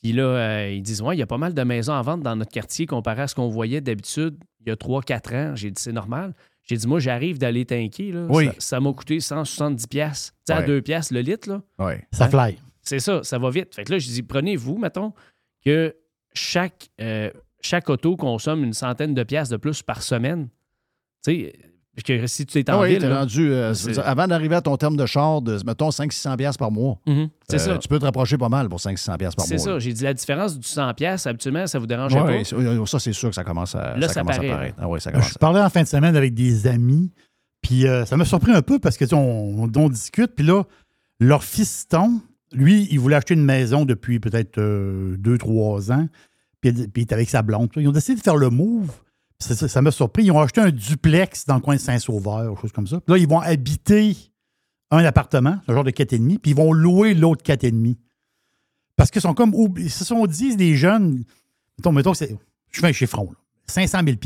Puis 0.02 0.12
là, 0.14 0.24
euh, 0.24 0.72
ils 0.72 0.82
disent 0.82 1.02
Ouais, 1.02 1.16
il 1.16 1.20
y 1.20 1.24
a 1.24 1.28
pas 1.28 1.38
mal 1.38 1.54
de 1.54 1.64
maisons 1.64 1.94
à 1.94 2.02
vendre 2.02 2.24
dans 2.24 2.36
notre 2.36 2.52
quartier 2.52 2.86
comparé 2.86 3.22
à 3.24 3.28
ce 3.28 3.36
qu'on 3.36 3.48
voyait 3.50 3.82
d'habitude 3.82 4.38
il 4.62 4.70
y 4.70 4.72
a 4.72 4.76
3-4 4.76 5.36
ans. 5.36 5.56
J'ai 5.56 5.72
dit 5.72 5.82
C'est 5.82 5.94
normal. 5.94 6.34
J'ai 6.64 6.76
dit 6.76 6.88
Moi, 6.88 7.00
j'arrive 7.00 7.38
d'aller 7.40 7.66
tanker. 7.66 8.12
Là. 8.12 8.26
Oui. 8.30 8.50
Ça- 8.60 8.80
m'a 8.80 8.92
coûté 8.94 9.20
170$. 9.20 9.88
piastres. 9.88 10.34
Tu 10.46 10.54
sais, 10.54 10.54
à 10.54 10.60
Ouais. 10.60 10.66
2$ 10.68 10.82
piastres 10.82 11.14
le 11.14 11.22
litre. 11.22 11.50
Là. 11.50 11.62
Ouais. 11.80 12.06
Ça 12.12 12.26
Hein? 12.26 12.30
fly. 12.30 12.60
C'est 12.82 13.00
ça, 13.00 13.24
ça 13.24 13.38
va 13.40 13.50
vite. 13.50 13.74
Fait 13.76 13.84
que 13.86 13.92
là, 13.94 13.98
je 14.00 14.08
dis, 14.08 14.24
prenez-vous, 14.24 14.78
mettons, 14.78 15.14
que 15.66 15.96
chaque, 16.34 16.90
euh, 17.02 17.32
chaque 17.62 17.90
auto 17.90 18.16
consomme 18.16 18.64
une 18.64 18.74
centaine 18.74 19.14
de 19.14 19.24
piastres 19.24 19.52
de 19.54 19.58
plus 19.58 19.82
par 19.84 20.02
semaine. 20.02 20.48
Tu 21.26 21.32
sais, 21.34 21.54
que 22.06 22.28
si 22.28 22.46
tu 22.46 22.60
es 22.60 22.70
en 22.70 22.76
Ah 22.76 22.82
oui, 22.84 22.90
ville. 22.94 23.02
là, 23.08 23.20
rendu. 23.22 23.52
euh, 23.52 23.74
c'est- 23.74 23.96
c'est- 23.96 24.02
avant 24.02 24.28
d'arriver 24.28 24.56
à 24.56 24.62
ton 24.62 24.78
terme 24.78 24.96
de 24.96 25.06
char 25.08 25.42
de, 25.42 25.58
mettons, 25.66 25.90
500-600$ 25.90 26.38
piastres 26.38 26.60
par 26.60 26.70
mois. 26.72 27.00
C'est 27.50 27.56
euh, 27.56 27.58
ça. 27.58 27.78
Tu 27.80 27.88
peux 27.88 27.98
te 27.98 28.06
rapprocher 28.06 28.38
pas 28.38 28.50
mal 28.50 28.70
pour 28.70 28.80
500$ 28.80 29.18
piastres 29.18 29.36
par 29.38 29.48
C'est 29.48 29.56
mois. 29.56 29.64
ça. 29.64 29.72
là. 29.72 29.80
J'ai 29.80 29.94
dit 29.94 30.04
la 30.04 30.14
différence 30.14 30.60
du 30.60 30.68
100$, 30.68 31.26
habituellement, 31.26 31.66
ça 31.66 31.80
vous 31.80 31.88
dérangeait 31.88 32.22
Ouais, 32.22 32.38
pas? 32.40 32.44
c'est- 32.44 32.56
euh, 32.56 32.86
ça, 32.86 33.00
c'est 33.00 33.14
sûr 33.14 33.30
que 33.30 33.36
ça 33.36 33.44
commence 33.44 33.74
à, 33.74 33.98
Là, 33.98 34.08
ça 34.08 34.14
ça 34.14 34.20
commence 34.22 34.36
paraît, 34.36 34.50
à 34.50 34.54
paraître. 34.56 34.78
Ah 34.80 34.88
oui, 34.88 35.02
ça 35.02 35.12
Je 35.12 35.18
à 35.18 35.40
parlais 35.40 35.60
en 35.62 35.70
fin 35.72 35.82
de 35.82 35.88
semaine 35.88 36.16
avec 36.16 36.36
des 36.36 36.68
amis, 36.68 37.12
puis 37.64 37.88
euh, 37.88 38.06
ça 38.06 38.16
m'a 38.16 38.26
surpris 38.26 38.52
un 38.52 38.62
peu 38.62 38.78
parce 38.78 38.96
que 38.96 39.04
tu 39.06 39.10
sais, 39.10 39.16
on- 39.16 39.64
on 39.76 39.90
discute, 39.90 40.36
puis 40.36 40.46
là, 40.46 40.64
leur 41.20 41.44
fiston, 41.44 42.22
lui, 42.54 42.88
il 42.92 43.00
voulait 43.00 43.16
acheter 43.16 43.34
une 43.34 43.44
maison 43.44 43.86
depuis 43.86 44.20
peut-être 44.20 44.60
2-3 45.18 45.92
ans, 45.92 46.08
puis, 46.72 46.90
il 46.96 47.02
est 47.02 47.14
avec 47.14 47.30
sa 47.30 47.42
blonde. 47.42 47.70
Ils 47.76 47.88
ont 47.88 47.92
décidé 47.92 48.16
de 48.18 48.24
faire 48.24 48.36
le 48.38 48.50
move. 48.50 48.92
ça- 49.40 49.82
m'a 49.82 49.92
surpris. 49.92 50.24
Ils 50.26 50.32
ont 50.32 50.40
acheté 50.40 50.62
un 50.62 50.72
duplex 50.72 51.46
dans 51.46 51.56
le 51.56 51.62
coin 51.62 51.76
de 51.76 51.80
Saint-Sauveur, 51.80 52.52
ou 52.52 52.56
chose 52.58 52.72
comme 52.72 52.88
ça. 52.88 53.00
Puis 53.00 53.14
là, 53.14 53.18
ils 53.20 53.28
vont 53.28 53.40
habiter 53.40 54.16
un 54.90 55.04
appartement, 55.06 55.60
un 55.68 55.74
genre 55.74 55.84
de 55.84 55.92
4,5, 55.92 56.40
puis 56.40 56.52
ils 56.52 56.58
vont 56.58 56.74
louer 56.74 57.14
l'autre 57.14 57.44
4,5. 57.44 57.98
Parce 58.96 59.12
qu'ils 59.12 59.22
sont 59.22 59.34
comme. 59.34 59.54
Ils 59.78 59.92
se 59.92 60.04
sont 60.06 60.26
dit, 60.26 60.56
les 60.56 60.76
jeunes. 60.76 61.24
Mettons, 61.78 61.92
mettons 61.92 62.14
que. 62.14 62.26
Je 62.72 62.80
fais 62.80 62.88
un 62.88 62.92
chiffron, 62.94 63.30
là. 63.32 63.38
500 63.68 64.00
000 64.06 64.18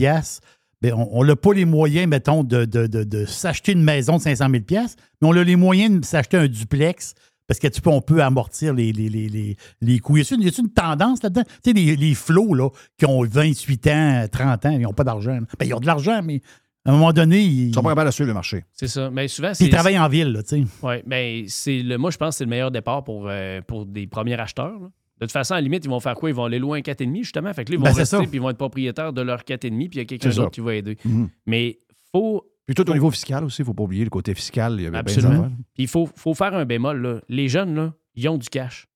ben, 0.81 0.93
on 0.93 1.23
n'a 1.23 1.35
pas 1.35 1.53
les 1.53 1.65
moyens, 1.65 2.07
mettons, 2.07 2.43
de- 2.43 3.03
de 3.03 3.25
s'acheter 3.25 3.73
une 3.73 3.83
maison 3.83 4.17
de 4.17 4.21
500 4.21 4.47
000 4.49 4.63
mais 4.69 5.27
on 5.27 5.31
a 5.33 5.43
les 5.43 5.55
moyens 5.55 5.99
de 6.01 6.05
s'acheter 6.05 6.37
un 6.37 6.47
duplex 6.47 7.13
parce 7.51 7.59
que 7.59 7.67
tu 7.67 7.81
peux, 7.81 7.89
on 7.89 7.99
peut 7.99 8.23
amortir 8.23 8.73
les, 8.73 8.93
les, 8.93 9.09
les, 9.09 9.27
les, 9.27 9.57
les 9.81 9.99
coûts. 9.99 10.15
Y 10.15 10.21
a-t-il 10.21 10.41
une, 10.41 10.49
une 10.67 10.71
tendance 10.71 11.21
là-dedans? 11.21 11.43
Tu 11.61 11.71
sais, 11.71 11.73
les, 11.73 11.97
les 11.97 12.13
flots 12.15 12.53
là, 12.53 12.69
qui 12.97 13.05
ont 13.05 13.25
28 13.25 13.87
ans, 13.87 14.25
30 14.31 14.65
ans, 14.67 14.69
ils 14.71 14.79
n'ont 14.79 14.93
pas 14.93 15.03
d'argent. 15.03 15.37
Ben, 15.59 15.65
ils 15.65 15.73
ont 15.73 15.81
de 15.81 15.85
l'argent, 15.85 16.21
mais 16.23 16.39
à 16.85 16.91
un 16.91 16.93
moment 16.93 17.11
donné, 17.11 17.41
ils, 17.41 17.67
Ils 17.67 17.73
sont 17.73 17.81
pas 17.83 17.89
capables 17.89 18.07
de 18.09 18.13
suivre 18.13 18.29
le 18.29 18.33
marché. 18.35 18.63
C'est 18.71 18.87
ça. 18.87 19.09
Mais 19.11 19.27
souvent, 19.27 19.51
puis 19.53 19.65
ils 19.65 19.69
travaillent 19.69 19.99
en 19.99 20.07
ville. 20.07 20.29
Là, 20.31 20.43
tu 20.43 20.61
sais. 20.61 20.63
Oui, 20.81 20.95
ben, 21.05 21.43
c'est 21.49 21.79
le, 21.83 21.97
moi, 21.97 22.09
je 22.09 22.15
pense 22.15 22.35
que 22.35 22.37
c'est 22.37 22.43
le 22.45 22.49
meilleur 22.49 22.71
départ 22.71 23.03
pour, 23.03 23.27
euh, 23.27 23.59
pour 23.67 23.85
des 23.85 24.07
premiers 24.07 24.39
acheteurs. 24.39 24.79
là. 24.79 24.87
De 25.19 25.25
toute 25.25 25.33
façon, 25.33 25.53
à 25.53 25.57
la 25.57 25.61
limite, 25.61 25.83
ils 25.83 25.89
vont 25.89 25.99
faire 25.99 26.15
quoi? 26.15 26.29
Ils 26.29 26.35
vont 26.35 26.45
aller 26.45 26.57
un 26.57 26.79
4,5 26.79 27.17
justement. 27.17 27.53
Fait 27.53 27.65
que 27.65 27.71
là, 27.71 27.75
ils 27.75 27.79
vont 27.79 27.83
Ben, 27.83 27.89
rester 27.93 28.05
ça. 28.05 28.19
puis 28.19 28.29
ils 28.31 28.41
vont 28.41 28.49
être 28.49 28.57
propriétaires 28.57 29.11
de 29.11 29.21
leur 29.21 29.41
4,5 29.43 29.89
puis 29.89 29.89
il 29.91 29.97
y 29.97 29.99
a 29.99 30.05
quelqu'un 30.05 30.29
d'autre 30.29 30.51
qui 30.51 30.61
va 30.61 30.73
aider. 30.75 30.97
Mhm. 31.03 31.27
Mais 31.47 31.79
faut. 32.13 32.45
Puis 32.73 32.75
tout 32.85 32.89
au 32.89 32.93
niveau 32.93 33.11
fiscal 33.11 33.43
aussi, 33.43 33.61
il 33.61 33.63
ne 33.63 33.65
faut 33.65 33.73
pas 33.73 33.83
oublier 33.83 34.05
le 34.05 34.09
côté 34.09 34.33
fiscal. 34.33 34.75
Il 34.77 34.83
y 34.83 34.87
avait 34.87 34.97
Absolument. 34.99 35.51
il 35.77 35.89
faut, 35.89 36.07
faut 36.15 36.33
faire 36.33 36.53
un 36.53 36.63
bémol. 36.63 37.01
Là. 37.01 37.19
Les 37.27 37.49
jeunes, 37.49 37.75
là, 37.75 37.93
ils 38.15 38.29
ont 38.29 38.37
du 38.37 38.47
cash. 38.47 38.87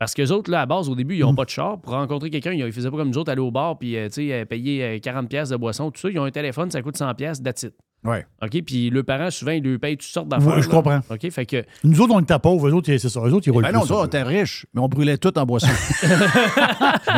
Parce 0.00 0.14
que 0.14 0.28
autres, 0.32 0.50
là, 0.50 0.62
à 0.62 0.66
base, 0.66 0.88
au 0.88 0.96
début, 0.96 1.14
ils 1.14 1.22
Mm. 1.22 1.26
n'ont 1.26 1.34
pas 1.36 1.44
de 1.44 1.50
char. 1.50 1.80
Pour 1.80 1.92
rencontrer 1.92 2.28
quelqu'un, 2.30 2.50
ils 2.52 2.64
ne 2.64 2.70
faisaient 2.72 2.90
pas 2.90 2.96
comme 2.96 3.10
nous 3.10 3.18
autres, 3.18 3.30
aller 3.30 3.40
au 3.40 3.52
bar 3.52 3.78
puis 3.78 3.96
euh, 3.96 4.08
euh, 4.18 4.44
payer 4.46 4.82
euh, 4.82 4.98
40$ 4.98 5.28
piastres 5.28 5.52
de 5.54 5.60
boisson, 5.60 5.92
tout 5.92 6.00
ça. 6.00 6.10
Ils 6.10 6.18
ont 6.18 6.24
un 6.24 6.32
téléphone, 6.32 6.72
ça 6.72 6.82
coûte 6.82 6.96
100$, 6.96 7.14
piastres, 7.14 7.44
that's 7.44 7.62
it. 7.62 7.74
Ouais. 8.02 8.24
OK? 8.42 8.62
Puis 8.64 8.88
le 8.88 9.02
parent, 9.02 9.30
souvent, 9.30 9.50
ils 9.52 9.62
lui 9.62 9.78
payent 9.78 9.96
toutes 9.98 10.08
sortes 10.08 10.28
d'affaires. 10.28 10.56
Ouais, 10.56 10.62
je 10.62 10.68
là. 10.68 10.74
comprends. 10.74 11.00
OK? 11.10 11.30
Fait 11.30 11.44
que. 11.44 11.64
Nous 11.84 12.00
autres, 12.00 12.14
on 12.14 12.20
était 12.20 12.38
pauvres. 12.38 12.68
Eux 12.68 12.72
autres, 12.72 12.86
c'est 12.86 12.98
ça. 13.10 13.20
Eux 13.20 13.32
autres, 13.34 13.46
ils 13.46 13.50
roulent 13.50 13.62
Ben 13.64 13.72
non, 13.72 13.84
toi, 13.84 14.02
on 14.02 14.06
était 14.06 14.22
riches, 14.22 14.64
mais 14.72 14.80
on 14.80 14.88
brûlait 14.88 15.18
tout 15.18 15.36
en 15.38 15.44
boisson. 15.44 15.68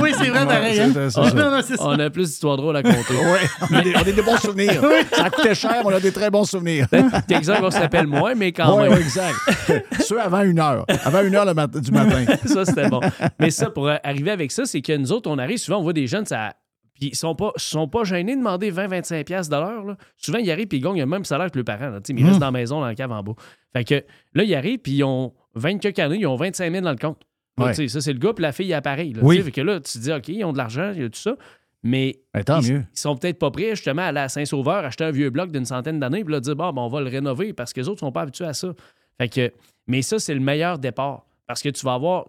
oui, 0.02 0.12
c'est 0.18 0.28
vrai, 0.28 0.40
Ouais, 0.40 0.46
pareil. 0.46 0.74
c'est- 0.74 0.82
hein? 0.82 0.90
c'est 0.94 1.10
ça. 1.10 1.20
non, 1.34 1.50
non, 1.50 1.60
c'est 1.62 1.76
ça. 1.76 1.84
On 1.86 1.98
a 1.98 2.10
plus 2.10 2.26
d'histoires 2.28 2.56
drôles 2.56 2.76
à 2.76 2.82
compter. 2.82 2.96
ouais, 3.14 3.48
on 3.70 3.74
a, 3.76 3.80
des, 3.82 3.92
on 3.96 4.00
a 4.00 4.04
des 4.04 4.22
bons 4.22 4.36
souvenirs. 4.38 4.82
Ça 5.12 5.30
coûtait 5.30 5.54
cher, 5.54 5.82
on 5.84 5.90
a 5.90 6.00
des 6.00 6.12
très 6.12 6.30
bons 6.30 6.44
souvenirs. 6.44 6.86
Quelques-uns 7.28 7.60
vont 7.60 7.70
se 7.70 7.78
rappelle 7.78 8.06
moins, 8.06 8.34
mais 8.34 8.52
quand 8.52 8.76
Ouais, 8.76 8.84
même. 8.88 8.92
ouais, 8.94 9.00
exact. 9.00 9.36
Ceux 10.00 10.20
avant 10.20 10.42
une 10.42 10.58
heure. 10.58 10.84
Avant 11.04 11.22
une 11.22 11.34
heure 11.34 11.44
le 11.44 11.54
mat- 11.54 11.76
du 11.76 11.90
matin. 11.92 12.24
ça, 12.46 12.64
c'était 12.64 12.88
bon. 12.88 13.00
Mais 13.38 13.50
ça, 13.50 13.70
pour 13.70 13.88
arriver 14.02 14.30
avec 14.30 14.50
ça, 14.52 14.64
c'est 14.64 14.80
que 14.82 14.96
nous 14.96 15.12
autres, 15.12 15.30
on 15.30 15.38
arrive 15.38 15.58
souvent, 15.58 15.78
on 15.78 15.82
voit 15.82 15.92
des 15.92 16.06
jeunes, 16.06 16.26
ça. 16.26 16.54
Puis 17.02 17.10
ils 17.10 17.16
sont 17.16 17.34
pas, 17.34 17.50
sont 17.56 17.88
pas 17.88 18.04
gênés 18.04 18.34
de 18.34 18.38
demander 18.38 18.70
20-25$ 18.70 19.24
piastres 19.24 19.50
de 19.52 19.60
l'heure. 19.60 19.96
Souvent, 20.16 20.38
ils 20.38 20.48
arrivent 20.52 20.68
puis 20.68 20.78
ils 20.78 20.82
gagnent 20.82 21.00
le 21.00 21.06
même 21.06 21.24
salaire 21.24 21.50
que 21.50 21.58
le 21.58 21.64
parent. 21.64 21.90
là. 21.90 21.98
Mais 22.10 22.14
Ils 22.20 22.22
Mm. 22.24 22.28
restent 22.28 22.38
dans 22.38 22.46
la 22.46 22.52
maison, 22.52 22.78
dans 22.80 22.86
la 22.86 22.94
cave 22.94 23.10
en 23.10 23.22
bas. 23.24 23.32
Fait 23.72 23.82
que 23.82 24.04
là, 24.34 24.44
ils 24.44 24.54
arrivent 24.54 24.78
puis 24.78 24.92
ils 24.92 25.02
ont 25.04 25.32
20 25.56 25.78
quelques 25.78 25.98
années, 25.98 26.18
ils 26.20 26.26
ont 26.28 26.36
25 26.36 26.70
000 26.70 26.84
dans 26.84 26.90
le 26.92 26.96
compte. 26.96 27.20
Ouais. 27.58 27.74
Ça, 27.88 28.00
c'est 28.00 28.12
le 28.12 28.20
gars, 28.20 28.32
puis 28.34 28.42
la 28.42 28.52
fille, 28.52 28.68
il 28.68 28.72
est 28.72 28.80
pareil. 28.80 29.14
là. 29.14 29.20
Oui. 29.24 29.40
Fait 29.42 29.50
que 29.50 29.60
là, 29.62 29.80
tu 29.80 29.92
te 29.94 29.98
dis, 29.98 30.12
OK, 30.12 30.28
ils 30.28 30.44
ont 30.44 30.52
de 30.52 30.58
l'argent, 30.58 30.92
il 30.94 31.02
y 31.02 31.04
a 31.04 31.08
tout 31.08 31.18
ça. 31.18 31.34
Mais 31.82 32.20
Ben, 32.32 32.44
tant 32.44 32.60
ils, 32.60 32.72
mieux. 32.74 32.84
ils 32.94 32.98
sont 32.98 33.16
peut-être 33.16 33.40
pas 33.40 33.50
prêts 33.50 33.70
justement 33.70 34.02
à 34.02 34.06
aller 34.06 34.20
à 34.20 34.28
Saint-Sauveur, 34.28 34.84
acheter 34.84 35.02
un 35.02 35.10
vieux 35.10 35.30
bloc 35.30 35.50
d'une 35.50 35.64
centaine 35.64 35.98
d'années, 35.98 36.22
puis 36.22 36.32
là, 36.32 36.38
dire, 36.38 36.54
bon, 36.54 36.72
ben, 36.72 36.82
on 36.82 36.88
va 36.88 37.00
le 37.00 37.08
rénover 37.10 37.52
parce 37.52 37.72
que 37.72 37.80
les 37.80 37.88
autres 37.88 37.98
sont 38.00 38.12
pas 38.12 38.20
habitués 38.22 38.44
à 38.44 38.52
ça. 38.54 38.68
Fait 39.18 39.28
que, 39.28 39.52
mais 39.88 40.00
ça, 40.02 40.20
c'est 40.20 40.34
le 40.34 40.40
meilleur 40.40 40.78
départ 40.78 41.26
parce 41.48 41.60
que 41.60 41.70
tu 41.70 41.84
vas 41.84 41.94
avoir 41.94 42.26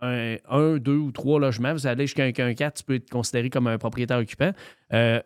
un, 0.00 0.36
un, 0.48 0.76
deux 0.78 0.96
ou 0.96 1.12
trois 1.12 1.40
logements. 1.40 1.72
Vous 1.72 1.86
allez 1.86 2.06
jusqu'à 2.06 2.24
un, 2.24 2.32
quatre, 2.54 2.78
tu 2.78 2.84
peux 2.84 2.94
être 2.96 3.10
considéré 3.10 3.50
comme 3.50 3.66
un 3.66 3.78
propriétaire 3.78 4.18
occupant. 4.18 4.52
Euh, 4.92 5.20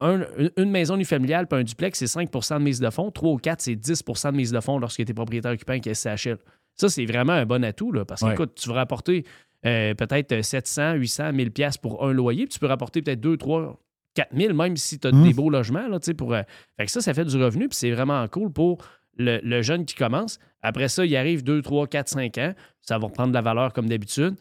un- 0.00 0.22
une- 0.56 0.70
maison 0.70 0.94
unifamiliale 0.94 1.46
puis 1.48 1.58
un 1.58 1.64
duplex, 1.64 1.98
c'est 1.98 2.06
5% 2.06 2.58
de 2.58 2.64
mise 2.64 2.80
de 2.80 2.88
fonds. 2.90 3.10
3 3.10 3.32
ou 3.32 3.36
4, 3.36 3.60
c'est 3.60 3.74
10% 3.76 4.30
de 4.32 4.36
mise 4.36 4.52
de 4.52 4.60
fonds 4.60 4.78
lorsque 4.78 5.04
tu 5.04 5.10
es 5.10 5.14
propriétaire 5.14 5.52
occupant 5.52 5.72
avec 5.72 5.86
SCHL. 5.88 6.38
Ça, 6.76 6.88
c'est 6.88 7.04
vraiment 7.06 7.32
un 7.32 7.44
bon 7.46 7.64
atout 7.64 7.90
là, 7.92 8.04
parce 8.04 8.20
que, 8.20 8.26
Ouais. 8.26 8.34
écoute, 8.34 8.54
tu 8.54 8.68
vas 8.68 8.76
rapporter 8.76 9.24
euh, 9.66 9.92
peut-être 9.94 10.40
700, 10.44 10.92
800, 10.94 11.32
1000 11.32 11.50
pièces 11.50 11.76
pour 11.78 12.06
un 12.06 12.12
loyer, 12.12 12.44
puis 12.44 12.50
tu 12.54 12.60
peux 12.60 12.66
rapporter 12.68 13.02
peut-être 13.02 13.20
2, 13.20 13.36
3, 13.36 13.76
4000, 14.14 14.54
même 14.54 14.76
si 14.76 15.00
tu 15.00 15.08
as 15.08 15.10
Mm. 15.12 15.24
des 15.24 15.34
beaux 15.34 15.50
logements. 15.50 15.88
Là, 15.88 15.98
pour, 16.16 16.32
euh, 16.32 16.42
fait 16.78 16.86
que 16.86 16.92
ça, 16.92 17.00
ça 17.00 17.12
fait 17.12 17.24
du 17.24 17.36
revenu, 17.42 17.68
puis 17.68 17.76
c'est 17.76 17.90
vraiment 17.90 18.26
cool 18.28 18.52
pour 18.52 18.78
le, 19.16 19.40
le 19.42 19.62
jeune 19.62 19.84
qui 19.84 19.96
commence. 19.96 20.38
Après 20.62 20.88
ça, 20.88 21.04
il 21.04 21.16
arrive 21.16 21.44
2, 21.44 21.62
3, 21.62 21.86
4, 21.86 22.08
5 22.08 22.38
ans. 22.38 22.54
Ça 22.80 22.98
va 22.98 23.06
reprendre 23.06 23.28
de 23.28 23.34
la 23.34 23.42
valeur 23.42 23.72
comme 23.72 23.88
d'habitude. 23.88 24.36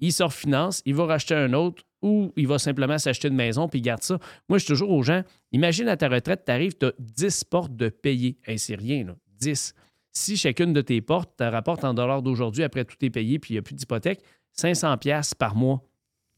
Il 0.00 0.12
se 0.12 0.22
refinance, 0.22 0.82
il 0.84 0.94
va 0.94 1.06
racheter 1.06 1.34
un 1.34 1.52
autre 1.52 1.82
ou 2.02 2.32
il 2.36 2.46
va 2.46 2.58
simplement 2.58 2.98
s'acheter 2.98 3.28
une 3.28 3.34
maison 3.34 3.68
puis 3.68 3.80
il 3.80 3.82
garde 3.82 4.02
ça. 4.02 4.18
Moi, 4.48 4.58
je 4.58 4.64
suis 4.64 4.72
toujours 4.72 4.90
aux 4.90 5.02
gens, 5.02 5.22
imagine 5.52 5.88
à 5.88 5.96
ta 5.96 6.08
retraite, 6.08 6.44
tu 6.44 6.52
arrives, 6.52 6.76
tu 6.76 6.86
as 6.86 6.92
10 6.98 7.44
portes 7.44 7.74
de 7.74 7.88
payer. 7.88 8.38
Hey, 8.46 8.58
c'est 8.58 8.76
rien, 8.76 9.04
là. 9.04 9.16
10. 9.40 9.74
Si 10.12 10.36
chacune 10.36 10.72
de 10.72 10.80
tes 10.80 11.00
portes 11.00 11.36
te 11.36 11.44
rapporte 11.44 11.84
en 11.84 11.94
dollars 11.94 12.22
d'aujourd'hui, 12.22 12.62
après 12.64 12.84
tout 12.84 12.96
est 13.02 13.10
payé 13.10 13.38
puis 13.38 13.54
il 13.54 13.56
n'y 13.56 13.58
a 13.58 13.62
plus 13.62 13.74
d'hypothèque, 13.74 14.20
500 14.52 14.96
pièces 14.98 15.34
par 15.34 15.54
mois. 15.54 15.82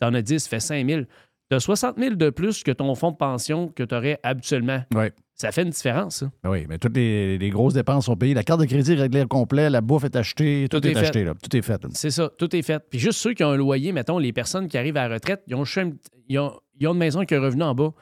Tu 0.01 0.07
en 0.07 0.15
as 0.15 0.23
10, 0.23 0.39
ça 0.39 0.49
fait 0.49 0.61
5 0.61 0.87
000. 0.87 1.03
Tu 1.51 1.57
as 1.57 1.61
60 1.61 1.99
000 1.99 2.15
de 2.15 2.31
plus 2.31 2.63
que 2.63 2.71
ton 2.71 2.95
fonds 2.95 3.11
de 3.11 3.17
pension 3.17 3.69
que 3.69 3.83
tu 3.83 3.95
aurais 3.95 4.21
habituellement. 4.23 4.83
Ouais. 4.95 5.13
Ça 5.35 5.51
fait 5.53 5.63
une 5.63 5.71
différence, 5.71 6.17
ça. 6.17 6.31
Ben 6.45 6.51
Oui, 6.51 6.67
mais 6.69 6.79
toutes 6.79 6.95
les, 6.97 7.39
les 7.39 7.51
grosses 7.51 7.75
dépenses 7.75 8.05
sont 8.07 8.15
payées. 8.17 8.35
La 8.35 8.45
carte 8.45 8.61
de 8.61 8.67
crédit 8.67 8.93
est 8.93 8.97
réglée 9.01 9.23
au 9.23 9.27
complet, 9.27 9.69
la 9.71 9.81
bouffe 9.81 10.05
est 10.05 10.15
achetée, 10.15 10.69
tout, 10.71 10.81
Tout 10.81 10.87
est, 10.87 10.97
acheté. 10.97 11.25
Là. 11.25 11.35
Tout 11.43 11.57
est 11.57 11.63
fait. 11.63 11.83
là. 11.83 11.89
C'est 11.93 12.11
ça, 12.11 12.31
tout 12.39 12.55
est 12.55 12.63
fait. 12.63 12.81
Puis 12.89 12.99
juste 12.99 13.19
ceux 13.19 13.33
qui 13.35 13.43
ont 13.43 13.51
un 13.51 13.57
loyer, 13.57 13.91
mettons, 13.93 14.19
les 14.19 14.33
personnes 14.33 14.69
qui 14.69 14.77
arrivent 14.79 14.97
à 14.99 15.09
la 15.09 15.15
retraite, 15.15 15.43
ils 15.49 15.55
ont, 15.55 15.65
juste 15.65 15.79
un- 15.79 15.93
ils 16.29 16.39
ont, 16.39 16.53
ils 16.79 16.87
ont 16.87 16.93
une 16.93 16.99
maison 16.99 17.19
avec 17.21 17.33
un 17.33 17.41
revenu 17.41 17.63
en 17.65 17.75
bas. 17.75 17.93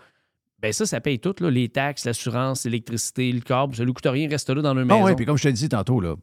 Ben 0.61 0.73
ça, 0.73 0.85
ça 0.85 1.01
paye 1.01 1.21
tout, 1.21 1.37
là, 1.41 1.49
les 1.51 1.69
taxes, 1.69 2.05
l'assurance, 2.05 2.65
l'électricité, 2.65 3.31
le 3.31 3.41
câble, 3.41 3.77
ça 3.77 3.85
ne 3.85 3.91
coûte 3.93 4.07
rien, 4.07 4.29
reste 4.29 4.51
là 4.51 4.61
dans 4.61 4.75
leur 4.75 4.85
Ah 4.91 4.95
maison. 4.95 5.07
oui, 5.07 5.15
puis 5.15 5.25
comme 5.25 5.39
je 5.39 5.45
te 5.45 5.49
dit 5.49 5.69
tantôt, 5.69 6.01
là, 6.01 6.17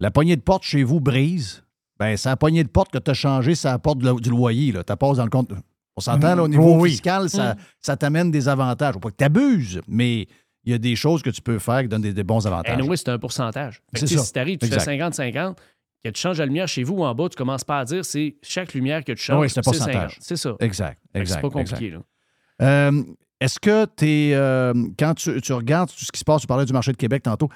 la 0.00 0.10
poignée 0.10 0.34
de 0.36 0.42
porte 0.42 0.64
chez 0.64 0.82
vous 0.82 1.00
brise. 1.00 1.62
Ben, 2.00 2.16
c'est 2.16 2.28
la 2.28 2.36
poignée 2.36 2.64
de 2.64 2.68
porte 2.68 2.90
que 2.92 2.98
tu 2.98 3.10
as 3.10 3.14
changée, 3.14 3.54
c'est 3.54 3.68
la 3.68 3.78
porte 3.78 3.98
du 3.98 4.30
loyer. 4.30 4.72
Tu 4.72 4.96
passes 4.96 5.16
dans 5.16 5.24
le 5.24 5.30
compte. 5.30 5.50
On 5.98 6.00
s'entend, 6.00 6.34
là, 6.34 6.42
au 6.44 6.48
niveau 6.48 6.74
Oui, 6.74 6.80
oui. 6.82 6.90
fiscal, 6.90 7.28
ça, 7.28 7.54
Mm. 7.54 7.58
ça 7.80 7.96
t'amène 7.96 8.30
des 8.30 8.48
avantages. 8.48 8.94
Faut 8.94 9.00
pas 9.00 9.10
que 9.10 9.16
tu 9.16 9.24
abuses, 9.24 9.80
mais 9.86 10.22
il 10.64 10.72
y 10.72 10.74
a 10.74 10.78
des 10.78 10.96
choses 10.96 11.22
que 11.22 11.30
tu 11.30 11.40
peux 11.42 11.58
faire 11.58 11.82
qui 11.82 11.88
donnent 11.88 12.02
des, 12.02 12.12
des 12.12 12.24
bons 12.24 12.46
avantages. 12.46 12.80
oui, 12.86 12.96
c'est 12.98 13.08
un 13.10 13.18
pourcentage. 13.18 13.80
C'est 13.94 14.06
ça. 14.06 14.18
Si 14.24 14.32
tu 14.32 14.38
arrives, 14.38 14.58
tu 14.58 14.66
Exact. 14.66 14.84
fais 14.84 14.96
50-50, 14.98 15.56
que 16.04 16.10
tu 16.10 16.20
changes 16.20 16.38
la 16.38 16.46
lumière 16.46 16.68
chez 16.68 16.82
vous 16.84 16.94
ou 16.94 17.04
en 17.04 17.14
bas, 17.14 17.28
tu 17.28 17.36
commences 17.36 17.64
pas 17.64 17.80
à 17.80 17.84
dire 17.84 18.04
c'est 18.04 18.36
chaque 18.42 18.72
lumière 18.74 19.02
que 19.04 19.12
tu 19.12 19.22
changes. 19.22 19.40
Oui, 19.40 19.50
c'est 19.50 19.58
un 19.58 19.62
pourcentage. 19.62 20.10
50. 20.12 20.16
C'est 20.20 20.36
ça. 20.36 20.54
Exact. 20.60 21.00
C'est 21.14 21.40
pas 21.40 21.50
compliqué. 21.50 21.86
exact. 21.86 22.02
Là. 22.60 22.88
Euh, 22.90 23.02
Est-ce 23.40 23.58
que 23.60 23.84
tu 23.96 24.06
es. 24.06 24.92
quand 24.98 25.14
tu, 25.14 25.40
tu 25.40 25.52
regardes 25.52 25.88
tout 25.90 26.04
ce 26.04 26.10
qui 26.12 26.18
se 26.20 26.24
passe, 26.24 26.40
tu 26.42 26.46
parlais 26.46 26.64
du 26.64 26.72
marché 26.72 26.92
de 26.92 26.96
Québec 26.96 27.22
tantôt, 27.22 27.48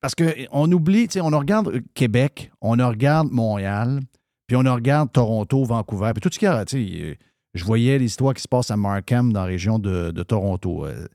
parce 0.00 0.14
qu'on 0.16 0.72
oublie, 0.72 1.06
tu 1.06 1.14
sais, 1.14 1.20
on 1.20 1.26
regarde 1.30 1.68
euh, 1.68 1.80
Québec, 1.94 2.50
on 2.60 2.72
regarde 2.72 3.28
Montréal, 3.30 4.00
puis 4.48 4.56
on 4.56 4.60
regarde 4.74 5.12
Toronto, 5.12 5.64
Vancouver, 5.64 6.10
puis 6.14 6.20
tout 6.20 6.28
ce 6.32 6.38
qu'il 6.38 6.46
y 6.46 6.50
a, 6.50 6.64
tu 6.64 6.84
sais, 6.88 7.02
euh, 7.04 7.14
je 7.54 7.64
voyais 7.64 7.98
l'histoire 7.98 8.34
qui 8.34 8.42
se 8.42 8.48
passe 8.48 8.70
à 8.70 8.76
Markham, 8.76 9.32
dans 9.32 9.40
la 9.40 9.46
région 9.46 9.78
de, 9.78 10.10
de 10.10 10.22
Toronto. 10.22 10.86
euh, 10.86 11.06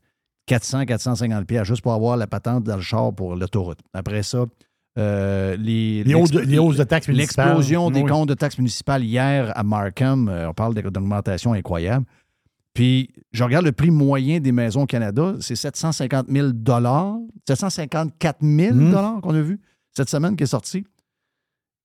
400, 0.46 0.86
450 0.86 1.46
pièces 1.46 1.66
juste 1.68 1.82
pour 1.82 1.92
avoir 1.92 2.16
la 2.16 2.26
patente 2.26 2.64
dans 2.64 2.76
le 2.76 2.82
char 2.82 3.12
pour 3.12 3.36
l'autoroute. 3.36 3.80
Après 3.92 4.22
ça, 4.22 4.46
euh, 4.98 5.56
les, 5.58 6.02
Les 6.04 6.14
hausses 6.14 6.30
de- 6.30 6.40
les 6.40 6.58
hausses 6.58 6.76
de 6.78 6.84
taxes 6.84 7.08
municipales. 7.08 7.48
L'explosion 7.48 7.90
des 7.90 8.00
Oui. 8.02 8.08
comptes 8.10 8.28
de 8.30 8.34
taxes 8.34 8.56
municipales 8.56 9.04
hier 9.04 9.52
à 9.56 9.62
Markham, 9.62 10.28
euh, 10.28 10.48
on 10.48 10.54
parle 10.54 10.74
d'augmentation 10.74 11.52
incroyable. 11.52 12.06
Puis, 12.72 13.10
je 13.32 13.44
regarde 13.44 13.64
le 13.66 13.72
prix 13.72 13.90
moyen 13.90 14.40
des 14.40 14.52
maisons 14.52 14.82
au 14.82 14.86
Canada, 14.86 15.34
c'est 15.40 15.54
750 15.56 16.28
000 16.30 16.48
754 17.46 18.38
000 18.42 18.74
Mm. 18.74 19.20
qu'on 19.20 19.34
a 19.34 19.40
vu 19.40 19.60
cette 19.94 20.08
semaine 20.08 20.36
qui 20.36 20.44
est 20.44 20.46
sortie. 20.46 20.84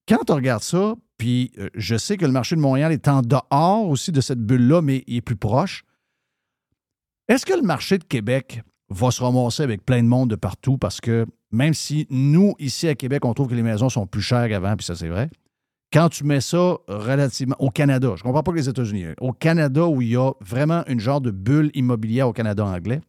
Quand 0.07 0.29
on 0.29 0.35
regarde 0.35 0.63
ça, 0.63 0.93
puis 1.23 1.53
euh, 1.57 1.69
je 1.73 1.95
sais 1.95 2.17
que 2.17 2.25
le 2.25 2.33
marché 2.33 2.57
de 2.57 2.59
Montréal 2.59 2.91
est 2.91 3.07
en 3.07 3.21
dehors 3.21 3.87
aussi 3.87 4.11
de 4.11 4.19
cette 4.19 4.41
bulle-là, 4.41 4.81
mais 4.81 5.05
il 5.07 5.15
est 5.15 5.21
plus 5.21 5.37
proche. 5.37 5.85
Est-ce 7.29 7.45
que 7.45 7.53
le 7.53 7.61
marché 7.61 7.97
de 7.97 8.03
Québec 8.03 8.61
va 8.89 9.09
se 9.09 9.23
ramasser 9.23 9.63
avec 9.63 9.85
plein 9.85 10.03
de 10.03 10.07
monde 10.09 10.31
de 10.31 10.35
partout? 10.35 10.77
Parce 10.77 10.99
que 10.99 11.25
même 11.49 11.73
si 11.73 12.07
nous, 12.09 12.55
ici 12.59 12.89
à 12.89 12.95
Québec, 12.95 13.23
on 13.23 13.33
trouve 13.33 13.47
que 13.47 13.55
les 13.55 13.63
maisons 13.63 13.87
sont 13.87 14.05
plus 14.05 14.21
chères 14.21 14.49
qu'avant, 14.49 14.75
puis 14.75 14.85
ça, 14.85 14.95
c'est 14.95 15.07
vrai, 15.07 15.29
quand 15.93 16.09
tu 16.09 16.25
mets 16.25 16.41
ça 16.41 16.75
relativement 16.89 17.55
au 17.59 17.69
Canada, 17.69 18.15
je 18.17 18.21
ne 18.21 18.23
comprends 18.23 18.43
pas 18.43 18.51
que 18.51 18.57
les 18.57 18.67
États-Unis, 18.67 19.05
hein, 19.05 19.13
au 19.21 19.31
Canada 19.31 19.87
où 19.87 20.01
il 20.01 20.09
y 20.09 20.17
a 20.17 20.33
vraiment 20.41 20.83
une 20.87 20.99
genre 20.99 21.21
de 21.21 21.31
bulle 21.31 21.71
immobilière 21.73 22.27
au 22.27 22.33
Canada 22.33 22.65
anglais, 22.65 22.99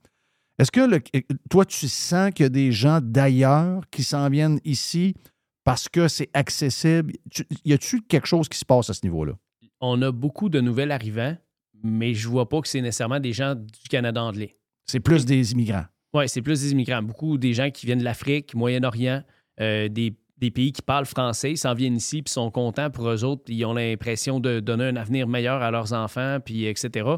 Est-ce 0.60 0.70
que 0.70 1.02
toi, 1.50 1.64
tu 1.64 1.88
sens 1.88 2.30
qu'il 2.30 2.44
y 2.44 2.46
a 2.46 2.48
des 2.48 2.70
gens 2.70 3.00
d'ailleurs 3.02 3.82
qui 3.90 4.04
s'en 4.04 4.28
viennent 4.28 4.60
ici 4.64 5.16
parce 5.64 5.88
que 5.88 6.08
c'est 6.08 6.30
accessible? 6.34 7.12
Tu- 7.30 7.46
y 7.64 7.72
a-tu 7.72 8.02
quelque 8.02 8.26
chose 8.26 8.48
qui 8.48 8.58
se 8.58 8.64
passe 8.64 8.90
à 8.90 8.94
ce 8.94 9.00
niveau-là? 9.04 9.32
On 9.80 10.00
a 10.02 10.12
beaucoup 10.12 10.48
de 10.48 10.60
nouvelles 10.60 10.92
arrivants, 10.92 11.36
mais 11.82 12.14
je 12.14 12.28
vois 12.28 12.48
pas 12.48 12.60
que 12.60 12.68
c'est 12.68 12.80
nécessairement 12.80 13.20
des 13.20 13.32
gens 13.32 13.54
du 13.54 13.88
Canada 13.90 14.22
anglais. 14.22 14.56
C'est 14.86 15.00
plus 15.00 15.24
des 15.24 15.52
immigrants. 15.52 15.84
Oui, 16.14 16.28
c'est 16.28 16.42
plus 16.42 16.60
des 16.60 16.72
immigrants. 16.72 17.02
Beaucoup 17.02 17.38
des 17.38 17.52
gens 17.54 17.70
qui 17.70 17.86
viennent 17.86 17.98
de 17.98 18.04
l'Afrique, 18.04 18.54
Moyen-Orient, 18.54 19.22
euh, 19.60 19.88
des, 19.88 20.14
des 20.38 20.50
pays 20.50 20.72
qui 20.72 20.82
parlent 20.82 21.06
français, 21.06 21.56
s'en 21.56 21.74
viennent 21.74 21.96
ici 21.96 22.22
puis 22.22 22.32
sont 22.32 22.50
contents 22.50 22.90
pour 22.90 23.08
eux 23.08 23.24
autres. 23.24 23.42
Ils 23.48 23.64
ont 23.64 23.74
l'impression 23.74 24.38
de 24.40 24.60
donner 24.60 24.84
un 24.84 24.96
avenir 24.96 25.26
meilleur 25.26 25.60
à 25.62 25.70
leurs 25.70 25.92
enfants, 25.92 26.38
puis 26.44 26.66
etc. 26.66 27.08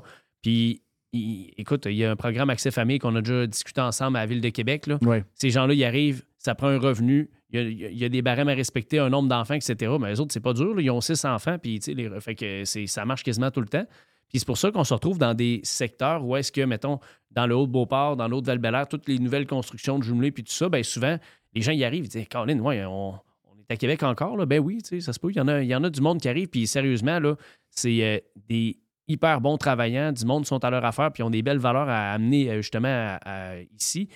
Puis, 0.42 0.82
il- 1.12 1.52
écoute, 1.58 1.86
il 1.86 1.96
y 1.96 2.04
a 2.04 2.10
un 2.10 2.16
programme 2.16 2.50
Accès 2.50 2.70
Famille 2.70 2.98
qu'on 2.98 3.14
a 3.16 3.20
déjà 3.20 3.46
discuté 3.46 3.80
ensemble 3.80 4.16
à 4.16 4.20
la 4.20 4.26
Ville 4.26 4.40
de 4.40 4.48
Québec. 4.48 4.86
Là. 4.86 4.98
Ouais. 5.02 5.24
Ces 5.34 5.50
gens-là, 5.50 5.74
ils 5.74 5.84
arrivent, 5.84 6.24
ça 6.38 6.54
prend 6.54 6.68
un 6.68 6.78
revenu, 6.78 7.30
il 7.52 7.58
y 7.78 7.84
a, 7.84 7.88
il 7.90 8.02
y 8.02 8.10
des 8.10 8.22
barèmes 8.22 8.48
à 8.48 8.54
respecter, 8.54 8.98
un 8.98 9.08
nombre 9.08 9.28
d'enfants, 9.28 9.54
etc. 9.54 9.92
Mais 10.00 10.10
les 10.10 10.20
autres, 10.20 10.32
c'est 10.32 10.40
pas 10.40 10.52
dur. 10.52 10.74
là. 10.74 10.82
Ils 10.82 10.90
ont 10.90 11.00
six 11.00 11.24
enfants, 11.24 11.58
puis 11.58 11.80
les, 11.86 12.20
fait 12.20 12.34
que 12.34 12.64
c'est- 12.64 12.86
ça 12.86 13.04
marche 13.04 13.22
quasiment 13.22 13.50
tout 13.50 13.60
le 13.60 13.68
temps. 13.68 13.84
Puis 14.28 14.40
c'est 14.40 14.46
pour 14.46 14.58
ça 14.58 14.72
qu'on 14.72 14.82
se 14.82 14.92
retrouve 14.92 15.18
dans 15.18 15.34
des 15.34 15.60
secteurs 15.62 16.24
où 16.24 16.34
est-ce 16.36 16.50
que, 16.50 16.60
mettons, 16.62 16.98
dans 17.30 17.46
le 17.46 17.54
Haut-de-Beauport, 17.54 18.16
dans 18.16 18.26
l'autre 18.26 18.52
val 18.52 18.86
toutes 18.90 19.06
les 19.08 19.20
nouvelles 19.20 19.46
constructions 19.46 19.98
de 19.98 20.02
jumelés, 20.04 20.32
puis 20.32 20.42
tout 20.42 20.52
ça, 20.52 20.68
bien 20.68 20.82
souvent, 20.82 21.16
les 21.54 21.62
gens 21.62 21.70
y 21.72 21.84
arrivent, 21.84 22.06
ils 22.06 22.08
disent 22.08 22.26
Colin, 22.28 22.58
ouais, 22.58 22.84
on, 22.84 23.10
on 23.10 23.56
est 23.60 23.72
à 23.72 23.76
Québec 23.76 24.02
encore, 24.02 24.36
là? 24.36 24.44
Ben 24.44 24.58
oui, 24.58 24.80
ça 25.00 25.12
se 25.12 25.20
peut. 25.20 25.30
Il 25.30 25.36
y, 25.36 25.40
en 25.40 25.46
a, 25.46 25.62
il 25.62 25.68
y 25.68 25.74
en 25.76 25.84
a 25.84 25.90
du 25.90 26.00
monde 26.00 26.20
qui 26.20 26.28
arrive, 26.28 26.48
puis 26.48 26.66
sérieusement, 26.66 27.20
là, 27.20 27.36
c'est 27.70 28.02
euh, 28.02 28.18
des 28.48 28.76
hyper 29.06 29.40
bons 29.40 29.56
travaillants, 29.56 30.10
du 30.10 30.24
monde 30.24 30.44
sont 30.44 30.64
à 30.64 30.70
leur 30.70 30.84
affaire, 30.84 31.12
puis 31.12 31.22
ont 31.22 31.30
des 31.30 31.42
belles 31.42 31.58
valeurs 31.58 31.88
à 31.88 32.10
amener 32.12 32.50
euh, 32.50 32.56
justement 32.56 32.88
à- 32.88 33.20
à- 33.24 33.60
ici. 33.78 34.08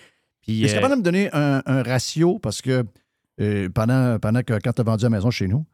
Puis, 0.43 0.65
Est-ce 0.65 0.73
euh, 0.73 0.81
capable 0.81 0.94
de 0.94 0.98
me 0.98 1.05
donner 1.05 1.28
un, 1.32 1.62
un 1.65 1.82
ratio? 1.85 2.40
Parce 2.40 2.61
que 2.61 2.85
euh, 3.40 3.68
pendant, 3.68 4.18
pendant 4.18 4.42
que 4.42 4.54
quand 4.62 4.72
tu 4.72 4.80
as 4.80 4.84
vendu 4.84 5.04
la 5.04 5.10
maison 5.10 5.30
chez 5.30 5.48
nous, 5.48 5.64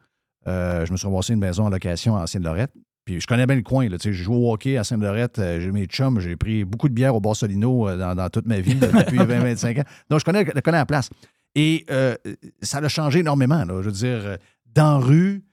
euh, 0.46 0.86
je 0.86 0.92
me 0.92 0.96
suis 0.96 1.06
ramassé 1.06 1.32
une 1.32 1.40
maison 1.40 1.64
en 1.64 1.70
location 1.70 2.16
à 2.16 2.26
Sainte-Lorette. 2.26 2.72
Puis 3.04 3.20
je 3.20 3.26
connais 3.26 3.46
bien 3.46 3.56
le 3.56 3.62
coin. 3.62 3.88
Là, 3.88 3.98
tu 3.98 4.04
sais, 4.08 4.12
je 4.12 4.22
joue 4.24 4.34
au 4.34 4.52
hockey 4.52 4.76
à 4.76 4.84
Sainte-Lorette. 4.84 5.38
euh, 5.38 5.60
j'ai 5.60 5.70
mes 5.72 5.86
chums. 5.86 6.18
J'ai 6.20 6.36
pris 6.36 6.64
beaucoup 6.64 6.88
de 6.88 6.94
bière 6.94 7.14
au 7.14 7.20
Barcelino 7.20 7.88
euh, 7.88 7.96
dans, 7.96 8.14
dans 8.14 8.28
toute 8.28 8.46
ma 8.46 8.60
vie 8.60 8.74
là, 8.74 8.88
depuis 8.88 9.18
20-25 9.18 9.80
ans. 9.80 9.84
Donc, 10.10 10.20
je 10.20 10.24
connais, 10.24 10.44
je 10.44 10.60
connais 10.60 10.78
la 10.78 10.86
place. 10.86 11.08
Et 11.54 11.84
euh, 11.90 12.14
ça 12.62 12.78
a 12.78 12.88
changé 12.88 13.20
énormément. 13.20 13.64
là. 13.64 13.80
je 13.80 13.86
veux 13.86 13.92
dire, 13.92 14.36
dans 14.74 14.98
la 14.98 15.04
rue, 15.04 15.44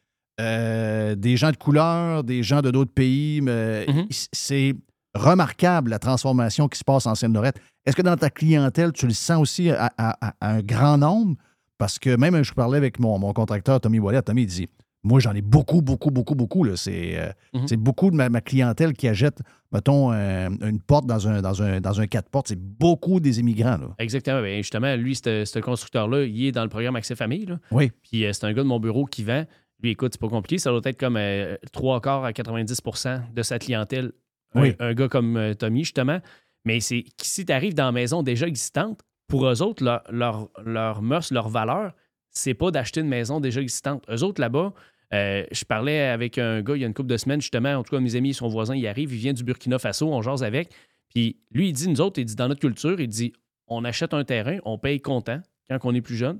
euh, 0.41 1.15
des 1.15 1.37
gens 1.37 1.51
de 1.51 1.57
couleur, 1.57 2.23
des 2.23 2.41
gens 2.43 2.61
de 2.61 2.71
d'autres 2.71 2.93
pays. 2.93 3.39
mais 3.41 3.85
C'est 4.09 4.73
remarquable 5.15 5.91
la 5.91 5.99
transformation 5.99 6.67
qui 6.67 6.77
se 6.79 6.83
passe 6.83 7.05
en 7.05 7.15
Seine-Lorette. 7.15 7.57
Est-ce 7.85 7.95
que 7.95 8.01
dans 8.01 8.17
ta 8.17 8.29
clientèle, 8.29 8.91
tu 8.93 9.05
le 9.07 9.13
sens 9.13 9.39
aussi 9.41 9.69
à, 9.69 9.91
à- 9.97 10.27
à- 10.27 10.33
à 10.41 10.51
un 10.55 10.61
grand 10.61 10.97
nombre? 10.97 11.35
Parce 11.83 11.99
que 11.99 12.15
même 12.15 12.41
je 12.45 12.53
parlais 12.53 12.77
avec 12.77 12.97
mon, 12.97 13.19
mon 13.19 13.33
contracteur 13.33 13.81
Tommy 13.81 13.99
Wallet, 13.99 14.21
Tommy 14.21 14.43
il 14.43 14.47
dit 14.47 14.69
Moi, 15.03 15.19
j'en 15.19 15.33
ai 15.33 15.41
beaucoup, 15.41 15.81
beaucoup, 15.81 16.11
beaucoup, 16.11 16.33
beaucoup. 16.33 16.65
C'est 16.77 17.17
euh, 17.19 17.29
Mhm. 17.53 17.67
c'est 17.67 17.75
beaucoup 17.75 18.09
de 18.09 18.15
ma, 18.15 18.29
ma 18.29 18.39
clientèle 18.39 18.93
qui 18.93 19.05
achète, 19.09 19.39
mettons, 19.73 20.13
euh, 20.13 20.47
une 20.61 20.79
porte 20.79 21.05
dans 21.05 21.27
un, 21.27 21.41
dans 21.41 21.61
un, 21.61 21.81
dans 21.81 21.99
un 21.99 22.07
quatre 22.07 22.29
portes. 22.29 22.47
C'est 22.47 22.57
beaucoup 22.57 23.19
des 23.19 23.41
immigrants. 23.41 23.75
Là. 23.77 23.89
Exactement. 23.99 24.41
Ben, 24.41 24.59
justement, 24.63 24.95
lui, 24.95 25.13
ce 25.15 25.59
constructeur-là, 25.59 26.23
il 26.23 26.45
est 26.45 26.51
dans 26.53 26.63
le 26.63 26.69
programme 26.69 26.95
Accès 26.95 27.15
Famille. 27.17 27.45
là. 27.47 27.59
Oui. 27.71 27.91
Puis 28.09 28.23
euh, 28.25 28.31
c'est 28.31 28.45
un 28.45 28.53
gars 28.53 28.63
de 28.63 28.67
mon 28.69 28.79
bureau 28.79 29.03
qui 29.05 29.25
vend. 29.25 29.43
Lui, 29.81 29.89
écoute, 29.91 30.13
c'est 30.13 30.21
pas 30.21 30.29
compliqué. 30.29 30.59
Ça 30.59 30.69
doit 30.69 30.79
être 30.85 30.97
comme 30.97 31.17
euh, 31.17 31.57
trois 31.73 31.99
quarts 31.99 32.23
à 32.23 32.31
90% 32.31 33.33
de 33.33 33.41
sa 33.43 33.59
clientèle. 33.59 34.13
Un- 34.55 34.61
Oui. 34.61 34.75
Un, 34.79 34.93
gars 34.93 35.09
comme 35.09 35.53
Tommy, 35.59 35.83
justement. 35.83 36.19
Mais 36.63 36.79
c'est 36.79 37.03
si 37.21 37.45
tu 37.45 37.51
arrives 37.51 37.73
dans 37.73 37.87
la 37.87 37.91
maison 37.91 38.23
déjà 38.23 38.47
existante, 38.47 39.01
pour 39.27 39.47
eux 39.47 39.61
autres, 39.61 39.83
leur, 39.83 40.03
leur, 40.09 40.49
leur 40.63 41.01
mœurs, 41.01 41.31
leur 41.31 41.49
valeur, 41.49 41.93
c'est 42.29 42.53
pas 42.53 42.71
d'acheter 42.71 43.01
une 43.01 43.07
maison 43.07 43.39
déjà 43.39 43.61
existante. 43.61 44.03
Eux 44.09 44.23
autres, 44.23 44.41
là-bas, 44.41 44.73
euh, 45.13 45.45
je 45.51 45.63
parlais 45.65 46.01
avec 46.07 46.37
un 46.37 46.61
gars 46.61 46.75
il 46.75 46.81
y 46.81 46.83
a 46.83 46.87
une 46.87 46.93
couple 46.93 47.09
de 47.09 47.17
semaines, 47.17 47.41
justement, 47.41 47.75
en 47.75 47.83
tout 47.83 47.95
cas, 47.95 48.01
mes 48.01 48.15
amis, 48.15 48.33
son 48.33 48.47
voisin, 48.47 48.75
il 48.75 48.87
arrive, 48.87 49.13
il 49.13 49.19
vient 49.19 49.33
du 49.33 49.43
Burkina 49.43 49.77
Faso, 49.77 50.11
on 50.11 50.21
jase 50.21 50.43
avec. 50.43 50.69
Puis 51.13 51.37
lui, 51.51 51.69
il 51.69 51.73
dit, 51.73 51.87
nous 51.87 52.01
autres, 52.01 52.19
il 52.19 52.25
dit, 52.25 52.35
dans 52.35 52.47
notre 52.47 52.61
culture, 52.61 52.99
il 52.99 53.07
dit, 53.07 53.33
on 53.67 53.85
achète 53.85 54.13
un 54.13 54.23
terrain, 54.23 54.57
on 54.65 54.77
paye 54.77 54.99
comptant 54.99 55.39
quand 55.69 55.77
on 55.83 55.93
est 55.93 56.01
plus 56.01 56.15
jeune. 56.15 56.39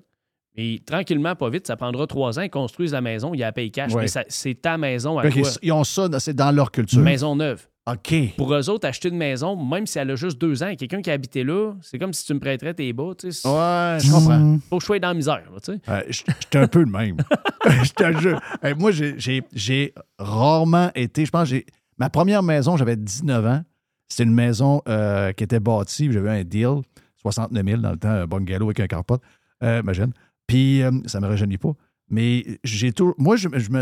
Et 0.55 0.81
tranquillement, 0.85 1.35
pas 1.35 1.49
vite, 1.49 1.65
ça 1.65 1.75
prendra 1.75 2.05
trois 2.05 2.37
ans, 2.37 2.43
ils 2.43 2.49
construisent 2.49 2.93
la 2.93 3.01
maison, 3.01 3.33
il 3.33 3.39
y 3.39 3.43
a 3.43 3.47
à 3.47 3.51
payer 3.51 3.71
cash. 3.71 3.93
Ouais. 3.93 4.05
Mais 4.13 4.23
c'est 4.27 4.55
ta 4.55 4.77
maison 4.77 5.17
à 5.17 5.25
OK, 5.25 5.33
toi. 5.33 5.49
ils 5.61 5.71
ont 5.71 5.83
ça, 5.83 6.07
c'est 6.19 6.35
dans 6.35 6.51
leur 6.51 6.71
culture. 6.71 6.99
Maison 6.99 7.35
neuve. 7.35 7.67
OK. 7.85 8.35
Pour 8.37 8.53
eux 8.53 8.69
autres, 8.69 8.87
acheter 8.87 9.09
une 9.09 9.17
maison, 9.17 9.61
même 9.61 9.85
si 9.85 9.99
elle 9.99 10.09
a 10.11 10.15
juste 10.15 10.39
deux 10.39 10.63
ans, 10.63 10.67
et 10.69 10.77
quelqu'un 10.77 11.01
qui 11.01 11.09
a 11.09 11.13
habité 11.13 11.43
là, 11.43 11.73
c'est 11.81 11.99
comme 11.99 12.13
si 12.13 12.25
tu 12.25 12.33
me 12.33 12.39
prêterais 12.39 12.73
tes 12.73 12.93
bas. 12.93 13.11
Tu 13.17 13.31
sais. 13.33 13.45
Ouais, 13.47 13.97
je 14.01 14.09
comprends. 14.09 14.57
Faut 14.69 14.77
que 14.77 14.81
je 14.81 14.85
sois 14.85 14.99
dans 14.99 15.09
la 15.09 15.13
misère. 15.13 15.41
là, 15.53 15.59
tu 15.61 15.73
sais. 15.73 15.79
Euh, 15.89 16.01
J'étais 16.09 16.59
un 16.59 16.67
peu 16.67 16.79
le 16.79 16.85
même. 16.91 17.17
je 17.83 17.91
te 17.91 18.19
jure. 18.19 18.41
Hey, 18.61 18.73
moi, 18.75 18.91
j'ai- 18.91 19.93
rarement 20.17 20.91
été. 20.95 21.25
Je 21.25 21.31
pense 21.31 21.49
que 21.49 21.55
j'ai. 21.55 21.65
Ma 21.97 22.09
première 22.09 22.41
maison, 22.41 22.77
j'avais 22.77 22.95
19 22.95 23.45
ans. 23.45 23.63
C'était 24.07 24.23
une 24.23 24.33
maison 24.33 24.81
euh, 24.87 25.31
qui 25.33 25.43
était 25.43 25.59
bâtie. 25.59 26.09
J'avais 26.11 26.29
un 26.29 26.43
deal, 26.43 26.81
69 27.21 27.65
000 27.65 27.81
dans 27.81 27.91
le 27.91 27.97
temps, 27.97 28.09
un 28.09 28.25
bungalow 28.27 28.67
avec 28.67 28.79
un 28.79 28.87
carport. 28.87 29.19
Euh, 29.61 29.81
imagine. 29.83 30.11
Puis, 30.47 30.81
euh, 30.81 30.91
ça 31.05 31.19
ne 31.19 31.25
me 31.25 31.29
rajeunit 31.31 31.57
pas. 31.57 31.71
Mais 32.09 32.45
j'ai 32.63 32.93
tout. 32.93 33.13
Moi, 33.17 33.35
je, 33.35 33.49
je 33.53 33.69
me, 33.69 33.81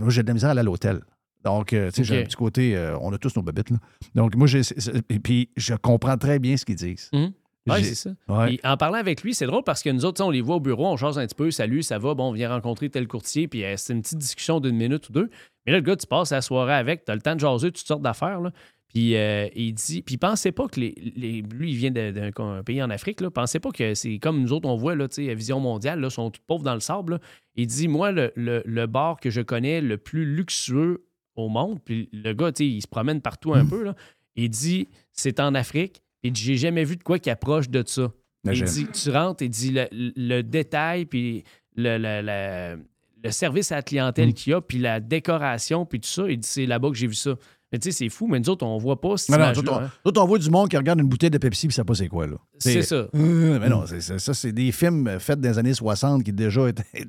moi, 0.00 0.10
j'ai 0.10 0.22
de 0.22 0.28
la 0.28 0.34
misère 0.34 0.48
à 0.48 0.52
aller 0.52 0.60
à 0.60 0.64
l'hôtel. 0.64 1.00
Donc, 1.46 1.72
euh, 1.72 1.90
tu 1.90 1.96
sais, 1.96 2.04
j'ai 2.04 2.20
un 2.20 2.24
petit 2.24 2.36
côté. 2.36 2.76
euh, 2.76 2.98
on 3.00 3.12
a 3.12 3.18
tous 3.18 3.34
nos 3.36 3.42
babites, 3.42 3.70
là. 3.70 3.78
Donc, 4.14 4.34
moi, 4.34 4.46
j'ai. 4.46 4.60
Et 5.08 5.18
puis, 5.20 5.48
je 5.56 5.74
comprends 5.74 6.16
très 6.18 6.38
bien 6.38 6.56
ce 6.56 6.64
qu'ils 6.64 6.74
disent. 6.76 7.08
Ouais, 7.12 7.78
J'ai- 7.78 7.84
c'est 7.84 7.94
ça. 7.94 8.10
Ouais. 8.28 8.46
Puis 8.46 8.60
en 8.62 8.76
parlant 8.76 8.98
avec 8.98 9.22
lui, 9.22 9.34
c'est 9.34 9.46
drôle 9.46 9.62
parce 9.64 9.82
que 9.82 9.90
nous 9.90 10.04
autres, 10.04 10.22
on 10.24 10.30
les 10.30 10.40
voit 10.40 10.56
au 10.56 10.60
bureau, 10.60 10.86
on 10.86 10.96
change 10.96 11.18
un 11.18 11.26
petit 11.26 11.34
peu, 11.34 11.50
salut, 11.50 11.82
ça 11.82 11.98
va, 11.98 12.14
bon, 12.14 12.28
on 12.28 12.32
vient 12.32 12.48
rencontrer 12.48 12.90
tel 12.90 13.08
courtier, 13.08 13.48
puis 13.48 13.64
euh, 13.64 13.74
c'est 13.76 13.92
une 13.92 14.02
petite 14.02 14.18
discussion 14.18 14.60
d'une 14.60 14.76
minute 14.76 15.08
ou 15.08 15.12
deux. 15.12 15.30
Mais 15.66 15.72
là, 15.72 15.78
le 15.78 15.84
gars, 15.84 15.96
tu 15.96 16.06
passes 16.06 16.30
la 16.30 16.42
soirée 16.42 16.74
avec, 16.74 17.04
tu 17.04 17.10
as 17.10 17.14
le 17.16 17.20
temps 17.20 17.34
de 17.34 17.40
jaser 17.40 17.72
toutes 17.72 17.86
sortes 17.86 18.02
d'affaires, 18.02 18.40
là. 18.40 18.52
Puis 18.88 19.16
euh, 19.16 19.48
il 19.56 19.72
dit, 19.74 20.00
puis 20.02 20.16
pensez 20.16 20.52
pas 20.52 20.68
que 20.68 20.78
les, 20.78 20.94
les- 21.16 21.42
lui, 21.42 21.72
il 21.72 21.76
vient 21.76 21.90
d'un 21.90 22.62
pays 22.64 22.80
en 22.82 22.88
Afrique, 22.90 23.20
là, 23.20 23.30
pensez 23.32 23.58
pas 23.58 23.70
que 23.72 23.94
c'est 23.94 24.18
comme 24.20 24.40
nous 24.40 24.52
autres, 24.52 24.68
on 24.68 24.76
voit, 24.76 24.94
là, 24.94 25.08
tu 25.08 25.26
sais, 25.26 25.34
Vision 25.34 25.58
Mondiale, 25.58 25.98
là, 26.00 26.08
sont 26.08 26.30
tous 26.30 26.40
pauvres 26.46 26.62
dans 26.64 26.74
le 26.74 26.80
sable. 26.80 27.14
là. 27.14 27.18
Il 27.56 27.66
dit, 27.66 27.88
moi, 27.88 28.12
le, 28.12 28.30
le, 28.36 28.62
le 28.64 28.86
bar 28.86 29.18
que 29.18 29.28
je 29.30 29.40
connais 29.40 29.80
le 29.80 29.98
plus 29.98 30.24
luxueux 30.24 31.02
au 31.36 31.48
monde, 31.48 31.78
puis 31.84 32.08
le 32.12 32.32
gars, 32.32 32.50
tu 32.52 32.64
sais, 32.64 32.68
il 32.68 32.80
se 32.82 32.86
promène 32.88 33.20
partout 33.20 33.54
un 33.54 33.64
peu, 33.64 33.84
là. 33.84 33.94
Il 34.34 34.50
dit, 34.50 34.88
c'est 35.12 35.38
en 35.40 35.54
Afrique, 35.54 36.02
et 36.22 36.30
j'ai 36.34 36.56
jamais 36.56 36.84
vu 36.84 36.96
de 36.96 37.02
quoi 37.02 37.18
qui 37.18 37.30
approche 37.30 37.68
de 37.70 37.82
ça. 37.86 38.10
Il 38.52 38.58
dit, 38.66 38.86
tu 38.88 39.10
rentres, 39.10 39.42
il 39.42 39.48
dit 39.50 39.70
le, 39.72 39.86
le 39.92 40.42
détail, 40.42 41.06
puis 41.06 41.44
le, 41.76 41.96
le- 41.98 42.22
le- 42.22 42.82
le 43.24 43.30
service 43.32 43.72
à 43.72 43.76
la 43.76 43.82
clientèle 43.82 44.34
qu'il 44.34 44.50
y 44.52 44.54
a, 44.54 44.60
puis 44.60 44.78
la 44.78 45.00
décoration, 45.00 45.84
puis 45.86 46.00
tout 46.00 46.08
ça. 46.08 46.28
Il 46.30 46.38
dit, 46.38 46.46
c'est 46.48 46.66
là-bas 46.66 46.90
que 46.90 46.94
j'ai 46.96 47.06
vu 47.06 47.14
ça. 47.14 47.34
Mais 47.72 47.78
tu 47.80 47.90
sais, 47.90 47.98
c'est 47.98 48.08
fou, 48.08 48.28
mais 48.28 48.38
nous 48.38 48.48
autres, 48.48 48.64
on 48.64 48.78
voit 48.78 49.00
pas 49.00 49.16
cette 49.16 49.30
Non, 49.30 49.38
non, 49.38 49.44
image-là, 49.46 49.62
nous 49.62 49.68
autres, 49.70 49.80
on, 49.80 49.84
hein. 49.84 49.90
nous 50.04 50.08
autres, 50.10 50.22
on 50.22 50.26
voit 50.26 50.38
du 50.38 50.50
monde 50.50 50.68
qui 50.68 50.76
regarde 50.76 51.00
une 51.00 51.08
bouteille 51.08 51.30
de 51.30 51.38
Pepsi 51.38 51.66
et 51.66 51.70
sait 51.70 51.82
pas 51.82 51.94
c'est 51.94 52.06
quoi. 52.06 52.26
là. 52.28 52.36
C'est 52.58 52.82
ça. 52.82 53.06
Euh, 53.14 53.58
mais 53.60 53.68
non, 53.68 53.84
c'est- 53.86 54.18
ça, 54.18 54.34
c'est 54.34 54.52
des 54.52 54.70
films 54.70 55.18
faits 55.18 55.40
dans 55.40 55.48
les 55.48 55.58
années 55.58 55.74
60 55.74 56.22
qui 56.22 56.32
déjà 56.32 56.60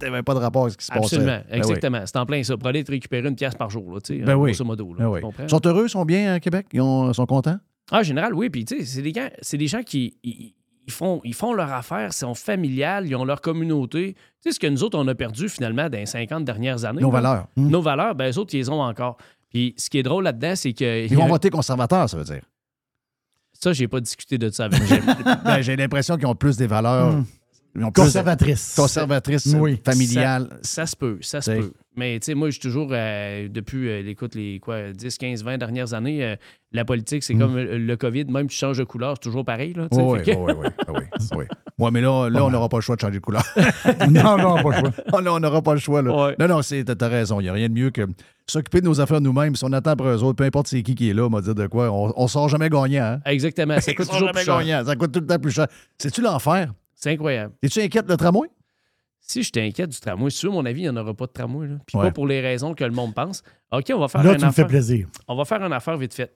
n'avaient 0.01 0.23
pas 0.23 0.33
de 0.33 0.39
rapport 0.39 0.63
avec 0.63 0.73
ce 0.73 0.77
qui 0.77 0.85
se 0.85 0.91
passait. 0.91 1.15
Absolument, 1.17 1.37
Ben 1.37 1.43
oui. 1.51 1.57
exactement. 1.57 2.01
C'est 2.05 2.17
en 2.17 2.25
plein 2.25 2.41
ça. 2.43 2.57
Pour 2.57 2.67
aller 2.69 2.83
te 2.83 2.91
récupérer 2.91 3.27
une 3.27 3.35
pièce 3.35 3.53
par 3.55 3.69
jour, 3.69 3.91
là, 3.93 4.01
tu 4.01 4.17
sais, 4.17 4.23
Ben 4.23 4.35
oui. 4.35 4.51
grosso 4.51 4.65
modo. 4.65 4.93
Là, 4.93 5.05
Ben 5.05 5.07
oui. 5.09 5.21
Ils 5.43 5.49
sont 5.49 5.61
heureux, 5.65 5.85
ils 5.85 5.89
sont 5.89 6.05
bien 6.05 6.33
à 6.33 6.39
Québec, 6.39 6.65
ils 6.73 6.81
ont- 6.81 7.13
sont 7.13 7.25
contents? 7.27 7.57
Ah, 7.91 7.99
en 7.99 8.03
général, 8.03 8.33
oui. 8.33 8.49
Puis, 8.49 8.65
tu 8.65 8.79
sais, 8.79 8.85
c'est 8.85 9.01
des, 9.03 9.13
c'est 9.41 9.57
des 9.57 9.67
gens 9.67 9.83
qui 9.83 10.17
ils, 10.23 10.53
ils 10.87 10.91
font, 10.93 11.21
ils 11.23 11.33
font 11.33 11.53
leur 11.53 11.71
affaire, 11.71 12.07
ils 12.09 12.13
sont 12.13 12.33
familiales, 12.33 13.05
ils 13.07 13.15
ont 13.15 13.25
leur 13.25 13.41
communauté. 13.41 14.13
Tu 14.41 14.49
sais, 14.49 14.51
ce 14.53 14.59
que 14.59 14.67
nous 14.67 14.83
autres, 14.83 14.97
on 14.97 15.07
a 15.07 15.15
perdu 15.15 15.49
finalement 15.49 15.89
dans 15.89 15.97
les 15.97 16.05
50 16.05 16.43
dernières 16.45 16.83
années. 16.85 17.01
Nos 17.01 17.11
là. 17.11 17.21
valeurs. 17.21 17.47
Hum. 17.57 17.69
Nos 17.69 17.81
valeurs, 17.81 18.15
ben, 18.15 18.31
eux 18.31 18.37
autres, 18.39 18.53
ils 18.55 18.59
les 18.59 18.69
ont 18.69 18.81
encore. 18.81 19.17
Puis, 19.49 19.73
ce 19.77 19.89
qui 19.89 19.97
est 19.97 20.03
drôle 20.03 20.23
là-dedans, 20.23 20.55
c'est 20.55 20.73
que. 20.73 21.05
Ils 21.05 21.15
vont 21.15 21.27
voter 21.27 21.49
conservateur, 21.49 22.09
ça 22.09 22.17
veut 22.17 22.23
dire. 22.23 22.43
Ça, 23.53 23.73
j'ai 23.73 23.87
pas 23.87 23.99
discuté 23.99 24.37
de 24.37 24.49
ça 24.49 24.65
avec 24.65 24.79
Ben, 25.43 25.61
J'ai 25.61 25.75
l'impression 25.75 26.15
qu'ils 26.17 26.27
ont 26.27 26.35
plus 26.35 26.57
des 26.57 26.67
valeurs. 26.67 27.13
Hum. 27.13 27.25
Conservatrices, 27.93 29.55
Oui. 29.59 29.79
familiales. 29.85 30.47
Ça, 30.61 30.83
ça 30.83 30.85
se 30.87 30.95
peut, 30.95 31.17
ça 31.21 31.41
se 31.41 31.51
peut. 31.51 31.73
Mais 31.95 32.19
tu 32.19 32.25
sais, 32.25 32.33
moi, 32.35 32.47
je 32.49 32.51
suis 32.53 32.61
toujours, 32.61 32.89
euh, 32.91 33.47
depuis, 33.49 33.89
euh, 33.89 34.07
écoute, 34.07 34.35
les 34.35 34.59
quoi, 34.59 34.91
10, 34.93 35.17
15, 35.17 35.43
20 35.43 35.57
dernières 35.57 35.93
années, 35.95 36.23
euh, 36.23 36.35
la 36.71 36.85
politique, 36.85 37.23
c'est 37.23 37.33
comme 37.33 37.55
euh, 37.57 37.77
le 37.79 37.97
COVID, 37.97 38.25
même 38.25 38.47
tu 38.47 38.55
changes 38.55 38.77
de 38.77 38.83
couleur, 38.83 39.15
c'est 39.15 39.23
toujours 39.29 39.43
pareil. 39.43 39.73
Là. 39.73 39.87
Oui, 39.91 40.03
oui, 40.03 40.19
oui, 40.27 40.53
oui, 40.89 40.99
oui. 41.35 41.43
Ouais, 41.79 41.91
mais 41.91 42.01
là, 42.01 42.29
là 42.29 42.43
on 42.45 42.49
n'aura 42.51 42.69
pas 42.69 42.77
le 42.77 42.81
choix 42.81 42.95
de 42.95 43.01
changer 43.01 43.15
de 43.15 43.19
couleur. 43.19 43.43
non, 44.11 44.37
non, 44.37 44.61
pas 44.61 44.69
le 44.69 44.79
choix. 44.79 44.91
Oh, 45.13 45.19
là, 45.19 45.33
on 45.33 45.39
n'aura 45.39 45.61
pas 45.61 45.73
le 45.73 45.79
choix. 45.79 46.01
Là. 46.03 46.27
Ouais. 46.27 46.35
Non, 46.39 46.47
non, 46.47 46.61
c'est- 46.61 46.83
t'as 46.83 47.07
raison. 47.07 47.39
Il 47.39 47.43
n'y 47.43 47.49
a 47.49 47.53
rien 47.53 47.69
de 47.69 47.73
mieux 47.73 47.89
que 47.89 48.07
s'occuper 48.47 48.81
de 48.81 48.85
nos 48.85 48.99
affaires 49.01 49.21
nous-mêmes. 49.21 49.55
Si 49.55 49.63
on 49.63 49.71
attend 49.73 49.91
après 49.91 50.09
eux 50.09 50.23
autres, 50.23 50.35
peu 50.37 50.43
importe 50.43 50.67
c'est 50.67 50.81
qui 50.83 50.93
qui 50.95 51.09
est 51.09 51.13
là, 51.13 51.23
on 51.25 51.29
va 51.29 51.41
dire 51.41 51.55
de 51.55 51.65
quoi. 51.67 51.91
On, 51.91 52.13
on 52.15 52.27
sort 52.27 52.47
jamais 52.49 52.69
gagnant. 52.69 53.03
Hein? 53.03 53.19
Exactement, 53.25 53.79
ça 53.79 53.91
On 53.91 53.95
coûte 53.95 54.05
sort 54.05 54.15
toujours 54.15 54.27
jamais 54.29 54.39
plus 54.39 54.45
cher. 54.45 54.59
gagnant. 54.59 54.85
Ça 54.85 54.95
coûte 54.95 55.11
tout 55.11 55.19
le 55.19 55.27
temps 55.27 55.39
plus 55.39 55.51
cher. 55.51 55.67
C'est-tu 55.97 56.21
l'enfer? 56.21 56.73
C'est 56.99 57.11
incroyable. 57.11 57.53
Es-tu 57.61 57.79
inquiète 57.79 58.09
le 58.09 58.17
tramway? 58.17 58.49
Si 59.19 59.43
je 59.43 59.51
t'inquiète 59.51 59.89
du 59.91 59.99
tramway, 59.99 60.29
sur 60.31 60.51
mon 60.51 60.65
avis, 60.65 60.81
il 60.81 60.83
n'y 60.83 60.89
en 60.89 60.97
aura 60.97 61.13
pas 61.13 61.27
de 61.27 61.31
tramway. 61.31 61.67
Là. 61.67 61.75
Puis 61.85 61.95
Ouais. 61.97 62.05
pas 62.05 62.11
pour 62.11 62.25
les 62.27 62.41
raisons 62.41 62.73
que 62.73 62.83
le 62.83 62.91
monde 62.91 63.13
pense. 63.13 63.43
OK, 63.71 63.85
on 63.93 63.99
va 63.99 64.07
faire 64.07 64.23
Là, 64.23 64.33
une 64.33 64.39
tu 64.39 64.45
me 64.45 64.51
fais 64.51 64.65
plaisir. 64.65 65.07
On 65.27 65.35
va 65.35 65.45
faire 65.45 65.61
une 65.63 65.73
affaire 65.73 65.95
vite 65.97 66.13
faite. 66.13 66.35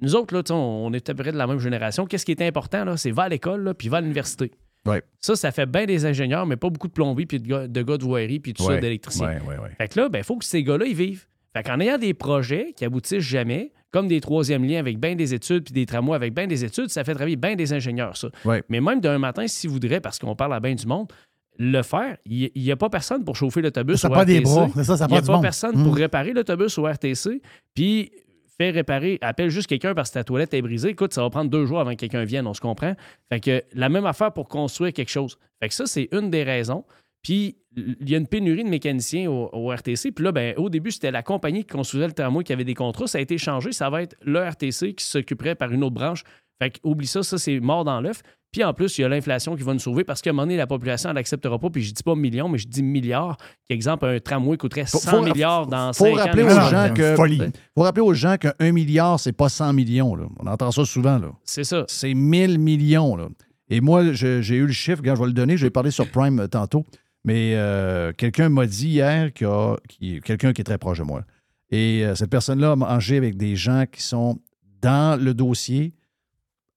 nous 0.00 0.16
autres, 0.16 0.34
là, 0.34 0.42
on 0.54 0.92
est 0.94 1.10
à 1.10 1.14
peu 1.14 1.22
près 1.22 1.32
de 1.32 1.36
la 1.36 1.46
même 1.46 1.58
génération. 1.58 2.06
Qu'est-ce 2.06 2.24
qui 2.24 2.32
est 2.32 2.42
important, 2.42 2.84
là, 2.84 2.96
c'est 2.96 3.10
va 3.10 3.24
à 3.24 3.28
l'école, 3.28 3.74
puis 3.76 3.88
va 3.88 3.98
à 3.98 4.00
l'université. 4.00 4.50
Ouais. 4.86 5.02
Ça, 5.20 5.36
ça 5.36 5.52
fait 5.52 5.66
bien 5.66 5.84
des 5.84 6.06
ingénieurs, 6.06 6.46
mais 6.46 6.56
pas 6.56 6.70
beaucoup 6.70 6.88
de 6.88 6.92
plombiers, 6.92 7.26
puis 7.26 7.38
de 7.38 7.46
gars 7.46 7.68
de, 7.68 7.82
gars 7.82 7.98
de 7.98 8.02
voirie, 8.04 8.40
puis 8.40 8.54
tout 8.54 8.62
ça, 8.64 8.70
Ouais, 8.72 8.80
ouais, 8.80 9.58
ouais. 9.58 9.70
Fait 9.78 9.88
que 9.88 10.00
là, 10.00 10.08
il 10.12 10.24
faut 10.24 10.36
que 10.36 10.44
ces 10.44 10.62
gars-là, 10.64 10.86
ils 10.86 10.96
vivent. 10.96 11.26
Fait 11.54 11.62
qu'en 11.62 11.80
ayant 11.80 11.98
des 11.98 12.14
projets 12.14 12.72
qui 12.76 12.84
aboutissent 12.84 13.22
jamais, 13.22 13.72
comme 13.90 14.08
des 14.08 14.20
troisièmes 14.20 14.64
liens 14.64 14.78
avec 14.78 14.98
bien 14.98 15.14
des 15.14 15.34
études, 15.34 15.64
puis 15.64 15.74
des 15.74 15.84
tramways 15.86 16.16
avec 16.16 16.34
bien 16.34 16.46
des 16.46 16.64
études, 16.64 16.88
ça 16.88 17.04
fait 17.04 17.14
travailler 17.14 17.36
bien 17.36 17.56
des 17.56 17.72
ingénieurs, 17.74 18.16
ça. 18.16 18.28
Ouais. 18.44 18.62
Mais 18.70 18.80
même 18.80 19.00
d'un 19.00 19.18
matin, 19.18 19.46
s'ils 19.46 19.68
voudraient, 19.68 20.00
parce 20.00 20.18
qu'on 20.18 20.34
parle 20.34 20.54
à 20.54 20.60
bien 20.60 20.74
du 20.74 20.86
monde, 20.86 21.12
le 21.58 21.82
faire, 21.82 22.16
il 22.24 22.50
n'y 22.56 22.72
a 22.72 22.76
pas 22.76 22.88
personne 22.88 23.24
pour 23.24 23.36
chauffer 23.36 23.60
l'autobus 23.60 24.00
Ça 24.00 24.08
au 24.08 24.12
prend 24.12 24.24
des 24.24 24.38
RTC. 24.38 24.44
bras, 24.54 24.68
c'est 24.74 24.84
ça, 24.84 24.96
ça 24.96 25.06
Il 25.10 25.12
n'y 25.12 25.18
a 25.18 25.22
pas 25.22 25.32
monde. 25.34 25.42
personne 25.42 25.84
pour 25.84 25.94
réparer 25.94 26.32
l'autobus 26.32 26.78
au 26.78 26.86
RTC, 26.86 27.42
puis 27.74 28.10
faire 28.56 28.72
réparer, 28.72 29.18
appelle 29.20 29.50
juste 29.50 29.66
quelqu'un 29.66 29.94
parce 29.94 30.08
que 30.08 30.14
ta 30.14 30.24
toilette 30.24 30.54
est 30.54 30.62
brisée. 30.62 30.88
Écoute, 30.90 31.12
ça 31.12 31.20
va 31.22 31.28
prendre 31.28 31.50
deux 31.50 31.66
jours 31.66 31.80
avant 31.80 31.90
que 31.90 31.96
quelqu'un 31.96 32.24
vienne, 32.24 32.46
on 32.46 32.54
se 32.54 32.60
comprend. 32.62 32.94
Fait 33.28 33.40
que 33.40 33.62
la 33.74 33.90
même 33.90 34.06
affaire 34.06 34.32
pour 34.32 34.48
construire 34.48 34.94
quelque 34.94 35.10
chose. 35.10 35.38
Fait 35.60 35.68
que 35.68 35.74
ça, 35.74 35.84
c'est 35.84 36.08
une 36.12 36.30
des 36.30 36.42
raisons. 36.42 36.84
Puis 37.22 37.56
il 37.76 38.08
y 38.10 38.14
a 38.14 38.18
une 38.18 38.26
pénurie 38.26 38.64
de 38.64 38.68
mécaniciens 38.68 39.30
au, 39.30 39.48
au 39.52 39.70
RTC. 39.70 40.12
Puis 40.12 40.24
là, 40.24 40.32
ben, 40.32 40.54
au 40.58 40.68
début, 40.68 40.90
c'était 40.90 41.10
la 41.10 41.22
compagnie 41.22 41.60
qui 41.64 41.72
construisait 41.72 42.06
le 42.06 42.12
tramway 42.12 42.44
qui 42.44 42.52
avait 42.52 42.64
des 42.64 42.74
contrats. 42.74 43.06
Ça 43.06 43.18
a 43.18 43.20
été 43.20 43.38
changé. 43.38 43.72
Ça 43.72 43.88
va 43.88 44.02
être 44.02 44.16
le 44.22 44.40
RTC 44.46 44.94
qui 44.94 45.04
s'occuperait 45.04 45.54
par 45.54 45.70
une 45.72 45.82
autre 45.84 45.94
branche. 45.94 46.22
Fait 46.60 46.70
que 46.70 46.78
oublie 46.84 47.06
ça, 47.06 47.22
ça, 47.22 47.38
c'est 47.38 47.58
mort 47.60 47.84
dans 47.84 48.00
l'œuf. 48.00 48.22
Puis 48.52 48.62
en 48.62 48.74
plus, 48.74 48.98
il 48.98 49.00
y 49.00 49.04
a 49.04 49.08
l'inflation 49.08 49.56
qui 49.56 49.62
va 49.62 49.72
nous 49.72 49.78
sauver 49.78 50.04
parce 50.04 50.20
qu'à 50.20 50.28
un 50.28 50.32
moment 50.34 50.42
donné, 50.42 50.58
la 50.58 50.66
population, 50.66 51.08
elle 51.08 51.14
n'acceptera 51.14 51.58
pas. 51.58 51.70
Puis 51.70 51.82
je 51.82 51.94
dis 51.94 52.02
pas 52.02 52.14
millions, 52.14 52.50
mais 52.50 52.58
je 52.58 52.68
dis 52.68 52.82
milliards. 52.82 53.38
Par 53.38 53.46
exemple, 53.70 54.04
un 54.04 54.18
tramway 54.20 54.58
coûterait 54.58 54.84
100 54.84 54.98
faut- 55.10 55.22
milliards 55.22 55.66
dans 55.66 55.94
faut 55.94 56.04
5 56.04 56.16
rappeler 56.18 56.42
ans. 56.42 56.46
aux 56.48 56.58
Ah, 56.58 56.70
gens 56.88 56.94
que 56.94 57.16
folie. 57.16 57.40
faut 57.74 57.82
rappeler 57.82 58.02
aux 58.02 58.12
gens 58.12 58.36
qu'un 58.36 58.72
milliard 58.72 59.18
c'est 59.18 59.32
pas 59.32 59.48
100 59.48 59.72
millions 59.72 60.14
là. 60.14 60.26
On 60.38 60.46
entend 60.46 60.70
ça 60.70 60.84
souvent. 60.84 61.18
C'est 61.44 61.64
ça. 61.64 61.84
C'est 61.88 62.12
1000 62.12 62.58
millions 62.58 63.16
là. 63.16 63.28
Et 63.70 63.80
moi 63.80 64.12
j'ai 64.12 64.56
eu 64.56 64.66
le 64.66 64.72
chiffre, 64.72 64.98
regarde, 64.98 65.16
je 65.16 65.22
vais 65.22 65.28
le 65.28 65.32
donner, 65.32 65.56
je 65.56 65.64
vais 65.64 65.70
parler 65.70 65.90
sur 65.90 66.06
Prime 66.10 66.40
euh, 66.40 66.46
tantôt, 66.46 66.84
mais 67.24 67.54
euh, 67.54 68.12
quelqu'un 68.12 68.48
m'a 68.48 68.66
dit 68.66 68.88
hier 68.88 69.32
qu'il 69.32 69.46
y 69.46 69.50
a 69.50 69.76
qui- 69.88 70.20
quelqu'un 70.20 70.52
qui 70.52 70.60
est 70.60 70.64
très 70.64 70.78
proche 70.78 70.98
de 70.98 71.04
moi. 71.04 71.24
Et 71.70 72.04
euh, 72.04 72.14
cette 72.14 72.30
personne-là 72.30 72.72
a 72.72 72.76
mangé 72.76 73.16
avec 73.16 73.36
des 73.36 73.56
gens 73.56 73.84
qui 73.90 74.02
sont 74.02 74.38
dans 74.82 75.20
le 75.20 75.32
dossier 75.34 75.94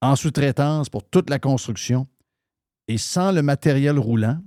en 0.01 0.15
sous-traitance 0.15 0.89
pour 0.89 1.03
toute 1.03 1.30
la 1.30 1.39
construction 1.39 2.07
et 2.88 2.97
sans 2.97 3.31
le 3.31 3.41
matériel 3.41 3.97
roulant, 3.97 4.39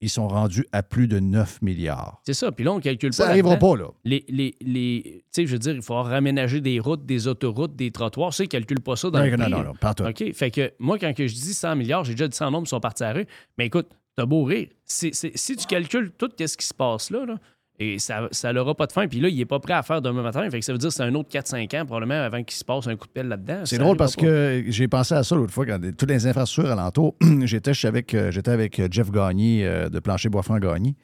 ils 0.00 0.08
sont 0.08 0.28
rendus 0.28 0.64
à 0.72 0.82
plus 0.84 1.08
de 1.08 1.18
9 1.18 1.60
milliards. 1.60 2.22
C'est 2.24 2.32
ça. 2.32 2.52
Puis 2.52 2.64
là, 2.64 2.72
on 2.72 2.78
calcule 2.80 3.12
Ça 3.12 3.24
pas. 3.24 3.28
n'arrivera 3.30 3.54
là-dedans. 3.54 3.72
pas, 3.72 3.76
là. 3.82 3.88
Les, 4.04 4.24
les, 4.28 4.54
les- 4.60 5.02
tu 5.04 5.22
sais, 5.42 5.46
je 5.46 5.52
veux 5.52 5.58
dire, 5.58 5.74
il 5.74 5.82
faut 5.82 6.00
raménager 6.00 6.60
des 6.60 6.78
routes, 6.78 7.04
des 7.04 7.26
autoroutes, 7.26 7.74
des 7.74 7.90
trottoirs. 7.90 8.32
Ça, 8.32 8.44
ils 8.44 8.46
ne 8.46 8.50
calculent 8.50 8.80
pas 8.80 8.94
ça 8.96 9.10
dans 9.10 9.18
Non, 9.18 9.24
le 9.24 9.30
non, 9.32 9.36
prix, 9.44 9.50
non, 9.52 9.64
non, 9.64 9.74
pas 9.74 9.90
en 9.90 9.94
tout. 9.94 10.04
OK? 10.04 10.32
Fait 10.32 10.50
que 10.52 10.72
moi, 10.78 10.98
quand 11.00 11.12
que 11.14 11.26
je 11.26 11.34
dis 11.34 11.52
100 11.52 11.74
milliards, 11.74 12.04
j'ai 12.04 12.12
déjà 12.14 12.28
dit 12.28 12.36
100 12.36 12.50
nombres 12.52 12.64
qui 12.66 12.70
sont 12.70 12.80
partis 12.80 13.02
à 13.02 13.12
la 13.12 13.18
rue. 13.20 13.26
Mais 13.58 13.66
écoute, 13.66 13.88
t'as 14.18 14.26
beau 14.26 14.44
rire. 14.44 14.68
Si 14.84 15.10
tu 15.12 15.66
calcules 15.66 16.10
tout 16.18 16.28
ce 16.38 16.56
qui 16.56 16.66
se 16.66 16.74
passe 16.74 17.10
là, 17.10 17.24
là, 17.24 17.36
et 17.80 18.00
ça 18.00 18.26
ça 18.32 18.52
n'aura 18.52 18.74
pas 18.74 18.86
de 18.88 18.92
fin. 18.92 19.06
Puis 19.06 19.20
là, 19.20 19.28
il 19.28 19.36
n'est 19.36 19.44
pas 19.44 19.60
prêt 19.60 19.74
à 19.74 19.82
faire 19.84 20.02
demain 20.02 20.22
matin. 20.22 20.48
Fait 20.50 20.58
que 20.58 20.64
ça 20.64 20.72
veut 20.72 20.78
dire 20.78 20.88
que 20.88 20.94
c'est 20.94 21.04
un 21.04 21.14
autre 21.14 21.28
4-5 21.30 21.80
ans 21.80 21.86
probablement 21.86 22.20
avant 22.22 22.42
qu'il 22.42 22.56
se 22.56 22.64
passe 22.64 22.88
un 22.88 22.96
coup 22.96 23.06
de 23.06 23.12
pelle 23.12 23.28
là-dedans. 23.28 23.60
C'est 23.64 23.78
drôle 23.78 23.96
parce 23.96 24.16
pas. 24.16 24.22
que 24.22 24.64
j'ai 24.66 24.88
pensé 24.88 25.14
à 25.14 25.22
ça 25.22 25.36
l'autre 25.36 25.52
fois, 25.52 25.64
quand 25.64 25.78
toutes 25.96 26.10
les 26.10 26.26
infrastructures 26.26 26.72
alentour, 26.72 27.14
j'étais 27.44 27.72
avec, 27.86 28.14
euh, 28.14 28.32
j'étais 28.32 28.50
avec 28.50 28.92
Jeff 28.92 29.10
Gagné 29.12 29.64
euh, 29.64 29.88
de 29.88 30.00
Plancher 30.00 30.28
Boisfranc 30.28 30.58
Gagné. 30.58 30.96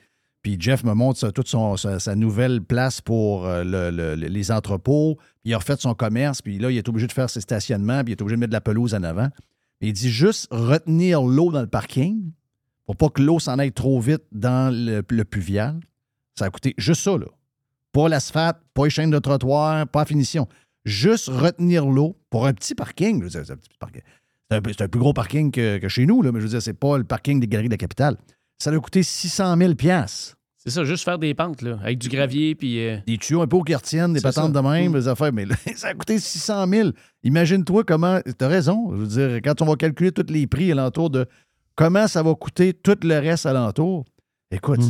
Puis 0.43 0.57
Jeff 0.59 0.82
me 0.85 0.93
montre 0.95 1.31
toute 1.31 1.49
son- 1.49 1.77
sa, 1.77 2.01
sa 2.01 2.15
nouvelle 2.16 2.61
place 2.61 3.01
pour 3.01 3.47
euh, 3.47 3.62
le- 3.65 3.91
le- 3.97 4.15
le- 4.16 4.27
les 4.27 4.51
entrepôts. 4.51 5.16
Il 5.45 5.55
a 5.55 5.59
refait 5.59 5.77
son 5.78 5.95
commerce. 5.95 6.43
Puis 6.43 6.59
là, 6.59 6.70
il 6.73 6.77
est 6.77 6.89
obligé 6.89 7.07
de 7.07 7.12
faire 7.12 7.31
ses 7.31 7.41
stationnements. 7.41 8.03
Puis 8.03 8.12
il 8.12 8.16
est 8.16 8.20
obligé 8.23 8.35
de 8.36 8.41
mettre 8.41 8.51
de 8.51 8.57
la 8.57 8.61
pelouse 8.61 8.95
en 8.95 9.03
avant. 9.05 9.28
Il 9.81 9.93
dit 9.93 10.11
juste 10.11 10.49
retenir 10.51 11.23
l'eau 11.23 11.51
dans 11.53 11.61
le 11.61 11.66
parking 11.66 12.32
pour 12.86 12.97
pas 12.97 13.09
que 13.09 13.23
l'eau 13.23 13.39
s'en 13.39 13.59
aille 13.59 13.73
trop 13.73 14.01
vite 14.01 14.23
dans 14.32 14.73
le, 14.74 15.02
le 15.09 15.24
pluvial. 15.24 15.81
Ça 16.39 16.47
a 16.47 16.51
coûté 16.51 16.74
juste 16.78 17.02
ça, 17.02 17.16
là. 17.16 17.27
Pas 17.93 18.09
l'asphalte, 18.09 18.59
pas 18.74 18.85
les 18.85 18.90
chaînes 18.90 19.11
de 19.11 19.19
trottoir, 19.19 19.86
pas 19.86 20.01
la 20.01 20.05
finition. 20.06 20.48
Juste 20.85 21.28
retenir 21.28 21.86
l'eau 21.86 22.16
pour 22.28 22.47
un 22.47 22.52
petit 22.52 22.74
parking. 22.74 23.24
C'est 23.31 23.39
un, 23.51 23.56
petit 23.56 23.69
parking. 23.78 24.02
C'est 24.51 24.56
un 24.56 24.85
un 24.85 24.89
plus 24.89 25.01
gros 25.01 25.12
parking 25.12 25.51
que, 25.52 25.78
que 25.78 25.89
chez 25.89 26.05
nous, 26.05 26.20
là, 26.20 26.32
mais 26.32 26.40
je 26.40 26.44
veux 26.44 26.51
dire, 26.51 26.61
c'est 26.62 26.74
pas 26.74 26.98
le 26.98 27.05
parking 27.05 27.40
des 27.40 27.47
galeries 27.47 27.69
de 27.69 27.74
la 27.74 27.78
capitale. 27.78 28.16
Ça 28.59 28.70
a 28.70 28.78
coûté 28.78 29.02
600 29.02 29.56
000 29.56 29.73
C'est 30.59 30.70
ça, 30.70 30.85
juste 30.85 31.05
faire 31.05 31.19
des 31.19 31.35
pentes 31.35 31.62
là, 31.62 31.78
avec 31.82 31.98
du 31.98 32.09
gravier. 32.09 32.55
Puis. 32.55 32.81
euh, 32.85 32.98
Des 33.06 33.16
tuyaux 33.19 33.43
un 33.43 33.47
peu 33.47 33.56
au 33.56 33.62
quartienne, 33.62 34.12
des 34.12 34.20
patentes 34.20 34.55
ça. 34.55 34.61
de 34.62 34.69
même, 34.69 34.90
Mm. 34.90 34.94
des 34.94 35.09
affaires. 35.09 35.32
Mais 35.32 35.47
là, 35.47 35.55
ça 35.77 35.89
a 35.89 35.94
coûté 35.94 36.19
600 36.19 36.66
000. 36.69 36.90
Imagine-toi 37.23 37.85
comment. 37.85 38.20
T'as 38.36 38.48
raison. 38.48 38.90
Je 38.93 38.97
veux 38.97 39.06
dire, 39.06 39.36
quand 39.43 39.62
on 39.62 39.66
va 39.66 39.77
calculer 39.77 40.12
tous 40.12 40.27
les 40.32 40.47
prix 40.47 40.70
alentour 40.73 41.11
de 41.11 41.27
comment 41.76 42.06
ça 42.09 42.22
va 42.22 42.34
coûter 42.34 42.72
tout 42.74 42.96
le 43.02 43.18
reste 43.18 43.46
alentour, 43.46 44.05
écoute, 44.51 44.80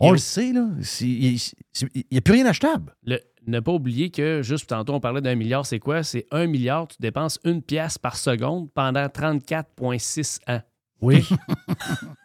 on 0.00 0.12
le 0.12 0.18
sait, 0.18 0.52
là. 0.52 0.66
Il 1.00 1.38
n'y 2.10 2.18
a 2.18 2.20
plus 2.20 2.34
rien 2.34 2.46
achetable. 2.46 2.94
Le- 3.04 3.20
ne 3.46 3.60
pas 3.60 3.72
oublier 3.72 4.08
que, 4.10 4.40
juste 4.42 4.68
tantôt, 4.70 4.94
on 4.94 5.00
parlait 5.00 5.20
d'un 5.20 5.34
milliard, 5.34 5.66
c'est 5.66 5.78
quoi? 5.78 6.02
C'est 6.02 6.24
un 6.30 6.46
milliard, 6.46 6.88
tu 6.88 6.96
dépenses 6.98 7.38
une 7.44 7.60
pièce 7.60 7.98
par 7.98 8.16
seconde 8.16 8.70
pendant 8.72 9.04
34,6 9.06 10.38
ans. 10.48 10.60
Oui. 11.02 11.26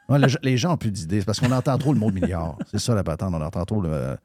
Ouais, 0.10 0.18
le- 0.18 0.28
les 0.42 0.58
gens 0.58 0.70
n'ont 0.70 0.78
plus 0.78 0.90
d'idées. 0.92 1.20
C'est 1.20 1.26
parce 1.28 1.40
qu'on 1.40 1.52
entend 1.52 1.78
trop 1.78 1.94
le 1.94 2.00
mot 2.00 2.10
milliard. 2.10 2.58
C'est 2.72 2.80
ça 2.80 2.96
la 2.96 3.04
patente. 3.04 3.32
On 3.32 3.42
entend 3.44 3.64
trop 3.64 3.80
le. 3.80 4.18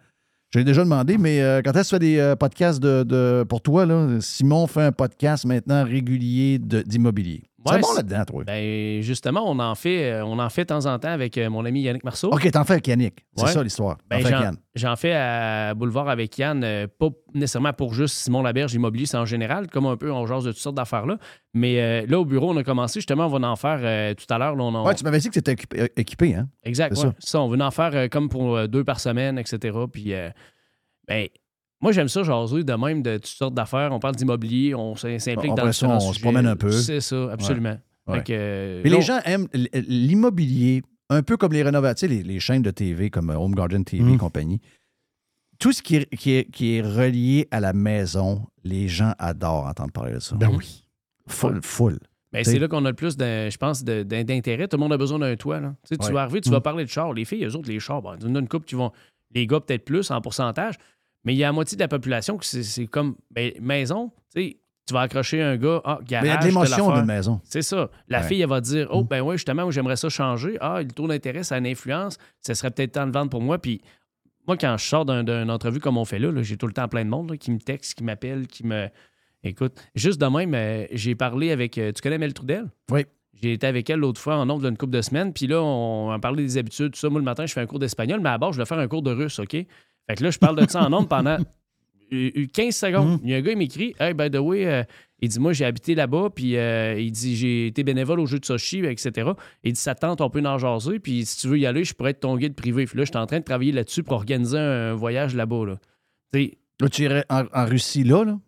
J'ai 0.51 0.65
déjà 0.65 0.82
demandé, 0.82 1.19
mais 1.19 1.43
euh, 1.43 1.61
quand 1.62 1.73
est-ce 1.77 1.90
que 1.90 1.97
tu 1.97 2.06
fais 2.06 2.12
des 2.12 2.19
euh, 2.19 2.36
podcasts 2.36 2.81
de, 2.81 3.02
de- 3.02 3.44
pour 3.47 3.61
toi? 3.61 3.85
Là? 3.85 4.19
Simon 4.23 4.66
fait 4.66 4.81
un 4.85 4.93
podcast 4.93 5.44
maintenant 5.44 5.85
régulier 5.85 6.59
d'immobilier. 6.59 7.43
Ouais, 7.65 7.77
c'est 7.77 7.81
bon 7.81 7.95
là-dedans, 7.95 8.24
toi. 8.24 8.45
Ben, 8.45 9.01
justement, 9.03 9.51
on 9.51 9.59
en 9.59 9.74
fait, 9.74 10.12
euh, 10.12 10.24
on 10.24 10.39
en 10.39 10.49
fait 10.51 10.62
de 10.62 10.69
temps 10.69 10.86
en 10.86 10.99
temps 10.99 11.09
avec 11.09 11.39
euh, 11.39 11.49
mon 11.49 11.65
ami 11.65 11.82
Yannick 11.82 12.05
Marceau. 12.05 12.28
OK, 12.31 12.51
t'en 12.51 12.65
fais 12.65 12.74
avec 12.74 12.86
Yannick. 12.89 13.24
C'est 13.36 13.45
Ouais. 13.45 13.53
ça 13.53 13.62
l'histoire. 13.62 13.99
Ben, 14.09 14.55
j'en, 14.74 14.97
fais 14.97 15.15
à 15.15 15.74
Boulevard 15.74 16.09
avec 16.09 16.36
Yann, 16.36 16.62
euh, 16.65 16.86
pas 16.86 17.09
nécessairement 17.35 17.73
pour 17.73 17.95
juste 17.95 18.16
Simon 18.16 18.43
Laberge 18.43 18.74
Immobilier, 18.74 19.07
c'est 19.07 19.16
en 19.16 19.24
général, 19.24 19.69
comme 19.69 19.86
un 19.86 19.97
peu 19.97 20.11
on 20.11 20.27
jase 20.27 20.45
de 20.45 20.53
toutes 20.53 20.61
sortes 20.61 20.77
d'affaires-là. 20.77 21.19
Mais 21.53 21.81
euh, 21.81 22.07
là, 22.09 22.19
au 22.19 22.24
bureau, 22.24 22.53
on 22.53 22.57
a 22.57 22.65
commencé, 22.65 23.01
justement, 23.01 23.27
on 23.27 23.39
va 23.39 23.49
en 23.49 23.57
faire 23.57 23.81
euh, 23.82 24.15
tout 24.15 24.32
à 24.32 24.39
l'heure. 24.39 24.57
là, 24.57 24.65
on 24.65 24.85
Ouais, 24.85 24.95
tu 24.95 25.05
m'avais 25.05 25.19
dit 25.19 25.28
que 25.28 25.32
tu 25.32 25.39
étais 25.39 25.57
équipé, 25.97 26.35
hein? 26.35 26.49
Exact, 26.65 26.97
ouais. 26.97 27.03
ça. 27.03 27.15
ça. 27.19 27.41
on 27.41 27.49
veut 27.49 27.61
en 27.61 27.70
faire 27.70 27.95
euh, 27.95 28.09
comme 28.09 28.28
pour 28.28 28.69
deux 28.69 28.85
par 28.85 29.01
semaine, 29.01 29.39
etc. 29.39 29.78
Puis, 29.93 30.12
ben, 31.07 31.28
moi, 31.85 31.93
j'aime 31.93 32.09
ça, 32.09 32.23
jaser 32.24 32.65
de 32.65 32.73
même 32.73 33.02
de 33.02 33.16
toutes 33.19 33.27
sortes 33.27 33.55
d'affaires. 33.55 33.93
On 33.93 34.01
parle 34.01 34.16
d'immobilier, 34.16 34.74
on 34.74 34.97
s'im- 34.97 35.19
s'implique 35.19 35.55
dans 35.55 35.65
ça, 35.70 35.86
différents 35.86 35.97
on 36.09 36.12
se 36.12 36.20
promène 36.20 36.47
un 36.47 36.56
peu. 36.56 36.73
C'est 36.73 37.01
ça, 37.01 37.31
absolument. 37.31 37.78
Ouais. 38.06 38.19
Fait 38.19 38.24
que, 38.24 38.32
euh, 38.35 38.81
Mais 38.85 38.90
les 38.90 39.01
gens 39.02 39.20
aiment 39.24 39.47
l'immobilier, 39.98 40.82
un 41.11 41.23
peu 41.23 41.36
comme 41.36 41.52
les 41.52 41.62
rénovations, 41.62 42.09
les, 42.09 42.23
les 42.23 42.40
chaînes 42.40 42.62
de 42.62 42.70
TV 42.70 43.11
comme 43.11 43.31
euh, 43.31 43.36
Home 43.39 43.55
Garden 43.55 43.85
TV 43.85 44.02
Mm. 44.02 44.15
et 44.15 44.16
compagnie. 44.19 44.61
Tout 45.59 45.73
ce 45.73 45.82
qui 45.82 45.97
est, 45.97 46.16
qui, 46.16 46.32
est, 46.32 46.51
qui 46.51 46.77
est 46.77 46.82
relié 46.82 47.47
à 47.51 47.61
la 47.61 47.73
maison, 47.73 48.47
les 48.65 48.89
gens 48.89 49.12
adorent 49.19 49.66
entendre 49.66 49.93
parler 49.93 50.12
de 50.15 50.19
ça. 50.19 50.35
Ben 50.36 50.48
oui. 50.51 50.85
Full, 51.28 51.61
full. 51.62 51.98
Ben, 52.32 52.43
c'est 52.44 52.59
là 52.59 52.66
qu'on 52.66 52.85
a 52.85 52.89
le 52.90 52.97
plus, 52.97 53.16
de, 53.16 53.48
je 53.48 53.56
pense, 53.56 53.85
d'intérêt. 53.85 54.66
Tout 54.66 54.77
le 54.77 54.81
monde 54.82 54.93
a 54.93 54.97
besoin 54.97 55.20
d'un 55.20 55.36
toit. 55.36 55.61
Là. 55.61 55.74
Tu 55.89 55.94
sais, 55.94 55.97
Tu 55.97 56.12
vas 56.12 56.23
arriver, 56.23 56.40
tu 56.40 56.51
vas 56.51 56.61
parler 56.61 56.85
de 56.85 56.90
char. 56.90 57.12
Les 57.12 57.24
filles, 57.24 57.44
eux 57.44 57.55
autres, 57.55 57.69
les 57.70 57.78
chars, 57.78 58.02
ben, 58.02 58.16
a 58.20 58.27
une 58.40 58.48
couple 58.48 58.66
qui 58.66 58.74
vont. 58.74 58.90
Les 59.35 59.47
gars, 59.47 59.61
peut-être 59.61 59.85
plus 59.85 60.11
en 60.11 60.20
pourcentage. 60.20 60.74
Mais 61.25 61.35
il 61.35 61.39
y 61.39 61.45
a 61.45 61.49
la 61.49 61.53
moitié 61.53 61.77
de 61.77 61.83
la 61.83 61.89
population 61.89 62.37
que 62.37 62.45
c'est- 62.45 62.63
c'est 62.63 62.87
comme 62.87 63.17
ben, 63.31 63.53
maison. 63.61 64.13
Tu 64.35 64.43
sais, 64.43 64.57
tu 64.87 64.93
vas 64.93 65.01
accrocher 65.03 65.41
un 65.43 65.57
gars, 65.57 65.81
ah, 65.85 65.99
garage. 66.07 66.25
Mais 66.25 66.29
il 66.29 66.35
y 66.35 66.37
a 66.37 66.41
de 66.41 66.47
l'émotion 66.47 66.93
d'une 66.95 67.07
maison. 67.07 67.41
C'est 67.45 67.63
ça. 67.63 67.91
La 68.09 68.21
Ouais. 68.21 68.27
fille, 68.29 68.43
elle 68.43 68.49
va 68.49 68.61
dire 68.61 68.89
Oh, 68.91 69.03
ben 69.05 69.23
oui, 69.23 69.37
justement, 69.37 69.71
j'aimerais 69.71 69.97
ça 69.97 70.09
changer. 70.11 70.59
Ah, 70.61 70.83
le 70.83 70.89
taux 70.89 71.07
d'intérêt, 71.09 71.43
ça 71.43 71.55
a 71.55 71.59
une 71.59 71.67
influence. 71.67 72.19
Ça 72.41 72.55
serait 72.55 72.71
peut-être 72.71 72.93
temps 72.93 73.07
de 73.07 73.13
vendre 73.13 73.31
pour 73.31 73.41
moi. 73.41 73.59
Puis 73.59 73.81
moi, 74.47 74.59
quand 74.59 74.77
je 74.77 74.85
sors 74.85 75.07
d'un- 75.07 75.25
d'une 75.25 75.51
entrevue 75.51 75.81
comme 75.81 75.97
on 75.97 76.05
fait 76.05 76.19
là, 76.19 76.31
là, 76.31 76.43
j'ai 76.43 76.59
tout 76.59 76.67
le 76.67 76.75
temps 76.75 76.89
plein 76.89 77.05
de 77.05 77.11
monde 77.11 77.31
là, 77.31 77.37
qui 77.39 77.51
me 77.51 77.59
texte, 77.59 77.95
qui 77.95 78.05
m'appelle, 78.05 78.47
qui 78.47 78.67
me. 78.67 78.89
Écoute, 79.43 79.73
juste 79.95 80.21
de 80.21 80.27
même, 80.27 80.55
euh, 80.55 80.87
j'ai 80.93 81.15
parlé 81.15 81.51
avec. 81.51 81.79
euh, 81.79 81.93
tu 81.93 82.03
connais 82.03 82.19
Mel 82.19 82.35
Trudel? 82.35 82.67
Oui. 82.91 83.07
J'ai 83.43 83.55
été 83.55 83.67
avec 83.67 83.89
elle 83.91 83.99
l'autre 84.01 84.21
fois 84.21 84.37
en 84.37 84.47
nombre 84.47 84.63
d'une 84.69 84.77
couple 84.77 84.93
de 84.93 85.03
semaines. 85.03 85.33
Puis 85.33 85.47
là, 85.47 85.61
on 85.63 86.11
a 86.11 86.19
parlé 86.19 86.43
des 86.45 86.57
habitudes, 86.57 86.93
tout 86.93 86.99
ça. 87.01 87.09
Moi, 87.11 87.19
le 87.21 87.25
matin, 87.25 87.45
je 87.47 87.53
fais 87.53 87.61
un 87.61 87.67
cours 87.67 87.79
d'espagnol, 87.79 88.21
mais 88.21 88.29
à 88.31 88.39
bord, 88.39 88.53
je 88.53 88.59
vais 88.59 88.65
faire 88.67 88.79
un 88.79 88.87
cours 88.89 89.03
de 89.03 89.11
russe, 89.11 89.39
OK? 89.39 89.57
Fait 90.09 90.17
que 90.17 90.25
là, 90.25 90.31
je 90.31 90.39
parle 90.39 90.61
de 90.61 90.71
ça 90.71 90.85
en 90.85 90.91
nombre 90.91 91.09
pendant 91.09 91.39
euh, 92.13 92.31
euh, 92.37 92.47
15 92.53 92.75
secondes. 92.75 93.21
Il 93.23 93.31
y 93.31 93.35
a 93.35 93.39
un 93.39 93.41
gars, 93.41 93.53
il 93.53 93.59
m'écrit 93.59 93.95
Hey, 93.99 94.15
by 94.15 94.31
the 94.31 94.37
way, 94.37 94.67
euh, 94.67 94.83
il 95.21 95.29
dit 95.29 95.41
Moi, 95.41 95.53
j'ai 95.53 95.65
habité 95.65 95.95
là-bas, 95.95 96.31
puis 96.35 96.57
euh, 96.57 96.99
il 96.99 97.11
dit 97.11 97.37
J'ai 97.37 97.69
été 97.69 97.83
bénévole 97.83 98.21
au 98.21 98.27
jeu 98.27 98.39
de 98.39 98.45
Sochi, 98.45 98.79
etc. 98.85 99.31
Il 99.63 99.73
dit 99.73 99.81
Ça 99.81 99.95
te 99.95 100.01
tente, 100.01 100.21
on 100.21 100.31
peut 100.31 100.43
en 100.45 100.59
jaser, 100.59 100.99
puis 100.99 101.25
si 101.25 101.39
tu 101.41 101.49
veux 101.49 101.59
y 101.59 101.67
aller, 101.67 101.85
je 101.85 101.95
pourrais 101.95 102.11
être 102.11 102.21
ton 102.21 102.37
guide 102.37 102.55
privé. 102.55 102.85
Puis 102.87 102.99
là, 102.99 103.05
je 103.05 103.11
suis 103.11 103.19
en 103.19 103.27
train 103.27 103.39
de 103.39 103.45
travailler 103.45 103.73
là-dessus 103.73 104.03
pour 104.03 104.15
organiser 104.15 104.59
un 104.59 104.95
voyage 104.95 105.35
là-bas. 105.35 105.67
Là. 105.67 105.79
Là, 106.81 106.89
tu 106.89 107.03
irais 107.03 107.25
en, 107.31 107.45
en 107.53 107.65
Russie, 107.67 108.05
là, 108.05 108.25
là? 108.25 108.39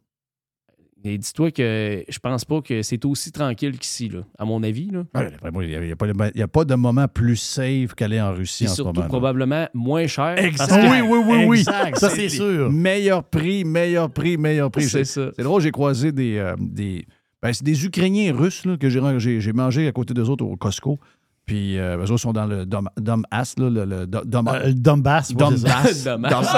Et 1.08 1.18
dis-toi 1.18 1.50
que 1.52 2.04
je 2.08 2.18
pense 2.18 2.44
pas 2.44 2.60
que 2.60 2.82
c'est 2.82 3.04
aussi 3.04 3.30
tranquille 3.30 3.78
qu'ici, 3.78 4.08
là, 4.08 4.20
à 4.38 4.44
mon 4.44 4.62
avis. 4.62 4.90
Là. 4.90 5.04
Il 5.14 5.84
n'y 5.86 5.92
a, 5.92 5.96
pas 5.96 6.06
de- 6.06 6.30
il 6.34 6.40
y 6.40 6.42
a 6.42 6.48
pas 6.48 6.64
de 6.64 6.74
moment 6.74 7.06
plus 7.08 7.36
safe 7.36 7.94
qu'aller 7.94 8.20
en 8.20 8.32
Russie 8.34 8.64
C'est 8.64 8.70
en 8.70 8.74
ce 8.74 8.82
moment. 8.82 9.00
là. 9.02 9.06
probablement 9.06 9.66
moins 9.74 10.06
cher. 10.06 10.34
Exact. 10.38 10.68
parce 10.68 10.80
que- 10.82 10.90
Oui, 10.90 11.00
oui, 11.08 11.18
oui, 11.26 11.44
oui. 11.46 11.58
Exact, 11.60 11.98
ça, 11.98 12.10
c'est 12.10 12.28
sûr. 12.28 12.70
Meilleur 12.70 13.22
prix, 13.24 13.64
meilleur 13.64 14.10
prix, 14.10 14.36
meilleur 14.36 14.70
prix. 14.70 14.84
C'est 14.84 15.04
ça. 15.04 15.28
C'est 15.36 15.42
drôle, 15.42 15.62
j'ai 15.62 15.70
croisé 15.70 16.10
des, 16.12 16.38
euh, 16.38 16.54
des, 16.58 17.06
ben, 17.42 17.52
c'est 17.52 17.64
des 17.64 17.84
Ukrainiens 17.84 18.34
russes 18.34 18.64
là, 18.64 18.76
que 18.76 18.88
j'ai, 18.88 19.52
mangé 19.52 19.86
à 19.86 19.92
côté 19.92 20.12
d'eux 20.14 20.28
autres 20.28 20.44
au 20.44 20.56
Costco. 20.56 20.98
Puis 21.44 21.78
euh, 21.78 21.96
eux 21.98 22.10
autres 22.10 22.16
sont 22.16 22.32
dans 22.32 22.46
le 22.46 22.66
Dom, 22.66 22.88
Donbass, 22.96 23.54
là, 23.56 23.70
le, 23.70 23.84
le 23.84 24.06
Dom- 24.08 24.24
Dom- 24.24 24.48
Euh, 24.52 24.72
Donbass. 24.72 25.32
Donbass. 25.32 26.02
Donbass. 26.04 26.56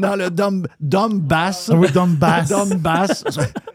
Dans 0.00 0.16
le 0.16 0.30
Dom, 0.30 0.66
Donbass. 0.80 1.70
Ah 1.72 1.76
oui, 1.76 1.90
Donbass. 1.92 2.48
Donbass. 2.50 3.24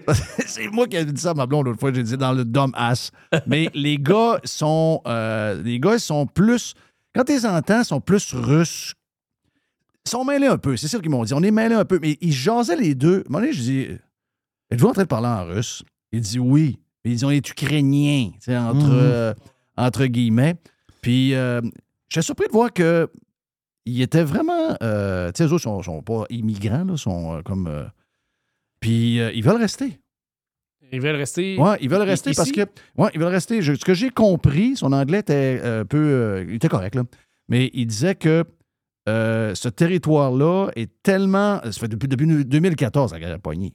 C'est 0.48 0.68
moi 0.68 0.88
qui 0.88 0.98
ai 0.98 1.06
dit 1.06 1.20
ça 1.22 1.32
à 1.32 1.34
ma 1.34 1.46
blonde 1.46 1.66
l'autre 1.68 1.80
fois. 1.80 1.94
J'ai 1.94 2.04
dit 2.04 2.18
dans 2.18 2.34
le 2.34 2.46
Donbass. 2.46 3.12
Mais 3.48 3.70
les 3.74 3.98
gars 3.98 4.40
sont, 4.44 5.02
euh, 5.08 5.62
les 5.64 5.80
gars 5.80 5.98
sont 6.00 6.26
plus. 6.28 6.74
Quand 7.14 7.24
tu 7.24 7.34
les 7.34 7.46
entends, 7.46 7.80
ils 7.80 7.86
sont 7.86 8.02
plus 8.02 8.34
russes. 8.34 8.94
Ils 10.06 10.10
sont 10.10 10.24
mêlés 10.26 10.48
un 10.48 10.58
peu. 10.58 10.78
C'est 10.78 10.88
ça 10.88 11.00
qu'ils 11.00 11.10
m'ont 11.10 11.24
dit. 11.24 11.34
On 11.34 11.42
est 11.42 11.52
mêlés 11.52 11.76
un 11.76 11.86
peu. 11.86 12.00
Mais 12.02 12.18
ils 12.22 12.34
jasaient 12.34 12.76
les 12.76 12.94
deux. 12.94 13.18
À 13.18 13.20
un 13.20 13.24
moment 13.30 13.40
donné, 13.40 13.54
je 13.54 13.62
dis 13.62 13.88
Êtes-vous 14.72 14.88
en 14.88 14.94
train 14.94 15.04
de 15.04 15.08
parler 15.08 15.28
en 15.28 15.46
russe? 15.46 15.84
Il 16.12 16.22
dit 16.22 16.40
oui. 16.40 16.80
Ils 17.04 17.26
ont 17.26 17.30
est 17.30 17.42
sais, 18.40 18.58
entre, 18.58 18.86
Mhm. 18.88 18.92
euh, 18.92 19.34
entre 19.78 20.06
guillemets. 20.06 20.56
Puis 21.02 21.36
euh, 21.36 21.62
j'étais 22.10 22.24
surpris 22.26 22.48
de 22.48 22.52
voir 22.52 22.74
que 22.74 23.10
ils 23.86 24.02
étaient 24.02 24.24
vraiment. 24.24 24.76
euh, 24.84 25.32
tu 25.32 25.44
sais, 25.44 25.50
eux 25.50 25.54
autres 25.54 25.64
sont, 25.64 25.82
sont 25.84 26.02
pas 26.02 26.26
immigrants, 26.30 26.84
là, 26.86 26.98
sont 26.98 27.38
euh, 27.38 27.42
comme. 27.42 27.68
euh, 27.68 27.86
puis 28.80 29.16
ils 29.18 29.44
veulent 29.44 29.58
rester. 29.62 30.00
Ils 30.92 31.02
veulent 31.02 31.16
rester. 31.16 31.58
Ouais, 31.58 31.78
ils 31.82 31.90
veulent 31.90 32.02
rester 32.04 32.30
ici? 32.32 32.38
parce 32.38 32.52
que. 32.52 32.62
Ouais, 32.98 33.10
ils 33.14 33.20
veulent 33.20 33.30
rester. 33.32 33.62
Je- 33.62 33.74
ce 33.74 33.84
que 33.86 33.94
j'ai 33.94 34.10
compris, 34.10 34.76
son 34.76 34.92
anglais 34.94 35.20
était 35.20 35.60
un 35.64 35.86
peu. 35.86 36.46
il 36.48 36.56
était 36.56 36.70
correct, 36.70 36.96
là. 36.96 37.04
Mais 37.48 37.70
il 37.74 37.88
disait 37.88 38.16
que 38.16 38.44
ce 39.08 39.68
territoire-là 39.70 40.70
est 40.76 40.92
tellement. 41.04 41.60
Ça 41.64 41.72
fait 41.72 41.88
depuis, 41.88 42.08
depuis 42.08 42.46
2014 42.46 43.14
à 43.14 43.40
poignée. 43.40 43.74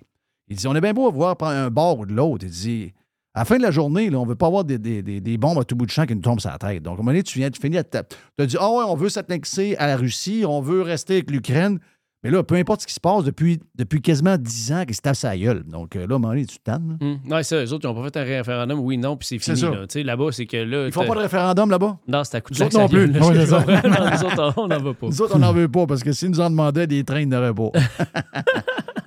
Il 0.48 0.56
dit 0.56 0.66
on 0.66 0.74
est 0.74 0.80
bien 0.80 0.92
beau 0.94 1.06
à 1.08 1.10
voir 1.12 1.36
prendre 1.36 1.56
un 1.56 1.70
bord 1.70 1.98
ou 2.00 2.06
de 2.06 2.12
l'autre. 2.12 2.44
Il 2.44 2.50
dit 2.50 2.92
à 3.34 3.40
la 3.40 3.44
fin 3.44 3.58
de 3.58 3.62
la 3.62 3.70
journée, 3.70 4.10
là, 4.10 4.18
on 4.18 4.24
ne 4.24 4.28
veut 4.28 4.36
pas 4.36 4.46
avoir 4.46 4.64
des, 4.64 5.38
bombes 5.38 5.58
à 5.58 5.64
tout 5.64 5.76
bout 5.76 5.86
de 5.86 5.90
champ 5.90 6.04
qui 6.04 6.16
nous 6.16 6.20
tombent 6.20 6.40
sur 6.40 6.50
la 6.50 6.58
tête. 6.58 6.82
Donc, 6.82 6.92
à 6.92 6.94
un 6.94 6.96
moment 6.98 7.10
donné, 7.12 7.22
tu 7.22 7.38
viens, 7.38 7.50
tu 7.50 7.60
finis 7.60 7.78
à 7.78 7.84
Tu 7.84 7.96
as 7.96 8.46
dit 8.46 8.56
Ah 8.58 8.70
ouais, 8.70 8.84
on 8.86 8.96
veut 8.96 9.08
s'annexer 9.08 9.76
à 9.76 9.86
la 9.86 9.96
Russie, 9.96 10.44
on 10.46 10.60
veut 10.60 10.82
rester 10.82 11.14
avec 11.14 11.30
l'Ukraine. 11.30 11.78
Mais 12.22 12.30
là, 12.30 12.42
peu 12.42 12.54
importe 12.56 12.82
ce 12.82 12.86
qui 12.86 12.92
se 12.92 13.00
passe 13.00 13.24
depuis, 13.24 13.60
depuis 13.76 14.02
quasiment 14.02 14.36
10 14.36 14.72
ans, 14.72 14.84
qu'ils 14.84 14.94
se 14.94 15.00
tapent 15.00 15.16
sa 15.16 15.34
gueule. 15.36 15.62
Donc 15.64 15.96
euh, 15.96 16.00
là, 16.00 16.12
à 16.12 16.16
un 16.16 16.18
moment 16.18 16.28
donné, 16.28 16.44
tu 16.44 16.58
te 16.58 16.62
tannes. 16.64 16.98
là. 17.00 17.06
Hum. 17.36 17.42
Ça, 17.42 17.64
eux 17.64 17.72
autres, 17.72 17.88
ils 17.88 17.92
n'ont 17.94 18.02
pas 18.02 18.04
fait 18.10 18.16
un 18.18 18.24
référendum, 18.24 18.78
oui, 18.80 18.98
non, 18.98 19.16
puis 19.16 19.26
c'est 19.26 19.38
C'est 19.42 19.56
fini. 19.56 19.70
là. 19.74 19.86
Là-bas, 20.04 20.26
c'est 20.32 20.44
que 20.46 20.56
là. 20.58 20.86
Ils 20.86 20.92
font 20.92 21.06
pas 21.06 21.14
de 21.14 21.20
référendum 21.20 21.70
là-bas? 21.70 21.98
Non, 22.06 22.22
c'est 22.24 22.36
à 22.36 22.40
coup 22.42 22.52
de 22.52 22.58
Nous 22.58 22.66
autres 22.66 22.78
non 22.78 22.86
gueule, 22.86 23.12
là, 23.12 23.20
c'est. 23.22 23.88
Non, 23.88 24.10
nous 24.10 24.24
autres, 24.24 24.54
on 24.58 24.68
n'en 24.68 24.78
veut 24.80 24.94
pas. 24.94 25.06
Nous 25.06 25.22
autres, 25.22 25.36
on 25.36 25.38
n'en 25.38 25.52
veut 25.52 25.68
pas 25.68 25.86
parce 25.86 26.02
que 26.02 26.12
s'ils 26.12 26.28
nous 26.30 26.40
en 26.40 26.50
demandaient, 26.50 26.86
des 26.86 27.04
trains, 27.04 27.20
ils 27.20 27.28
n'auraient 27.28 27.54
pas. 27.54 27.70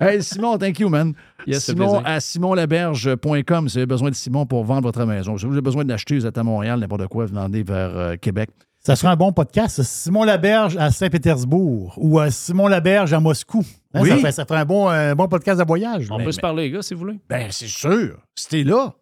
hey, 0.00 0.20
Simon, 0.20 0.58
thank 0.58 0.80
you, 0.80 0.88
man. 0.88 1.14
Yes, 1.46 1.64
Simon 1.64 2.02
à 2.04 2.18
simonlaberge.com 2.20 3.68
si 3.68 3.74
vous 3.74 3.78
avez 3.78 3.86
besoin 3.86 4.10
de 4.10 4.14
Simon 4.14 4.44
pour 4.46 4.64
vendre 4.64 4.82
votre 4.82 5.04
maison. 5.04 5.36
Si 5.38 5.46
vous 5.46 5.52
avez 5.52 5.60
besoin 5.60 5.84
d'acheter, 5.84 6.16
vous 6.18 6.26
êtes 6.26 6.38
à 6.38 6.42
Montréal, 6.42 6.80
n'importe 6.80 7.06
quoi, 7.06 7.26
vous 7.26 7.34
vendez 7.34 7.62
vers 7.62 7.96
euh, 7.96 8.16
Québec. 8.16 8.50
Ça 8.86 8.96
serait 8.96 9.08
un 9.12 9.16
bon 9.16 9.32
podcast. 9.32 9.82
Simon 9.82 10.24
Laberge 10.24 10.76
à 10.76 10.90
Saint-Pétersbourg 10.90 11.94
ou 11.96 12.20
Simon 12.30 12.68
Laberge 12.68 13.12
à 13.14 13.20
Moscou. 13.20 13.64
Hein, 13.94 14.00
Oui. 14.02 14.20
Ça, 14.32 14.44
ferait 14.44 14.60
un 14.60 14.64
bon, 14.66 14.88
un 14.88 15.14
bon 15.14 15.26
podcast 15.26 15.58
de 15.58 15.64
voyage. 15.66 16.08
On 16.10 16.18
Mais- 16.18 16.24
peut 16.24 16.32
se 16.32 16.40
parler, 16.40 16.64
les 16.64 16.70
gars, 16.70 16.82
si 16.82 16.92
vous 16.92 17.00
voulez. 17.00 17.18
Ben, 17.28 17.46
c'est 17.50 17.66
sûr. 17.66 18.18
Si 18.34 18.48
t'es 18.48 18.62
là, 18.62 18.92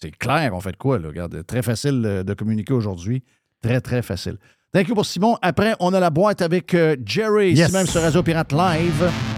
c'est 0.00 0.10
clair, 0.10 0.50
on 0.54 0.60
fait 0.60 0.72
de 0.72 0.76
quoi, 0.76 0.98
là. 0.98 1.08
Regarde, 1.08 1.44
très 1.46 1.62
facile 1.62 2.02
euh, 2.04 2.22
de 2.24 2.34
communiquer 2.34 2.72
aujourd'hui. 2.72 3.22
Très, 3.62 3.80
très 3.80 4.02
facile. 4.02 4.38
Thank 4.72 4.88
you 4.88 4.94
pour 4.96 5.06
Simon. 5.06 5.36
Après, 5.40 5.74
on 5.78 5.94
a 5.94 6.00
la 6.00 6.10
boîte 6.10 6.42
avec 6.42 6.74
euh, 6.74 6.96
Jerry, 7.04 7.52
Yes. 7.52 7.68
ici 7.68 7.72
même 7.76 7.86
sur 7.86 8.02
Radio 8.02 8.22
Pirate 8.24 8.52
Live. 8.52 9.37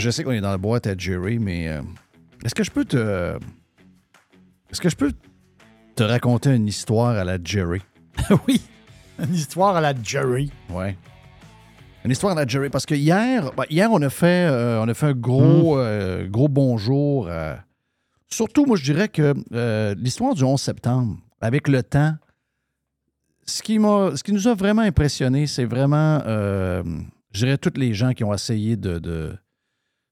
Je 0.00 0.08
sais 0.08 0.24
qu'on 0.24 0.32
est 0.32 0.40
dans 0.40 0.50
la 0.50 0.56
boîte 0.56 0.86
à 0.86 0.96
Jerry, 0.96 1.38
mais 1.38 1.68
euh, 1.68 1.82
est-ce 2.42 2.54
que 2.54 2.64
je 2.64 2.70
peux 2.70 2.86
te. 2.86 3.36
Est-ce 4.70 4.80
que 4.80 4.88
je 4.88 4.96
peux 4.96 5.12
te 5.94 6.02
raconter 6.02 6.54
une 6.54 6.66
histoire 6.66 7.18
à 7.18 7.22
la 7.22 7.36
Jerry? 7.44 7.82
oui. 8.48 8.62
Une 9.22 9.34
histoire 9.34 9.76
à 9.76 9.82
la 9.82 9.92
Jerry. 10.02 10.50
Ouais. 10.70 10.96
Une 12.02 12.12
histoire 12.12 12.32
à 12.32 12.34
la 12.34 12.46
Jerry. 12.46 12.70
Parce 12.70 12.86
que 12.86 12.94
hier, 12.94 13.52
ben, 13.54 13.64
hier 13.68 13.92
on, 13.92 14.00
a 14.00 14.08
fait, 14.08 14.48
euh, 14.48 14.80
on 14.82 14.88
a 14.88 14.94
fait 14.94 15.08
un 15.08 15.12
gros, 15.12 15.78
euh, 15.78 16.26
gros 16.26 16.48
bonjour. 16.48 17.28
surtout, 18.26 18.64
moi, 18.64 18.78
je 18.78 18.84
dirais 18.84 19.08
que 19.08 19.34
l'histoire 19.98 20.34
du 20.34 20.44
11 20.44 20.58
septembre, 20.58 21.18
avec 21.42 21.68
le 21.68 21.82
temps, 21.82 22.14
ce 23.44 23.62
qui, 23.62 23.78
m'a, 23.78 24.16
ce 24.16 24.22
qui 24.22 24.32
nous 24.32 24.48
a 24.48 24.54
vraiment 24.54 24.80
impressionné, 24.80 25.46
c'est 25.46 25.66
vraiment, 25.66 26.20
je 26.24 26.94
dirais, 27.34 27.58
toutes 27.58 27.76
les 27.76 27.92
gens 27.92 28.14
qui 28.14 28.24
ont 28.24 28.32
essayé 28.32 28.76
de, 28.78 28.98
de, 28.98 29.36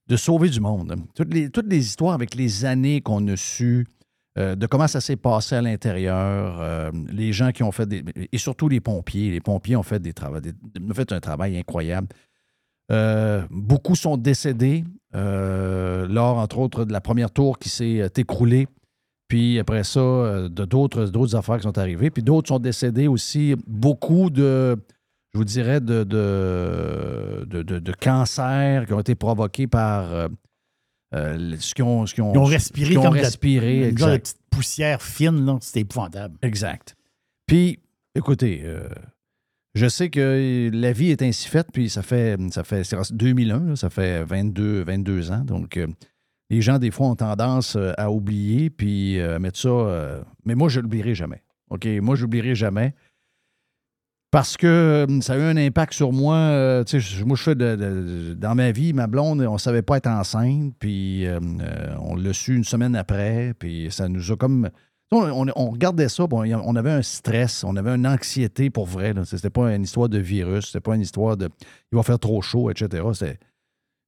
de 0.09 0.15
sauver 0.15 0.49
du 0.49 0.59
monde. 0.59 0.95
Toutes 1.13 1.31
les, 1.33 1.77
histoires 1.77 2.13
avec 2.13 2.33
les 2.35 2.65
années 2.65 2.99
qu'on 2.99 3.25
a 3.27 3.37
su, 3.37 3.85
euh, 4.37 4.55
de 4.55 4.65
comment 4.65 4.87
ça 4.87 5.01
s'est 5.01 5.15
passé 5.15 5.55
à 5.55 5.61
l'intérieur, 5.61 6.57
euh, 6.59 6.91
les 7.11 7.31
gens 7.31 7.51
qui 7.51 7.61
ont 7.61 7.71
fait 7.71 7.85
des. 7.85 8.03
Et 8.31 8.37
surtout 8.39 8.67
les 8.67 8.81
pompiers. 8.81 9.29
Les 9.29 9.39
pompiers 9.39 9.75
ont 9.75 9.83
fait, 9.83 9.99
des 9.99 10.13
travaux, 10.13 10.39
fait 10.93 11.11
un 11.11 11.19
travail 11.19 11.57
incroyable. 11.57 12.07
Euh, 12.91 13.43
beaucoup 13.51 13.95
sont 13.95 14.17
décédés 14.17 14.83
lors, 15.13 16.37
entre 16.37 16.57
autres, 16.57 16.85
de 16.85 16.91
la 16.91 17.01
première 17.01 17.29
tour 17.29 17.59
qui 17.59 17.69
s'est 17.69 18.09
écroulée. 18.17 18.67
Puis 19.27 19.59
après 19.59 19.83
ça, 19.83 19.99
de 19.99 20.65
d'autres, 20.65 21.05
d'autres 21.05 21.35
affaires 21.35 21.57
qui 21.57 21.63
sont 21.63 21.77
arrivées. 21.77 22.09
Puis 22.09 22.23
d'autres 22.23 22.47
sont 22.47 22.57
décédés 22.57 23.07
aussi. 23.07 23.55
Beaucoup 23.67 24.31
de, 24.31 24.75
je 25.33 25.37
vous 25.37 25.45
dirais, 25.45 25.79
de, 25.81 26.03
de, 26.03 27.45
de, 27.47 27.61
de- 27.63 27.79
de 27.79 27.91
cancers 27.93 28.85
qui 28.85 28.93
ont 28.93 28.99
été 28.99 29.15
provoqués 29.15 29.67
par 29.67 30.11
euh, 30.13 30.27
euh, 31.15 31.55
ce 31.59 31.73
qu'ils 31.73 31.83
ont, 31.85 32.05
ce 32.05 32.13
qu'ils 32.13 32.23
ont, 32.23 32.33
Ils 32.33 32.37
ont 32.39 32.43
respiré 32.45 32.89
qu'ils 32.89 32.97
ont 32.99 33.03
comme 33.03 33.11
de 33.13 33.17
la- 33.17 33.23
respiré, 33.23 33.79
de 33.81 33.85
exact. 33.87 34.19
petite 34.21 34.37
poussière 34.49 35.01
fine. 35.01 35.45
là. 35.45 35.57
C'était 35.61 35.81
épouvantable. 35.81 36.37
Exact. 36.41 36.95
Puis, 37.45 37.79
écoutez, 38.15 38.61
euh, 38.63 38.87
je 39.75 39.87
sais 39.87 40.09
que 40.09 40.69
la 40.73 40.91
vie 40.91 41.11
est 41.11 41.21
ainsi 41.21 41.47
faite, 41.47 41.67
puis 41.71 41.89
ça 41.89 42.01
fait, 42.01 42.37
ça 42.51 42.63
fait 42.63 42.83
c'est 42.83 42.97
2001, 43.13 43.59
là, 43.69 43.75
ça 43.75 43.89
fait 43.89 44.23
22, 44.23 44.83
22 44.83 45.31
ans. 45.31 45.43
Donc, 45.43 45.77
euh, 45.77 45.87
les 46.49 46.61
gens, 46.61 46.79
des 46.79 46.89
fois, 46.91 47.07
ont 47.07 47.15
tendance 47.15 47.75
à 47.97 48.11
oublier, 48.11 48.71
puis 48.71 49.21
à 49.21 49.37
mettre 49.37 49.59
ça. 49.59 50.23
mais 50.45 50.55
moi, 50.55 50.69
je 50.69 50.79
l'oublierai 50.79 51.13
jamais. 51.13 51.43
OK? 51.69 51.85
Moi, 52.01 52.15
je 52.15 52.23
l'oublierai 52.23 52.55
jamais. 52.55 52.95
Parce 54.31 54.57
que 54.57 54.67
euh, 55.07 55.21
ça 55.21 55.33
a 55.33 55.37
eu 55.37 55.41
un 55.41 55.57
impact 55.57 55.93
sur 55.93 56.11
moi. 56.11 56.35
euh, 56.35 56.83
moi, 57.25 57.35
je 57.35 57.43
fais 57.43 57.55
de, 57.55 58.35
dans 58.35 58.53
ma 58.53 58.71
vie, 58.71 58.93
ma 58.93 59.07
blonde, 59.07 59.41
on 59.41 59.53
ne 59.53 59.57
savait 59.57 59.81
pas 59.81 59.97
être 59.97 60.07
enceinte, 60.07 60.75
puis 60.77 61.25
euh, 61.25 61.39
on 61.99 62.15
l'a 62.15 62.33
su 62.33 62.55
une 62.55 62.63
semaine 62.63 62.95
après, 62.95 63.53
puis 63.57 63.87
ça 63.91 64.07
nous 64.07 64.31
a 64.31 64.37
comme. 64.37 64.69
On, 65.11 65.71
regardait 65.71 66.07
ça, 66.07 66.25
on 66.29 66.75
avait 66.75 66.91
un 66.91 67.01
stress, 67.01 67.63
on 67.63 67.75
avait 67.75 67.89
une 67.89 68.05
anxiété 68.05 68.69
pour 68.69 68.85
vrai. 68.85 69.15
C'était 69.25 69.49
pas 69.49 69.73
une 69.73 69.81
histoire 69.81 70.07
de 70.07 70.19
virus, 70.19 70.67
c'était 70.67 70.81
pas 70.81 70.93
une 70.93 71.01
histoire 71.01 71.35
de 71.35 71.49
il 71.91 71.95
va 71.95 72.03
faire 72.03 72.19
trop 72.19 72.43
chaud, 72.43 72.69
etc. 72.69 73.03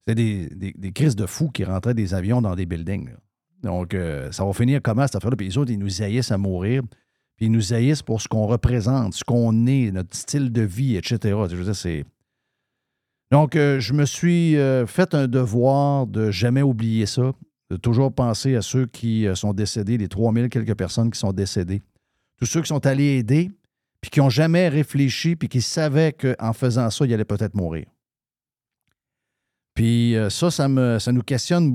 C'était 0.06 0.14
des, 0.14 0.92
crises 0.92 1.16
de 1.16 1.26
fous 1.26 1.50
qui 1.50 1.64
rentraient 1.64 1.94
des 1.94 2.14
avions 2.14 2.40
dans 2.40 2.54
des 2.54 2.66
buildings. 2.66 3.10
Donc, 3.64 3.96
ça 4.30 4.44
va 4.44 4.52
finir 4.52 4.80
comment 4.80 5.02
cette 5.02 5.16
affaire-là? 5.16 5.36
Puis 5.36 5.48
les 5.48 5.58
autres, 5.58 5.72
ils 5.72 5.78
nous 5.78 6.02
haïssent 6.02 6.30
à 6.30 6.38
mourir. 6.38 6.82
Ils 7.42 7.50
nous 7.50 7.72
haïssent 7.72 8.02
pour 8.02 8.22
ce 8.22 8.28
qu'on 8.28 8.46
représente, 8.46 9.14
ce 9.14 9.24
qu'on 9.24 9.66
est, 9.66 9.90
notre 9.90 10.14
style 10.14 10.52
de 10.52 10.62
vie, 10.62 10.96
etc. 10.96 11.34
Donc, 13.32 13.56
euh, 13.56 13.80
je 13.80 13.92
me 13.94 14.04
suis 14.04 14.56
euh, 14.56 14.86
fait 14.86 15.12
un 15.12 15.26
devoir 15.26 16.06
de 16.06 16.30
jamais 16.30 16.62
oublier 16.62 17.04
ça, 17.04 17.32
de 17.68 17.76
toujours 17.76 18.14
penser 18.14 18.54
à 18.54 18.62
ceux 18.62 18.86
qui 18.86 19.26
euh, 19.26 19.34
sont 19.34 19.54
décédés, 19.54 19.98
les 19.98 20.06
3000 20.06 20.50
quelques 20.50 20.76
personnes 20.76 21.10
qui 21.10 21.18
sont 21.18 21.32
décédées. 21.32 21.82
Tous 22.36 22.46
ceux 22.46 22.62
qui 22.62 22.68
sont 22.68 22.86
allés 22.86 23.18
aider, 23.18 23.50
puis 24.00 24.12
qui 24.12 24.20
n'ont 24.20 24.30
jamais 24.30 24.68
réfléchi, 24.68 25.34
puis 25.34 25.48
qui 25.48 25.62
savaient 25.62 26.12
qu'en 26.12 26.52
faisant 26.52 26.90
ça, 26.90 27.04
ils 27.06 27.12
allaient 27.12 27.24
peut-être 27.24 27.56
mourir. 27.56 27.86
Puis 29.74 30.14
ça, 30.30 30.52
ça, 30.52 30.68
me, 30.68 31.00
ça 31.00 31.10
nous 31.10 31.22
questionne. 31.22 31.72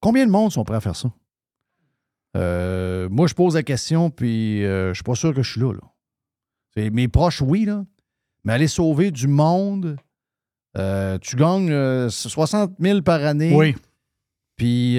Combien 0.00 0.26
de 0.26 0.32
monde 0.32 0.50
sont 0.50 0.64
prêts 0.64 0.76
à 0.76 0.80
faire 0.80 0.96
ça? 0.96 1.12
Euh, 2.36 3.08
moi, 3.10 3.26
je 3.26 3.34
pose 3.34 3.54
la 3.54 3.62
question, 3.62 4.10
puis 4.10 4.64
euh, 4.64 4.88
je 4.90 4.94
suis 4.94 5.04
pas 5.04 5.14
sûr 5.14 5.34
que 5.34 5.42
je 5.42 5.50
suis 5.52 5.60
là. 5.60 5.72
Mes 6.90 7.08
proches, 7.08 7.42
oui, 7.42 7.64
là. 7.64 7.84
Mais 8.44 8.52
aller 8.52 8.68
sauver 8.68 9.10
du 9.10 9.26
monde, 9.26 9.96
euh, 10.76 11.18
tu 11.18 11.34
gagnes 11.34 11.72
euh, 11.72 12.08
60 12.08 12.74
000 12.78 13.02
par 13.02 13.24
année. 13.24 13.54
Oui. 13.54 13.74
Puis 14.56 14.98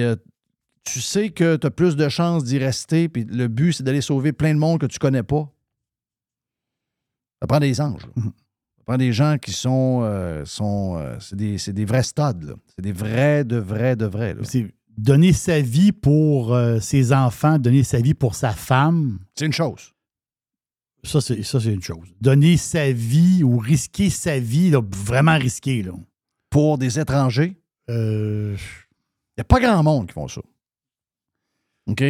tu 0.84 1.00
sais 1.00 1.30
que 1.30 1.56
tu 1.56 1.66
as 1.66 1.70
plus 1.70 1.96
de 1.96 2.08
chances 2.08 2.44
d'y 2.44 2.58
rester, 2.58 3.08
puis 3.08 3.24
le 3.24 3.48
but, 3.48 3.72
c'est 3.72 3.82
d'aller 3.82 4.00
sauver 4.00 4.32
plein 4.32 4.54
de 4.54 4.58
monde 4.58 4.80
que 4.80 4.86
tu 4.86 4.98
connais 4.98 5.22
pas. 5.22 5.50
Ça 7.40 7.46
prend 7.46 7.60
des 7.60 7.80
anges. 7.80 8.06
là. 8.06 8.22
Ça 8.24 8.84
prend 8.86 8.96
des 8.98 9.12
gens 9.12 9.36
qui 9.38 9.52
sont. 9.52 10.42
sont 10.44 11.16
c'est, 11.20 11.36
des, 11.36 11.58
c'est 11.58 11.72
des 11.72 11.84
vrais 11.84 12.02
stades. 12.02 12.56
C'est 12.74 12.82
des 12.82 12.92
vrais, 12.92 13.44
de 13.44 13.56
vrais, 13.56 13.96
de 13.96 14.06
vrais. 14.06 14.34
là. 14.34 14.42
Donner 14.98 15.32
sa 15.32 15.60
vie 15.60 15.92
pour 15.92 16.54
euh, 16.54 16.78
ses 16.80 17.12
enfants, 17.12 17.58
donner 17.58 17.84
sa 17.84 18.00
vie 18.00 18.14
pour 18.14 18.34
sa 18.34 18.50
femme. 18.52 19.18
C'est 19.34 19.46
une 19.46 19.52
chose. 19.52 19.92
Ça, 21.02 21.20
c'est, 21.22 21.42
ça, 21.42 21.58
c'est 21.60 21.72
une 21.72 21.82
chose. 21.82 22.08
Donner 22.20 22.56
sa 22.58 22.92
vie 22.92 23.42
ou 23.42 23.56
risquer 23.58 24.10
sa 24.10 24.38
vie, 24.38 24.70
là, 24.70 24.82
vraiment 24.94 25.38
risquer. 25.38 25.82
Là. 25.82 25.92
Pour 26.50 26.76
des 26.78 26.98
étrangers, 26.98 27.56
Euh, 27.88 28.54
il 28.58 29.38
n'y 29.38 29.40
a 29.40 29.44
pas 29.44 29.58
grand 29.58 29.82
monde 29.82 30.06
qui 30.08 30.12
font 30.12 30.28
ça. 30.28 30.42
OK? 31.86 32.04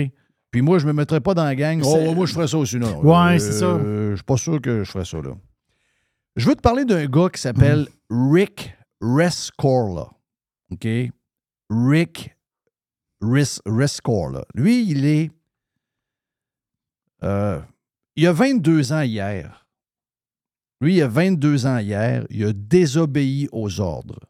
Puis 0.50 0.60
moi, 0.62 0.78
je 0.78 0.86
ne 0.86 0.92
me 0.92 0.96
mettrais 0.96 1.20
pas 1.20 1.32
dans 1.32 1.44
la 1.44 1.54
gang. 1.54 1.80
Oh, 1.84 2.12
moi, 2.14 2.26
je 2.26 2.34
ferais 2.34 2.48
ça 2.48 2.58
aussi. 2.58 2.76
Non. 2.76 3.00
Ouais, 3.02 3.38
c'est 3.38 3.52
ça. 3.52 3.66
Euh, 3.66 4.10
je 4.10 4.16
suis 4.16 4.24
pas 4.24 4.36
sûr 4.36 4.60
que 4.60 4.82
je 4.84 4.90
ferais 4.90 5.04
ça, 5.04 5.18
là. 5.22 5.30
Je 6.36 6.46
veux 6.48 6.54
te 6.56 6.60
parler 6.60 6.84
d'un 6.84 7.06
gars 7.06 7.28
qui 7.30 7.40
s'appelle 7.40 7.88
Rick 8.10 8.74
Rescorla. 9.00 10.10
OK? 10.72 10.86
Rick 11.70 12.36
Res- 13.20 13.60
Rescorla. 13.66 14.44
Lui, 14.54 14.88
il 14.90 15.04
est. 15.04 15.30
euh, 17.22 17.60
il 18.16 18.26
a 18.26 18.32
22 18.32 18.92
ans 18.92 19.02
hier. 19.02 19.66
Lui, 20.80 20.96
il 20.96 21.02
a 21.02 21.08
22 21.08 21.66
ans 21.66 21.78
hier. 21.78 22.26
Il 22.30 22.44
a 22.44 22.52
désobéi 22.52 23.48
aux 23.52 23.80
ordres. 23.80 24.20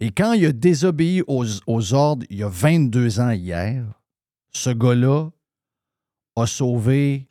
Et 0.00 0.10
quand 0.10 0.32
il 0.34 0.46
a 0.46 0.52
désobéi 0.52 1.22
aux, 1.26 1.44
aux 1.66 1.94
ordres, 1.94 2.26
il 2.30 2.38
y 2.38 2.42
a 2.42 2.48
22 2.48 3.20
ans 3.20 3.30
hier, 3.30 3.84
ce 4.50 4.70
gars-là 4.70 5.30
a 6.36 6.46
sauvé 6.46 7.28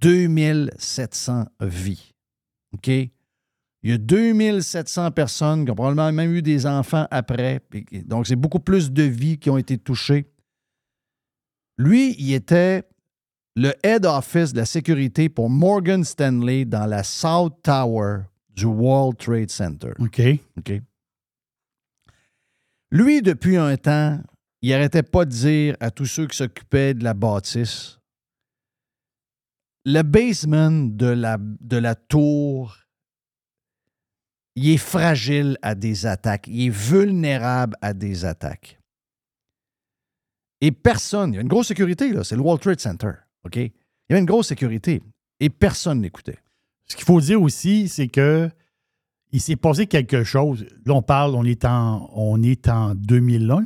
2700 0.00 1.46
vies. 1.60 2.12
OK? 2.72 2.90
Il 3.84 3.90
y 3.90 3.92
a 3.92 3.98
2700 3.98 5.10
personnes 5.10 5.64
qui 5.64 5.70
ont 5.70 5.74
probablement 5.74 6.10
même 6.10 6.32
eu 6.32 6.42
des 6.42 6.66
enfants 6.66 7.06
après. 7.10 7.60
Donc, 8.06 8.26
c'est 8.26 8.34
beaucoup 8.34 8.58
plus 8.58 8.90
de 8.90 9.02
vies 9.02 9.38
qui 9.38 9.50
ont 9.50 9.58
été 9.58 9.78
touchées. 9.78 10.26
Lui, 11.76 12.16
il 12.18 12.32
était 12.32 12.84
le 13.54 13.74
head 13.84 14.06
office 14.06 14.52
de 14.52 14.58
la 14.58 14.64
sécurité 14.64 15.28
pour 15.28 15.50
Morgan 15.50 16.02
Stanley 16.02 16.64
dans 16.64 16.86
la 16.86 17.04
South 17.04 17.62
Tower 17.62 18.22
du 18.48 18.64
World 18.64 19.18
Trade 19.18 19.50
Center. 19.50 19.92
OK. 19.98 20.20
OK. 20.58 20.80
Lui, 22.90 23.22
depuis 23.22 23.58
un 23.58 23.76
temps, 23.76 24.18
il 24.62 24.70
n'arrêtait 24.70 25.02
pas 25.02 25.26
de 25.26 25.30
dire 25.30 25.76
à 25.78 25.90
tous 25.90 26.06
ceux 26.06 26.26
qui 26.26 26.36
s'occupaient 26.36 26.94
de 26.94 27.04
la 27.04 27.12
bâtisse 27.12 27.98
le 29.84 30.02
basement 30.02 30.70
de 30.70 31.06
la, 31.06 31.36
de 31.38 31.76
la 31.76 31.94
tour, 31.94 32.76
il 34.56 34.70
est 34.70 34.76
fragile 34.78 35.58
à 35.62 35.74
des 35.74 36.06
attaques. 36.06 36.46
Il 36.48 36.66
est 36.66 36.70
vulnérable 36.70 37.76
à 37.82 37.92
des 37.92 38.24
attaques. 38.24 38.78
Et 40.60 40.72
personne, 40.72 41.32
il 41.32 41.36
y 41.36 41.38
a 41.38 41.42
une 41.42 41.48
grosse 41.48 41.68
sécurité, 41.68 42.12
là, 42.12 42.24
c'est 42.24 42.36
le 42.36 42.42
World 42.42 42.62
Trade 42.62 42.80
Center. 42.80 43.12
OK? 43.44 43.56
Il 43.56 43.70
y 44.10 44.12
avait 44.12 44.20
une 44.20 44.26
grosse 44.26 44.48
sécurité. 44.48 45.02
Et 45.40 45.50
personne 45.50 46.00
n'écoutait. 46.00 46.38
Ce 46.86 46.96
qu'il 46.96 47.04
faut 47.04 47.20
dire 47.20 47.40
aussi, 47.42 47.88
c'est 47.88 48.08
que 48.08 48.48
il 49.32 49.40
s'est 49.40 49.56
passé 49.56 49.86
quelque 49.86 50.22
chose. 50.22 50.64
Là, 50.86 50.94
on 50.94 51.02
parle, 51.02 51.34
on 51.34 51.44
est 51.44 51.64
en, 51.64 52.08
on 52.14 52.40
est 52.42 52.68
en 52.68 52.94
2001, 52.94 53.64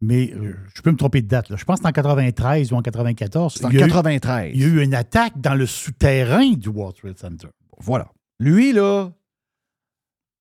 mais 0.00 0.32
euh, 0.34 0.56
je 0.74 0.82
peux 0.82 0.90
me 0.90 0.96
tromper 0.96 1.22
de 1.22 1.28
date. 1.28 1.50
là. 1.50 1.56
Je 1.56 1.64
pense 1.64 1.78
que 1.78 1.82
c'est 1.84 1.88
en 1.88 1.92
93 1.92 2.72
ou 2.72 2.76
en 2.76 2.82
94. 2.82 3.54
C'est 3.54 3.64
en 3.64 3.70
Il 3.70 3.78
y 3.78 3.82
a 3.82 3.86
eu- 3.86 3.88
93. 3.88 4.50
il 4.54 4.60
y 4.60 4.64
a 4.64 4.66
eu 4.66 4.82
une 4.82 4.94
attaque 4.94 5.40
dans 5.40 5.54
le 5.54 5.66
souterrain 5.66 6.50
du 6.54 6.68
World 6.68 6.96
Trade 6.96 7.16
Center. 7.18 7.48
Voilà. 7.78 8.10
Lui, 8.40 8.72
là, 8.72 9.12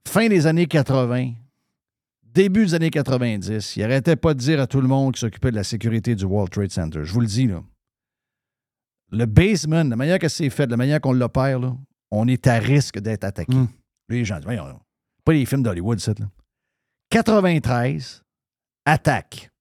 fin 0.07 0.28
des 0.28 0.48
années 0.48 0.68
80, 0.68 1.34
début 2.23 2.65
des 2.65 2.73
années 2.73 2.90
90, 2.90 3.76
il 3.76 3.84
arrêtait 3.84 4.15
pas 4.15 4.34
de 4.34 4.40
dire 4.40 4.60
à 4.60 4.68
tout 4.68 4.82
le 4.82 4.88
monde 4.88 5.14
qui 5.14 5.19
s'occupait 5.19 5.52
de 5.52 5.56
la 5.56 5.64
sécurité 5.64 6.15
du 6.15 6.26
World 6.26 6.52
Trade 6.52 6.72
Center. 6.72 7.02
Je 7.03 7.14
vous 7.14 7.22
le 7.22 7.28
dis, 7.28 7.48
là. 7.48 7.64
Le 9.11 9.26
basement, 9.26 9.84
la 9.84 9.95
manière 9.95 10.19
que 10.19 10.30
c'est 10.30 10.49
fait, 10.49 10.68
la 10.68 10.78
manière 10.78 11.02
qu'on 11.02 11.11
l'opère, 11.11 11.60
là, 11.60 11.76
on 12.11 12.28
est 12.28 12.48
à 12.48 12.60
risque 12.60 12.99
d'être 12.99 13.26
attaqué. 13.26 13.53
Les 14.07 14.23
gens 14.23 14.36
disent, 14.36 14.45
voyons, 14.45 14.80
pas 15.26 15.34
les 15.34 15.45
films 15.45 15.64
d'Hollywood, 15.64 15.99
ça, 15.99 16.14
là. 16.18 16.30
93, 17.10 18.23
attaque. 18.86 19.52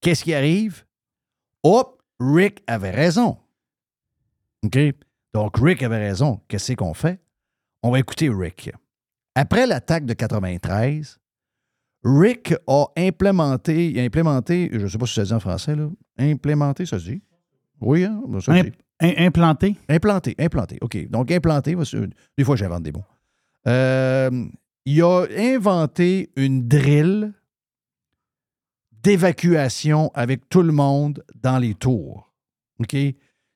Qu'est-ce 0.00 0.24
qui 0.24 0.32
arrive? 0.32 0.84
Hop, 1.62 2.02
Rick 2.20 2.62
avait 2.66 2.90
raison. 2.90 3.38
OK? 4.64 4.78
Donc, 5.34 5.56
Rick 5.58 5.82
avait 5.82 5.98
raison. 5.98 6.40
Qu'est-ce 6.48 6.72
qu'on 6.72 6.94
fait? 6.94 7.20
On 7.82 7.90
va 7.90 7.98
écouter 7.98 8.30
Rick. 8.30 8.70
Après 9.40 9.66
l'attaque 9.68 10.04
de 10.04 10.14
93, 10.14 11.18
Rick 12.04 12.54
a 12.66 12.86
implémenté, 12.96 13.90
il 13.90 13.98
a 14.00 14.02
implémenté, 14.02 14.68
je 14.72 14.78
ne 14.80 14.88
sais 14.88 14.98
pas 14.98 15.06
si 15.06 15.14
ça 15.14 15.22
se 15.24 15.28
dit 15.28 15.34
en 15.34 15.40
français, 15.40 15.76
là. 15.76 15.88
Implémenté, 16.18 16.86
ça 16.86 16.98
se 16.98 17.10
dit? 17.10 17.22
Oui, 17.80 18.02
hein? 18.04 18.20
Ça 18.40 18.40
se 18.40 18.62
dit. 18.62 18.72
im- 19.00 19.14
implanté? 19.26 19.76
Implanté, 19.88 20.34
implanté. 20.40 20.78
OK. 20.80 21.08
Donc, 21.08 21.30
implanté, 21.30 21.76
des 22.36 22.44
fois, 22.44 22.56
j'invente 22.56 22.82
des 22.82 22.90
mots. 22.90 23.04
Euh, 23.68 24.46
il 24.84 25.02
a 25.02 25.26
inventé 25.36 26.32
une 26.34 26.66
drill 26.66 27.32
d'évacuation 28.90 30.10
avec 30.14 30.48
tout 30.48 30.62
le 30.62 30.72
monde 30.72 31.22
dans 31.36 31.58
les 31.58 31.74
tours. 31.74 32.32
OK? 32.80 32.96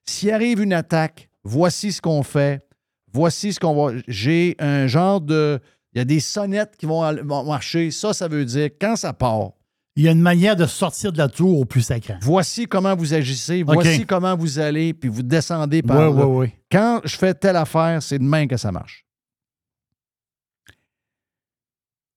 S'il 0.05 0.31
arrive 0.31 0.61
une 0.61 0.73
attaque, 0.73 1.29
voici 1.43 1.91
ce 1.93 2.01
qu'on 2.01 2.23
fait. 2.23 2.65
Voici 3.13 3.53
ce 3.53 3.61
qu'on 3.61 3.75
va. 3.75 3.95
J'ai 4.09 4.57
un 4.59 4.87
genre 4.87 5.21
de. 5.21 5.61
Il 5.95 5.99
y 5.99 6.01
a 6.01 6.05
des 6.05 6.21
sonnettes 6.21 6.77
qui 6.79 6.87
vont, 6.87 7.03
marcher. 7.45 7.91
Ça, 7.91 8.15
ça 8.15 8.27
veut 8.29 8.45
dire 8.45 8.71
quand 8.81 8.97
ça 8.97 9.13
part. 9.13 9.51
Il 9.95 10.05
y 10.05 10.09
a 10.09 10.13
une 10.13 10.23
manière 10.23 10.57
de 10.57 10.65
sortir 10.65 11.13
de 11.13 11.19
la 11.19 11.29
tour 11.29 11.59
au 11.61 11.67
plus 11.67 11.83
sacré. 11.83 12.15
Voici 12.23 12.67
comment 12.67 12.97
vous 12.97 13.13
agissez, 13.13 13.63
voici 13.63 14.07
comment 14.07 14.35
vous 14.35 14.59
allez, 14.59 14.95
puis 14.95 15.11
vous 15.11 15.23
descendez 15.23 15.83
par 15.83 15.99
là. 15.99 16.11
ouais, 16.11 16.25
ouais. 16.25 16.59
Quand 16.71 17.03
je 17.05 17.15
fais 17.15 17.35
telle 17.35 17.57
affaire, 17.57 18.03
c'est 18.03 18.19
demain 18.19 18.47
que 18.47 18.57
ça 18.57 18.73
marche. 18.73 19.05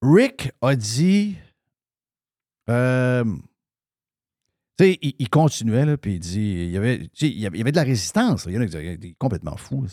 Rick 0.02 0.50
a 0.62 0.74
dit. 0.74 1.36
euh, 2.70 3.24
tu 4.78 4.84
sais, 4.84 4.98
il, 5.02 5.14
il 5.18 5.28
continuait, 5.28 5.84
là, 5.84 5.96
puis 5.98 6.14
il 6.14 6.20
dit. 6.20 6.52
Il 6.64 6.70
y, 6.70 6.76
avait, 6.76 7.08
il 7.20 7.38
y 7.38 7.46
avait 7.46 7.72
de 7.72 7.76
la 7.76 7.82
résistance. 7.82 8.46
là. 8.46 8.52
Il 8.52 8.54
y 8.54 8.58
en 8.58 8.62
a 8.62 8.66
qui 8.66 8.76
est 8.76 9.16
complètement 9.18 9.56
fou. 9.56 9.86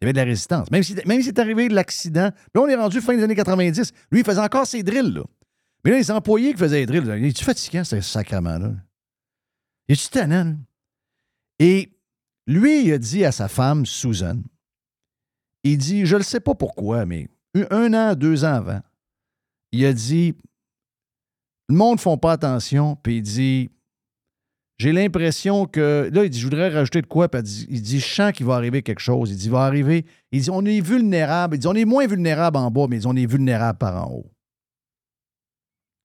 Il 0.00 0.04
y 0.04 0.06
avait 0.06 0.12
de 0.14 0.18
la 0.18 0.24
résistance. 0.24 0.70
Même 0.70 0.82
si, 0.82 0.96
même 1.04 1.22
si 1.22 1.32
arrivé 1.36 1.68
de 1.68 1.74
l'accident, 1.74 2.30
là, 2.54 2.60
on 2.60 2.66
est 2.66 2.74
rendu 2.74 3.00
fin 3.00 3.14
des 3.14 3.22
années 3.22 3.34
90. 3.34 3.92
Lui, 4.10 4.20
il 4.20 4.24
faisait 4.24 4.40
encore 4.40 4.66
ses 4.66 4.82
drills, 4.82 5.12
là. 5.12 5.24
Mais 5.84 5.90
là, 5.92 5.98
les 5.98 6.10
employés 6.10 6.52
qui 6.52 6.58
faisaient 6.58 6.80
les 6.80 6.86
drills, 6.86 7.18
il 7.18 7.26
est-tu 7.26 7.44
fatiguant, 7.44 7.84
ce 7.84 8.00
sacrement-là? 8.00 8.72
Il 9.88 9.92
est-tu 9.92 10.08
tannant? 10.08 10.56
Et 11.58 11.92
lui, 12.46 12.84
il 12.84 12.92
a 12.92 12.98
dit 12.98 13.24
à 13.24 13.32
sa 13.32 13.48
femme, 13.48 13.84
Susan, 13.84 14.40
il 15.64 15.76
dit, 15.76 16.06
je 16.06 16.16
ne 16.16 16.22
sais 16.22 16.40
pas 16.40 16.54
pourquoi, 16.54 17.04
mais 17.04 17.28
un, 17.54 17.66
un 17.70 17.94
an, 17.94 18.14
deux 18.14 18.44
ans 18.44 18.54
avant, 18.54 18.80
il 19.72 19.84
a 19.84 19.92
dit, 19.92 20.34
le 21.68 21.74
monde 21.74 21.96
ne 21.96 22.00
font 22.00 22.18
pas 22.18 22.32
attention, 22.32 22.96
puis 22.96 23.18
il 23.18 23.22
dit, 23.22 23.70
j'ai 24.80 24.92
l'impression 24.92 25.66
que, 25.66 26.08
là, 26.10 26.24
il 26.24 26.30
dit, 26.30 26.38
je 26.38 26.44
voudrais 26.46 26.70
rajouter 26.70 27.02
de 27.02 27.06
quoi, 27.06 27.28
puis 27.28 27.40
il 27.40 27.44
dit, 27.44 27.66
il 27.68 27.82
dit, 27.82 28.00
je 28.00 28.06
sens 28.06 28.32
qu'il 28.32 28.46
va 28.46 28.54
arriver 28.54 28.80
quelque 28.80 29.00
chose. 29.00 29.30
Il 29.30 29.36
dit, 29.36 29.44
il 29.44 29.50
va 29.50 29.64
arriver, 29.64 30.06
il 30.32 30.40
dit, 30.40 30.48
on 30.48 30.64
est 30.64 30.80
vulnérable, 30.80 31.56
il 31.56 31.58
dit, 31.58 31.66
on 31.66 31.74
est 31.74 31.84
moins 31.84 32.06
vulnérable 32.06 32.56
en 32.56 32.70
bas, 32.70 32.86
mais 32.88 32.96
il 32.96 33.00
dit, 33.00 33.06
on 33.06 33.14
est 33.14 33.26
vulnérable 33.26 33.76
par 33.78 34.06
en 34.08 34.10
haut. 34.10 34.26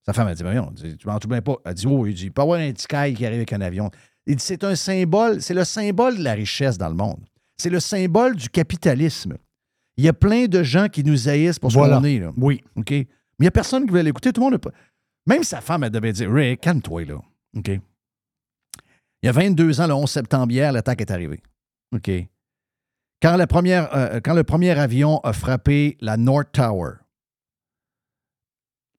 Sa 0.06 0.12
femme 0.12 0.28
a 0.28 0.36
dit, 0.36 0.44
mais 0.44 0.56
non, 0.56 0.74
tu 0.76 1.08
m'en 1.08 1.18
souviens 1.22 1.42
pas. 1.42 1.56
Elle 1.64 1.74
dit, 1.74 1.88
oh, 1.88 2.06
il 2.06 2.14
dit, 2.14 2.26
il 2.26 2.32
peut 2.34 2.42
y 2.42 2.44
avoir 2.44 2.60
un 2.60 2.72
petit 2.74 2.86
caille 2.86 3.14
qui 3.14 3.26
arrive 3.26 3.38
avec 3.38 3.54
un 3.54 3.62
avion. 3.62 3.90
Il 4.28 4.36
dit, 4.36 4.44
c'est 4.44 4.66
un 4.66 4.76
symbole, 4.76 5.42
c'est 5.42 5.54
le 5.54 5.64
symbole 5.64 6.18
de 6.18 6.24
la 6.24 6.34
richesse 6.34 6.78
dans 6.78 6.90
le 6.90 6.96
monde. 6.96 7.24
C'est 7.58 7.70
le 7.70 7.80
symbole 7.80 8.36
du 8.36 8.50
capitalisme. 8.50 9.38
Il 9.96 10.04
y 10.04 10.10
a 10.10 10.14
plein 10.14 10.48
de 10.48 10.64
gens 10.64 10.90
qui 10.90 11.02
nous 11.06 11.30
haïssent 11.30 11.60
pour 11.60 11.72
ce 11.72 11.78
Voilà. 11.78 11.98
qu'on 12.00 12.04
est. 12.04 12.20
Là. 12.20 12.34
Oui. 12.36 12.62
OK? 12.76 12.92
Mais 12.92 13.08
il 13.40 13.44
n'y 13.44 13.48
a 13.48 13.52
personne 13.52 13.86
qui 13.86 13.94
veut 13.94 14.02
l'écouter. 14.02 14.34
Tout 14.34 14.42
le 14.42 14.46
monde 14.46 14.54
n'a 14.54 14.60
pas. 14.60 14.72
Même 15.26 15.44
sa 15.44 15.62
femme, 15.62 15.86
elle 15.86 15.92
devait 15.92 16.12
dire 16.12 16.30
Rick, 16.32 16.60
calme-toi, 16.60 17.06
là. 17.06 17.22
OK? 17.56 17.72
Il 19.26 19.30
y 19.30 19.30
a 19.30 19.32
22 19.32 19.82
ans, 19.82 19.88
le 19.88 19.94
11 19.96 20.08
septembre 20.08 20.52
hier, 20.52 20.72
l'attaque 20.72 21.02
est 21.02 21.10
arrivée. 21.10 21.42
OK. 21.96 22.12
Quand, 23.24 23.38
la 23.38 23.48
première, 23.48 23.90
euh, 23.96 24.20
quand 24.24 24.36
le 24.36 24.44
premier 24.44 24.70
avion 24.78 25.20
a 25.22 25.34
frappé 25.34 25.98
la 26.00 26.16
North 26.16 26.52
Tower, 26.52 26.92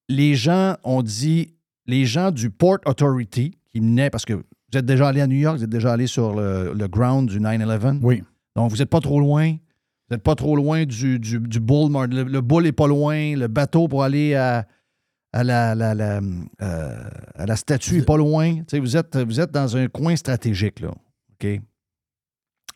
les 0.09 0.35
gens 0.35 0.79
ont 0.83 1.03
dit, 1.03 1.55
les 1.87 2.07
gens 2.07 2.33
du 2.33 2.51
Port 2.51 2.79
Authority, 2.87 3.57
qui 3.71 3.79
venaient, 3.79 4.11
parce 4.11 4.25
que 4.25 4.33
vous 4.33 4.43
êtes 4.75 4.85
déjà 4.85 5.07
allé 5.07 5.21
à 5.21 5.29
New 5.29 5.37
York, 5.37 5.59
vous 5.59 5.63
êtes 5.63 5.71
déjà 5.71 5.93
allé 5.93 6.09
sur 6.09 6.35
le, 6.35 6.73
le 6.75 6.89
ground 6.89 7.29
du 7.29 7.39
9-11. 7.39 8.01
Oui. 8.03 8.25
Donc, 8.57 8.73
vous 8.73 8.79
n'êtes 8.79 8.91
pas 8.91 8.99
trop 8.99 9.21
loin. 9.21 9.53
Vous 9.53 10.17
n'ê't 10.17 10.25
pas 10.25 10.35
trop 10.35 10.57
loin 10.57 10.87
du, 10.87 11.21
du, 11.21 11.39
du 11.39 11.61
bull. 11.61 11.93
Le, 12.11 12.25
le 12.25 12.41
bull 12.41 12.65
n'est 12.65 12.73
pas 12.73 12.89
loin. 12.89 13.37
Le 13.37 13.47
bateau 13.47 13.87
pour 13.87 14.03
aller 14.03 14.35
à, 14.35 14.67
à 15.39 15.45
la, 15.45 15.75
la- 15.75 15.95
la, 15.95 16.21
euh, 16.63 17.09
à 17.35 17.47
la 17.47 17.57
statue 17.57 18.03
pas 18.03 18.17
loin. 18.17 18.63
Vous, 18.73 18.97
êtes, 18.97 19.17
vous 19.19 19.39
êtes 19.41 19.51
dans 19.51 19.77
un 19.77 19.87
coin 19.89 20.17
stratégique, 20.17 20.81
là. 20.81 20.91
OK? 20.91 21.45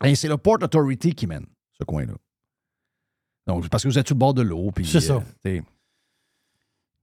Et 0.03 0.15
c'est 0.15 0.27
le 0.27 0.37
Port 0.37 0.57
Authority 0.61 1.13
qui 1.13 1.25
mène 1.27 1.45
ce 1.77 1.83
coin-là. 1.83 2.13
Donc, 3.47 3.67
parce 3.69 3.83
que 3.83 3.89
vous 3.89 3.97
êtes 3.97 4.07
sur 4.07 4.15
le 4.15 4.19
bord 4.19 4.33
de 4.35 4.43
l'eau. 4.43 4.71
C'est 4.83 4.99
ça. 5.01 5.23
euh. 5.47 5.61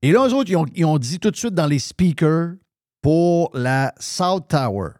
Et 0.03 0.13
là, 0.13 0.27
eux 0.29 0.33
autres, 0.35 0.51
ils 0.51 0.57
ont, 0.57 0.67
ils 0.75 0.85
ont 0.85 0.99
dit 0.99 1.19
tout 1.19 1.31
de 1.33 1.37
suite 1.37 1.55
dans 1.55 1.67
les 1.67 1.81
speakers 1.81 2.55
pour 3.03 3.51
la 3.53 3.93
South 3.99 4.47
Tower. 4.49 4.91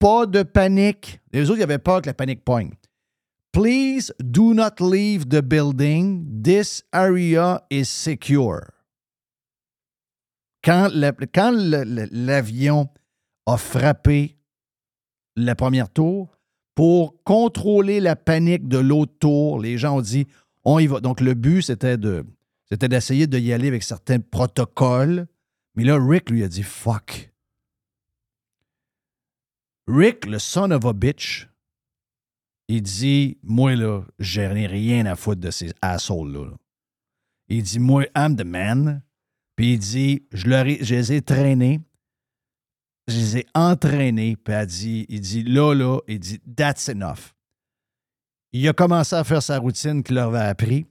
Pas 0.00 0.26
de 0.26 0.42
panique. 0.42 1.20
Les 1.32 1.48
autres, 1.48 1.60
ils 1.60 1.62
avaient 1.64 1.78
peur 1.78 2.02
que 2.02 2.06
la 2.08 2.14
panique 2.14 2.44
pogne. 2.44 2.72
Please 3.52 4.12
do 4.18 4.52
not 4.54 4.80
leave 4.80 5.28
the 5.28 5.42
building. 5.42 6.42
This 6.42 6.82
area 6.92 7.62
is 7.70 7.84
secure. 7.84 8.62
Quand 10.64 10.88
l'avion 10.92 12.88
a 13.46 13.56
frappé 13.56 14.36
la 15.36 15.54
première 15.54 15.90
tour, 15.90 16.36
pour 16.74 17.22
contrôler 17.24 18.00
la 18.00 18.16
panique 18.16 18.68
de 18.68 18.78
l'autre 18.78 19.12
tour, 19.18 19.60
les 19.60 19.76
gens 19.76 19.96
ont 19.98 20.00
dit 20.00 20.26
on 20.64 20.78
y 20.78 20.86
va. 20.86 21.00
Donc, 21.00 21.20
le 21.20 21.34
but, 21.34 21.62
c'était 21.62 21.96
de 21.96 22.24
c'était 22.70 22.88
d'essayer 22.88 23.26
de 23.26 23.38
y 23.38 23.52
aller 23.52 23.68
avec 23.68 23.82
certains 23.82 24.20
protocoles. 24.20 25.26
Mais 25.74 25.84
là, 25.84 25.98
Rick 26.00 26.30
lui 26.30 26.42
a 26.42 26.48
dit 26.48 26.62
fuck. 26.62 27.30
Rick, 29.86 30.26
le 30.26 30.38
son 30.38 30.70
of 30.70 30.84
a 30.86 30.92
bitch, 30.92 31.48
il 32.68 32.82
dit 32.82 33.38
Moi, 33.42 33.74
là, 33.74 34.02
j'ai 34.18 34.46
rien 34.46 35.06
à 35.06 35.16
foutre 35.16 35.40
de 35.40 35.50
ces 35.50 35.72
assholes-là. 35.82 36.44
là. 36.46 36.56
Il 37.48 37.62
dit 37.62 37.80
Moi, 37.80 38.06
I'm 38.16 38.36
the 38.36 38.44
man. 38.44 39.02
Puis 39.56 39.74
il 39.74 39.78
dit 39.78 40.22
Je, 40.32 40.46
leur 40.48 40.66
ai- 40.66 40.78
je 40.82 40.94
les 40.94 41.12
ai 41.12 41.22
traînés. 41.22 41.80
Je 43.08 43.16
les 43.16 43.38
ai 43.38 43.46
entraînés. 43.54 44.36
Puis 44.36 44.54
elle 44.54 44.66
dit, 44.66 45.06
il 45.08 45.20
dit 45.20 45.42
Là, 45.44 45.74
là, 45.74 45.98
il 46.08 46.18
dit 46.20 46.38
That's 46.56 46.88
enough. 46.88 47.34
Il 48.52 48.68
a 48.68 48.72
commencé 48.72 49.16
à 49.16 49.24
faire 49.24 49.42
sa 49.42 49.58
routine 49.58 50.02
qu'il 50.02 50.16
leur 50.16 50.28
avait 50.28 50.48
appris. 50.48 50.86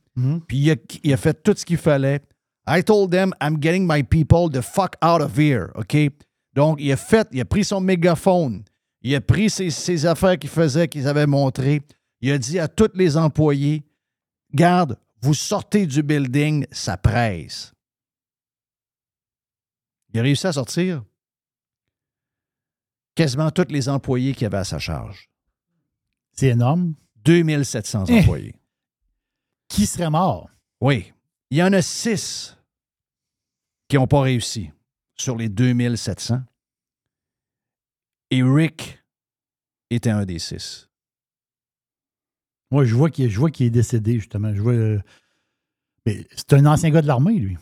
Puis 0.48 0.58
il 0.58 0.72
a, 0.72 0.76
il 1.04 1.14
a 1.14 1.18
fait 1.18 1.42
tout 1.42 1.54
ce 1.56 1.64
qu'il 1.64 1.78
fallait. 1.78 2.22
I 2.68 2.84
told 2.84 3.12
them 3.12 3.34
I'm 3.42 3.58
getting 3.62 3.88
my 3.88 4.04
people 4.04 4.50
the 4.52 4.62
fuck 4.62 4.96
out 5.04 5.22
of 5.22 5.38
here. 5.38 5.70
OK? 5.76 5.96
Donc, 6.54 6.78
il 6.82 6.92
a 6.92 6.98
fait, 6.98 7.28
il 7.32 7.40
a 7.42 7.46
pris 7.46 7.64
son 7.64 7.80
mégaphone. 7.80 8.64
Il 9.02 9.16
a 9.16 9.22
pris 9.22 9.50
ses, 9.50 9.70
ses 9.72 10.06
affaires 10.06 10.38
qu'il 10.38 10.50
faisait, 10.50 10.88
qu'ils 10.88 11.08
avaient 11.08 11.26
montrées. 11.28 11.82
Il 12.20 12.32
a 12.32 12.38
dit 12.38 12.60
à 12.60 12.68
tous 12.68 12.90
les 12.94 13.16
employés 13.18 13.84
Garde, 14.54 14.98
vous 15.22 15.34
sortez 15.34 15.86
du 15.88 16.04
building, 16.04 16.66
ça 16.72 16.98
presse. 16.98 17.72
Il 20.14 20.20
a 20.20 20.24
réussi 20.24 20.48
à 20.48 20.54
sortir 20.54 21.04
quasiment 23.16 23.52
tous 23.52 23.68
les 23.70 23.88
employés 23.90 24.34
qu'il 24.34 24.46
avait 24.48 24.58
à 24.58 24.64
sa 24.64 24.80
charge. 24.80 25.30
C'est 26.34 26.48
énorme. 26.48 26.96
2700 27.24 28.06
Eh. 28.08 28.20
employés. 28.20 28.56
Qui 29.68 29.86
serait 29.86 30.10
mort? 30.10 30.50
Oui. 30.82 31.14
Il 31.50 31.58
y 31.58 31.64
en 31.64 31.72
a 31.74 31.82
six 31.82 32.58
qui 33.88 33.98
n'ont 33.98 34.08
pas 34.08 34.22
réussi 34.22 34.72
sur 35.16 35.36
les 35.38 35.50
2700. 35.50 36.42
Et 38.32 38.42
Rick 38.44 39.04
était 39.90 40.10
un 40.10 40.26
des 40.26 40.40
six. 40.40 40.90
Moi, 42.72 42.86
je 42.86 42.96
vois 42.96 43.10
qu'il 43.12 43.26
est 43.26 43.70
décédé, 43.70 44.14
justement. 44.16 44.54
Je 44.56 44.62
vois. 44.62 44.72
euh, 44.74 45.02
c'est 46.06 46.54
un 46.54 46.66
ancien 46.66 46.90
gars 46.90 47.02
de 47.02 47.08
l'armée, 47.08 47.38
lui. 47.38 47.58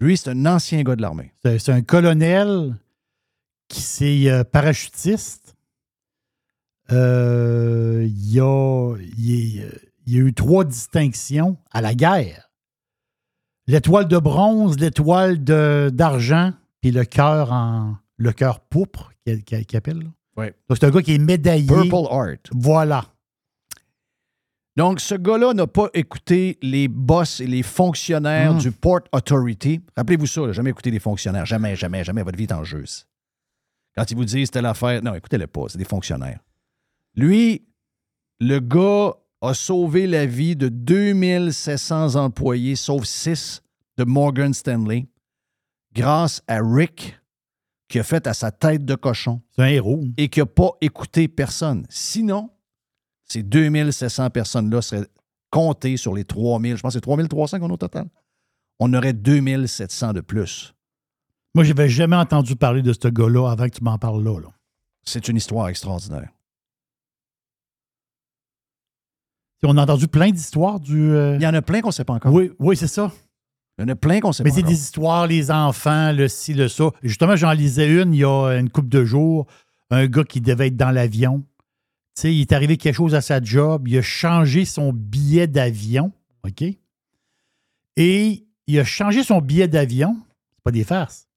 Lui, 0.00 0.16
c'est 0.16 0.30
un 0.30 0.46
ancien 0.46 0.82
gars 0.82 0.96
de 0.96 1.02
l'armée. 1.02 1.32
C'est 1.42 1.70
un 1.70 1.82
colonel 1.82 2.76
qui 3.68 3.80
s'est 3.80 4.30
euh, 4.30 4.44
parachutiste. 4.44 5.56
Euh, 6.90 8.04
il, 8.06 8.32
y 8.32 8.40
a, 8.40 8.94
il, 9.18 9.34
est, 9.34 9.68
il 10.06 10.14
y 10.14 10.16
a 10.16 10.20
eu 10.20 10.32
trois 10.32 10.64
distinctions 10.64 11.58
à 11.70 11.82
la 11.82 11.94
guerre. 11.94 12.50
L'étoile 13.66 14.08
de 14.08 14.18
bronze, 14.18 14.78
l'étoile 14.78 15.44
d'argent, 15.44 16.52
puis 16.80 16.90
le 16.90 17.04
cœur 17.04 17.52
en 17.52 17.96
le 18.16 18.32
cœur 18.32 18.60
pourpre 18.60 19.12
qu'il 19.24 19.44
qu'il 19.44 19.76
appelle. 19.76 19.98
là. 19.98 20.08
Ouais. 20.36 20.54
Donc, 20.68 20.78
c'est 20.80 20.86
un 20.86 20.90
gars 20.90 21.02
qui 21.02 21.14
est 21.14 21.18
médaillé. 21.18 21.66
Purple 21.66 22.08
Heart. 22.10 22.50
Voilà. 22.52 23.04
Donc, 24.78 25.00
ce 25.00 25.16
gars-là 25.16 25.54
n'a 25.54 25.66
pas 25.66 25.88
écouté 25.92 26.56
les 26.62 26.86
boss 26.86 27.40
et 27.40 27.48
les 27.48 27.64
fonctionnaires 27.64 28.54
Mm. 28.54 28.58
du 28.58 28.70
Port 28.70 29.00
Authority. 29.12 29.80
Rappelez-vous 29.96 30.28
ça, 30.28 30.42
là, 30.42 30.52
jamais 30.52 30.70
écouté 30.70 30.92
les 30.92 31.00
fonctionnaires. 31.00 31.44
Jamais, 31.44 31.74
jamais, 31.74 32.04
jamais. 32.04 32.22
Votre 32.22 32.38
vie 32.38 32.44
est 32.44 32.52
en 32.52 32.62
jeu. 32.62 32.84
Quand 33.96 34.08
ils 34.08 34.16
vous 34.16 34.24
disent 34.24 34.52
telle 34.52 34.66
affaire, 34.66 35.02
non, 35.02 35.14
écoutez-le 35.14 35.48
pas, 35.48 35.64
c'est 35.68 35.78
des 35.78 35.84
fonctionnaires. 35.84 36.38
Lui, 37.16 37.66
le 38.38 38.60
gars 38.60 39.14
a 39.40 39.52
sauvé 39.52 40.06
la 40.06 40.26
vie 40.26 40.54
de 40.54 40.68
2700 40.68 42.14
employés, 42.14 42.76
sauf 42.76 43.02
6 43.04 43.62
de 43.96 44.04
Morgan 44.04 44.54
Stanley, 44.54 45.08
grâce 45.92 46.40
à 46.46 46.60
Rick, 46.62 47.18
qui 47.88 47.98
a 47.98 48.04
fait 48.04 48.28
à 48.28 48.32
sa 48.34 48.52
tête 48.52 48.84
de 48.84 48.94
cochon. 48.94 49.42
C'est 49.56 49.62
un 49.62 49.66
héros. 49.66 50.04
Et 50.16 50.28
qui 50.28 50.38
n'a 50.38 50.46
pas 50.46 50.70
écouté 50.80 51.26
personne. 51.26 51.84
Sinon, 51.88 52.50
ces 53.28 53.42
2700 53.42 54.30
personnes-là 54.30 54.80
seraient 54.82 55.06
comptées 55.50 55.96
sur 55.96 56.14
les 56.14 56.24
3000. 56.24 56.76
Je 56.76 56.82
pense 56.82 56.90
que 56.90 56.94
c'est 56.94 57.00
3300 57.00 57.58
qu'on 57.60 57.70
a 57.70 57.72
au 57.72 57.76
total. 57.76 58.06
On 58.80 58.92
aurait 58.94 59.12
2700 59.12 60.12
de 60.12 60.20
plus. 60.20 60.74
Moi, 61.54 61.64
je 61.64 61.72
n'avais 61.72 61.88
jamais 61.88 62.16
entendu 62.16 62.56
parler 62.56 62.82
de 62.82 62.92
ce 62.92 63.08
gars-là 63.08 63.50
avant 63.50 63.64
que 63.66 63.76
tu 63.76 63.82
m'en 63.84 63.98
parles 63.98 64.22
là. 64.22 64.38
là. 64.40 64.48
C'est 65.04 65.28
une 65.28 65.36
histoire 65.36 65.68
extraordinaire. 65.68 66.28
On 69.64 69.76
a 69.76 69.82
entendu 69.82 70.06
plein 70.06 70.30
d'histoires 70.30 70.78
du. 70.78 71.10
euh, 71.10 71.34
Il 71.36 71.42
y 71.42 71.46
en 71.46 71.54
a 71.54 71.62
plein 71.62 71.80
qu'on 71.80 71.88
ne 71.88 71.92
sait 71.92 72.04
pas 72.04 72.12
encore. 72.14 72.32
Oui, 72.32 72.52
oui, 72.60 72.76
c'est 72.76 72.86
ça. 72.86 73.10
Il 73.76 73.82
y 73.82 73.84
en 73.84 73.88
a 73.88 73.96
plein 73.96 74.20
qu'on 74.20 74.28
ne 74.28 74.32
sait 74.32 74.44
Mais 74.44 74.50
pas 74.50 74.54
c'est 74.56 74.60
encore. 74.62 74.70
des 74.72 74.78
histoires, 74.80 75.26
les 75.26 75.50
enfants, 75.50 76.12
le 76.12 76.28
ci, 76.28 76.54
le 76.54 76.68
ça. 76.68 76.90
Justement, 77.02 77.34
j'en 77.34 77.52
lisais 77.52 77.88
une 78.02 78.14
il 78.14 78.18
y 78.20 78.24
a 78.24 78.50
une 78.58 78.70
couple 78.70 78.88
de 78.88 79.04
jours. 79.04 79.46
Un 79.90 80.06
gars 80.06 80.22
qui 80.24 80.40
devait 80.40 80.68
être 80.68 80.76
dans 80.76 80.90
l'avion. 80.92 81.42
Sais, 82.18 82.34
il 82.34 82.40
est 82.40 82.52
arrivé 82.52 82.76
quelque 82.76 82.96
chose 82.96 83.14
à 83.14 83.20
sa 83.20 83.40
job. 83.40 83.86
Il 83.86 83.96
a 83.98 84.02
changé 84.02 84.64
son 84.64 84.92
billet 84.92 85.46
d'avion. 85.46 86.12
OK? 86.44 86.64
Et 87.96 88.46
il 88.66 88.78
a 88.78 88.84
changé 88.84 89.22
son 89.22 89.40
billet 89.40 89.68
d'avion. 89.68 90.16
C'est 90.56 90.62
pas 90.64 90.70
des 90.72 90.82
farces. 90.84 91.28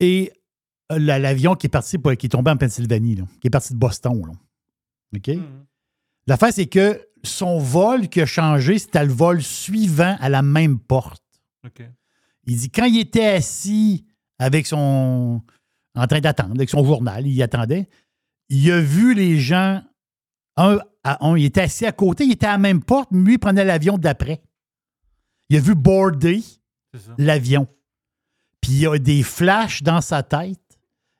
Et 0.00 0.32
euh, 0.92 0.98
la- 1.00 1.18
l'avion 1.18 1.54
qui 1.56 1.66
est 1.66 1.70
parti, 1.70 1.96
qui 2.18 2.26
est 2.26 2.28
tombé 2.28 2.50
en 2.52 2.56
Pennsylvanie, 2.56 3.16
là, 3.16 3.24
qui 3.40 3.48
est 3.48 3.50
parti 3.50 3.72
de 3.72 3.78
Boston. 3.78 4.22
là. 4.26 4.32
OK? 5.16 5.28
L'affaire, 6.28 6.52
c'est 6.52 6.66
que 6.66 7.04
son 7.24 7.58
vol 7.58 8.08
qui 8.08 8.20
a 8.20 8.26
changé, 8.26 8.78
c'était 8.78 9.04
le 9.04 9.12
vol 9.12 9.42
suivant 9.42 10.16
à 10.20 10.28
la 10.28 10.42
même 10.42 10.78
porte. 10.78 11.24
Il 12.46 12.56
dit 12.58 12.70
quand 12.70 12.84
il 12.84 13.00
était 13.00 13.26
assis 13.26 14.04
avec 14.38 14.66
son. 14.68 15.42
en 15.96 16.06
train 16.06 16.20
d'attendre, 16.20 16.52
avec 16.54 16.70
son 16.70 16.84
journal, 16.84 17.26
il 17.26 17.42
attendait, 17.42 17.88
il 18.48 18.70
a 18.72 18.80
vu 18.80 19.14
les 19.14 19.38
gens. 19.38 19.82
Un 20.56 20.78
à 21.04 21.24
un, 21.26 21.36
il 21.36 21.44
était 21.44 21.62
assis 21.62 21.86
à 21.86 21.92
côté, 21.92 22.24
il 22.24 22.32
était 22.32 22.46
à 22.46 22.52
la 22.52 22.58
même 22.58 22.82
porte, 22.82 23.10
mais 23.12 23.22
lui, 23.24 23.34
il 23.34 23.38
prenait 23.38 23.64
l'avion 23.64 23.96
d'après. 23.96 24.42
Il 25.48 25.56
a 25.56 25.60
vu 25.60 25.74
border 25.74 26.42
l'avion. 27.16 27.66
Puis 28.60 28.72
il 28.72 28.78
y 28.80 28.86
a 28.86 28.98
des 28.98 29.22
flashs 29.22 29.82
dans 29.82 30.00
sa 30.00 30.22
tête, 30.22 30.58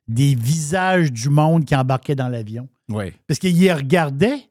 des 0.09 0.35
visages 0.35 1.13
du 1.13 1.29
monde 1.31 1.65
qui 1.65 1.75
embarquait 1.77 2.17
dans 2.17 2.29
l'avion. 2.29 2.69
Oui. 2.91 3.13
Parce 3.27 3.39
qu'il 3.39 3.73
regardait, 3.73 4.51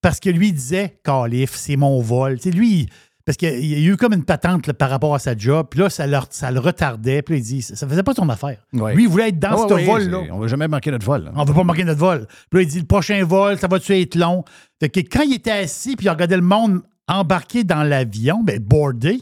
parce 0.00 0.20
que 0.20 0.30
lui 0.30 0.48
il 0.48 0.54
disait 0.54 1.00
Calif, 1.02 1.54
c'est 1.56 1.76
mon 1.76 2.00
vol. 2.00 2.36
Tu 2.36 2.44
sais, 2.44 2.50
lui, 2.56 2.80
il- 2.82 2.88
parce 3.28 3.36
qu'il 3.36 3.62
y 3.66 3.74
a 3.74 3.78
eu 3.92 3.98
comme 3.98 4.14
une 4.14 4.24
patente 4.24 4.66
là, 4.66 4.72
par 4.72 4.88
rapport 4.88 5.14
à 5.14 5.18
sa 5.18 5.36
job, 5.36 5.66
puis 5.68 5.80
là, 5.80 5.90
ça, 5.90 6.06
leur- 6.06 6.28
ça 6.30 6.50
le 6.50 6.60
retardait. 6.60 7.20
Puis 7.20 7.34
là, 7.34 7.38
il 7.40 7.42
dit 7.44 7.60
Ça 7.60 7.86
faisait 7.86 8.02
pas 8.02 8.14
son 8.14 8.26
affaire. 8.30 8.64
Ouais. 8.72 8.94
Lui, 8.94 9.02
il 9.02 9.08
voulait 9.10 9.28
être 9.28 9.38
dans 9.38 9.68
ce 9.68 9.74
ouais, 9.74 9.84
vol-là. 9.84 10.20
On 10.30 10.36
ne 10.36 10.40
va 10.40 10.46
jamais 10.46 10.66
manquer 10.66 10.90
notre 10.90 11.04
vol. 11.04 11.24
là. 11.24 11.32
On 11.34 11.42
ne 11.42 11.46
veut 11.46 11.52
pas 11.52 11.62
manquer 11.62 11.84
notre 11.84 12.00
vol. 12.00 12.26
Puis 12.48 12.58
là, 12.58 12.62
il 12.62 12.68
dit 12.68 12.78
le 12.80 12.86
prochain 12.86 13.22
vol, 13.26 13.58
ça 13.58 13.68
va-tu 13.68 13.92
être 14.00 14.14
long? 14.14 14.44
Fait 14.80 14.88
que 14.88 15.00
quand 15.00 15.24
il 15.24 15.34
était 15.34 15.50
assis 15.50 15.94
puis 15.94 16.06
il 16.06 16.08
regardait 16.08 16.36
le 16.36 16.42
monde 16.42 16.80
embarquer 17.06 17.64
dans 17.64 17.82
l'avion, 17.82 18.42
ben, 18.42 18.58
boardé, 18.60 19.20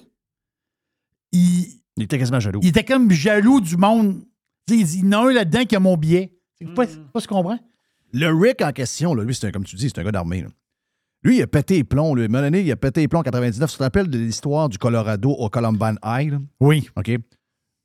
il, 1.32 1.66
Il 1.96 2.04
était 2.04 2.20
quasiment 2.20 2.38
jaloux. 2.38 2.60
Il 2.62 2.68
était 2.68 2.84
comme 2.84 3.10
jaloux 3.10 3.60
du 3.60 3.76
monde. 3.76 4.20
Tu 4.68 4.74
sais, 4.74 4.80
il 4.82 4.86
dit, 4.86 4.98
il 4.98 5.04
y 5.04 5.08
en 5.16 5.24
a 5.24 5.30
un 5.30 5.32
là-dedans 5.32 5.64
qui 5.64 5.74
a 5.74 5.80
mon 5.80 5.96
billet. 5.96 6.32
C'est 6.60 6.72
pas, 6.74 6.86
c'est 6.86 7.02
pas 7.12 7.18
ce 7.18 7.26
qu'on 7.26 7.42
comprend. 7.42 7.58
Le 8.12 8.32
Rick 8.32 8.62
en 8.62 8.70
question, 8.70 9.14
là, 9.14 9.24
lui, 9.24 9.34
c'est 9.34 9.48
un, 9.48 9.50
comme 9.50 9.64
tu 9.64 9.74
dis, 9.74 9.88
c'est 9.88 9.98
un 9.98 10.04
gars 10.04 10.12
d'armée. 10.12 10.46
Là. 11.26 11.30
Lui, 11.30 11.38
il 11.38 11.42
a 11.42 11.46
pété 11.46 11.74
les 11.74 11.84
plombs. 11.84 12.14
Lui. 12.14 12.28
Donné, 12.28 12.60
il 12.60 12.72
a 12.72 12.76
pété 12.76 13.00
les 13.00 13.08
plombs 13.08 13.20
en 13.20 13.24
99. 13.24 13.70
Tu 13.70 13.76
te 13.76 13.82
rappelles 13.82 14.08
de 14.08 14.18
l'histoire 14.18 14.68
du 14.68 14.78
Colorado 14.78 15.30
au 15.30 15.48
Columbine 15.48 15.98
High? 16.04 16.30
là? 16.30 16.38
Oui. 16.60 16.88
OK. 16.96 17.10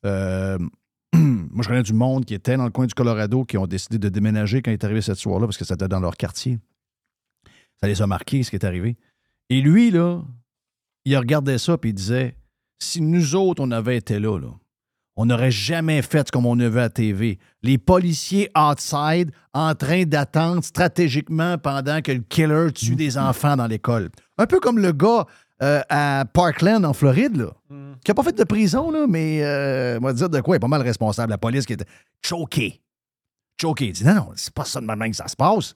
Euh, 0.06 0.58
moi, 1.14 1.64
je 1.64 1.68
connais 1.68 1.84
du 1.84 1.94
monde 1.94 2.26
qui 2.26 2.34
était 2.34 2.58
dans 2.58 2.66
le 2.66 2.72
coin 2.72 2.86
du 2.86 2.94
Colorado 2.94 3.44
qui 3.46 3.58
ont 3.58 3.68
décidé 3.68 3.98
de 3.98 4.10
déménager 4.10 4.62
quand 4.62 4.72
il 4.72 4.76
est 4.76 4.84
arrivé 4.84 5.02
cette 5.02 5.18
soir-là 5.18 5.48
parce 5.48 5.58
que 5.58 5.66
c'était 5.66 5.88
dans 5.88 6.00
leur 6.00 6.18
quartier. 6.18 6.60
Ça 7.82 7.88
les 7.88 8.02
a 8.02 8.08
marqués, 8.08 8.44
ce 8.44 8.50
qui 8.50 8.56
est 8.56 8.66
arrivé. 8.66 8.98
Et 9.50 9.62
lui, 9.62 9.92
là, 9.92 10.22
il 11.06 11.18
regardait 11.18 11.58
ça 11.58 11.74
et 11.74 11.88
il 11.88 11.94
disait 11.94 12.36
si 12.80 13.02
nous 13.02 13.36
autres, 13.36 13.64
on 13.64 13.72
avait 13.72 13.98
été 13.98 14.20
là, 14.20 14.40
là 14.40 14.50
on 15.16 15.26
n'aurait 15.26 15.52
jamais 15.52 16.02
fait 16.02 16.32
comme 16.32 16.46
on 16.46 16.60
a 16.60 16.70
vu 16.70 16.80
à 16.80 16.90
TV. 16.90 17.38
Les 17.64 17.78
policiers 17.78 18.50
outside 18.58 19.32
en 19.54 19.76
train 19.76 20.04
d'attendre 20.04 20.64
stratégiquement 20.64 21.58
pendant 21.58 22.02
que 22.02 22.12
le 22.12 22.20
killer 22.20 22.72
tue 22.74 22.96
des 22.96 23.18
enfants 23.18 23.56
dans 23.58 23.68
l'école. 23.68 24.10
Un 24.38 24.46
peu 24.46 24.60
comme 24.60 24.80
le 24.80 24.92
gars 24.94 25.26
euh, 25.62 25.82
à 25.90 26.26
Parkland, 26.34 26.84
en 26.86 26.94
Floride, 26.94 27.38
là, 27.38 27.52
qui 28.04 28.10
n'a 28.10 28.16
pas 28.16 28.24
fait 28.24 28.36
de 28.36 28.44
prison, 28.44 28.90
là, 28.90 29.06
mais 29.08 29.44
euh, 29.44 30.00
on 30.00 30.06
va 30.06 30.14
dire 30.14 30.30
de 30.30 30.42
quoi, 30.42 30.56
il 30.56 30.58
est 30.58 30.60
pas 30.60 30.68
mal 30.68 30.82
responsable. 30.82 31.30
La 31.30 31.38
police 31.38 31.66
qui 31.66 31.74
était 31.74 31.86
choquée. 32.26 32.82
Choquée. 33.60 33.88
Il 33.88 33.92
dit 33.92 34.04
non, 34.04 34.16
non, 34.16 34.30
c'est 34.36 34.54
pas 34.54 34.66
ça 34.66 34.82
de 34.82 34.86
même 34.86 35.12
que 35.12 35.16
ça 35.16 35.28
se 35.28 35.36
passe. 35.36 35.76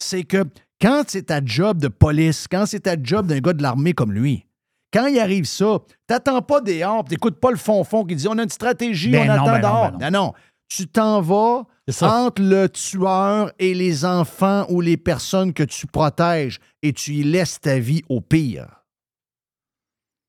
C'est 0.00 0.24
que 0.24 0.44
quand 0.80 1.04
c'est 1.06 1.24
ta 1.24 1.44
job 1.44 1.78
de 1.78 1.86
police, 1.86 2.48
quand 2.50 2.66
c'est 2.66 2.80
ta 2.80 3.00
job 3.00 3.26
d'un 3.26 3.38
gars 3.38 3.52
de 3.52 3.62
l'armée 3.62 3.92
comme 3.92 4.12
lui, 4.12 4.46
quand 4.92 5.06
il 5.06 5.18
arrive 5.18 5.44
ça, 5.44 5.78
t'attends 6.06 6.42
pas 6.42 6.60
des 6.60 6.82
hors, 6.84 7.04
t'écoutes 7.04 7.40
pas 7.40 7.50
le 7.50 7.56
fond-fond 7.56 8.04
qui 8.04 8.14
dit 8.14 8.28
on 8.28 8.38
a 8.38 8.42
une 8.42 8.50
stratégie, 8.50 9.10
Ben 9.10 9.30
on 9.30 9.34
non, 9.36 9.42
attend 9.42 9.44
ben 9.44 9.52
non, 9.52 9.60
dehors. 9.60 9.92
ben 9.92 10.10
non, 10.10 10.26
non. 10.26 10.32
Tu 10.68 10.86
t'en 10.86 11.20
vas 11.20 11.64
entre 12.00 12.42
le 12.42 12.68
tueur 12.68 13.52
et 13.58 13.74
les 13.74 14.04
enfants 14.04 14.64
ou 14.70 14.80
les 14.80 14.96
personnes 14.96 15.52
que 15.52 15.62
tu 15.62 15.86
protèges 15.86 16.60
et 16.82 16.92
tu 16.92 17.12
y 17.14 17.22
laisses 17.24 17.60
ta 17.60 17.78
vie 17.78 18.02
au 18.08 18.20
pire. 18.20 18.84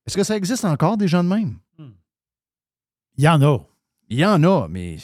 Est-ce 0.06 0.18
que 0.18 0.24
ça 0.24 0.36
existe 0.36 0.66
encore 0.66 0.98
des 0.98 1.08
gens 1.08 1.24
de 1.24 1.30
même? 1.30 1.60
Il 3.16 3.24
y 3.24 3.28
en 3.30 3.42
a. 3.42 3.60
Il 4.10 4.20
y 4.20 4.26
en 4.26 4.44
a, 4.44 4.68
mais, 4.68 4.98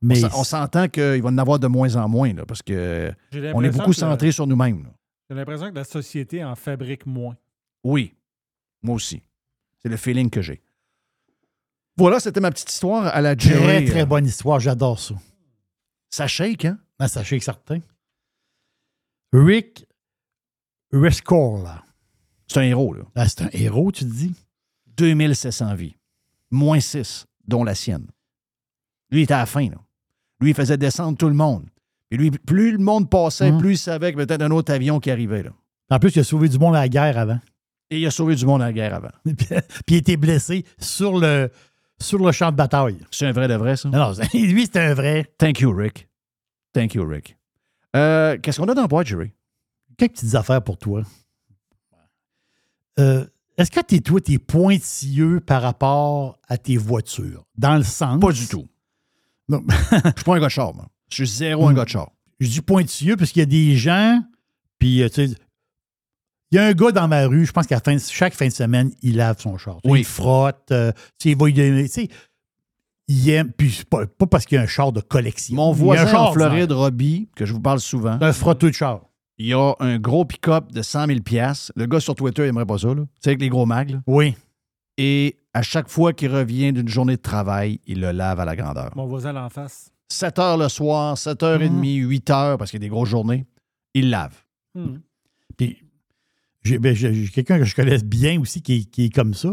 Mais 0.00 0.24
on, 0.34 0.44
s'entend 0.44 0.88
qu'il 0.88 1.22
va 1.22 1.28
en 1.28 1.38
avoir 1.38 1.58
de 1.58 1.66
moins 1.66 1.96
en 1.96 2.08
moins 2.08 2.32
là, 2.32 2.46
parce 2.46 2.62
que 2.62 3.12
J'ai 3.32 3.52
on 3.54 3.62
est 3.62 3.70
beaucoup 3.70 3.92
centré 3.92 4.32
sur 4.32 4.46
nous-mêmes. 4.46 4.88
J'ai 5.28 5.36
l'impression 5.36 5.70
que 5.70 5.74
la 5.74 5.84
société 5.84 6.44
en 6.44 6.54
fabrique 6.54 7.06
moins. 7.06 7.36
Oui, 7.82 8.14
moi 8.84 8.94
aussi. 8.96 9.22
C'est 9.82 9.88
le 9.88 9.96
feeling 9.96 10.30
que 10.30 10.40
j'ai. 10.42 10.62
Voilà, 11.96 12.18
c'était 12.20 12.40
ma 12.40 12.50
petite 12.50 12.70
histoire 12.70 13.06
à 13.06 13.20
la 13.20 13.36
Jerry. 13.36 13.62
Très, 13.62 13.84
très 13.84 14.06
bonne 14.06 14.26
histoire. 14.26 14.58
J'adore 14.60 14.98
ça. 14.98 15.14
Ça 16.10 16.26
shake, 16.26 16.64
hein? 16.64 16.78
Ben, 16.98 17.08
ça 17.08 17.22
shake 17.24 17.42
certain. 17.42 17.80
Rick 19.32 19.86
Rescore, 20.92 21.62
là. 21.62 21.82
C'est 22.46 22.60
un 22.60 22.62
héros, 22.62 22.94
là. 22.94 23.02
Ah, 23.16 23.28
c'est 23.28 23.42
un 23.42 23.48
héros, 23.52 23.90
tu 23.90 24.04
te 24.04 24.10
dis? 24.10 24.34
2700 24.96 25.74
vies. 25.74 25.96
Moins 26.50 26.78
6, 26.80 27.26
dont 27.48 27.64
la 27.64 27.74
sienne. 27.74 28.06
Lui, 29.10 29.20
il 29.20 29.24
était 29.24 29.34
à 29.34 29.38
la 29.38 29.46
fin, 29.46 29.68
là. 29.68 29.78
Lui, 30.40 30.50
il 30.50 30.54
faisait 30.54 30.76
descendre 30.76 31.18
tout 31.18 31.28
le 31.28 31.34
monde. 31.34 31.66
Et 32.10 32.16
lui, 32.16 32.30
plus 32.30 32.72
le 32.72 32.78
monde 32.78 33.10
passait, 33.10 33.50
Hum. 33.50 33.58
plus 33.58 33.72
il 33.72 33.78
savait 33.78 34.12
que 34.12 34.18
peut-être 34.18 34.42
un 34.42 34.50
autre 34.52 34.72
avion 34.72 35.00
qui 35.00 35.10
arrivait, 35.10 35.42
là. 35.42 35.50
En 35.90 35.98
plus, 35.98 36.14
il 36.14 36.20
a 36.20 36.24
sauvé 36.24 36.48
du 36.48 36.58
monde 36.58 36.76
à 36.76 36.80
la 36.80 36.88
guerre 36.88 37.18
avant. 37.18 37.40
Et 37.94 38.00
il 38.00 38.06
a 38.06 38.10
sauvé 38.10 38.34
du 38.34 38.44
monde 38.44 38.60
la 38.60 38.72
guerre 38.72 38.92
avant. 38.94 39.12
Puis 39.24 39.36
il 39.88 39.96
était 39.98 40.16
blessé 40.16 40.64
sur 40.80 41.20
le, 41.20 41.48
sur 42.00 42.18
le 42.18 42.32
champ 42.32 42.50
de 42.50 42.56
bataille. 42.56 42.98
C'est 43.12 43.24
un 43.26 43.30
vrai 43.30 43.46
de 43.46 43.54
vrai, 43.54 43.76
ça? 43.76 43.88
Non, 43.88 44.12
lui, 44.34 44.66
c'est 44.66 44.80
un 44.80 44.94
vrai. 44.94 45.32
Thank 45.38 45.60
you, 45.60 45.72
Rick. 45.72 46.08
Thank 46.72 46.94
you, 46.94 47.06
Rick. 47.06 47.36
Euh, 47.94 48.36
Qu'est-ce 48.42 48.60
qu'on 48.60 48.66
a 48.68 48.74
dans 48.74 48.82
le 48.82 48.88
boîte, 48.88 49.06
Jerry? 49.06 49.30
Quelques 49.96 50.14
petites 50.14 50.34
affaires 50.34 50.60
pour 50.60 50.76
toi. 50.76 51.04
Euh, 52.98 53.24
Est-ce 53.56 53.70
que 53.70 53.78
t'es, 53.78 54.00
toi, 54.00 54.20
t'es 54.20 54.38
pointilleux 54.38 55.38
par 55.38 55.62
rapport 55.62 56.40
à 56.48 56.58
tes 56.58 56.76
voitures? 56.76 57.44
Dans 57.56 57.76
le 57.76 57.84
sens? 57.84 58.20
Pas 58.20 58.32
du 58.32 58.48
tout. 58.48 58.66
Non. 59.48 59.62
Je 59.68 59.96
suis 60.16 60.24
pas 60.24 60.34
un 60.34 60.40
gars 60.40 60.46
de 60.46 60.50
char, 60.50 60.74
moi. 60.74 60.88
Je 61.10 61.24
suis 61.24 61.36
zéro 61.36 61.68
un 61.68 61.74
gars 61.74 61.84
de 61.84 61.90
char. 61.90 62.10
Je 62.40 62.48
dis 62.48 62.60
pointilleux 62.60 63.16
parce 63.16 63.30
qu'il 63.30 63.38
y 63.38 63.44
a 63.44 63.46
des 63.46 63.76
gens, 63.76 64.20
puis 64.80 65.00
euh, 65.00 65.08
tu 65.08 65.28
sais, 65.28 65.34
il 66.54 66.58
y 66.58 66.60
a 66.60 66.66
un 66.66 66.72
gars 66.72 66.92
dans 66.92 67.08
ma 67.08 67.26
rue, 67.26 67.46
je 67.46 67.50
pense 67.50 67.66
qu'à 67.66 67.80
fin, 67.80 67.96
chaque 67.98 68.32
fin 68.32 68.46
de 68.46 68.52
semaine, 68.52 68.92
il 69.02 69.16
lave 69.16 69.40
son 69.40 69.58
char. 69.58 69.80
Oui. 69.84 70.00
Il 70.00 70.04
frotte, 70.04 70.70
euh, 70.70 70.92
tu 71.18 71.24
sais, 71.24 71.30
il 71.30 71.36
va 71.36 71.50
y 71.50 71.52
donner, 71.52 71.82
tu 71.88 72.02
sais, 72.02 72.08
il 73.08 73.28
aime, 73.30 73.50
puis 73.50 73.72
c'est 73.72 73.88
pas, 73.88 74.06
pas 74.06 74.26
parce 74.26 74.46
qu'il 74.46 74.54
y 74.54 74.58
a 74.60 74.62
un 74.62 74.68
char 74.68 74.92
de 74.92 75.00
collection. 75.00 75.56
Mon 75.56 75.74
y 75.74 75.76
voisin 75.78 76.06
char 76.06 76.30
en 76.30 76.32
Floride. 76.32 76.70
Robbie, 76.70 77.28
que 77.34 77.44
je 77.44 77.52
vous 77.52 77.60
parle 77.60 77.80
souvent, 77.80 78.18
un 78.20 78.32
frotteux 78.32 78.70
de 78.70 78.74
char. 78.74 79.00
il 79.36 79.52
a 79.52 79.74
un 79.80 79.98
gros 79.98 80.24
pick-up 80.24 80.70
de 80.70 80.80
100 80.80 81.06
000 81.06 81.18
Le 81.74 81.86
gars 81.86 81.98
sur 81.98 82.14
Twitter, 82.14 82.44
il 82.44 82.50
aimerait 82.50 82.66
pas 82.66 82.78
ça, 82.78 82.86
là. 82.86 83.02
Tu 83.02 83.08
sais, 83.20 83.30
avec 83.30 83.40
les 83.40 83.48
gros 83.48 83.66
mags, 83.66 83.90
là. 83.90 83.98
Oui. 84.06 84.36
Et 84.96 85.40
à 85.54 85.62
chaque 85.62 85.88
fois 85.88 86.12
qu'il 86.12 86.32
revient 86.32 86.72
d'une 86.72 86.88
journée 86.88 87.16
de 87.16 87.22
travail, 87.22 87.80
il 87.84 88.00
le 88.00 88.12
lave 88.12 88.38
à 88.38 88.44
la 88.44 88.54
grandeur. 88.54 88.92
Mon 88.94 89.06
voisin 89.06 89.34
en 89.34 89.48
face. 89.48 89.90
7 90.08 90.38
heures 90.38 90.56
le 90.56 90.68
soir, 90.68 91.16
7h30, 91.16 91.82
8 91.82 92.30
heures, 92.30 92.58
parce 92.58 92.70
qu'il 92.70 92.78
y 92.78 92.84
a 92.84 92.86
des 92.86 92.90
grosses 92.90 93.08
journées, 93.08 93.44
il 93.92 94.10
lave. 94.10 94.36
Hmm. 94.76 94.98
Puis, 95.56 95.83
j'ai 96.64 96.78
ben, 96.78 96.96
quelqu'un 97.32 97.58
que 97.58 97.64
je 97.64 97.74
connais 97.74 97.98
bien 97.98 98.40
aussi 98.40 98.62
qui, 98.62 98.74
est- 98.74 98.84
qui 98.90 99.04
est 99.06 99.10
comme 99.14 99.34
ça. 99.34 99.50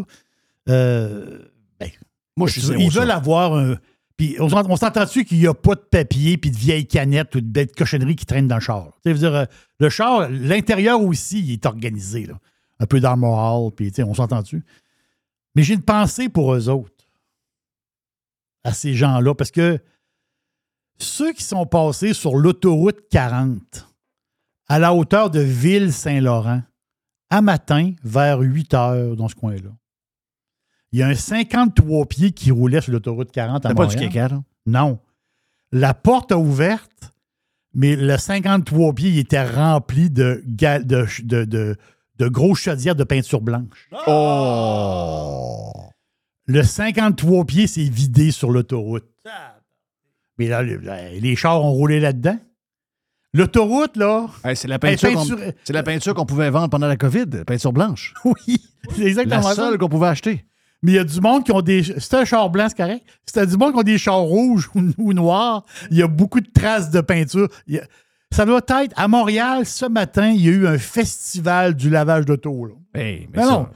Euh, 0.70 1.40
ben, 1.80 1.90
Moi, 2.38 2.48
je 2.48 2.60
suis 2.60 2.74
Ils 2.84 2.90
veulent 2.92 3.12
avoir 3.12 3.56
un. 3.56 3.76
Puis, 4.18 4.36
on 4.40 4.50
s'ent- 4.50 4.70
on 4.70 4.76
s'entend-tu 4.76 5.26
qu'il 5.26 5.40
n'y 5.40 5.48
a 5.48 5.54
pas 5.54 5.76
de 5.76 5.80
papier, 5.82 6.38
puis 6.38 6.52
de 6.52 6.58
vieilles 6.58 6.86
canettes 6.88 7.34
ou 7.36 7.42
de 7.42 7.48
belles 7.48 7.72
cochonneries 7.72 8.16
qui 8.16 8.26
traînent 8.26 8.48
dans 8.48 8.56
le 8.56 8.62
char? 8.62 8.92
Tu 9.04 9.14
dire, 9.14 9.34
euh, 9.36 9.46
le 9.80 9.90
char, 9.90 10.30
l'intérieur 10.30 11.02
aussi, 11.02 11.40
il 11.40 11.52
est 11.54 11.66
organisé. 11.66 12.26
Là. 12.28 12.40
Un 12.80 12.86
peu 12.86 13.00
d'armoire, 13.00 13.72
puis 13.72 13.90
tu 13.90 13.96
sais, 13.96 14.04
on 14.04 14.14
s'entend-tu? 14.14 14.64
Mais 15.56 15.64
j'ai 15.64 15.74
une 15.74 15.82
pensée 15.84 16.30
pour 16.30 16.54
eux 16.54 16.70
autres, 16.70 16.94
à 18.64 18.74
ces 18.74 18.94
gens-là, 18.94 19.34
parce 19.36 19.52
que 19.52 19.80
ceux 21.00 21.34
qui 21.34 21.44
sont 21.44 21.66
passés 21.66 22.14
sur 22.14 22.36
l'autoroute 22.36 23.00
40 23.10 23.88
à 24.68 24.78
la 24.80 24.94
hauteur 24.94 25.30
de 25.32 25.40
Ville-Saint-Laurent, 25.42 26.62
à 27.32 27.42
matin, 27.42 27.94
vers 28.04 28.40
8 28.40 28.74
heures, 28.76 29.16
dans 29.16 29.28
ce 29.28 29.36
coin-là, 29.36 29.72
il 30.92 31.00
y 31.00 31.04
a 31.04 31.08
un 31.08 31.16
53 31.16 32.06
pieds 32.06 32.32
qui 32.32 32.52
roulait 32.52 32.82
sur 32.82 32.92
l'autoroute 32.92 33.32
40 33.32 33.66
à 33.66 33.70
C'était 33.70 33.76
pas 33.78 33.86
du 33.88 33.96
Montréal. 33.96 34.12
caca, 34.14 34.36
là? 34.36 34.44
Non. 34.68 35.00
La 35.72 35.94
porte 35.94 36.32
a 36.34 36.38
ouverte, 36.38 37.14
mais 37.74 37.96
le 37.96 38.18
53 38.18 38.94
pieds 38.94 39.10
il 39.12 39.18
était 39.20 39.44
rempli 39.44 40.10
de, 40.10 40.44
de, 40.46 40.84
de, 41.24 41.46
de, 41.46 41.78
de 42.18 42.28
grosses 42.28 42.60
chaudières 42.60 42.96
de 42.98 43.06
peinture 43.06 43.40
blanche. 43.42 43.90
Oh! 44.08 45.72
Le 46.48 46.64
53 46.64 47.46
pieds 47.46 47.68
s'est 47.68 47.84
vidé 47.84 48.32
sur 48.32 48.52
l'autoroute. 48.52 49.06
Mais 50.38 50.48
là, 50.48 50.62
le- 50.64 50.82
les 51.20 51.36
chars 51.36 51.64
ont 51.64 51.72
roulé 51.72 52.00
là-dedans. 52.00 52.38
L'autoroute, 53.34 53.96
là. 53.96 54.28
Hey, 54.44 54.56
c'est 54.58 54.68
la 54.68 54.78
peinture 54.78 55.14
qu'on 55.14 55.26
c'est 55.64 55.74
la 55.74 55.84
peinture 55.84 56.14
qu'on 56.14 56.26
pouvait 56.26 56.50
vendre 56.50 56.70
pendant 56.70 56.88
la 56.88 56.98
COVID, 56.98 57.46
peinture 57.48 57.72
blanche. 57.72 58.14
Oui, 58.26 58.62
c'est 58.96 59.04
exactement 59.04 59.38
La 59.38 59.42
ça. 59.44 59.56
seule 59.56 59.78
qu'on 59.78 59.88
pouvait 59.90 60.08
acheter. 60.08 60.46
Mais 60.84 60.94
il 60.94 60.96
y 60.96 61.00
a 61.00 61.04
du 61.04 61.22
monde 61.22 61.44
qui 61.46 61.52
ont 61.52 61.62
des. 61.62 61.84
C'est 61.84 62.16
un 62.16 62.26
char 62.26 62.50
blanc, 62.50 62.66
c'est 62.68 62.76
correct. 62.78 63.06
C'est 63.26 63.46
du 63.48 63.56
monde 63.56 63.72
qui 63.74 63.80
ont 63.80 63.84
des 63.84 63.98
chars 63.98 64.20
rouges 64.20 64.70
ou, 64.98 65.14
noirs. 65.14 65.64
Il 65.92 65.98
y 65.98 66.02
a 66.02 66.08
beaucoup 66.08 66.42
de 66.42 66.50
traces 66.52 66.90
de 66.90 67.00
peinture. 67.02 67.48
Il 67.68 67.76
y 67.76 67.80
a- 67.80 67.84
Ça 68.34 68.46
doit 68.46 68.58
être 68.68 68.94
à 68.98 69.08
Montréal, 69.08 69.66
ce 69.66 69.86
matin, 69.86 70.30
il 70.30 70.42
y 70.42 70.50
a 70.50 70.52
eu 70.52 70.68
un 70.68 70.78
festival 70.80 71.76
du 71.76 71.90
lavage 71.90 72.26
d'auto. 72.26 72.68
Hey, 72.96 73.28
mais 73.32 73.38
Mais 73.38 73.44
ça- 73.44 73.50
non. 73.52 73.68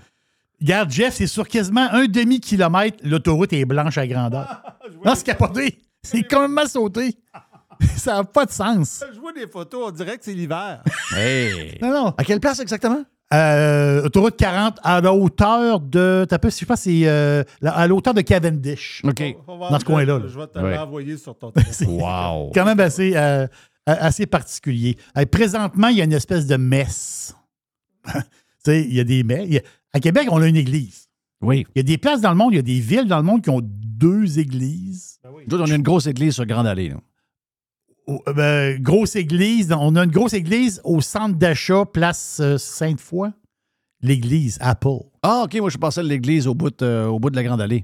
Regarde, 0.60 0.90
Jeff, 0.90 1.14
c'est 1.14 1.28
sur 1.28 1.48
quasiment 1.48 1.88
un 1.92 2.06
demi-kilomètre, 2.06 2.98
l'autoroute 3.04 3.54
est 3.54 3.66
blanche 3.66 3.98
à 4.00 4.08
grandeur. 4.08 4.64
non, 5.06 5.14
c'est 5.16 5.26
capoté. 5.26 5.78
C'est 6.02 6.24
complètement 6.24 6.66
sauté. 6.68 7.16
Ça 7.98 8.16
n'a 8.16 8.24
pas 8.24 8.46
de 8.46 8.52
sens. 8.52 9.04
Je 9.14 9.20
vois 9.20 9.34
des 9.34 9.48
photos, 9.48 9.88
on 9.88 9.92
dirait 9.92 10.18
que 10.18 10.24
c'est 10.26 10.34
l'hiver. 10.34 10.82
Hey! 11.16 11.78
Non, 11.82 11.92
non. 11.92 12.14
À 12.18 12.24
quelle 12.24 12.40
place 12.40 12.60
exactement? 12.60 13.04
Euh, 13.34 14.04
autoroute 14.06 14.38
40 14.38 14.78
à 14.84 15.02
la 15.02 15.12
hauteur 15.14 15.80
de. 15.80 16.26
T'as 16.30 16.38
pas, 16.38 16.50
je 16.50 16.54
sais 16.56 16.66
pas, 16.66 16.76
c'est 16.76 17.02
euh, 17.08 17.44
à 17.64 17.88
la 17.88 17.94
hauteur 17.94 18.14
de 18.14 18.22
Cavendish. 18.22 19.02
OK. 19.04 19.24
Dans 19.48 19.80
ce 19.80 19.86
coin-là. 19.86 20.20
là. 20.20 20.26
Je 20.28 20.38
vais 20.40 20.48
te 20.48 20.60
Ouais. 20.60 20.76
l'envoyer 20.76 21.18
sur 21.18 21.36
ton 21.38 21.52
C'est 21.72 21.88
Wow! 21.88 22.52
quand 22.54 22.66
même 22.66 22.80
assez, 22.80 23.14
euh, 23.16 23.48
assez 23.88 24.26
particulier. 24.28 24.96
Euh, 25.18 25.26
présentement, 25.26 25.88
il 25.88 25.98
y 25.98 26.02
a 26.02 26.04
une 26.04 26.14
espèce 26.14 26.46
de 26.46 26.56
messe. 26.58 27.36
tu 28.06 28.20
sais, 28.64 28.82
il 28.84 28.94
y 28.94 29.00
a 29.00 29.04
des 29.04 29.24
messes. 29.24 29.62
À 29.94 30.00
Québec, 30.00 30.28
on 30.30 30.42
a 30.42 30.48
une 30.48 30.56
église. 30.58 31.08
Oui. 31.42 31.66
Il 31.76 31.80
y 31.80 31.82
a 31.82 31.84
des 31.84 31.98
places 31.98 32.22
dans 32.22 32.30
le 32.32 32.36
monde, 32.38 32.54
il 32.54 32.58
y 32.58 32.60
a 32.60 32.64
des 32.64 32.80
villes 32.80 33.08
dans 33.08 33.18
le 33.18 33.24
monde 33.24 33.42
qui 33.42 33.50
ont 33.50 33.62
deux 33.64 34.40
églises. 34.40 35.20
Nous, 35.48 35.58
on 35.60 35.66
a 35.70 35.76
une 35.76 35.82
grosse 35.84 36.06
église 36.08 36.36
sur 36.36 36.46
Grande 36.46 36.68
Allée. 36.68 36.94
Euh, 38.10 38.34
ben, 38.34 38.82
grosse 38.82 39.16
église. 39.16 39.72
On 39.78 39.96
a 39.96 40.04
une 40.04 40.12
grosse 40.12 40.34
église 40.34 40.82
au 40.84 41.02
centre 41.02 41.36
d'achat, 41.36 41.86
place 41.86 42.40
euh, 42.42 42.58
Sainte-Foy. 42.58 43.30
L'église 44.02 44.58
Apple. 44.62 45.00
Ah, 45.24 45.44
OK, 45.46 45.56
moi, 45.60 45.70
je 45.72 45.78
passais 45.80 46.02
à 46.02 46.04
l'église 46.04 46.46
au, 46.46 46.54
bout 46.54 46.70
de- 46.70 46.86
euh, 46.86 47.08
au 47.08 47.18
bout 47.18 47.32
de 47.32 47.36
la 47.36 47.44
Grande 47.44 47.60
Allée. 47.62 47.82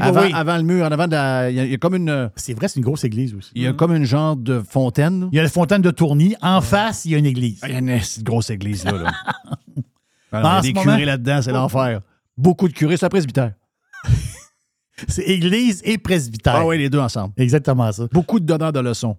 Avant, 0.00 0.22
oui. 0.22 0.30
avant 0.32 0.56
le 0.56 0.62
mur, 0.62 0.84
en 0.86 0.92
avant 0.92 1.06
de 1.06 1.12
la- 1.12 1.50
Il 1.50 1.56
y, 1.56 1.60
a- 1.60 1.64
il 1.64 1.70
y 1.72 1.74
a 1.74 1.78
comme 1.78 1.96
une. 1.96 2.30
C'est 2.36 2.54
vrai, 2.54 2.68
c'est 2.68 2.76
une 2.78 2.84
grosse 2.84 3.02
église 3.02 3.34
aussi. 3.34 3.50
Il 3.56 3.62
y 3.62 3.66
a 3.66 3.72
comme 3.72 3.92
une 3.96 4.04
genre 4.04 4.36
de 4.36 4.60
fontaine. 4.60 5.28
Il 5.32 5.36
y 5.36 5.40
a 5.40 5.42
la 5.42 5.48
fontaine 5.48 5.82
de 5.82 5.90
Tourny. 5.90 6.36
En 6.42 6.60
face, 6.60 7.04
il 7.06 7.12
y 7.12 7.14
a 7.16 7.18
une 7.18 7.26
église. 7.26 7.60
Il 7.66 7.72
y 7.72 7.74
a 7.74 7.78
une 7.78 7.98
grosse 8.22 8.50
église, 8.50 8.84
là. 8.84 8.92
là. 8.92 9.12
Ah, 10.36 10.60
il 10.64 10.66
y 10.66 10.70
a 10.70 10.72
des 10.74 10.80
curés 10.80 11.04
là-dedans, 11.04 11.40
c'est 11.42 11.52
l'enfer. 11.52 12.00
Beaucoup 12.36 12.66
de 12.66 12.72
curés, 12.72 12.96
c'est 12.96 13.06
un 13.06 13.08
presbytère. 13.08 13.52
C'est 15.08 15.22
église 15.24 15.80
et 15.84 15.98
presbytère. 15.98 16.54
Ah 16.56 16.66
oui, 16.66 16.78
les 16.78 16.88
deux 16.88 17.00
ensemble. 17.00 17.34
Exactement 17.36 17.90
ça. 17.90 18.06
Beaucoup 18.12 18.38
de 18.38 18.44
donneurs 18.46 18.72
de 18.72 18.78
leçons. 18.80 19.16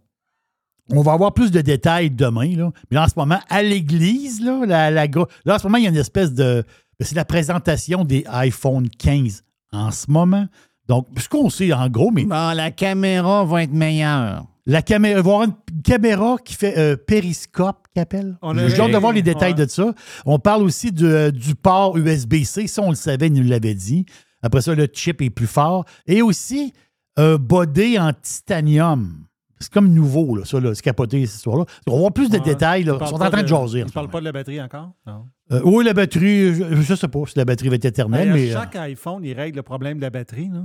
On 0.91 1.01
va 1.01 1.13
avoir 1.13 1.33
plus 1.33 1.51
de 1.51 1.61
détails 1.61 2.11
demain. 2.11 2.55
Là. 2.55 2.71
Mais 2.91 2.95
là, 2.95 3.03
en 3.05 3.07
ce 3.07 3.13
moment, 3.17 3.39
à 3.49 3.63
l'église, 3.63 4.41
là, 4.41 4.65
la, 4.67 4.91
la 4.91 5.07
gro- 5.07 5.27
là, 5.45 5.55
en 5.55 5.59
ce 5.59 5.63
moment, 5.63 5.77
il 5.77 5.83
y 5.83 5.87
a 5.87 5.89
une 5.89 5.95
espèce 5.97 6.33
de. 6.33 6.63
ben, 6.99 7.05
C'est 7.05 7.15
la 7.15 7.25
présentation 7.25 8.03
des 8.05 8.23
iPhone 8.27 8.87
15 8.89 9.43
en 9.71 9.91
ce 9.91 10.05
moment. 10.09 10.45
Donc, 10.87 11.07
ce 11.17 11.27
qu'on 11.27 11.49
sait 11.49 11.73
en 11.73 11.89
gros, 11.89 12.11
mais. 12.11 12.25
la 12.29 12.69
caméra 12.71 13.43
va 13.45 13.63
être 13.63 13.73
meilleure. 13.73 14.45
La 14.67 14.81
caméra, 14.81 15.19
il 15.19 15.23
va 15.23 15.29
y 15.29 15.33
avoir 15.33 15.43
une 15.43 15.81
caméra 15.83 16.37
qui 16.43 16.53
fait 16.55 16.77
euh, 16.77 16.95
périscope, 16.95 17.87
qui 17.93 17.99
appelle. 17.99 18.37
On 18.41 18.57
a- 18.57 18.67
J'ai 18.67 18.79
hâte 18.81 18.91
de 18.91 18.97
voir 18.97 19.13
les 19.13 19.21
détails 19.21 19.53
Ouais. 19.53 19.65
de 19.65 19.69
ça. 19.69 19.93
On 20.25 20.39
parle 20.39 20.63
aussi 20.63 20.91
de- 20.91 21.31
du 21.31 21.53
port 21.55 21.97
USB-C. 21.97 22.67
Ça, 22.67 22.81
on 22.81 22.89
le 22.89 22.95
savait, 22.95 23.27
il 23.27 23.33
nous 23.33 23.43
l'avait 23.47 23.75
dit. 23.75 24.05
Après 24.43 24.61
ça, 24.61 24.73
le 24.75 24.87
chip 24.91 25.21
est 25.21 25.29
plus 25.31 25.47
fort. 25.47 25.85
Et 26.07 26.21
aussi, 26.21 26.73
un 27.17 27.35
body 27.37 27.97
en 27.99 28.11
titanium. 28.13 29.25
C'est 29.59 29.71
comme 29.71 29.87
nouveau, 29.93 30.35
là, 30.35 30.43
ça, 30.45 30.59
là, 30.59 30.75
c'est 30.75 30.81
capoté, 30.81 31.25
cette 31.25 31.37
histoire-là. 31.37 31.65
On 31.87 31.93
va 31.93 31.97
voir 31.99 32.11
plus 32.13 32.29
de 32.29 32.37
Ouais. 32.37 32.43
détails. 32.43 32.83
Là. 32.83 32.97
Ils 32.99 33.07
sont 33.07 33.15
en 33.21 33.29
train 33.29 33.41
de 33.43 33.47
jaser. 33.47 33.83
en 33.83 33.85
Ils 33.85 33.89
ce 33.89 33.93
parlent 33.93 34.09
pas 34.09 34.19
de 34.19 34.25
la 34.25 34.31
batterie 34.33 34.61
encore? 34.61 34.91
Non. 35.07 35.25
Euh, 35.51 35.61
oui, 35.63 35.85
la 35.85 35.93
batterie, 35.93 36.55
je 36.55 36.91
ne 36.91 36.95
sais 36.95 37.07
pas 37.07 37.19
si 37.25 37.37
la 37.37 37.45
batterie 37.45 37.69
va 37.69 37.75
être 37.75 37.85
éternelle, 37.85 38.33
mais. 38.33 38.49
euh, 38.49 38.53
chaque 38.59 38.75
iPhone, 38.75 39.23
il 39.23 39.33
règle 39.33 39.57
le 39.57 39.63
problème 39.63 39.97
de 39.97 40.01
la 40.01 40.09
batterie. 40.09 40.49
Là. 40.51 40.63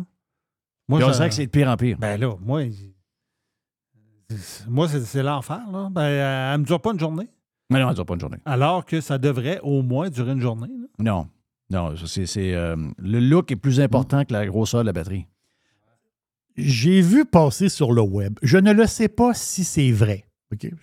Puis 0.88 1.04
on 1.04 1.08
je- 1.08 1.12
sait 1.12 1.28
que 1.28 1.34
c'est 1.34 1.46
de 1.46 1.50
pire 1.50 1.68
en 1.68 1.76
pire. 1.76 1.96
Ben 2.00 2.18
là, 2.20 2.34
moi, 2.40 2.62
moi 4.68 4.88
c'est 4.88 5.22
l'enfer. 5.22 5.60
Là. 5.72 5.88
Ben, 5.90 6.02
elle 6.02 6.52
ne 6.54 6.58
me 6.58 6.64
dure 6.64 6.80
pas 6.80 6.92
une 6.92 7.00
journée. 7.00 7.28
Mais 7.70 7.80
non, 7.80 7.88
ça 7.88 7.94
dure 7.94 8.06
pas 8.06 8.14
une 8.14 8.20
journée. 8.20 8.38
Alors 8.44 8.84
que 8.84 9.00
ça 9.00 9.18
devrait 9.18 9.60
au 9.62 9.82
moins 9.82 10.08
durer 10.10 10.32
une 10.32 10.40
journée. 10.40 10.68
là. 10.68 10.86
Non. 10.98 11.28
Non, 11.70 11.94
ça, 11.96 12.06
c'est. 12.06 12.26
c'est, 12.26 12.52
euh, 12.54 12.74
le 12.98 13.20
look 13.20 13.52
est 13.52 13.56
plus 13.56 13.80
important 13.80 14.24
que 14.24 14.32
la 14.32 14.44
grosseur 14.46 14.80
de 14.80 14.86
la 14.86 14.92
batterie. 14.92 15.26
J'ai 16.62 17.00
vu 17.02 17.24
passer 17.24 17.68
sur 17.68 17.92
le 17.92 18.02
web. 18.02 18.38
Je 18.42 18.58
ne 18.58 18.72
le 18.72 18.86
sais 18.86 19.08
pas 19.08 19.34
si 19.34 19.64
c'est 19.64 19.90
vrai. 19.92 20.26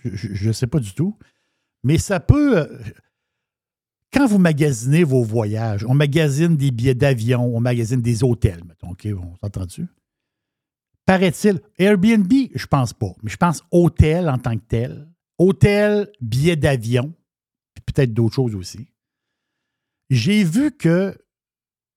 Je 0.04 0.48
ne 0.48 0.52
sais 0.52 0.66
pas 0.66 0.80
du 0.80 0.92
tout. 0.94 1.16
Mais 1.84 1.98
ça 1.98 2.20
peut. 2.20 2.58
euh, 2.58 2.78
Quand 4.12 4.26
vous 4.26 4.38
magasinez 4.38 5.04
vos 5.04 5.22
voyages, 5.22 5.84
on 5.86 5.94
magasine 5.94 6.56
des 6.56 6.70
billets 6.70 6.94
d'avion, 6.94 7.44
on 7.54 7.60
magasine 7.60 8.00
des 8.02 8.24
hôtels, 8.24 8.64
mettons. 8.64 8.90
OK, 8.90 9.06
on 9.14 9.36
s'entend 9.36 9.66
dessus? 9.66 9.86
Paraît-il, 11.04 11.60
Airbnb, 11.78 12.32
je 12.54 12.66
pense 12.66 12.92
pas, 12.92 13.12
mais 13.22 13.30
je 13.30 13.36
pense 13.36 13.62
hôtel 13.70 14.28
en 14.28 14.38
tant 14.38 14.56
que 14.56 14.64
tel. 14.68 15.08
Hôtel, 15.38 16.10
billets 16.20 16.56
d'avion, 16.56 17.14
puis 17.74 17.84
peut-être 17.86 18.12
d'autres 18.12 18.34
choses 18.34 18.54
aussi. 18.54 18.88
J'ai 20.10 20.42
vu 20.44 20.72
que 20.72 21.16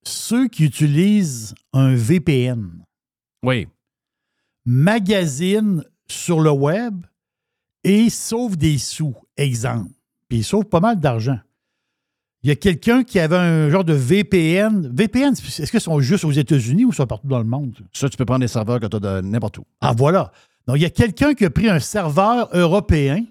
ceux 0.04 0.48
qui 0.48 0.64
utilisent 0.64 1.54
un 1.72 1.94
VPN, 1.94 2.84
Oui. 3.44 3.68
magazine 4.64 5.84
sur 6.06 6.40
le 6.40 6.50
web 6.50 7.04
et 7.84 8.10
sauve 8.10 8.56
des 8.56 8.78
sous, 8.78 9.14
exemple. 9.36 9.90
Puis 10.28 10.38
il 10.38 10.44
sauve 10.44 10.66
pas 10.66 10.80
mal 10.80 11.00
d'argent. 11.00 11.38
Il 12.44 12.48
y 12.48 12.50
a 12.50 12.56
quelqu'un 12.56 13.04
qui 13.04 13.20
avait 13.20 13.36
un 13.36 13.70
genre 13.70 13.84
de 13.84 13.92
VPN. 13.92 14.90
VPN, 14.92 15.32
est-ce 15.32 15.70
qu'ils 15.70 15.80
sont 15.80 16.00
juste 16.00 16.24
aux 16.24 16.32
États-Unis 16.32 16.84
ou 16.84 16.92
sont 16.92 17.06
partout 17.06 17.28
dans 17.28 17.38
le 17.38 17.44
monde? 17.44 17.78
Ça, 17.92 18.08
tu 18.08 18.16
peux 18.16 18.24
prendre 18.24 18.40
des 18.40 18.48
serveurs 18.48 18.80
que 18.80 18.86
tu 18.86 18.96
as 18.96 19.00
de 19.00 19.20
n'importe 19.20 19.58
où. 19.58 19.64
Ah, 19.80 19.94
voilà. 19.96 20.32
Donc, 20.66 20.76
il 20.76 20.82
y 20.82 20.86
a 20.86 20.90
quelqu'un 20.90 21.34
qui 21.34 21.44
a 21.44 21.50
pris 21.50 21.68
un 21.68 21.78
serveur 21.78 22.48
européen 22.52 23.24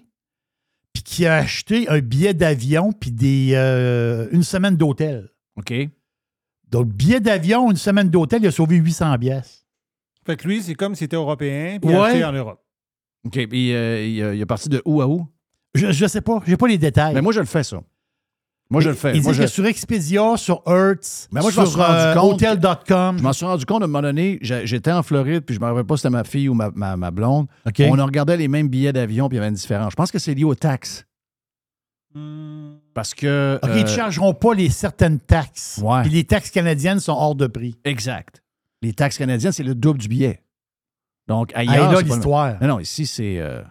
puis 0.94 1.02
qui 1.02 1.26
a 1.26 1.36
acheté 1.36 1.88
un 1.88 2.00
billet 2.00 2.32
d'avion 2.34 2.92
puis 2.92 3.10
des, 3.10 3.52
euh, 3.54 4.28
une 4.32 4.42
semaine 4.42 4.76
d'hôtel. 4.76 5.28
OK. 5.56 5.72
Donc, 6.70 6.88
billet 6.88 7.20
d'avion, 7.20 7.70
une 7.70 7.76
semaine 7.76 8.08
d'hôtel, 8.08 8.42
il 8.42 8.48
a 8.48 8.50
sauvé 8.50 8.76
800 8.76 9.18
pièces. 9.18 9.61
Fait 10.26 10.36
que 10.36 10.46
lui, 10.46 10.62
c'est 10.62 10.74
comme 10.74 10.94
s'il 10.94 11.06
était 11.06 11.16
européen 11.16 11.78
puis 11.80 11.90
Ouais. 11.90 12.00
acheté 12.10 12.24
en 12.24 12.32
Europe. 12.32 12.60
OK. 13.26 13.46
Puis 13.48 13.74
euh, 13.74 14.04
il, 14.04 14.16
il 14.36 14.40
est 14.40 14.46
parti 14.46 14.68
de 14.68 14.80
où 14.84 15.00
à 15.00 15.06
où? 15.08 15.26
Je 15.74 15.86
ne 15.86 16.08
sais 16.08 16.20
pas. 16.20 16.40
Je 16.44 16.50
n'ai 16.50 16.56
pas 16.56 16.68
les 16.68 16.78
détails. 16.78 17.14
Mais 17.14 17.22
moi, 17.22 17.32
je 17.32 17.40
le 17.40 17.46
fais, 17.46 17.62
ça. 17.62 17.80
Moi, 18.70 18.80
je 18.80 18.88
le 18.88 18.94
fais. 18.94 19.14
Il 19.16 19.22
Moi, 19.22 19.32
dit 19.32 19.38
je- 19.38 19.42
que 19.44 19.48
sur 19.48 19.66
Expedia, 19.66 20.36
sur 20.38 20.62
Hertz, 20.66 21.28
Mais 21.30 21.40
moi, 21.42 21.50
je 21.50 21.56
m'en 21.60 21.66
sur 21.66 21.72
suis 21.72 21.82
rendu 21.82 21.98
euh, 21.98 22.14
compte- 22.14 22.42
Hotel.com. 22.42 23.18
Je 23.18 23.22
m'en 23.22 23.32
suis 23.34 23.44
rendu 23.44 23.66
compte 23.66 23.82
à 23.82 23.84
un 23.84 23.88
moment 23.88 24.00
donné, 24.02 24.38
j'ai- 24.40 24.66
j'étais 24.66 24.92
en 24.92 25.02
Floride, 25.02 25.42
puis 25.44 25.54
je 25.54 25.60
ne 25.60 25.64
me 25.66 25.70
rappelle 25.70 25.84
pas 25.86 25.96
si 25.96 26.02
c'était 26.02 26.10
ma 26.12 26.24
fille 26.24 26.48
ou 26.48 26.54
ma, 26.54 26.70
ma- 26.74 26.96
ma 26.96 27.10
blonde. 27.10 27.48
OK. 27.66 27.82
On 27.90 27.98
a 27.98 28.04
regardé 28.04 28.36
les 28.36 28.48
mêmes 28.48 28.68
billets 28.68 28.92
d'avion, 28.94 29.28
puis 29.28 29.36
il 29.36 29.40
y 29.40 29.42
avait 29.42 29.48
une 29.50 29.54
différence. 29.56 29.90
Je 29.90 29.96
pense 29.96 30.10
que 30.10 30.18
c'est 30.18 30.32
lié 30.34 30.44
aux 30.44 30.54
taxes. 30.54 31.04
Parce 32.94 33.14
que. 33.14 33.58
OK, 33.62 33.70
ils 33.74 33.82
ne 33.82 33.84
euh, 33.84 33.86
chargeront 33.86 34.34
pas 34.34 34.54
les 34.54 34.68
certaines 34.68 35.18
taxes. 35.20 35.80
Ouais. 35.82 36.02
Puis 36.02 36.10
les 36.10 36.24
taxes 36.24 36.50
canadiennes 36.50 37.00
sont 37.00 37.12
hors 37.12 37.34
de 37.34 37.46
prix. 37.46 37.76
Exact. 37.84 38.41
Les 38.82 38.92
taxes 38.92 39.16
canadiennes, 39.18 39.52
c'est 39.52 39.62
le 39.62 39.74
double 39.74 39.98
du 40.00 40.08
billet. 40.08 40.42
Donc, 41.28 41.52
Hey, 41.54 41.68
ailleurs. 41.68 41.92
là, 41.92 41.98
c'est 41.98 42.02
pas 42.04 42.08
le- 42.08 42.14
l'histoire. 42.16 42.60
Non, 42.60 42.68
non, 42.68 42.78
ici, 42.80 43.06
c'est. 43.06 43.38
euh, 43.38 43.62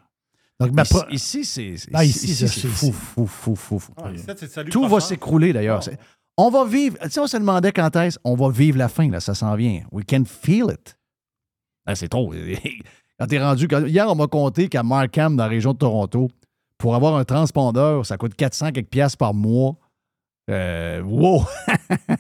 Donc, 0.60 0.72
ma 0.72 0.84
ici, 0.84 0.94
pro- 0.94 1.10
ici, 1.12 1.46
c'est. 1.46 1.76
Ah, 1.94 2.06
ici, 2.06 2.34
c'est 2.34 2.48
c'est- 2.48 2.68
fou, 2.68 2.86
c'est- 2.88 2.92
fou, 2.92 3.26
fou, 3.28 3.56
fou, 3.56 3.80
fou. 3.80 3.92
Ah, 4.02 4.12
ici, 4.12 4.26
c'est 4.38 4.48
salut 4.52 4.70
Tout 4.72 4.88
va 4.88 5.00
s'écrouler 5.00 5.52
d'ailleurs. 5.54 5.84
C'est- 5.84 5.98
On 6.38 6.50
va 6.50 6.64
vivre. 6.66 6.98
Tu 7.04 7.10
sais, 7.12 7.20
on 7.20 7.28
se 7.28 7.36
demandait 7.38 7.72
quand 7.74 7.94
est-ce. 7.98 8.18
On 8.24 8.36
va 8.36 8.50
vivre 8.50 8.78
la 8.78 8.88
fin, 8.88 9.10
là. 9.10 9.20
Ça 9.20 9.36
s'en 9.36 9.54
vient. 9.56 9.84
We 9.92 10.06
can 10.10 10.24
feel 10.26 10.66
it. 10.72 10.98
Ah, 11.86 11.94
c'est 11.96 12.08
trop. 12.08 12.34
Quand 13.20 13.28
t'es 13.28 13.40
rendu. 13.40 13.68
quand- 13.68 13.86
Hier, 13.86 14.10
on 14.10 14.16
m'a 14.16 14.28
compté 14.28 14.68
qu'à 14.70 14.82
Markham, 14.82 15.36
dans 15.36 15.44
la 15.44 15.50
région 15.50 15.74
de 15.74 15.78
Toronto, 15.78 16.30
pour 16.78 16.96
avoir 16.96 17.16
un 17.18 17.24
transpondeur, 17.26 18.04
ça 18.06 18.18
coûte 18.18 18.34
400 18.34 18.72
quelques 18.72 18.90
piastres 18.90 19.18
par 19.18 19.34
mois. 19.34 19.76
Euh, 20.50 21.02
wow! 21.02 21.44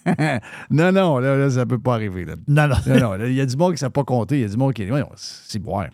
non, 0.69 0.91
non, 0.91 1.19
là, 1.19 1.35
là, 1.35 1.49
ça 1.49 1.65
peut 1.65 1.79
pas 1.79 1.95
arriver. 1.95 2.25
Là. 2.25 2.35
Non, 2.47 2.67
non. 2.67 2.75
Non, 2.87 2.99
non, 2.99 3.13
là, 3.13 3.27
Il 3.27 3.33
y 3.35 3.41
a 3.41 3.45
du 3.45 3.57
monde 3.57 3.75
qui 3.75 3.83
ne 3.83 3.89
pas 3.89 4.03
compter. 4.03 4.35
Il 4.37 4.41
y 4.41 4.45
a 4.45 4.47
du 4.49 4.57
monde 4.57 4.73
qui. 4.73 4.89
Ouais, 4.89 5.03
c'est 5.15 5.59
boire. 5.59 5.89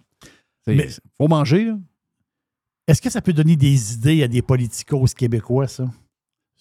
Mais- 0.68 0.90
faut 1.18 1.28
manger, 1.28 1.66
là. 1.66 1.78
Est-ce 2.88 3.02
que 3.02 3.10
ça 3.10 3.22
peut 3.22 3.34
donner 3.34 3.56
des 3.56 3.94
idées 3.94 4.24
à 4.24 4.28
des 4.28 4.42
politicos 4.42 5.14
québécois, 5.14 5.68
ça? 5.68 5.86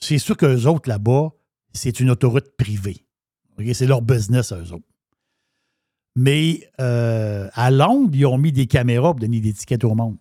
C'est 0.00 0.18
sûr 0.18 0.36
qu'eux 0.36 0.66
autres, 0.66 0.88
là-bas, 0.88 1.30
c'est 1.72 2.00
une 2.00 2.10
autoroute 2.10 2.56
privée. 2.56 3.04
C'est 3.72 3.86
leur 3.86 4.02
business, 4.02 4.52
eux 4.52 4.72
autres. 4.72 4.84
Mais 6.16 6.68
euh, 6.80 7.48
à 7.52 7.70
Londres, 7.70 8.10
ils 8.14 8.26
ont 8.26 8.38
mis 8.38 8.52
des 8.52 8.66
caméras 8.66 9.12
pour 9.12 9.20
donner 9.20 9.40
des 9.40 9.52
tickets 9.52 9.84
au 9.84 9.94
monde. 9.94 10.16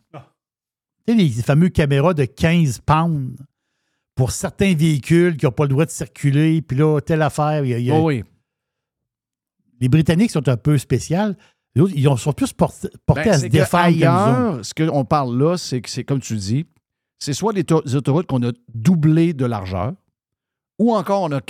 Tu 1.07 1.13
sais, 1.13 1.15
les 1.15 1.29
fameux 1.41 1.69
caméras 1.69 2.13
de 2.13 2.25
15 2.25 2.79
pounds 2.79 3.35
pour 4.15 4.31
certains 4.31 4.73
véhicules 4.73 5.35
qui 5.37 5.45
n'ont 5.45 5.51
pas 5.51 5.63
le 5.63 5.69
droit 5.69 5.85
de 5.85 5.91
circuler. 5.91 6.61
Puis 6.61 6.77
là, 6.77 6.99
telle 7.01 7.21
affaire. 7.21 7.63
il 7.65 7.69
y 7.69 7.73
a- 7.73 7.79
il 7.79 7.85
y 7.85 7.91
a- 7.91 7.95
Oh 7.95 8.07
oui. 8.07 8.23
Les 9.81 9.89
Britanniques 9.89 10.31
sont 10.31 10.47
un 10.47 10.57
peu 10.57 10.77
spéciales. 10.77 11.37
Les 11.75 11.81
autres, 11.81 11.93
ils 11.95 12.07
ont- 12.07 12.15
sont 12.15 12.31
plus 12.31 12.53
portés, 12.53 12.87
portés 13.05 13.23
Ben, 13.25 13.33
à 13.33 13.37
se 13.39 13.75
ailleurs, 13.75 14.65
ce 14.65 14.73
qu'on 14.73 15.03
parle 15.03 15.37
là, 15.37 15.57
c'est 15.57 15.81
que 15.81 15.89
c'est 15.89 16.05
comme 16.05 16.21
tu 16.21 16.37
dis, 16.37 16.65
c'est 17.19 17.33
soit 17.33 17.51
des, 17.51 17.65
to- 17.65 17.81
des 17.81 17.95
autoroutes 17.95 18.27
qu'on 18.27 18.41
a 18.47 18.51
doublé 18.73 19.33
de 19.33 19.45
largeur, 19.45 19.93
ou 20.79 20.93
encore 20.95 21.23
on 21.23 21.31
a 21.33 21.41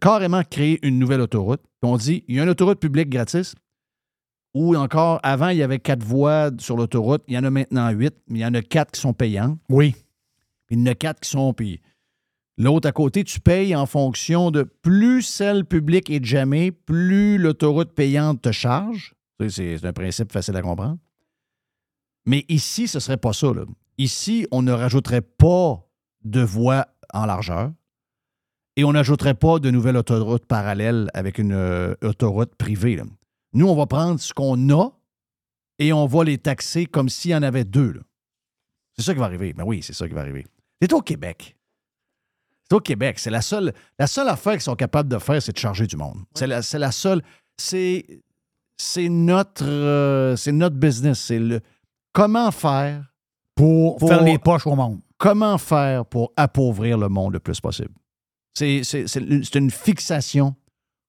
carrément 0.00 0.42
créé 0.44 0.78
une 0.86 0.98
nouvelle 0.98 1.20
autoroute. 1.20 1.60
Puis 1.82 1.90
On 1.90 1.96
dit, 1.98 2.24
il 2.28 2.36
y 2.36 2.40
a 2.40 2.44
une 2.44 2.48
autoroute 2.48 2.80
publique 2.80 3.10
gratis, 3.10 3.54
ou 4.54 4.74
encore, 4.74 5.20
avant, 5.22 5.48
il 5.50 5.58
y 5.58 5.62
avait 5.62 5.78
quatre 5.78 6.02
voies 6.02 6.50
sur 6.58 6.76
l'autoroute, 6.78 7.22
il 7.28 7.34
y 7.34 7.38
en 7.38 7.44
a 7.44 7.50
maintenant 7.50 7.90
huit, 7.90 8.14
mais 8.28 8.38
il 8.38 8.42
y 8.42 8.46
en 8.46 8.54
a 8.54 8.62
quatre 8.62 8.92
qui 8.92 9.00
sont 9.00 9.12
payantes. 9.12 9.58
Oui. 9.68 9.92
Puis 10.66 10.76
il 10.76 10.78
y 10.78 10.82
en 10.82 10.86
a 10.86 10.94
quatre 10.94 11.20
qui 11.20 11.28
sont 11.30 11.52
payées. 11.52 11.80
L'autre 12.60 12.86
à 12.86 12.92
côté, 12.92 13.24
tu 13.24 13.40
payes 13.40 13.74
en 13.74 13.86
fonction 13.86 14.50
de 14.50 14.64
plus 14.64 15.22
celle 15.22 15.64
publique 15.64 16.10
est 16.10 16.22
jamais, 16.22 16.72
plus 16.72 17.38
l'autoroute 17.38 17.94
payante 17.94 18.42
te 18.42 18.52
charge. 18.52 19.14
C'est 19.48 19.82
un 19.82 19.94
principe 19.94 20.30
facile 20.30 20.56
à 20.56 20.60
comprendre. 20.60 20.98
Mais 22.26 22.44
ici, 22.50 22.86
ce 22.86 22.98
ne 22.98 23.00
serait 23.00 23.16
pas 23.16 23.32
ça. 23.32 23.50
Ici, 23.96 24.46
on 24.50 24.60
ne 24.60 24.72
rajouterait 24.72 25.22
pas 25.22 25.88
de 26.24 26.42
voies 26.42 26.86
en 27.14 27.24
largeur 27.24 27.72
et 28.76 28.84
on 28.84 28.92
n'ajouterait 28.92 29.32
pas 29.32 29.58
de 29.58 29.70
nouvelles 29.70 29.96
autoroutes 29.96 30.44
parallèles 30.44 31.08
avec 31.14 31.38
une 31.38 31.54
euh, 31.54 31.94
autoroute 32.02 32.54
privée. 32.56 33.00
Nous, 33.54 33.66
on 33.66 33.74
va 33.74 33.86
prendre 33.86 34.20
ce 34.20 34.34
qu'on 34.34 34.68
a 34.68 34.90
et 35.78 35.94
on 35.94 36.04
va 36.04 36.24
les 36.24 36.36
taxer 36.36 36.84
comme 36.84 37.08
s'il 37.08 37.30
y 37.30 37.34
en 37.34 37.42
avait 37.42 37.64
deux. 37.64 38.02
C'est 38.98 39.02
ça 39.02 39.14
qui 39.14 39.18
va 39.20 39.24
arriver. 39.24 39.54
Ben 39.54 39.64
oui, 39.64 39.82
c'est 39.82 39.94
ça 39.94 40.06
qui 40.06 40.12
va 40.12 40.20
arriver. 40.20 40.44
C'est 40.82 40.92
au 40.92 41.00
Québec. 41.00 41.56
C'est 42.70 42.76
au 42.76 42.80
Québec. 42.80 43.18
C'est 43.18 43.30
la 43.30 43.42
seule, 43.42 43.72
la 43.98 44.06
seule 44.06 44.28
affaire 44.28 44.52
qu'ils 44.52 44.62
sont 44.62 44.76
capables 44.76 45.08
de 45.08 45.18
faire, 45.18 45.42
c'est 45.42 45.52
de 45.52 45.58
charger 45.58 45.86
du 45.86 45.96
monde. 45.96 46.18
C'est 46.34 46.46
la, 46.46 46.60
la 46.74 46.92
seule. 46.92 47.20
C'est, 47.56 48.06
c'est 48.76 49.08
notre, 49.08 49.64
euh, 49.64 50.36
c'est 50.36 50.52
notre 50.52 50.76
business. 50.76 51.18
C'est 51.18 51.38
le 51.40 51.60
comment 52.12 52.50
faire 52.52 53.12
pour, 53.56 53.98
faire 53.98 54.22
les 54.22 54.38
poches 54.38 54.66
au 54.66 54.76
monde. 54.76 55.00
Comment 55.18 55.58
faire 55.58 56.06
pour 56.06 56.32
appauvrir 56.36 56.96
le 56.96 57.08
monde 57.08 57.32
le 57.34 57.40
plus 57.40 57.60
possible? 57.60 57.90
C'est 58.54 58.78
une 59.16 59.44
c'est 59.44 59.58
une 59.58 59.70
fixation 59.70 60.54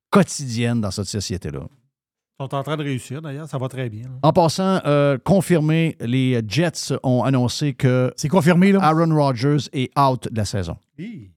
quotidienne 0.10 0.82
dans 0.82 0.92
cette 0.92 1.06
société-là. 1.06 1.62
Ils 1.62 2.44
sont 2.44 2.56
en 2.56 2.64
train 2.64 2.76
de 2.76 2.84
réussir, 2.84 3.22
d'ailleurs. 3.22 3.48
Ça 3.48 3.58
va 3.60 3.68
très 3.68 3.88
bien. 3.90 4.04
là. 4.06 4.20
En 4.24 4.34
passant, 4.34 4.80
euh, 4.86 5.18
confirmé, 5.24 5.96
les 6.00 6.42
Jets 6.48 6.94
ont 7.04 7.24
annoncé 7.24 7.74
que 7.74 8.12
C'est 8.18 8.30
confirmé, 8.30 8.72
là? 8.72 8.80
Aaron 8.82 9.16
Rodgers 9.16 9.70
est 9.74 9.92
out 9.98 10.28
de 10.32 10.38
la 10.38 10.46
saison. 10.46 10.76
Hi. 10.98 11.30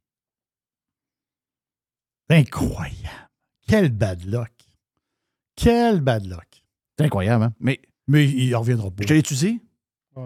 Incroyable. 2.31 3.29
Quel 3.67 3.91
bad 3.91 4.25
luck. 4.25 4.51
Quel 5.57 6.01
bad 6.01 6.27
luck. 6.27 6.65
C'est 6.99 7.05
incroyable, 7.07 7.45
hein? 7.45 7.53
Mais 7.61 7.81
Mais 8.07 8.27
il 8.27 8.55
reviendra 8.55 8.91
pas. 8.91 9.05
je 9.07 9.35
dit? 9.35 9.61
Ouais. 10.17 10.23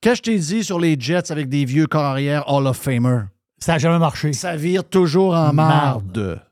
Qu'est-ce 0.00 0.20
que 0.22 0.32
je 0.32 0.36
t'ai 0.36 0.38
dit 0.56 0.64
sur 0.64 0.80
les 0.80 0.96
Jets 0.98 1.30
avec 1.30 1.48
des 1.48 1.64
vieux 1.64 1.86
corps 1.86 2.04
arrière 2.04 2.44
Hall 2.52 2.66
of 2.66 2.76
Famer? 2.76 3.22
Ça 3.58 3.72
n'a 3.72 3.78
jamais 3.78 3.98
marché. 3.98 4.32
Ça 4.32 4.56
vire 4.56 4.84
toujours 4.84 5.34
en 5.34 5.52
Marde. 5.52 6.42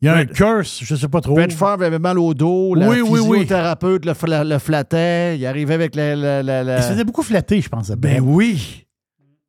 Il 0.00 0.04
y 0.04 0.08
a 0.08 0.14
un 0.16 0.26
curse, 0.26 0.80
je 0.84 0.94
sais 0.94 1.08
pas 1.08 1.20
trop. 1.20 1.34
Brett 1.34 1.52
Favre 1.52 1.82
avait 1.82 1.98
mal 1.98 2.18
au 2.20 2.32
dos, 2.32 2.74
la 2.76 2.88
Oui, 2.88 3.00
oui, 3.00 3.18
oui. 3.20 3.38
physiothérapeute 3.40 4.04
Le, 4.04 4.12
fla- 4.12 4.44
le 4.44 4.58
flattait, 4.60 5.36
il 5.36 5.44
arrivait 5.44 5.74
avec 5.74 5.96
la... 5.96 6.14
la- 6.14 6.42
la- 6.42 6.62
la- 6.62 6.76
Il 6.76 6.82
se 6.84 6.88
faisait 6.90 7.02
beaucoup 7.04 7.22
flatter, 7.24 7.60
je 7.60 7.68
pense. 7.68 7.90
Ben 7.90 8.20
oui! 8.22 8.86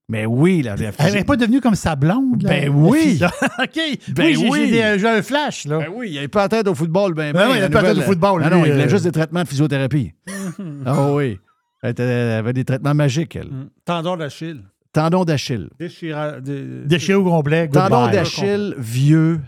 Ben 0.09 0.25
oui, 0.25 0.63
la, 0.63 0.75
la 0.75 0.91
Elle 0.99 1.13
n'est 1.13 1.23
pas 1.23 1.35
devenue 1.37 1.61
comme 1.61 1.75
sa 1.75 1.95
blonde, 1.95 2.41
là? 2.41 2.49
Ben 2.49 2.69
oui. 2.69 3.19
OK. 3.61 3.79
Ben 4.09 4.25
oui, 4.25 4.35
j'ai- 4.35 4.49
oui. 4.49 4.69
j'ai 4.69 4.99
j'ai 4.99 5.07
un 5.07 5.21
flash, 5.21 5.65
là. 5.65 5.77
Ben 5.79 5.89
oui, 5.95 6.09
il 6.09 6.15
n'avait 6.15 6.27
pas 6.27 6.41
la 6.41 6.49
tête 6.49 6.67
au 6.67 6.73
football. 6.73 7.13
Ben, 7.13 7.31
Ben 7.31 7.47
oui, 7.47 7.53
il 7.57 7.61
avait 7.63 7.69
pas 7.71 7.81
la 7.83 7.89
tête 7.93 7.99
au 7.99 8.07
football, 8.07 8.41
Non, 8.41 8.49
non, 8.49 8.61
lui, 8.63 8.69
il 8.69 8.71
voulait 8.73 8.85
euh. 8.85 8.89
juste 8.89 9.03
des 9.05 9.11
traitements 9.11 9.43
de 9.43 9.47
physiothérapie. 9.47 10.13
Ah 10.85 11.11
oui. 11.13 11.37
Elle, 11.83 12.01
avait 12.01 12.53
des 12.53 12.65
traitements 12.65 12.93
magiques, 12.95 13.35
elle. 13.35 13.47
Mm. 13.47 13.69
Tendon 13.85 14.17
d'Achille. 14.17 14.63
Tendon 14.91 15.23
d'Achille. 15.23 15.69
Déchira... 15.79 16.41
dé- 16.41 16.83
Déchiré 16.85 17.13
au 17.15 17.23
complet. 17.23 17.67
Tendon 17.69 18.07
d'Achille 18.11 18.73
vieux, 18.77 19.39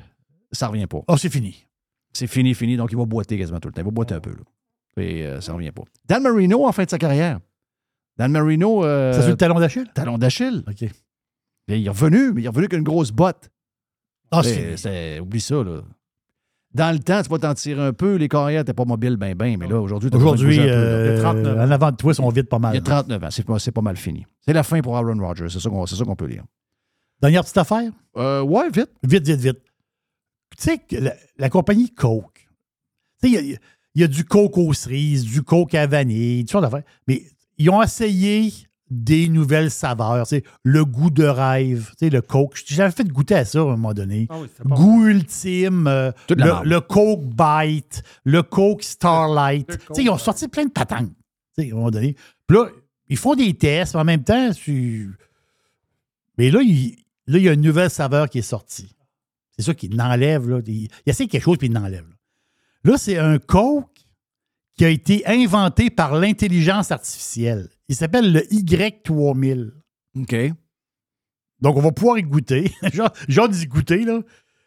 ça 0.52 0.68
revient 0.68 0.88
pas. 0.88 1.00
Oh, 1.08 1.18
c'est 1.18 1.32
fini. 1.32 1.66
C'est 2.14 2.28
fini, 2.28 2.54
fini. 2.54 2.78
Donc, 2.78 2.90
il 2.92 2.98
va 2.98 3.06
boiter 3.06 3.38
quasiment 3.38 3.60
tout 3.60 3.68
le 3.70 3.74
temps. 3.74 3.82
Il 3.82 3.86
va 3.86 3.92
boiter 3.92 4.14
un 4.16 4.20
peu. 4.20 4.30
Là. 4.32 5.02
Et 5.04 5.26
euh, 5.26 5.42
ça 5.42 5.54
revient 5.54 5.72
pas. 5.72 5.84
Dan 6.08 6.22
Marino, 6.24 6.66
en 6.68 6.72
fin 6.72 6.84
de 6.84 6.90
sa 6.90 6.98
carrière. 6.98 7.40
Dan 8.18 8.32
Marino. 8.32 8.84
euh, 8.86 9.14
C'est 9.14 9.22
sur 9.22 9.30
le 9.32 9.38
talon 9.38 9.60
d'Achille? 9.60 9.86
talon 9.94 10.18
d'Achille. 10.18 10.64
OK. 10.68 10.82
Et 10.84 11.78
il 11.78 11.86
est 11.86 11.90
revenu, 11.90 12.32
mais 12.34 12.42
il 12.42 12.46
est 12.46 12.50
revenu 12.50 12.66
avec 12.66 12.74
une 12.74 12.84
grosse 12.84 13.12
botte. 13.12 13.50
Ah, 14.32 14.44
c'est 14.44 14.78
c'est- 14.78 15.20
Oublie 15.20 15.42
ça, 15.42 15.56
là. 15.64 15.82
Dans 16.74 16.94
le 16.94 17.00
temps, 17.00 17.22
tu 17.22 17.30
vas 17.30 17.38
t'en 17.38 17.54
tirer 17.54 17.82
un 17.82 17.92
peu. 17.92 18.16
Les 18.16 18.30
carrières 18.30 18.62
n'étaient 18.62 18.74
pas 18.74 18.86
mobiles, 18.86 19.18
ben, 19.18 19.36
ben. 19.36 19.58
Mais 19.58 19.68
là, 19.68 19.80
aujourd'hui, 19.82 20.10
t'as 20.10 20.18
Aujourd'hui, 20.18 20.58
euh, 20.60 21.12
Il 21.12 21.16
y 21.18 21.20
a 21.20 21.22
39 21.22 21.58
ans. 21.58 21.62
en 21.64 21.72
avant 21.72 21.92
de 21.92 21.98
toi, 21.98 22.12
ils 22.14 22.16
sont 22.16 22.30
vides 22.30 22.48
pas 22.48 22.60
mal. 22.60 22.74
Il 22.74 22.78
y 22.78 22.80
a 22.80 22.84
39 22.84 23.24
ans. 23.24 23.28
C'est 23.30 23.44
pas, 23.46 23.60
c'est 23.60 23.72
pas 23.74 23.82
mal 23.82 23.98
fini. 23.98 24.26
C'est 24.46 24.54
la 24.54 24.64
fin 24.64 24.80
pour 24.82 24.96
Aaron 24.96 25.18
Rodgers. 25.20 25.48
C'est 25.50 25.60
ça 25.60 25.70
qu'on 25.70 25.86
c'est 25.86 25.98
ça 25.98 26.06
peut 26.18 26.26
lire. 26.28 26.46
Dernière 27.22 27.44
petite 27.44 27.58
affaire? 27.58 27.92
Euh, 28.16 28.42
ouais, 28.42 28.70
vite. 28.70 28.90
Vite, 29.04 29.28
vite, 29.28 29.40
vite. 29.42 29.60
Tu 30.58 30.64
sais, 30.64 30.82
la, 31.00 31.14
la 31.38 31.50
compagnie 31.50 31.90
Coke, 31.94 32.48
tu 33.22 33.30
sais, 33.30 33.30
il 33.30 33.34
y 33.34 33.38
a- 33.56 33.58
il 33.96 34.02
y, 34.02 34.04
a 34.06 34.08
du 34.08 34.24
Coke 34.24 34.58
aux 34.58 34.74
cerises, 34.74 35.26
du 35.26 35.44
Coke 35.44 35.76
à 35.76 35.86
vanille, 35.88 36.42
toutes 36.44 36.52
sortes 36.52 36.64
d'affaires. 36.64 36.84
Mais 37.08 37.24
ils 37.58 37.70
ont 37.70 37.82
essayé 37.82 38.52
des 38.90 39.30
nouvelles 39.30 39.72
saveurs. 39.72 40.28
sais, 40.28 40.44
le 40.64 40.84
goût 40.84 41.10
de 41.10 41.24
rêve, 41.24 41.94
le 42.02 42.22
Coke. 42.22 42.62
J'avais 42.66 42.92
fait 42.92 43.08
goûter 43.08 43.36
à 43.36 43.46
ça 43.46 43.60
à 43.60 43.64
un 43.64 43.66
moment 43.68 43.94
donné. 43.94 44.28
Ah 44.30 44.40
oui, 44.42 44.48
goût 44.66 45.08
ultime, 45.08 45.88
euh, 45.88 46.12
le, 46.30 46.80
Coke 46.80 47.24
Bite, 47.24 48.04
le 48.26 48.44
Coke 48.44 48.84
Starlight. 48.84 49.70
Le 49.70 49.78
Coke 49.78 49.98
ils 49.98 50.10
ont 50.10 50.18
sorti 50.18 50.48
plein 50.50 50.66
de 50.66 50.72
patentes 50.72 51.12
tu 51.58 51.64
sais, 51.64 51.70
à 51.70 51.74
un 51.74 51.78
moment 51.78 51.92
donné. 51.92 52.16
Puis 52.48 52.58
là, 52.58 52.68
ils 53.08 53.18
font 53.18 53.36
des 53.36 53.54
tests, 53.54 53.94
mais 53.94 54.02
en 54.02 54.06
même 54.06 54.24
temps, 54.24 54.52
tu- 54.52 55.16
mais 56.38 56.50
là, 56.52 56.62
il, 56.62 56.96
là, 57.28 57.38
il 57.38 57.44
y 57.44 57.50
a 57.50 57.54
une 57.54 57.62
nouvelle 57.62 57.90
saveur 57.90 58.30
qui 58.30 58.40
est 58.40 58.44
sortie. 58.44 58.96
C'est 59.58 59.64
ça 59.66 59.74
qu'il 59.74 59.96
l'enlève. 59.96 60.50
Là. 60.50 60.60
Il, 60.66 60.84
il 60.84 60.90
essaie 61.06 61.28
quelque 61.28 61.44
chose 61.44 61.58
puis 61.58 61.68
il 61.68 61.74
l'enlève. 61.74 62.08
Là, 62.84 62.92
Là, 62.94 62.98
c'est 62.98 63.18
un 63.18 63.38
Coke 63.38 63.86
qui 64.78 64.86
a 64.86 64.90
été 64.90 65.26
inventé 65.28 65.90
par 65.90 66.16
l'intelligence 66.16 66.92
artificielle. 66.92 67.70
Il 67.90 67.96
s'appelle 67.96 68.32
le 68.32 68.40
Y3000. 68.52 69.72
OK. 70.18 70.36
Donc, 71.60 71.78
on 71.78 71.82
va 71.82 71.92
pouvoir 71.92 72.18
y 72.18 72.24
goûter. 72.24 72.72
Genre, 72.94 73.12
genre 73.28 73.50
d'y 73.50 73.68
goûter, 73.68 74.04
là. 74.04 74.22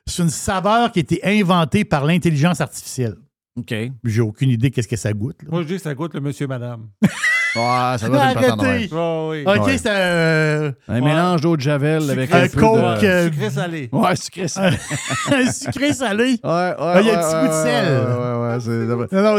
C'est 0.06 0.22
une 0.22 0.30
saveur 0.30 0.92
qui 0.92 0.98
a 0.98 1.02
été 1.02 1.24
inventée 1.24 1.84
par 1.84 2.04
l'intelligence 2.04 2.60
artificielle. 2.60 3.16
OK. 3.56 3.74
J'ai 4.04 4.20
aucune 4.20 4.50
idée 4.50 4.70
qu'est-ce 4.70 4.88
que 4.88 4.96
ça 4.96 5.12
goûte. 5.12 5.42
là. 5.42 5.48
Moi, 5.50 5.62
je 5.62 5.68
dis 5.68 5.74
que 5.74 5.80
ça 5.82 5.94
goûte 5.94 6.14
le 6.14 6.20
monsieur-madame. 6.20 6.88
Ouais, 7.56 7.98
ça 7.98 8.08
doit 8.08 8.30
être 8.32 8.40
une 8.42 8.46
patente. 8.48 8.66
Oh, 8.92 9.28
oui. 9.30 9.44
OK, 9.46 9.66
Ouais. 9.66 9.78
c'est 9.78 9.88
euh, 9.88 10.72
Un 10.88 11.00
mélange 11.00 11.40
d'eau 11.40 11.56
de 11.56 11.60
Javel 11.60 12.10
avec 12.10 12.32
Un 12.34 12.42
un 12.42 12.48
peu 12.48 12.60
Coke, 12.60 13.00
de... 13.00 13.06
euh, 13.06 13.30
Sucré 13.30 13.50
salé. 13.50 13.88
Ouais, 13.92 14.16
sucré 14.16 14.48
salé. 14.48 14.76
un 15.32 15.52
sucré 15.52 15.92
salé. 15.92 16.24
Ouais, 16.42 16.50
ouais, 16.50 16.74
Ah, 16.78 17.00
il 17.00 17.06
y 17.06 17.10
a 17.10 17.18
un 17.18 17.22
ouais, 17.22 17.22
petit 17.22 17.34
goût 17.34 17.46
de 17.46 17.52
ouais, 17.52 17.62
sel. 17.62 17.86
Ouais, 17.94 18.16
ouais, 18.16 18.38
ouais, 18.48 18.58
c'est... 18.60 19.14
Non, 19.16 19.22
non, 19.22 19.38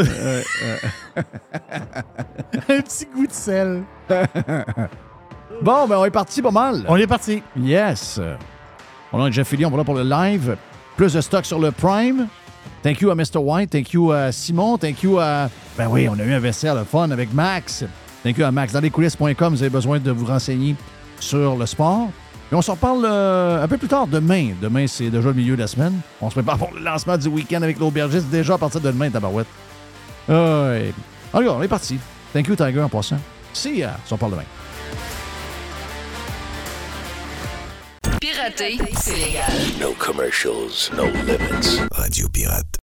un 2.75 2.81
petit 2.81 3.05
goût 3.13 3.27
de 3.27 3.31
sel. 3.33 3.83
Bon, 5.61 5.87
ben 5.87 5.97
on 5.97 6.05
est 6.05 6.11
parti 6.11 6.41
pas 6.41 6.51
mal. 6.51 6.85
On 6.87 6.95
est 6.97 7.07
parti. 7.07 7.41
Yes. 7.59 8.19
On 9.13 9.23
a 9.23 9.31
Jeff 9.31 9.47
Fillion, 9.47 9.69
voilà 9.69 9.83
pour 9.83 9.95
le 9.95 10.03
live. 10.03 10.57
Plus 10.97 11.13
de 11.13 11.21
stock 11.21 11.45
sur 11.45 11.59
le 11.59 11.71
Prime. 11.71 12.27
Thank 12.83 13.01
you 13.01 13.09
à 13.09 13.15
Mr. 13.15 13.37
White. 13.37 13.71
Thank 13.71 13.93
you 13.93 14.11
à 14.11 14.31
Simon. 14.31 14.77
Thank 14.77 15.03
you 15.03 15.19
à... 15.19 15.49
Ben 15.77 15.87
oui, 15.89 16.07
on 16.09 16.17
a 16.19 16.23
eu 16.23 16.33
un 16.33 16.39
vestiaire 16.39 16.75
le 16.75 16.83
fun 16.83 17.09
avec 17.11 17.33
Max. 17.33 17.83
Thank 18.25 18.39
you 18.39 18.45
à 18.45 18.51
Max. 18.51 18.73
Dans 18.73 18.79
lescoulisses.com, 18.79 19.53
vous 19.53 19.61
avez 19.61 19.69
besoin 19.69 19.99
de 19.99 20.09
vous 20.09 20.25
renseigner 20.25 20.75
sur 21.19 21.55
le 21.55 21.67
sport. 21.67 22.09
Et 22.51 22.55
on 22.55 22.61
s'en 22.63 22.73
reparle 22.73 23.05
euh, 23.05 23.63
un 23.63 23.67
peu 23.67 23.77
plus 23.77 23.87
tard, 23.87 24.07
demain. 24.07 24.53
Demain, 24.59 24.87
c'est 24.87 25.11
déjà 25.11 25.27
le 25.27 25.35
milieu 25.35 25.55
de 25.55 25.61
la 25.61 25.67
semaine. 25.67 25.99
On 26.19 26.31
se 26.31 26.33
prépare 26.33 26.57
pour 26.57 26.73
le 26.73 26.81
lancement 26.81 27.19
du 27.19 27.27
week-end 27.27 27.61
avec 27.61 27.77
l'aubergiste 27.77 28.29
déjà 28.29 28.55
à 28.55 28.57
partir 28.57 28.81
de 28.81 28.89
demain, 28.89 29.11
tabarouette. 29.11 29.45
Euh, 30.31 30.89
alors, 31.35 31.57
on 31.57 31.61
est 31.61 31.67
parti. 31.67 31.99
Thank 32.33 32.47
you, 32.47 32.55
Tiger, 32.55 32.81
en 32.81 32.89
passant. 32.89 33.19
See 33.53 33.77
ya. 33.77 33.95
On 34.03 34.09
s'en 34.09 34.17
parle 34.17 34.31
demain. 34.31 34.43
Pirater, 38.19 38.79
c'est 38.99 39.17
légal. 39.17 39.53
No 39.79 39.93
commercials, 39.99 40.89
no 40.97 41.05
limits. 41.05 41.79
Radio 41.91 42.27
Pirate. 42.29 42.84